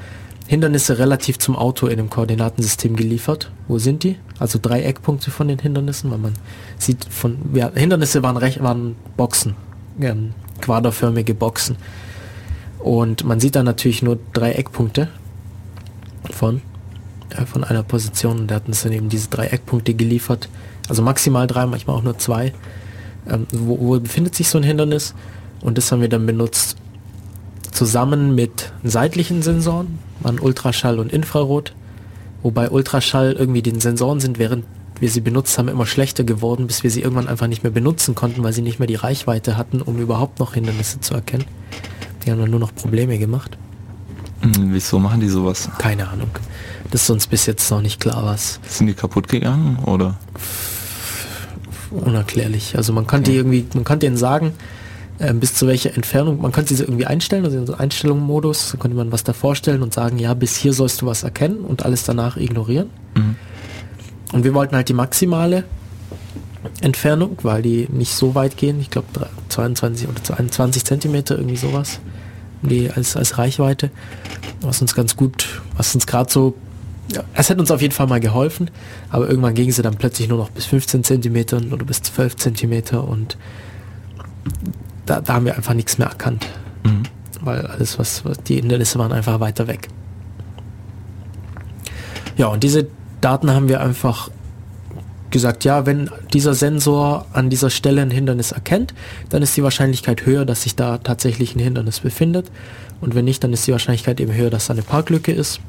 Hindernisse 0.47 0.99
relativ 0.99 1.39
zum 1.39 1.57
Auto 1.57 1.87
in 1.87 1.97
dem 1.97 2.11
Koordinatensystem 2.11 2.97
geliefert. 2.97 3.51
Wo 3.67 3.79
sind 3.79 4.03
die? 4.03 4.17
Also 4.39 4.59
drei 4.61 4.83
Eckpunkte 4.83 5.31
von 5.31 5.49
den 5.49 5.59
Hindernissen, 5.59 6.11
weil 6.11 6.19
man 6.19 6.35
sieht 6.79 7.05
von, 7.05 7.39
ja, 7.55 7.71
Hindernisse 7.75 8.23
waren, 8.23 8.37
recht, 8.37 8.63
waren 8.63 8.97
Boxen, 9.17 9.55
ähm, 10.01 10.35
quaderförmige 10.61 11.35
Boxen. 11.35 11.77
Und 12.79 13.25
man 13.25 13.41
sieht 13.41 13.57
da 13.57 13.63
natürlich 13.63 14.03
nur 14.03 14.19
drei 14.35 14.53
Eckpunkte 14.53 15.09
von, 16.31 16.61
von 17.47 17.65
einer 17.65 17.83
Position. 17.83 18.41
Und 18.41 18.47
der 18.49 18.57
hat 18.57 18.69
uns 18.69 18.83
dann 18.83 18.93
eben 18.93 19.09
diese 19.09 19.29
drei 19.29 19.47
Eckpunkte 19.47 19.95
geliefert. 19.95 20.49
Also 20.89 21.03
maximal 21.03 21.47
drei, 21.47 21.67
manchmal 21.67 21.97
auch 21.97 22.03
nur 22.03 22.19
zwei. 22.19 22.53
Ähm, 23.29 23.47
wo, 23.53 23.79
wo 23.79 24.01
befindet 24.01 24.35
sich 24.35 24.49
so 24.49 24.59
ein 24.59 24.65
Hindernis? 24.65 25.15
Und 25.61 25.79
das 25.79 25.91
haben 25.91 26.01
wir 26.01 26.09
dann 26.09 26.27
benutzt 26.27 26.77
zusammen 27.71 28.35
mit 28.35 28.73
seitlichen 28.85 29.43
Sensoren, 29.43 29.99
waren 30.21 30.39
Ultraschall 30.39 30.99
und 30.99 31.13
Infrarot. 31.13 31.75
Wobei 32.43 32.71
Ultraschall 32.71 33.33
irgendwie 33.33 33.63
den 33.63 33.81
Sensoren 33.81 34.21
sind, 34.21 34.39
während 34.39 34.65
wir 35.01 35.09
sie 35.09 35.21
benutzt 35.21 35.59
haben, 35.59 35.69
immer 35.69 35.87
schlechter 35.87 36.23
geworden, 36.23 36.67
bis 36.67 36.85
wir 36.85 36.91
sie 36.91 37.01
irgendwann 37.01 37.27
einfach 37.27 37.49
nicht 37.49 37.63
mehr 37.63 37.73
benutzen 37.73 38.15
konnten, 38.15 38.45
weil 38.45 38.53
sie 38.53 38.63
nicht 38.63 38.79
mehr 38.79 38.87
die 38.87 38.95
Reichweite 38.95 39.57
hatten, 39.57 39.83
um 39.83 39.99
überhaupt 39.99 40.39
noch 40.39 40.55
Hindernisse 40.55 41.01
zu 41.01 41.15
erkennen. 41.15 41.47
Die 42.25 42.31
haben 42.31 42.39
dann 42.39 42.51
nur 42.51 42.61
noch 42.61 42.75
Probleme 42.75 43.19
gemacht. 43.19 43.59
Hm, 44.41 44.73
wieso 44.73 44.99
machen 44.99 45.21
die 45.21 45.29
sowas? 45.29 45.69
Keine 45.79 46.09
Ahnung. 46.09 46.31
Das 46.91 47.03
ist 47.03 47.11
uns 47.11 47.27
bis 47.27 47.47
jetzt 47.47 47.71
noch 47.71 47.81
nicht 47.81 48.01
klar, 48.01 48.25
was. 48.25 48.61
Sind 48.69 48.87
die 48.87 48.95
kaputt 48.95 49.29
gegangen 49.29 49.79
oder? 49.85 50.17
Unerklärlich. 51.91 52.77
Also 52.77 52.93
man 52.93 53.07
kann 53.07 53.21
okay. 53.21 53.37
irgendwie, 53.37 53.67
man 53.75 53.85
kann 53.85 54.01
denen 54.01 54.17
sagen, 54.17 54.53
äh, 55.19 55.33
bis 55.33 55.55
zu 55.55 55.67
welcher 55.67 55.95
Entfernung, 55.95 56.41
man 56.41 56.53
kann 56.53 56.67
sie 56.67 56.75
irgendwie 56.77 57.07
einstellen, 57.07 57.45
also 57.45 57.57
in 57.57 57.67
so 57.67 57.75
Einstellungsmodus, 57.75 58.73
da 58.73 58.79
könnte 58.79 58.97
man 58.97 59.13
was 59.13 59.25
da 59.25 59.33
vorstellen 59.33 59.83
und 59.83 59.95
sagen, 59.95 60.19
ja, 60.19 60.35
bis 60.35 60.57
hier 60.57 60.73
sollst 60.73 61.03
du 61.03 61.07
was 61.07 61.23
erkennen 61.23 61.59
und 61.59 61.85
alles 61.85 62.05
danach 62.05 62.37
ignorieren. 62.37 62.91
Mhm. 63.15 63.37
Und 64.33 64.45
wir 64.45 64.55
wollten 64.55 64.75
halt 64.75 64.89
die 64.89 64.95
maximale 64.95 65.65
Entfernung, 66.81 67.39
weil 67.43 67.63
die 67.63 67.89
nicht 67.91 68.15
so 68.15 68.35
weit 68.35 68.57
gehen, 68.57 68.81
ich 68.81 68.91
glaube 68.91 69.07
22 69.49 70.09
oder 70.09 70.23
22 70.23 70.85
Zentimeter, 70.85 71.37
irgendwie 71.37 71.57
sowas 71.57 72.01
die 72.69 72.91
als, 72.91 73.17
als 73.17 73.39
Reichweite, 73.39 73.91
was 74.61 74.81
uns 74.81 74.95
ganz 74.95 75.17
gut, 75.17 75.63
was 75.77 75.95
uns 75.95 76.07
gerade 76.07 76.31
so, 76.31 76.55
ja, 77.13 77.23
es 77.35 77.51
hat 77.51 77.59
uns 77.59 77.71
auf 77.71 77.83
jeden 77.83 77.93
Fall 77.93 78.07
mal 78.07 78.21
geholfen, 78.21 78.71
aber 79.11 79.29
irgendwann 79.29 79.55
ging 79.55 79.71
sie 79.71 79.83
dann 79.83 79.97
plötzlich 79.97 80.29
nur 80.29 80.39
noch 80.39 80.51
bis 80.51 80.67
15 80.67 81.05
Zentimetern 81.05 81.73
oder 81.73 81.85
bis 81.85 82.03
12 82.03 82.37
Zentimeter 82.37 83.07
und 83.07 83.37
da, 85.07 85.21
da 85.21 85.35
haben 85.35 85.45
wir 85.45 85.57
einfach 85.57 85.75
nichts 85.75 85.99
mehr 85.99 86.09
erkannt. 86.09 86.47
Mhm. 86.85 87.03
Weil 87.43 87.67
alles, 87.67 87.99
was, 87.99 88.25
was 88.25 88.43
die 88.43 88.57
Hindernisse 88.57 88.99
waren, 88.99 89.13
einfach 89.13 89.41
weiter 89.41 89.67
weg. 89.67 89.89
Ja, 92.37 92.47
und 92.47 92.63
diese 92.65 92.87
Daten 93.21 93.51
haben 93.51 93.69
wir 93.69 93.81
einfach 93.81 94.31
gesagt, 95.31 95.65
ja, 95.65 95.85
wenn 95.85 96.11
dieser 96.33 96.55
Sensor 96.55 97.27
an 97.33 97.51
dieser 97.51 97.69
Stelle 97.69 98.03
ein 98.03 98.11
Hindernis 98.11 98.53
erkennt, 98.53 98.95
dann 99.31 99.43
ist 99.43 99.57
die 99.57 99.63
Wahrscheinlichkeit 99.63 100.27
höher, 100.27 100.45
dass 100.45 100.63
sich 100.63 100.77
da 100.77 100.99
tatsächlich 100.99 101.55
ein 101.55 101.59
Hindernis 101.59 102.01
befindet. 102.01 102.51
Und 103.01 103.15
wenn 103.15 103.25
nicht, 103.25 103.43
dann 103.43 103.53
ist 103.53 103.67
die 103.67 103.73
Wahrscheinlichkeit 103.73 104.21
eben 104.21 104.33
höher, 104.33 104.51
dass 104.51 104.67
da 104.67 104.75
eine 104.75 104.83
Parklücke 104.83 105.33
ist. 105.33 105.61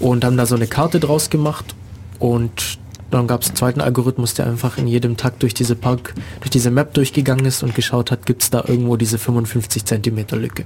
Und 0.00 0.24
haben 0.24 0.36
da 0.36 0.46
so 0.46 0.56
eine 0.56 0.66
Karte 0.66 1.00
draus 1.00 1.30
gemacht 1.30 1.74
und 2.18 2.78
dann 3.10 3.28
gab 3.28 3.42
es 3.42 3.48
einen 3.48 3.56
zweiten 3.56 3.80
Algorithmus, 3.80 4.34
der 4.34 4.46
einfach 4.46 4.76
in 4.76 4.88
jedem 4.88 5.16
Takt 5.16 5.42
durch 5.42 5.54
diese 5.54 5.76
Park, 5.76 6.14
durch 6.40 6.50
diese 6.50 6.70
Map 6.70 6.94
durchgegangen 6.94 7.44
ist 7.44 7.62
und 7.62 7.74
geschaut 7.74 8.10
hat, 8.10 8.26
gibt 8.26 8.42
es 8.42 8.50
da 8.50 8.64
irgendwo 8.66 8.96
diese 8.96 9.18
55 9.18 9.84
Zentimeter 9.84 10.36
Lücke. 10.36 10.64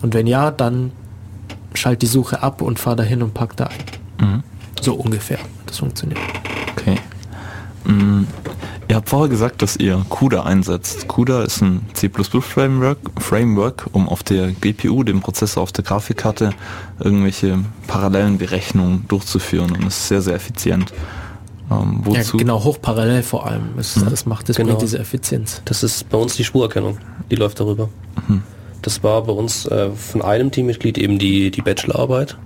Und 0.00 0.14
wenn 0.14 0.26
ja, 0.26 0.50
dann 0.50 0.92
schalt 1.74 2.02
die 2.02 2.06
Suche 2.06 2.42
ab 2.42 2.62
und 2.62 2.78
fahr 2.78 2.96
dahin 2.96 3.22
und 3.22 3.34
pack 3.34 3.56
da 3.56 3.66
ein. 3.66 4.26
Mhm. 4.26 4.42
So 4.80 4.94
ungefähr. 4.94 5.38
Das 5.66 5.78
funktioniert. 5.78 6.20
Okay. 6.72 6.98
Mhm. 7.84 8.26
Ihr 8.88 8.96
habt 8.96 9.08
vorher 9.08 9.28
gesagt, 9.28 9.62
dass 9.62 9.76
ihr 9.76 10.04
CUDA 10.08 10.42
einsetzt. 10.42 11.08
CUDA 11.08 11.42
ist 11.42 11.62
ein 11.62 11.86
C++-Framework, 11.94 12.98
Framework, 13.18 13.86
um 13.92 14.08
auf 14.08 14.22
der 14.22 14.52
GPU, 14.52 15.02
dem 15.04 15.20
Prozessor 15.20 15.62
auf 15.62 15.72
der 15.72 15.84
Grafikkarte, 15.84 16.50
irgendwelche 16.98 17.58
parallelen 17.86 18.38
Berechnungen 18.38 19.04
durchzuführen 19.08 19.72
und 19.72 19.86
ist 19.86 20.08
sehr, 20.08 20.20
sehr 20.20 20.34
effizient. 20.34 20.92
Ähm, 21.70 22.00
wozu? 22.04 22.36
Ja, 22.36 22.38
genau, 22.38 22.62
hochparallel 22.62 23.22
vor 23.22 23.46
allem. 23.46 23.70
Es, 23.78 23.96
mhm. 23.96 24.10
Das 24.10 24.26
macht 24.26 24.48
das 24.48 24.56
genau. 24.56 24.76
diese 24.76 24.98
Effizienz. 24.98 25.62
Das 25.64 25.82
ist 25.82 26.08
bei 26.10 26.18
uns 26.18 26.36
die 26.36 26.44
Spurerkennung, 26.44 26.98
die 27.30 27.36
läuft 27.36 27.60
darüber. 27.60 27.88
Mhm. 28.28 28.42
Das 28.82 29.02
war 29.02 29.22
bei 29.22 29.32
uns 29.32 29.64
äh, 29.66 29.90
von 29.90 30.20
einem 30.20 30.50
Teammitglied 30.50 30.98
eben 30.98 31.18
die, 31.18 31.50
die 31.50 31.62
Bachelorarbeit. 31.62 32.36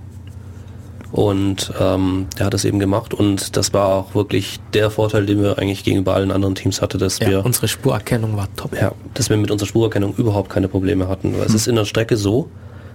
Und 1.11 1.73
ähm, 1.79 2.27
der 2.37 2.45
hat 2.45 2.53
das 2.53 2.65
eben 2.65 2.77
gemacht 2.77 3.15
und 3.15 3.57
das 3.57 3.73
war 3.73 3.87
auch 3.87 4.13
wirklich 4.13 4.59
der 4.73 4.91
Vorteil, 4.91 5.25
den 5.25 5.41
wir 5.41 5.57
eigentlich 5.57 5.83
gegenüber 5.83 6.13
allen 6.13 6.31
anderen 6.31 6.53
Teams 6.53 6.83
hatten, 6.83 6.99
dass 6.99 7.17
ja, 7.17 7.29
wir... 7.29 7.45
unsere 7.45 7.67
Spurerkennung 7.67 8.37
war 8.37 8.47
top. 8.55 8.75
Ja, 8.79 8.91
dass 9.15 9.29
wir 9.29 9.37
mit 9.37 9.49
unserer 9.49 9.67
Spurerkennung 9.67 10.13
überhaupt 10.17 10.49
keine 10.49 10.67
Probleme 10.67 11.07
hatten. 11.07 11.33
Weil 11.33 11.41
mhm. 11.41 11.45
Es 11.47 11.53
ist 11.55 11.67
in 11.67 11.75
der 11.75 11.85
Strecke 11.85 12.15
so, 12.15 12.51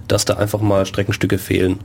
dass 0.06 0.24
da 0.24 0.34
einfach 0.34 0.60
mal 0.60 0.86
Streckenstücke 0.86 1.38
fehlen. 1.38 1.80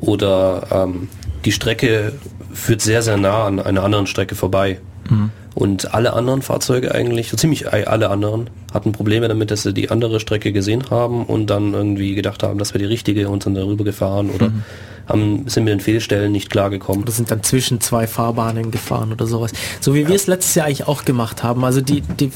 Oder 0.00 0.66
ähm, 0.72 1.08
die 1.44 1.52
Strecke 1.52 2.12
führt 2.52 2.80
sehr, 2.80 3.02
sehr 3.02 3.16
nah 3.16 3.46
an 3.46 3.60
einer 3.60 3.84
anderen 3.84 4.06
Strecke 4.06 4.34
vorbei. 4.34 4.80
Mhm. 5.08 5.30
Und 5.58 5.92
alle 5.92 6.12
anderen 6.12 6.40
Fahrzeuge 6.40 6.94
eigentlich, 6.94 7.30
so 7.30 7.36
ziemlich 7.36 7.72
alle 7.72 8.10
anderen, 8.10 8.48
hatten 8.72 8.92
Probleme 8.92 9.26
damit, 9.26 9.50
dass 9.50 9.64
sie 9.64 9.74
die 9.74 9.90
andere 9.90 10.20
Strecke 10.20 10.52
gesehen 10.52 10.84
haben 10.88 11.24
und 11.26 11.50
dann 11.50 11.74
irgendwie 11.74 12.14
gedacht 12.14 12.44
haben, 12.44 12.60
das 12.60 12.74
wäre 12.74 12.78
die 12.78 12.84
richtige 12.84 13.28
und 13.28 13.42
sind 13.42 13.56
darüber 13.56 13.82
gefahren 13.82 14.30
oder 14.30 14.50
mhm. 14.50 14.62
haben, 15.08 15.48
sind 15.48 15.64
mit 15.64 15.72
den 15.72 15.80
Fehlstellen 15.80 16.30
nicht 16.30 16.48
klargekommen. 16.48 17.02
Oder 17.02 17.10
sind 17.10 17.32
dann 17.32 17.42
zwischen 17.42 17.80
zwei 17.80 18.06
Fahrbahnen 18.06 18.70
gefahren 18.70 19.10
oder 19.10 19.26
sowas. 19.26 19.50
So 19.80 19.96
wie 19.96 20.02
ja. 20.02 20.08
wir 20.08 20.14
es 20.14 20.28
letztes 20.28 20.54
Jahr 20.54 20.66
eigentlich 20.66 20.86
auch 20.86 21.04
gemacht 21.04 21.42
haben. 21.42 21.64
Also 21.64 21.80
die, 21.80 22.02
die, 22.02 22.30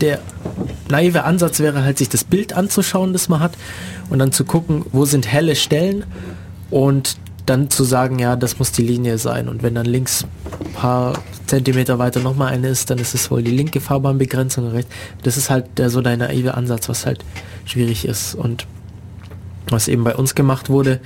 der 0.00 0.20
naive 0.88 1.24
Ansatz 1.24 1.58
wäre 1.58 1.82
halt, 1.82 1.98
sich 1.98 2.10
das 2.10 2.22
Bild 2.22 2.52
anzuschauen, 2.52 3.12
das 3.12 3.28
man 3.28 3.40
hat 3.40 3.54
und 4.08 4.20
dann 4.20 4.30
zu 4.30 4.44
gucken, 4.44 4.84
wo 4.92 5.04
sind 5.04 5.26
helle 5.26 5.56
Stellen 5.56 6.04
und 6.70 7.16
dann 7.44 7.70
zu 7.70 7.82
sagen, 7.82 8.20
ja, 8.20 8.36
das 8.36 8.60
muss 8.60 8.70
die 8.70 8.82
Linie 8.82 9.18
sein. 9.18 9.48
Und 9.48 9.64
wenn 9.64 9.74
dann 9.74 9.86
links 9.86 10.26
ein 10.64 10.72
paar 10.74 11.14
Zentimeter 11.48 11.98
weiter 11.98 12.20
nochmal 12.20 12.52
eine 12.52 12.68
ist, 12.68 12.90
dann 12.90 12.98
ist 12.98 13.14
es 13.14 13.30
wohl 13.30 13.42
die 13.42 13.50
linke 13.50 13.80
Fahrbahnbegrenzung 13.80 14.68
rechts. 14.68 14.94
Das 15.22 15.36
ist 15.36 15.50
halt 15.50 15.78
der 15.78 15.90
so 15.90 16.00
der 16.00 16.16
naive 16.16 16.54
Ansatz, 16.54 16.88
was 16.88 17.06
halt 17.06 17.24
schwierig 17.64 18.04
ist. 18.04 18.34
Und 18.34 18.66
was 19.68 19.88
eben 19.88 20.04
bei 20.04 20.14
uns 20.14 20.34
gemacht 20.34 20.70
wurde, 20.70 21.00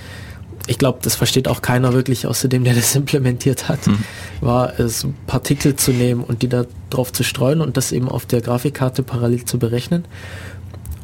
ich 0.67 0.79
glaube, 0.79 1.01
das 1.03 1.17
versteht 1.17 1.49
auch 1.49 1.63
keiner 1.63 1.93
wirklich, 1.93 2.27
außer 2.27 2.49
dem, 2.49 2.65
der 2.65 2.75
das 2.75 2.95
implementiert 2.97 3.69
hat, 3.69 3.87
mhm. 3.87 3.99
war 4.41 4.79
es, 4.79 5.07
Partikel 5.27 5.77
zu 5.77 5.93
nehmen 5.93 6.23
und 6.23 6.43
die 6.43 6.49
da 6.49 6.67
drauf 6.91 7.13
zu 7.13 7.25
streuen 7.25 7.61
und 7.61 7.77
das 7.77 7.93
eben 7.93 8.09
auf 8.09 8.27
der 8.27 8.41
Grafikkarte 8.41 9.03
parallel 9.03 9.45
zu 9.45 9.59
berechnen. 9.59 10.05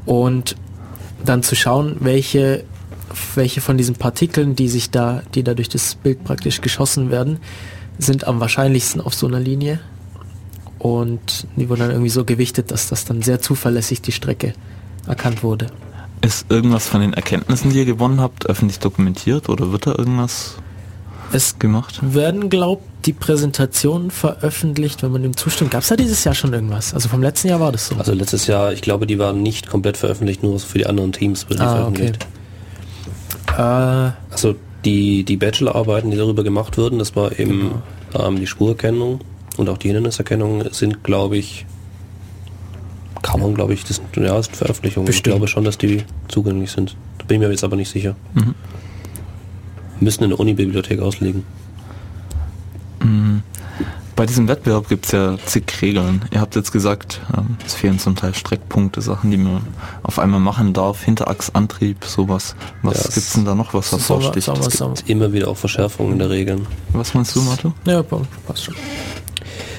Und 0.05 0.57
dann 1.25 1.43
zu 1.43 1.57
schauen, 1.57 1.97
welche 2.01 2.65
welche 3.35 3.61
von 3.61 3.77
diesen 3.77 3.95
Partikeln, 3.95 4.55
die 4.55 4.69
sich 4.69 4.91
da, 4.91 5.23
die 5.35 5.43
da 5.43 5.55
durch 5.55 5.69
das 5.69 5.95
Bild 5.95 6.25
praktisch 6.25 6.61
geschossen 6.61 7.11
werden, 7.11 7.39
sind 7.99 8.27
am 8.27 8.41
wahrscheinlichsten 8.41 9.01
auf 9.01 9.15
so 9.15 9.27
einer 9.27 9.41
Linie. 9.41 9.81
Und 10.79 11.47
die 11.57 11.69
wurden 11.69 11.81
dann 11.81 11.91
irgendwie 11.91 12.11
so 12.11 12.25
gewichtet, 12.25 12.71
dass 12.71 12.89
das 12.89 13.05
dann 13.05 13.23
sehr 13.23 13.41
zuverlässig 13.41 14.01
die 14.01 14.13
Strecke 14.13 14.55
erkannt 15.07 15.43
wurde. 15.43 15.67
Ist 16.21 16.51
irgendwas 16.51 16.87
von 16.87 17.01
den 17.01 17.13
Erkenntnissen, 17.13 17.71
die 17.71 17.79
ihr 17.79 17.85
gewonnen 17.85 18.21
habt, 18.21 18.47
öffentlich 18.47 18.79
dokumentiert 18.79 19.49
oder 19.49 19.73
wird 19.73 19.87
da 19.87 19.95
irgendwas 19.97 20.57
es 21.33 21.59
gemacht? 21.59 22.01
werden, 22.03 22.49
glaubt 22.49 22.85
die 23.05 23.13
Präsentationen 23.13 24.11
veröffentlicht, 24.11 25.03
wenn 25.03 25.13
man 25.13 25.23
dem 25.23 25.37
zustimmt. 25.37 25.71
Gab 25.71 25.83
es 25.83 25.89
da 25.89 25.97
dieses 25.97 26.25
Jahr 26.25 26.35
schon 26.35 26.53
irgendwas? 26.53 26.95
Also 26.95 27.09
vom 27.09 27.23
letzten 27.23 27.49
Jahr 27.49 27.61
war 27.61 27.71
das 27.71 27.89
so. 27.89 27.97
Also 27.97 28.13
letztes 28.13 28.47
Jahr, 28.47 28.73
ich 28.73 28.83
glaube, 28.83 29.07
die 29.07 29.19
waren 29.19 29.43
nicht 29.43 29.69
komplett 29.69 29.97
veröffentlicht, 29.97 30.43
nur 30.43 30.59
für 30.59 30.79
die 30.79 30.87
anderen 30.87 31.13
Teams 31.13 31.49
wurden 31.49 31.59
die 31.59 31.65
ah, 31.65 31.77
veröffentlicht. 31.77 32.27
Okay. 33.47 34.09
Äh, 34.09 34.13
also 34.31 34.57
die, 34.85 35.25
die 35.25 35.37
Bachelorarbeiten, 35.37 36.11
die 36.11 36.17
darüber 36.17 36.45
gemacht 36.45 36.79
wurden, 36.79 36.99
das 36.99 37.17
war 37.17 37.39
eben 37.39 37.83
genau. 38.13 38.27
ähm, 38.27 38.41
die 38.41 38.47
Spurerkennung 38.47 39.21
und 39.57 39.69
auch 39.69 39.79
die 39.79 39.89
Hinderniserkennung 39.89 40.73
sind, 40.73 41.03
glaube 41.03 41.37
ich, 41.37 41.67
kann 43.23 43.41
man, 43.41 43.55
glaube 43.55 43.75
ich, 43.75 43.85
das 43.85 44.01
ja, 44.17 44.43
sind 44.43 44.57
Veröffentlichungen. 44.57 45.07
Bestimmt. 45.07 45.27
Ich 45.27 45.33
glaube 45.33 45.49
schon, 45.49 45.65
dass 45.65 45.79
die 45.79 46.05
zugänglich 46.29 46.71
sind. 46.71 46.97
Da 47.19 47.25
bin 47.25 47.41
ich 47.41 47.47
mir 47.47 47.51
jetzt 47.51 47.65
aber 47.65 47.77
nicht 47.77 47.91
sicher. 47.91 48.15
Mhm. 48.35 48.55
Müssen 50.01 50.25
in 50.25 50.31
der 50.31 50.39
Uni-Bibliothek 50.39 51.01
auslegen. 51.01 51.45
Mhm. 53.03 53.43
Bei 54.19 54.27
diesem 54.27 54.49
Wettbewerb 54.49 54.89
gibt 54.89 55.07
es 55.07 55.13
ja 55.13 55.39
zig 55.47 55.63
Regeln. 55.81 56.23
Ihr 56.33 56.41
habt 56.41 56.57
jetzt 56.57 56.73
gesagt, 56.73 57.21
ähm, 57.37 57.57
es 57.65 57.75
fehlen 57.75 58.01
zum 58.01 58.17
Teil 58.17 58.35
Streckpunkte, 58.35 59.01
Sachen, 59.01 59.31
die 59.31 59.37
man 59.37 59.61
auf 60.03 60.19
einmal 60.19 60.41
machen 60.41 60.73
darf, 60.73 61.05
Hinterachsantrieb, 61.05 62.05
sowas. 62.05 62.57
Was 62.83 63.05
ja, 63.05 63.11
gibt's 63.11 63.35
denn 63.35 63.45
da 63.45 63.55
noch, 63.55 63.75
was 63.75 63.93
hervorsticht? 63.93 64.49
Es 64.49 64.81
gibt 64.81 65.09
immer 65.09 65.33
wieder 65.33 65.47
auch 65.47 65.57
Verschärfungen 65.57 66.15
in 66.15 66.19
der 66.19 66.31
Regeln. 66.31 66.67
Was 66.95 67.15
meinst 67.15 67.37
du, 67.37 67.43
Mathe? 67.43 67.73
Ja, 67.87 68.03
passt 68.03 68.65
schon. 68.65 68.75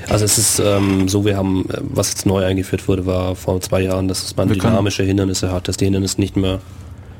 Also 0.07 0.23
es 0.23 0.37
ist 0.37 0.59
ähm, 0.59 1.09
so, 1.09 1.25
wir 1.25 1.35
haben, 1.35 1.65
was 1.81 2.11
jetzt 2.11 2.25
neu 2.25 2.45
eingeführt 2.45 2.87
wurde, 2.87 3.05
war 3.05 3.35
vor 3.35 3.59
zwei 3.59 3.81
Jahren, 3.81 4.07
dass 4.07 4.37
man 4.37 4.47
wir 4.47 4.55
dynamische 4.55 5.03
Hindernisse 5.03 5.51
hat, 5.51 5.67
dass 5.67 5.75
die 5.75 5.83
Hindernisse 5.83 6.21
nicht 6.21 6.37
mehr 6.37 6.61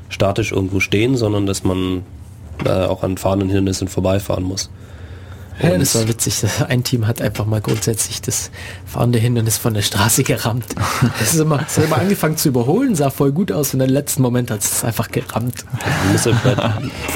statisch 0.08 0.52
irgendwo 0.52 0.80
stehen, 0.80 1.18
sondern 1.18 1.44
dass 1.44 1.64
man 1.64 2.00
äh, 2.64 2.70
auch 2.70 3.02
an 3.02 3.18
fahrenden 3.18 3.50
Hindernissen 3.50 3.88
vorbeifahren 3.88 4.44
muss. 4.44 4.70
Ja, 5.62 5.76
das 5.76 5.94
war 5.94 6.08
witzig. 6.08 6.34
Ein 6.68 6.84
Team 6.84 7.06
hat 7.06 7.20
einfach 7.20 7.46
mal 7.46 7.60
grundsätzlich 7.60 8.22
das 8.22 8.50
fahrende 8.86 9.18
Hindernis 9.18 9.58
von 9.58 9.74
der 9.74 9.82
Straße 9.82 10.22
gerammt. 10.24 10.66
Es 11.20 11.34
ist 11.34 11.40
immer, 11.40 11.64
es 11.66 11.76
hat 11.76 11.84
immer 11.84 11.98
angefangen 11.98 12.36
zu 12.36 12.48
überholen, 12.48 12.94
sah 12.94 13.10
voll 13.10 13.32
gut 13.32 13.52
aus 13.52 13.74
und 13.74 13.80
im 13.80 13.90
letzten 13.90 14.22
Moment 14.22 14.50
hat 14.50 14.62
es 14.62 14.84
einfach 14.84 15.10
gerammt. 15.10 15.64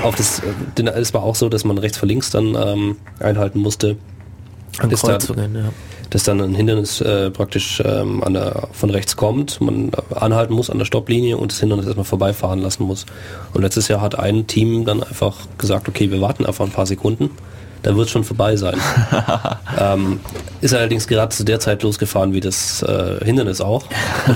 auf 0.03 0.15
das, 0.17 0.43
es 0.77 1.15
war 1.15 1.23
auch 1.23 1.35
so, 1.35 1.49
dass 1.49 1.65
man 1.65 1.79
rechts 1.79 1.99
vor 1.99 2.09
links 2.09 2.31
dann 2.31 2.55
ähm, 2.55 2.97
einhalten 3.21 3.61
musste. 3.61 3.97
An 4.79 4.91
dass 4.91 5.03
Kreuzungen, 5.03 5.55
dann, 5.55 5.65
ja. 5.65 5.71
Dass 6.11 6.25
dann 6.25 6.41
ein 6.41 6.55
Hindernis 6.55 7.01
äh, 7.01 7.31
praktisch 7.31 7.81
ähm, 7.85 8.23
an 8.25 8.35
der, 8.35 8.69
von 8.73 8.91
rechts 8.91 9.17
kommt, 9.17 9.61
man 9.61 9.93
anhalten 10.15 10.53
muss 10.53 10.69
an 10.69 10.79
der 10.79 10.85
Stopplinie 10.85 11.37
und 11.37 11.53
das 11.53 11.61
Hindernis 11.61 11.87
erstmal 11.87 12.05
vorbeifahren 12.05 12.61
lassen 12.61 12.83
muss. 12.85 13.07
Und 13.53 13.63
letztes 13.63 13.89
Jahr 13.89 14.01
hat 14.01 14.19
ein 14.19 14.47
Team 14.47 14.85
dann 14.85 15.03
einfach 15.03 15.37
gesagt, 15.59 15.89
okay, 15.89 16.11
wir 16.11 16.21
warten 16.21 16.45
einfach 16.45 16.65
ein 16.65 16.73
paar 16.73 16.87
Sekunden 16.87 17.31
da 17.85 17.95
wird 17.97 18.11
schon 18.11 18.25
vorbei 18.25 18.57
sein. 18.57 18.81
ähm, 19.79 20.21
ist 20.61 20.75
allerdings 20.75 21.07
gerade 21.07 21.35
zu 21.35 21.45
der 21.45 21.61
Zeit 21.61 21.83
losgefahren 21.83 22.33
wie 22.33 22.41
das 22.41 22.83
äh, 22.83 23.25
Hindernis 23.25 23.61
auch. 23.61 23.85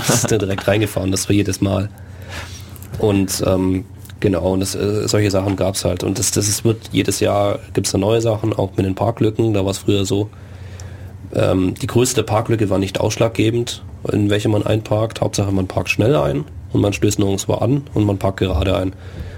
ist 0.07 0.29
direkt 0.29 0.67
reingefahren, 0.67 1.11
das 1.11 1.27
war 1.27 1.35
jedes 1.35 1.59
Mal. 1.59 1.89
Und 2.99 3.43
ähm, 3.45 3.85
genau, 4.19 4.53
und 4.53 4.59
das, 4.59 4.75
äh, 4.75 5.07
solche 5.07 5.31
Sachen 5.31 5.55
gab 5.55 5.75
es 5.75 5.83
halt. 5.83 6.03
Und 6.03 6.19
das, 6.19 6.31
das 6.31 6.63
wird 6.63 6.89
jedes 6.91 7.19
Jahr 7.19 7.59
gibt 7.73 7.87
es 7.87 7.91
da 7.91 7.97
neue 7.97 8.21
Sachen, 8.21 8.53
auch 8.53 8.77
mit 8.77 8.85
den 8.85 8.95
Parklücken. 8.95 9.53
Da 9.53 9.65
war 9.65 9.71
es 9.71 9.79
früher 9.79 10.05
so. 10.05 10.29
Ähm, 11.33 11.73
die 11.73 11.87
größte 11.87 12.23
Parklücke 12.23 12.69
war 12.69 12.77
nicht 12.77 12.99
ausschlaggebend, 12.99 13.83
in 14.11 14.29
welche 14.29 14.49
man 14.49 14.63
einparkt. 14.63 15.21
Hauptsache 15.21 15.51
man 15.51 15.67
parkt 15.67 15.89
schnell 15.89 16.15
ein 16.15 16.45
und 16.71 16.81
man 16.81 16.93
stößt 16.93 17.17
nirgendwo 17.17 17.55
an 17.55 17.83
und 17.95 18.05
man 18.05 18.19
parkt 18.19 18.39
gerade 18.39 18.77
ein. 18.77 18.93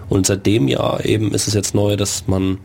Und 0.09 0.25
seit 0.25 0.45
dem 0.45 0.67
Jahr 0.67 1.05
eben 1.05 1.33
ist 1.33 1.47
es 1.47 1.53
jetzt 1.53 1.73
neu, 1.73 1.95
dass 1.95 2.27
man 2.27 2.57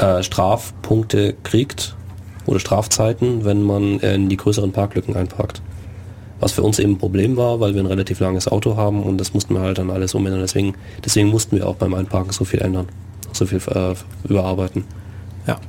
äh, 0.00 0.22
Strafpunkte 0.22 1.34
kriegt 1.42 1.94
oder 2.46 2.58
Strafzeiten, 2.58 3.44
wenn 3.44 3.62
man 3.62 4.00
in 4.00 4.28
die 4.28 4.36
größeren 4.36 4.72
Parklücken 4.72 5.14
einparkt. 5.14 5.62
Was 6.40 6.52
für 6.52 6.62
uns 6.62 6.78
eben 6.78 6.92
ein 6.92 6.98
Problem 6.98 7.36
war, 7.36 7.60
weil 7.60 7.74
wir 7.74 7.82
ein 7.82 7.86
relativ 7.86 8.20
langes 8.20 8.48
Auto 8.48 8.76
haben 8.76 9.02
und 9.02 9.18
das 9.18 9.34
mussten 9.34 9.54
wir 9.54 9.60
halt 9.60 9.78
dann 9.78 9.90
alles 9.90 10.14
umändern. 10.14 10.40
Deswegen, 10.40 10.74
deswegen 11.04 11.28
mussten 11.28 11.56
wir 11.56 11.68
auch 11.68 11.76
beim 11.76 11.92
Einparken 11.92 12.32
so 12.32 12.44
viel 12.44 12.60
ändern, 12.60 12.88
so 13.32 13.44
viel 13.44 13.60
äh, 13.68 13.94
überarbeiten. 14.26 14.84
Ja. 15.46 15.60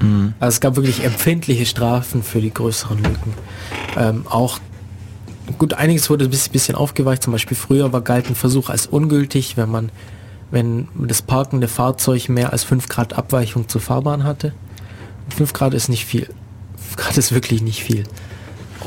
Mhm. 0.00 0.32
Also 0.40 0.54
es 0.54 0.60
gab 0.60 0.76
wirklich 0.76 1.04
empfindliche 1.04 1.66
Strafen 1.66 2.22
für 2.22 2.40
die 2.40 2.52
größeren 2.52 2.96
Lücken. 2.96 3.34
Ähm, 3.96 4.24
auch 4.28 4.58
gut, 5.58 5.74
einiges 5.74 6.08
wurde 6.08 6.24
ein 6.24 6.30
bisschen, 6.30 6.52
bisschen 6.52 6.74
aufgeweicht. 6.76 7.22
Zum 7.22 7.32
Beispiel 7.32 7.56
früher 7.56 7.92
war 7.92 8.00
galt 8.00 8.28
ein 8.28 8.34
Versuch 8.34 8.70
als 8.70 8.86
ungültig, 8.86 9.58
wenn 9.58 9.70
man 9.70 9.90
wenn 10.54 10.86
das 10.94 11.20
parkende 11.20 11.66
Fahrzeug 11.66 12.28
mehr 12.28 12.52
als 12.52 12.62
5 12.62 12.88
Grad 12.88 13.14
Abweichung 13.14 13.68
zur 13.68 13.80
Fahrbahn 13.80 14.22
hatte. 14.22 14.52
5 15.36 15.52
Grad 15.52 15.74
ist 15.74 15.88
nicht 15.88 16.06
viel. 16.06 16.28
5 16.76 16.96
Grad 16.96 17.18
ist 17.18 17.32
wirklich 17.32 17.60
nicht 17.60 17.82
viel. 17.82 18.04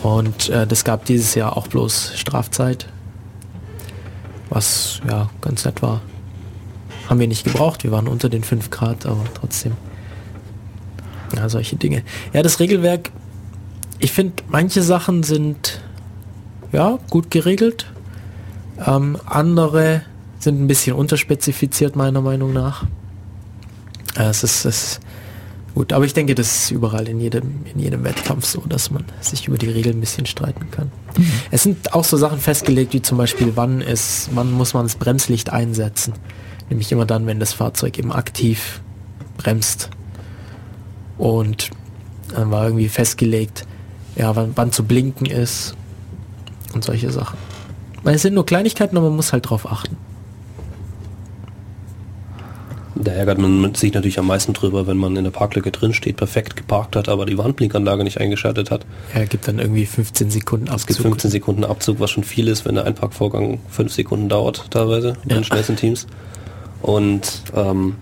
Und 0.02 0.48
äh, 0.48 0.66
das 0.66 0.86
gab 0.86 1.04
dieses 1.04 1.36
Jahr 1.36 1.58
auch 1.58 1.68
bloß 1.68 2.14
Strafzeit. 2.16 2.88
Was 4.50 5.02
ja 5.10 5.30
ganz 5.42 5.66
nett 5.66 5.82
war. 5.82 6.00
Haben 7.10 7.20
wir 7.20 7.28
nicht 7.28 7.44
gebraucht, 7.44 7.84
wir 7.84 7.92
waren 7.92 8.08
unter 8.08 8.30
den 8.30 8.46
5 8.46 8.70
Grad, 8.70 9.06
aber 9.06 9.26
trotzdem. 9.34 9.74
Ja, 11.36 11.50
solche 11.50 11.76
Dinge. 11.76 12.04
Ja, 12.32 12.44
das 12.44 12.62
Regelwerk, 12.62 13.12
ich 14.00 14.14
finde, 14.14 14.42
manche 14.48 14.82
Sachen 14.82 15.24
sind 15.24 15.82
ja 16.72 16.98
gut 17.10 17.30
geregelt. 17.30 17.88
Ähm, 18.86 19.18
andere 19.26 20.04
sind 20.48 20.62
ein 20.62 20.68
bisschen 20.68 20.96
unterspezifiziert, 20.96 21.98
meiner 21.98 22.22
Meinung 22.22 22.54
nach. 22.54 22.86
Äh, 24.18 24.30
es 24.30 24.44
ist, 24.44 24.64
es 24.64 25.02
gut, 25.76 25.92
aber 25.92 26.06
ich 26.06 26.14
denke, 26.14 26.36
das 26.36 26.64
ist 26.64 26.72
überall 26.72 27.10
in 27.10 27.20
jedem, 27.20 27.66
in 27.74 27.80
jedem 27.82 28.06
Wettkampf 28.06 28.46
so, 28.46 28.62
dass 28.62 28.90
man 28.90 29.04
sich 29.20 29.50
über 29.50 29.58
die 29.58 29.70
Regeln 29.70 29.98
ein 29.98 30.00
bisschen 30.00 30.26
streiten 30.26 30.72
kann. 30.72 30.90
Mhm. 31.18 31.32
Es 31.52 31.64
sind 31.64 31.94
auch 31.94 32.06
so 32.06 32.16
Sachen 32.16 32.40
festgelegt, 32.40 32.94
wie 32.94 33.02
zum 33.02 33.18
Beispiel, 33.18 33.52
wann 33.56 33.82
ist, 33.82 34.30
wann 34.36 34.54
muss 34.54 34.74
man 34.74 34.86
das 34.86 34.96
Bremslicht 34.96 35.50
einsetzen. 35.50 36.14
Nämlich 36.70 36.94
immer 36.94 37.06
dann, 37.06 37.26
wenn 37.26 37.42
das 37.42 37.52
Fahrzeug 37.52 38.00
eben 38.00 38.14
aktiv 38.14 38.80
bremst. 39.36 39.90
Und 41.18 41.72
dann 42.34 42.52
war 42.52 42.64
irgendwie 42.64 42.88
festgelegt, 42.88 43.68
ja, 44.16 44.34
wann, 44.34 44.54
wann 44.56 44.72
zu 44.72 44.86
blinken 44.86 45.26
ist 45.26 45.76
und 46.74 46.86
solche 46.86 47.12
Sachen. 47.12 47.38
Es 48.06 48.22
sind 48.22 48.34
nur 48.34 48.46
Kleinigkeiten, 48.46 48.96
aber 48.96 49.08
man 49.08 49.18
muss 49.18 49.34
halt 49.34 49.50
drauf 49.50 49.70
achten. 49.70 49.98
Da 53.00 53.12
ärgert 53.12 53.38
man 53.38 53.76
sich 53.76 53.94
natürlich 53.94 54.20
am 54.20 54.28
meisten 54.28 54.54
drüber, 54.54 54.88
wenn 54.88 54.98
man 54.98 55.16
in 55.16 55.24
der 55.24 55.32
Parklücke 55.32 55.72
drin 55.72 55.94
steht, 55.94 56.18
perfekt 56.18 56.56
geparkt 56.56 56.96
hat, 56.96 57.10
aber 57.10 57.26
die 57.26 57.38
Warnblinkanlage 57.38 58.04
nicht 58.04 58.20
eingeschaltet 58.20 58.72
hat. 58.72 58.86
Ja, 59.14 59.26
gibt 59.26 59.48
dann 59.48 59.60
irgendwie 59.60 59.86
15 59.86 60.32
Sekunden 60.32 60.70
Abzug. 60.70 60.90
Es 60.90 60.98
gibt 60.98 61.02
15 61.02 61.32
Sekunden 61.32 61.64
Abzug, 61.64 62.00
was 62.00 62.12
schon 62.12 62.24
viel 62.24 62.48
ist, 62.48 62.66
wenn 62.66 62.76
der 62.76 62.86
Einparkvorgang 62.86 63.60
5 63.70 63.94
Sekunden 63.94 64.30
dauert, 64.30 64.72
teilweise, 64.72 65.14
in 65.24 65.30
den 65.30 65.44
schnellsten 65.44 65.76
Teams. 65.76 66.08
Und 66.82 67.44
ähm, 67.56 67.96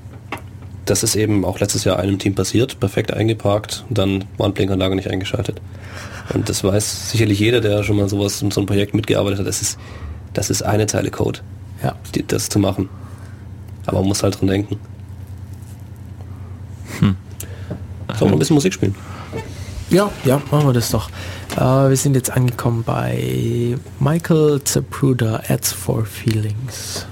das 0.85 1.03
ist 1.03 1.15
eben 1.15 1.45
auch 1.45 1.59
letztes 1.59 1.83
Jahr 1.83 1.99
einem 1.99 2.19
Team 2.19 2.35
passiert, 2.35 2.79
perfekt 2.79 3.13
eingeparkt, 3.13 3.85
dann 3.89 4.25
Warnblinkanlage 4.37 4.95
nicht 4.95 5.09
eingeschaltet. 5.09 5.61
Und 6.33 6.49
das 6.49 6.63
weiß 6.63 7.11
sicherlich 7.11 7.39
jeder, 7.39 7.61
der 7.61 7.83
schon 7.83 7.97
mal 7.97 8.09
sowas 8.09 8.41
in 8.41 8.51
so 8.51 8.61
einem 8.61 8.67
Projekt 8.67 8.93
mitgearbeitet 8.93 9.39
hat. 9.39 9.47
Das 9.47 9.61
ist, 9.61 9.79
das 10.33 10.49
ist 10.49 10.61
eine 10.61 10.87
Zeile 10.87 11.11
Code, 11.11 11.39
ja. 11.83 11.95
das 12.27 12.49
zu 12.49 12.59
machen. 12.59 12.89
Aber 13.85 13.99
man 13.99 14.07
muss 14.09 14.23
halt 14.23 14.39
dran 14.39 14.47
denken. 14.47 14.79
Hm. 16.99 17.15
Sollen 18.17 18.31
wir 18.31 18.35
ein 18.35 18.39
bisschen 18.39 18.55
Musik 18.55 18.73
spielen? 18.73 18.95
Ja, 19.89 20.09
ja, 20.23 20.41
machen 20.51 20.67
wir 20.67 20.73
das 20.73 20.89
doch. 20.89 21.09
Äh, 21.55 21.89
wir 21.89 21.95
sind 21.95 22.15
jetzt 22.15 22.31
angekommen 22.31 22.83
bei 22.83 23.77
Michael 23.99 24.61
Zapruder, 24.63 25.43
Ads 25.47 25.71
for 25.73 26.05
Feelings. 26.05 27.05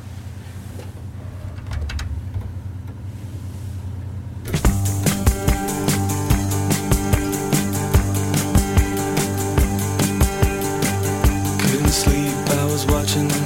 Couldn't 11.60 11.90
sleep, 11.90 12.34
I 12.50 12.66
was 12.72 12.88
watching 12.88 13.43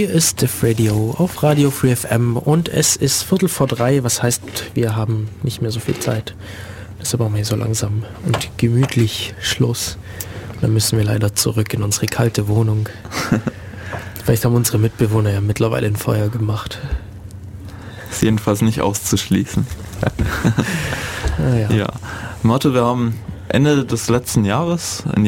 Hier 0.00 0.08
ist 0.08 0.40
Def 0.40 0.62
Radio 0.62 1.14
auf 1.18 1.42
Radio 1.42 1.70
Free 1.70 1.94
FM 1.94 2.38
und 2.38 2.70
es 2.70 2.96
ist 2.96 3.22
Viertel 3.22 3.50
vor 3.50 3.66
drei, 3.66 4.02
was 4.02 4.22
heißt, 4.22 4.40
wir 4.72 4.96
haben 4.96 5.28
nicht 5.42 5.60
mehr 5.60 5.70
so 5.70 5.78
viel 5.78 5.98
Zeit. 5.98 6.34
Deshalb 6.98 7.20
machen 7.20 7.34
wir 7.34 7.44
so 7.44 7.54
langsam 7.54 8.04
und 8.24 8.48
gemütlich 8.56 9.34
Schluss. 9.42 9.98
dann 10.62 10.72
müssen 10.72 10.96
wir 10.96 11.04
leider 11.04 11.34
zurück 11.34 11.74
in 11.74 11.82
unsere 11.82 12.06
kalte 12.06 12.48
Wohnung. 12.48 12.88
Vielleicht 14.24 14.46
haben 14.46 14.54
unsere 14.54 14.78
Mitbewohner 14.78 15.32
ja 15.32 15.42
mittlerweile 15.42 15.86
ein 15.86 15.96
Feuer 15.96 16.30
gemacht. 16.30 16.78
Ist 18.10 18.22
jedenfalls 18.22 18.62
nicht 18.62 18.80
auszuschließen. 18.80 19.66
ah, 21.36 21.56
ja. 21.56 21.70
ja. 21.72 21.92
Motto, 22.42 22.72
wir 22.72 22.86
haben 22.86 23.20
Ende 23.48 23.84
des 23.84 24.08
letzten 24.08 24.46
Jahres 24.46 25.04
einen 25.12 25.26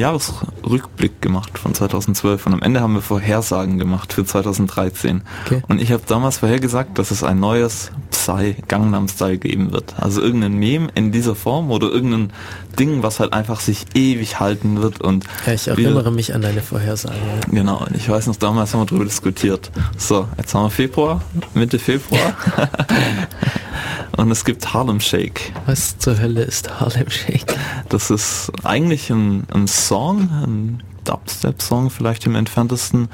Jahresrückblick 0.63 1.21
gemacht 1.21 1.59
von 1.59 1.75
2012 1.75 2.47
und 2.47 2.55
am 2.55 2.63
Ende 2.63 2.81
haben 2.81 2.95
wir 2.95 3.03
Vorhersagen 3.03 3.79
gemacht 3.79 4.13
für 4.13 4.25
2013. 4.25 5.23
Okay. 5.47 5.63
Und 5.69 5.81
ich 5.81 5.93
habe 5.93 6.03
damals 6.07 6.39
vorhergesagt, 6.39 6.99
dass 6.99 7.11
es 7.11 7.23
ein 7.23 7.41
neues 7.41 7.91
Psy 8.11 8.57
Gangnam 8.69 9.09
Style 9.09 9.39
geben 9.39 9.73
wird. 9.73 9.95
Also 9.99 10.21
irgendein 10.21 10.55
Meme 10.55 10.89
in 10.95 11.13
dieser 11.13 11.35
Form 11.35 11.71
oder 11.71 11.89
irgendein 11.89 12.33
Ding, 12.79 13.03
was 13.03 13.21
halt 13.21 13.33
einfach 13.33 13.61
sich 13.61 13.87
ewig 13.95 14.41
halten 14.41 14.83
wird 14.83 15.01
und 15.01 15.25
Ja, 15.47 15.53
ich 15.53 15.69
erinnere 15.69 16.11
mich 16.11 16.35
an 16.35 16.43
deine 16.43 16.63
Vorhersage. 16.63 17.17
Genau, 17.51 17.85
und 17.85 17.95
ich 17.97 18.09
weiß 18.09 18.27
noch, 18.29 18.37
damals 18.37 18.73
haben 18.73 18.81
wir 18.81 18.87
darüber 18.87 19.05
diskutiert. 19.05 19.71
So, 19.97 20.29
jetzt 20.39 20.55
haben 20.55 20.65
wir 20.65 20.71
Februar, 20.71 21.23
Mitte 21.55 21.79
Februar. 21.79 22.35
Und 24.17 24.31
es 24.31 24.45
gibt 24.45 24.73
Harlem 24.75 25.01
Shake. 25.01 25.53
Was 25.67 25.99
zur 25.99 26.21
Hölle 26.21 26.43
ist 26.43 26.81
Harlem 26.81 27.11
Shake? 27.11 27.57
Das 27.89 28.11
ist 28.11 28.53
eigentlich 28.63 29.11
ein, 29.11 29.45
ein 29.53 29.67
Song, 29.67 30.29
ein 30.31 30.83
Dubstep-Song 31.05 31.91
vielleicht 31.91 32.27
im 32.27 32.35
entferntesten, 32.35 33.09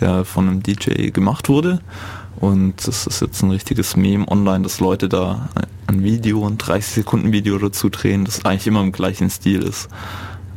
der 0.00 0.24
von 0.24 0.48
einem 0.48 0.62
DJ 0.62 1.10
gemacht 1.10 1.48
wurde. 1.48 1.80
Und 2.36 2.86
das 2.86 3.06
ist 3.06 3.20
jetzt 3.20 3.42
ein 3.42 3.50
richtiges 3.50 3.96
Meme 3.96 4.26
online, 4.28 4.62
dass 4.62 4.80
Leute 4.80 5.08
da 5.08 5.48
ein 5.86 6.02
Video, 6.02 6.46
ein 6.46 6.58
30 6.58 6.94
Sekunden 6.94 7.32
Video 7.32 7.58
dazu 7.58 7.88
drehen, 7.88 8.24
das 8.24 8.44
eigentlich 8.44 8.66
immer 8.66 8.80
im 8.80 8.92
gleichen 8.92 9.30
Stil 9.30 9.62
ist. 9.62 9.88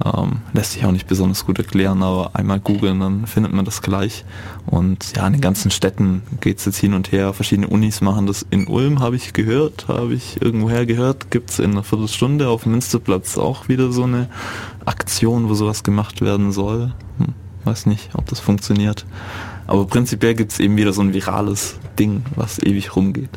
Ähm, 0.03 0.41
lässt 0.53 0.73
sich 0.73 0.85
auch 0.85 0.91
nicht 0.91 1.07
besonders 1.07 1.45
gut 1.45 1.57
erklären, 1.57 2.03
aber 2.03 2.31
einmal 2.33 2.59
googeln, 2.59 2.99
dann 2.99 3.27
findet 3.27 3.53
man 3.53 3.63
das 3.63 3.81
gleich. 3.81 4.25
Und 4.65 5.15
ja, 5.15 5.25
in 5.25 5.33
den 5.33 5.41
ganzen 5.41 5.71
Städten 5.71 6.21
geht 6.41 6.59
es 6.59 6.65
jetzt 6.65 6.77
hin 6.77 6.93
und 6.93 7.11
her. 7.11 7.33
Verschiedene 7.33 7.67
Unis 7.67 8.01
machen 8.01 8.27
das. 8.27 8.45
In 8.49 8.67
Ulm 8.67 8.99
habe 8.99 9.15
ich 9.15 9.31
gehört, 9.31 9.87
habe 9.87 10.13
ich 10.13 10.41
irgendwoher 10.41 10.85
gehört, 10.85 11.31
gibt 11.31 11.51
es 11.51 11.59
in 11.59 11.71
einer 11.71 11.83
Viertelstunde 11.83 12.49
auf 12.49 12.65
Münsterplatz 12.65 13.37
auch 13.37 13.69
wieder 13.69 13.91
so 13.91 14.03
eine 14.03 14.27
Aktion, 14.83 15.47
wo 15.49 15.53
sowas 15.53 15.83
gemacht 15.83 16.21
werden 16.21 16.51
soll. 16.51 16.93
Hm, 17.19 17.33
weiß 17.63 17.85
nicht, 17.85 18.09
ob 18.15 18.25
das 18.27 18.41
funktioniert. 18.41 19.05
Aber 19.67 19.85
prinzipiell 19.87 20.35
gibt 20.35 20.51
es 20.51 20.59
eben 20.59 20.77
wieder 20.77 20.93
so 20.93 21.01
ein 21.01 21.13
virales 21.13 21.77
Ding, 21.97 22.23
was 22.35 22.59
ewig 22.59 22.95
rumgeht. 22.95 23.29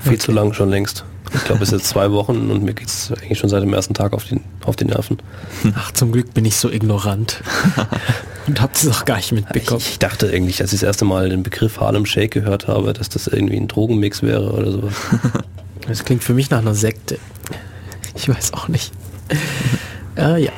Viel 0.00 0.18
zu 0.18 0.30
lang 0.30 0.52
schon 0.52 0.68
längst. 0.68 1.04
Ich 1.36 1.44
glaube, 1.44 1.62
es 1.62 1.70
ist 1.70 1.80
jetzt 1.80 1.88
zwei 1.88 2.10
Wochen 2.10 2.50
und 2.50 2.62
mir 2.62 2.74
geht 2.74 2.88
es 2.88 3.12
eigentlich 3.12 3.38
schon 3.38 3.50
seit 3.50 3.62
dem 3.62 3.72
ersten 3.72 3.94
Tag 3.94 4.12
auf, 4.12 4.24
den, 4.24 4.40
auf 4.64 4.76
die 4.76 4.86
Nerven. 4.86 5.18
Ach, 5.74 5.92
zum 5.92 6.12
Glück 6.12 6.34
bin 6.34 6.44
ich 6.44 6.56
so 6.56 6.70
ignorant. 6.70 7.42
und 8.46 8.60
habt 8.60 8.76
es 8.76 8.88
auch 8.88 9.04
gar 9.04 9.16
nicht 9.16 9.32
mitbekommen. 9.32 9.80
Ich, 9.80 9.92
ich, 9.92 9.98
dachte 9.98 10.30
eigentlich, 10.30 10.60
als 10.60 10.72
ich 10.72 10.80
das 10.80 10.86
erste 10.86 11.04
Mal 11.04 11.28
den 11.28 11.42
Begriff 11.42 11.80
Harlem 11.80 12.06
Shake 12.06 12.32
gehört 12.32 12.68
habe, 12.68 12.92
dass 12.92 13.08
das 13.08 13.26
irgendwie 13.26 13.56
ein 13.56 13.68
Drogenmix 13.68 14.22
wäre 14.22 14.52
oder 14.52 14.70
sowas. 14.70 14.94
Das 15.88 16.04
klingt 16.04 16.24
für 16.24 16.34
mich 16.34 16.50
nach 16.50 16.58
einer 16.58 16.74
Sekte. 16.74 17.16
Ich 18.16 18.28
weiß 18.28 18.54
auch 18.54 18.66
nicht. 18.66 18.92
äh, 20.16 20.42
ja. 20.42 20.52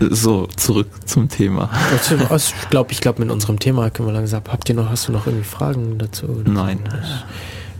So, 0.00 0.46
zurück 0.56 0.88
zum 1.06 1.28
Thema. 1.28 1.70
Also, 1.90 2.14
ich 2.36 2.70
glaube, 2.70 2.92
ich 2.92 3.00
glaube, 3.00 3.20
mit 3.20 3.30
unserem 3.30 3.58
Thema 3.58 3.90
können 3.90 4.08
wir 4.08 4.12
langsam. 4.12 4.42
Habt 4.48 4.68
ihr 4.68 4.76
noch, 4.76 4.88
hast 4.88 5.08
du 5.08 5.12
noch 5.12 5.26
irgendwie 5.26 5.44
Fragen 5.44 5.98
dazu? 5.98 6.42
Nein. 6.44 6.80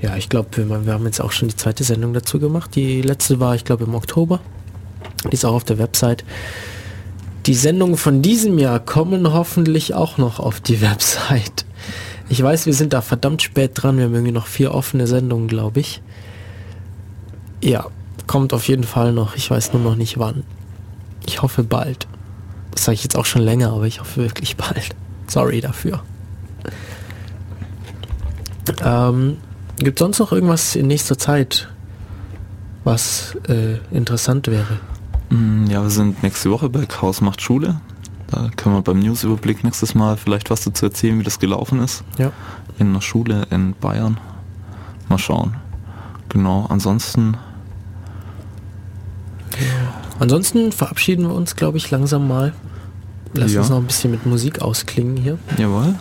Ja, 0.01 0.16
ich 0.16 0.29
glaube, 0.29 0.49
wir, 0.57 0.87
wir, 0.87 0.93
haben 0.93 1.05
jetzt 1.07 1.20
auch 1.20 1.33
schon 1.33 1.49
die 1.49 1.57
zweite 1.57 1.83
Sendung 1.83 2.12
dazu 2.12 2.39
gemacht. 2.39 2.75
Die 2.75 3.03
letzte 3.03 3.41
war, 3.41 3.55
ich 3.55 3.65
glaube, 3.65 3.85
im 3.85 3.95
Oktober. 3.95 4.41
Die 5.25 5.35
ist 5.35 5.45
auch 5.45 5.55
auf 5.55 5.65
der 5.65 5.79
Website. 5.79 6.25
Die 7.47 7.55
Sendungen 7.55 7.97
von 7.97 8.23
diesem 8.23 8.59
Jahr 8.59 8.79
kommen 8.79 9.33
hoffentlich 9.33 9.95
auch 9.95 10.19
noch 10.19 10.39
auf 10.39 10.61
die 10.61 10.81
Website. 10.81 11.65
Ich 12.29 12.43
weiß, 12.43 12.66
wir 12.66 12.75
sind 12.75 12.93
da 12.93 13.01
verdammt 13.01 13.43
spät 13.43 13.73
dran. 13.75 13.97
Wir 13.97 14.05
haben 14.05 14.15
irgendwie 14.15 14.33
noch 14.33 14.47
vier 14.47 14.75
offene 14.75 15.07
Sendungen, 15.07 15.49
glaube 15.49 15.81
ich. 15.81 16.03
Ja, 17.62 17.87
kommt 18.27 18.53
auf 18.53 18.69
jeden 18.69 18.85
Fall 18.85 19.12
noch. 19.12 19.35
Ich 19.35 19.51
weiß 19.51 19.73
nur 19.73 19.83
noch 19.83 19.97
nicht 19.97 20.19
wann. 20.19 20.45
Ich 21.27 21.43
hoffe 21.43 21.65
bald. 21.65 22.07
Das 22.70 22.85
sage 22.85 22.95
ich 22.95 23.03
jetzt 23.03 23.16
auch 23.16 23.25
schon 23.25 23.43
länger, 23.43 23.73
aber 23.73 23.87
ich 23.87 24.01
hoffe 24.01 24.20
wirklich 24.23 24.57
bald. 24.57 24.95
Sorry 25.27 25.61
dafür. 25.61 26.03
Ähm, 28.85 29.39
Gibt 29.79 29.99
sonst 30.01 30.19
noch 30.19 30.33
irgendwas 30.33 30.75
in 30.75 30.89
nächster 30.89 31.17
Zeit, 31.19 31.69
was 32.85 33.37
äh, 33.49 33.77
interessant 33.95 34.49
wäre? 34.49 34.79
Mm, 35.31 35.67
ja, 35.67 35.83
wir 35.83 35.91
sind 35.91 36.23
nächste 36.23 36.51
Woche 36.51 36.69
bei 36.69 36.85
Chaos 36.87 37.21
macht 37.21 37.41
Schule. 37.41 37.81
Da 38.31 38.51
können 38.57 38.75
wir 38.75 38.83
beim 38.83 38.99
Newsüberblick 38.99 39.65
nächstes 39.65 39.95
Mal 39.95 40.17
vielleicht 40.17 40.51
was 40.51 40.63
dazu 40.65 40.87
erzählen, 40.87 41.19
wie 41.19 41.23
das 41.23 41.39
gelaufen 41.39 41.81
ist. 41.81 42.03
Ja. 42.19 42.33
In 42.79 42.89
einer 42.89 43.01
Schule 43.01 43.47
in 43.51 43.75
Bayern. 43.75 44.19
Mal 45.09 45.19
schauen. 45.19 45.55
Genau, 46.29 46.67
ansonsten. 46.69 47.37
Ja. 49.53 49.95
Ansonsten 50.19 50.73
verabschieden 50.73 51.27
wir 51.27 51.35
uns, 51.35 51.57
glaube 51.57 51.79
ich, 51.79 51.91
langsam 51.91 52.27
mal. 52.27 52.53
Lass 53.35 53.53
ja. 53.53 53.61
uns 53.61 53.71
noch 53.71 53.79
ein 53.79 53.87
bisschen 53.87 54.11
mit 54.11 54.27
Musik 54.27 54.61
ausklingen 54.61 55.17
hier. 55.17 55.39
Jawohl. 55.57 55.95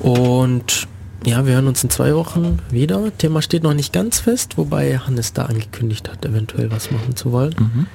Und 0.00 0.86
ja, 1.26 1.44
wir 1.46 1.54
hören 1.54 1.66
uns 1.66 1.82
in 1.82 1.90
zwei 1.90 2.14
Wochen 2.14 2.60
wieder. 2.70 3.16
Thema 3.16 3.42
steht 3.42 3.62
noch 3.62 3.74
nicht 3.74 3.92
ganz 3.92 4.20
fest, 4.20 4.56
wobei 4.56 4.98
Hannes 4.98 5.32
da 5.32 5.46
angekündigt 5.46 6.08
hat, 6.08 6.24
eventuell 6.24 6.70
was 6.70 6.90
machen 6.90 7.16
zu 7.16 7.32
wollen. 7.32 7.54
Mhm. 7.58 7.86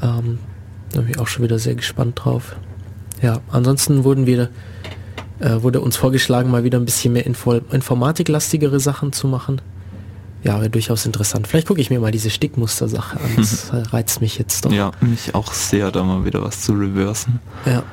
Ähm, 0.00 0.38
da 0.92 1.00
bin 1.00 1.10
ich 1.10 1.18
auch 1.18 1.26
schon 1.26 1.44
wieder 1.44 1.58
sehr 1.58 1.74
gespannt 1.74 2.20
drauf. 2.22 2.56
Ja, 3.20 3.40
ansonsten 3.50 4.04
wurden 4.04 4.26
wir, 4.26 4.50
äh, 5.40 5.62
wurde 5.62 5.80
uns 5.80 5.96
vorgeschlagen, 5.96 6.50
mal 6.50 6.64
wieder 6.64 6.78
ein 6.78 6.84
bisschen 6.84 7.12
mehr 7.12 7.26
Info 7.26 7.52
informatiklastigere 7.52 8.80
Sachen 8.80 9.12
zu 9.12 9.26
machen. 9.26 9.60
Ja, 10.44 10.58
wäre 10.58 10.70
durchaus 10.70 11.06
interessant. 11.06 11.46
Vielleicht 11.46 11.68
gucke 11.68 11.80
ich 11.80 11.90
mir 11.90 12.00
mal 12.00 12.10
diese 12.10 12.30
Stickmuster-Sache 12.30 13.18
an. 13.18 13.30
Das 13.36 13.70
reizt 13.92 14.20
mich 14.20 14.38
jetzt 14.38 14.64
doch. 14.64 14.72
Ja, 14.72 14.90
mich 15.00 15.34
auch 15.34 15.52
sehr, 15.52 15.92
da 15.92 16.02
mal 16.02 16.24
wieder 16.24 16.42
was 16.42 16.62
zu 16.62 16.72
reversen. 16.72 17.38
Ja. 17.64 17.84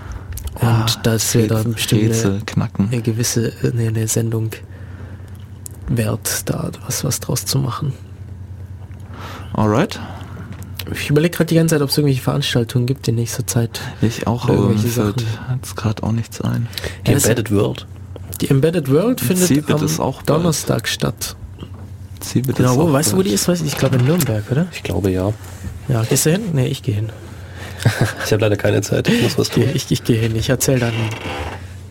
Und 0.61 0.67
ja, 0.67 0.85
dass 1.03 1.33
wir 1.33 1.47
da 1.47 1.63
bestimmt 1.63 2.01
Rätsel, 2.01 2.41
knacken. 2.45 2.89
eine 2.91 3.01
gewisse 3.01 3.53
eine, 3.63 3.87
eine 3.87 4.07
Sendung 4.07 4.51
wert, 5.87 6.49
da 6.49 6.71
was, 6.85 7.03
was 7.03 7.19
draus 7.19 7.45
zu 7.45 7.59
machen. 7.59 7.93
Alright. 9.53 9.99
Ich 10.91 11.09
überlege 11.09 11.35
gerade 11.35 11.47
die 11.47 11.55
ganze 11.55 11.75
Zeit, 11.75 11.81
ob 11.81 11.89
es 11.89 11.97
irgendwelche 11.97 12.21
Veranstaltungen 12.21 12.85
gibt 12.87 13.07
in 13.07 13.15
nächster 13.15 13.45
Zeit. 13.45 13.79
Ich 14.01 14.27
auch, 14.27 14.49
aber 14.49 14.69
mir 14.69 14.77
fällt 14.77 15.23
jetzt 15.53 15.75
gerade 15.75 16.03
auch 16.03 16.11
nichts 16.11 16.41
ein. 16.41 16.67
Die 17.05 17.11
Embedded 17.11 17.51
World. 17.51 17.85
Die 18.41 18.49
Embedded 18.49 18.89
World 18.89 19.21
findet 19.21 19.69
am 19.69 19.99
auch 19.99 20.21
Donnerstag 20.23 20.87
statt. 20.87 21.35
Cebit 22.21 22.57
genau, 22.57 22.75
wo, 22.77 22.91
weißt 22.91 23.13
du, 23.13 23.17
wo 23.17 23.21
die 23.21 23.31
ist? 23.31 23.47
Weiß 23.47 23.61
ich, 23.61 23.67
ich 23.67 23.77
glaube 23.77 23.97
in 23.97 24.05
Nürnberg, 24.05 24.43
oder? 24.51 24.67
Ich 24.73 24.83
glaube 24.83 25.09
ja. 25.09 25.31
Ja, 25.87 26.03
gehst 26.03 26.25
du 26.25 26.31
hin? 26.31 26.41
Nee, 26.53 26.67
ich 26.67 26.83
gehe 26.83 26.95
hin. 26.95 27.09
ich 28.25 28.31
habe 28.31 28.41
leider 28.41 28.57
keine 28.57 28.81
Zeit, 28.81 29.07
ich 29.07 29.21
muss 29.21 29.37
was 29.37 29.49
tun. 29.49 29.65
Ich, 29.73 29.91
ich 29.91 30.03
gehe 30.03 30.19
hin, 30.19 30.35
ich 30.35 30.49
erzähle 30.49 30.79
dann 30.79 30.93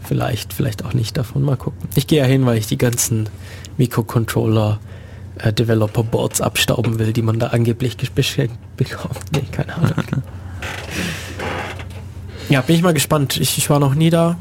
vielleicht, 0.06 0.52
vielleicht 0.52 0.84
auch 0.84 0.94
nicht 0.94 1.16
davon, 1.16 1.42
mal 1.42 1.56
gucken. 1.56 1.88
Ich 1.94 2.06
gehe 2.06 2.20
ja 2.20 2.24
hin, 2.24 2.46
weil 2.46 2.58
ich 2.58 2.66
die 2.66 2.78
ganzen 2.78 3.28
Mikrocontroller 3.76 4.80
äh, 5.38 5.52
Developer 5.52 6.02
Boards 6.02 6.40
abstauben 6.40 6.98
will, 6.98 7.12
die 7.12 7.22
man 7.22 7.38
da 7.38 7.48
angeblich 7.48 7.96
geschenkt 7.96 8.56
bekommt. 8.76 9.20
Nee, 9.32 9.44
keine 9.52 9.74
Ahnung. 9.76 9.92
ja, 12.48 12.60
bin 12.62 12.76
ich 12.76 12.82
mal 12.82 12.94
gespannt. 12.94 13.36
Ich, 13.38 13.58
ich 13.58 13.70
war 13.70 13.78
noch 13.78 13.94
nie 13.94 14.10
da. 14.10 14.36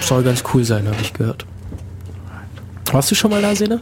Soll 0.00 0.22
ganz 0.22 0.44
cool 0.54 0.64
sein, 0.64 0.86
habe 0.86 1.00
ich 1.00 1.12
gehört. 1.12 1.46
Warst 2.92 3.10
du 3.10 3.14
schon 3.14 3.30
mal 3.30 3.42
da, 3.42 3.54
Sene? 3.54 3.80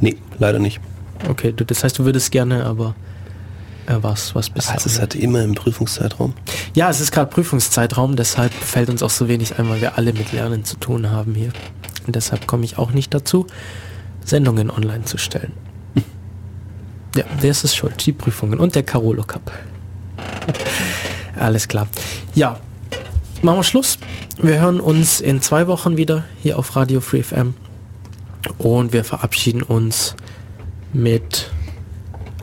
Nee, 0.00 0.16
leider 0.38 0.58
nicht. 0.58 0.80
Okay, 1.28 1.52
du, 1.52 1.64
das 1.64 1.82
heißt, 1.82 1.98
du 1.98 2.04
würdest 2.04 2.30
gerne, 2.30 2.66
aber 2.66 2.94
äh, 3.86 3.96
was, 4.00 4.34
was 4.34 4.50
bist 4.50 4.70
also 4.70 4.88
es 4.88 4.98
halt 4.98 5.14
immer 5.14 5.42
im 5.42 5.54
Prüfungszeitraum? 5.54 6.34
Ja, 6.74 6.90
es 6.90 7.00
ist 7.00 7.12
gerade 7.12 7.30
Prüfungszeitraum, 7.30 8.16
deshalb 8.16 8.52
fällt 8.52 8.88
uns 8.88 9.02
auch 9.02 9.10
so 9.10 9.28
wenig 9.28 9.58
ein, 9.58 9.68
weil 9.68 9.80
wir 9.80 9.98
alle 9.98 10.12
mit 10.12 10.32
Lernen 10.32 10.64
zu 10.64 10.76
tun 10.76 11.10
haben 11.10 11.34
hier. 11.34 11.52
Und 12.06 12.16
deshalb 12.16 12.46
komme 12.46 12.64
ich 12.64 12.78
auch 12.78 12.92
nicht 12.92 13.14
dazu, 13.14 13.46
Sendungen 14.24 14.70
online 14.70 15.04
zu 15.04 15.18
stellen. 15.18 15.52
Ja, 17.14 17.24
der 17.42 17.50
ist 17.50 17.62
es 17.62 17.76
schuld, 17.76 18.06
die 18.06 18.12
Prüfungen 18.12 18.58
und 18.58 18.74
der 18.74 18.84
Carolo 18.84 19.22
Cup. 19.22 19.52
Alles 21.38 21.68
klar. 21.68 21.86
Ja, 22.34 22.58
machen 23.42 23.58
wir 23.58 23.64
Schluss. 23.64 23.98
Wir 24.40 24.58
hören 24.58 24.80
uns 24.80 25.20
in 25.20 25.42
zwei 25.42 25.66
Wochen 25.66 25.98
wieder 25.98 26.24
hier 26.42 26.58
auf 26.58 26.74
Radio 26.74 27.02
Free 27.02 27.22
FM. 27.22 27.52
Und 28.56 28.94
wir 28.94 29.04
verabschieden 29.04 29.62
uns 29.62 30.16
mit 30.94 31.50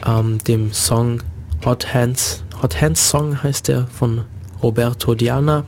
ähm, 0.06 0.38
dem 0.40 0.74
Song 0.74 1.22
Hot 1.66 1.94
Hands. 1.94 2.44
Hot 2.62 2.82
Hands 2.82 3.10
Song 3.10 3.42
heißt 3.42 3.68
der 3.68 3.88
von 3.88 4.26
Roberto 4.62 5.16
Diana. 5.16 5.66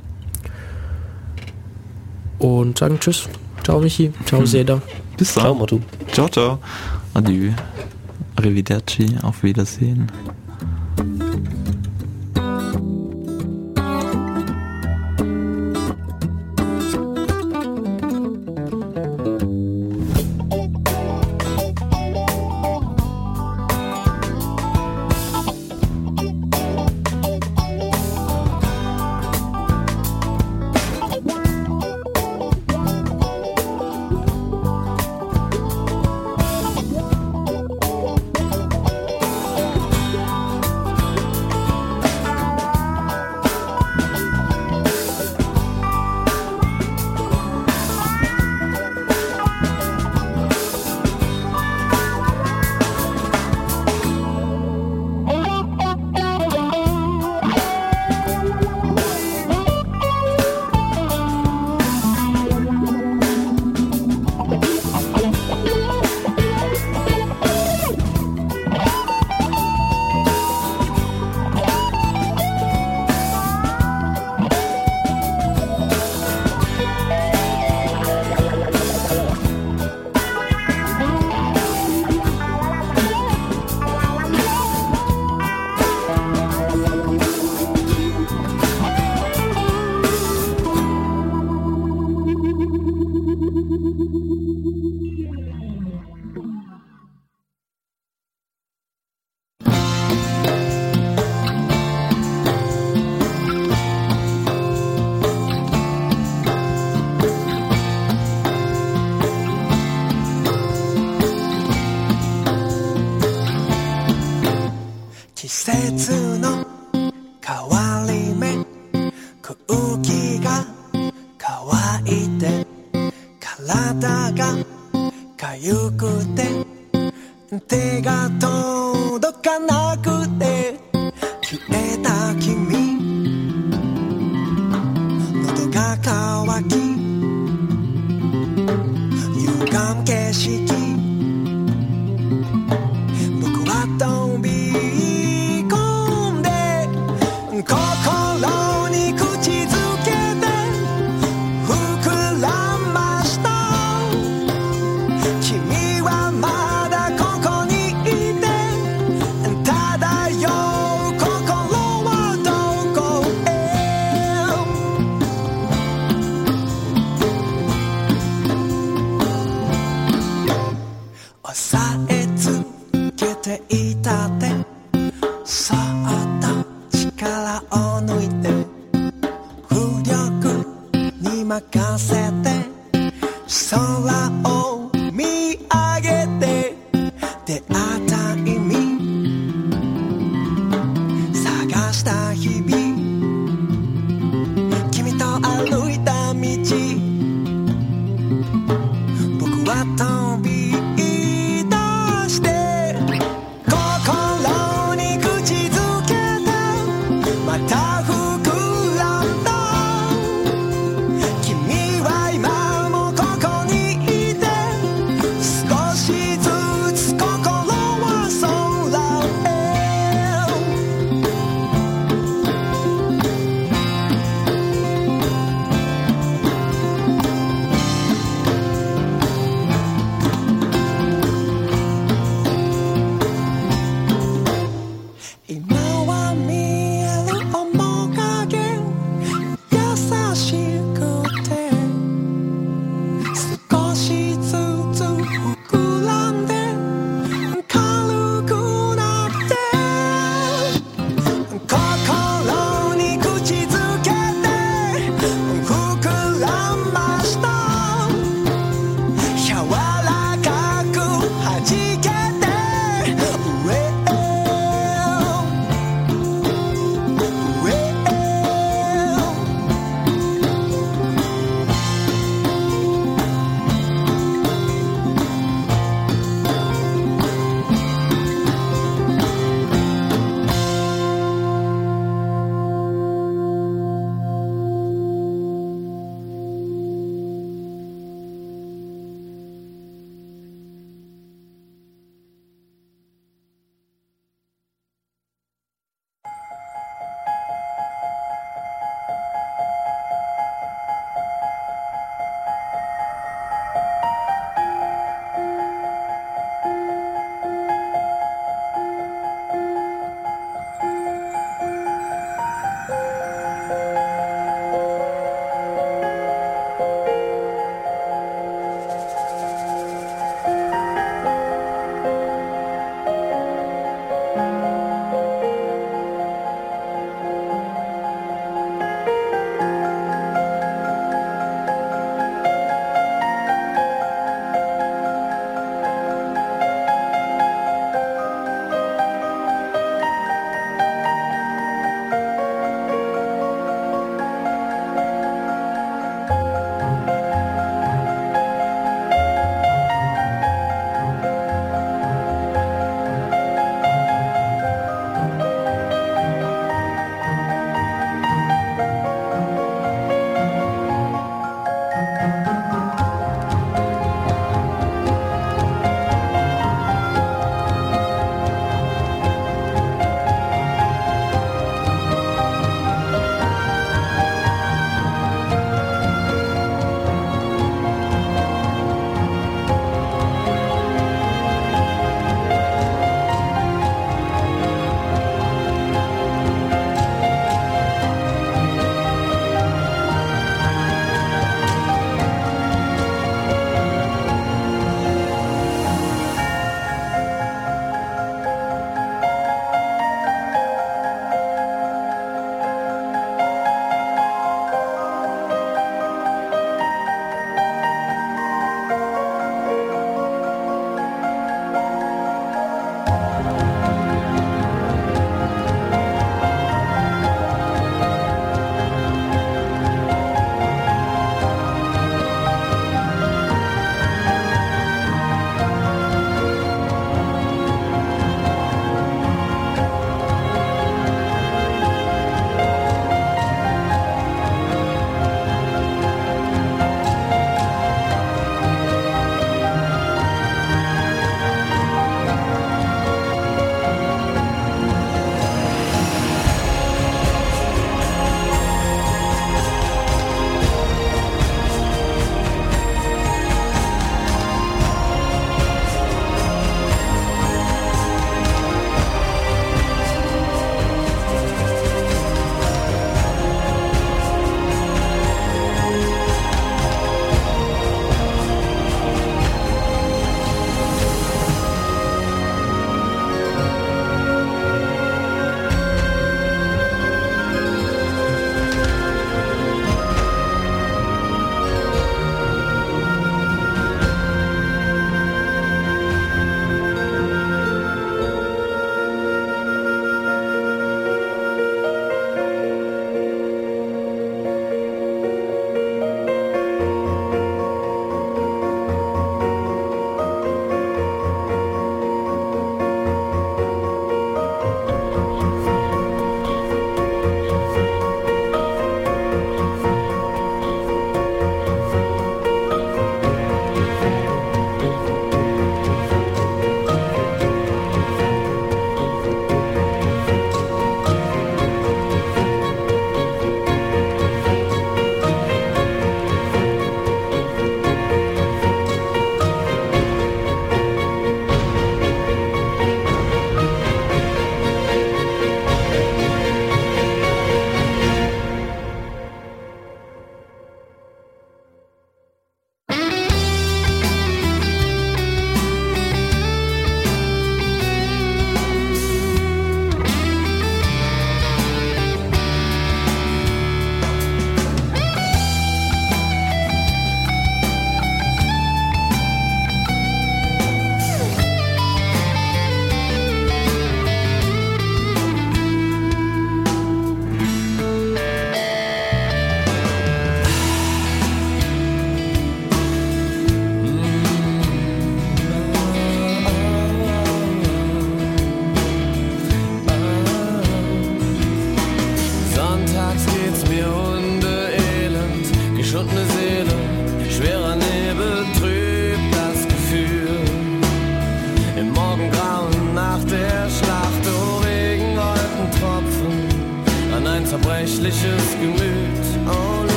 und 2.41 2.77
sagen 2.79 2.99
Tschüss. 2.99 3.29
Ciao 3.63 3.79
Michi, 3.79 4.11
ciao 4.25 4.39
hm. 4.39 4.47
Seda. 4.47 4.81
Bis 5.17 5.33
dann. 5.35 5.43
Ciao 5.43 5.53
Motto. 5.53 5.79
Ciao, 6.11 6.27
ciao. 6.27 6.59
Adieu. 7.13 7.51
Arrivederci, 8.35 9.17
auf 9.21 9.43
Wiedersehen. 9.43 10.11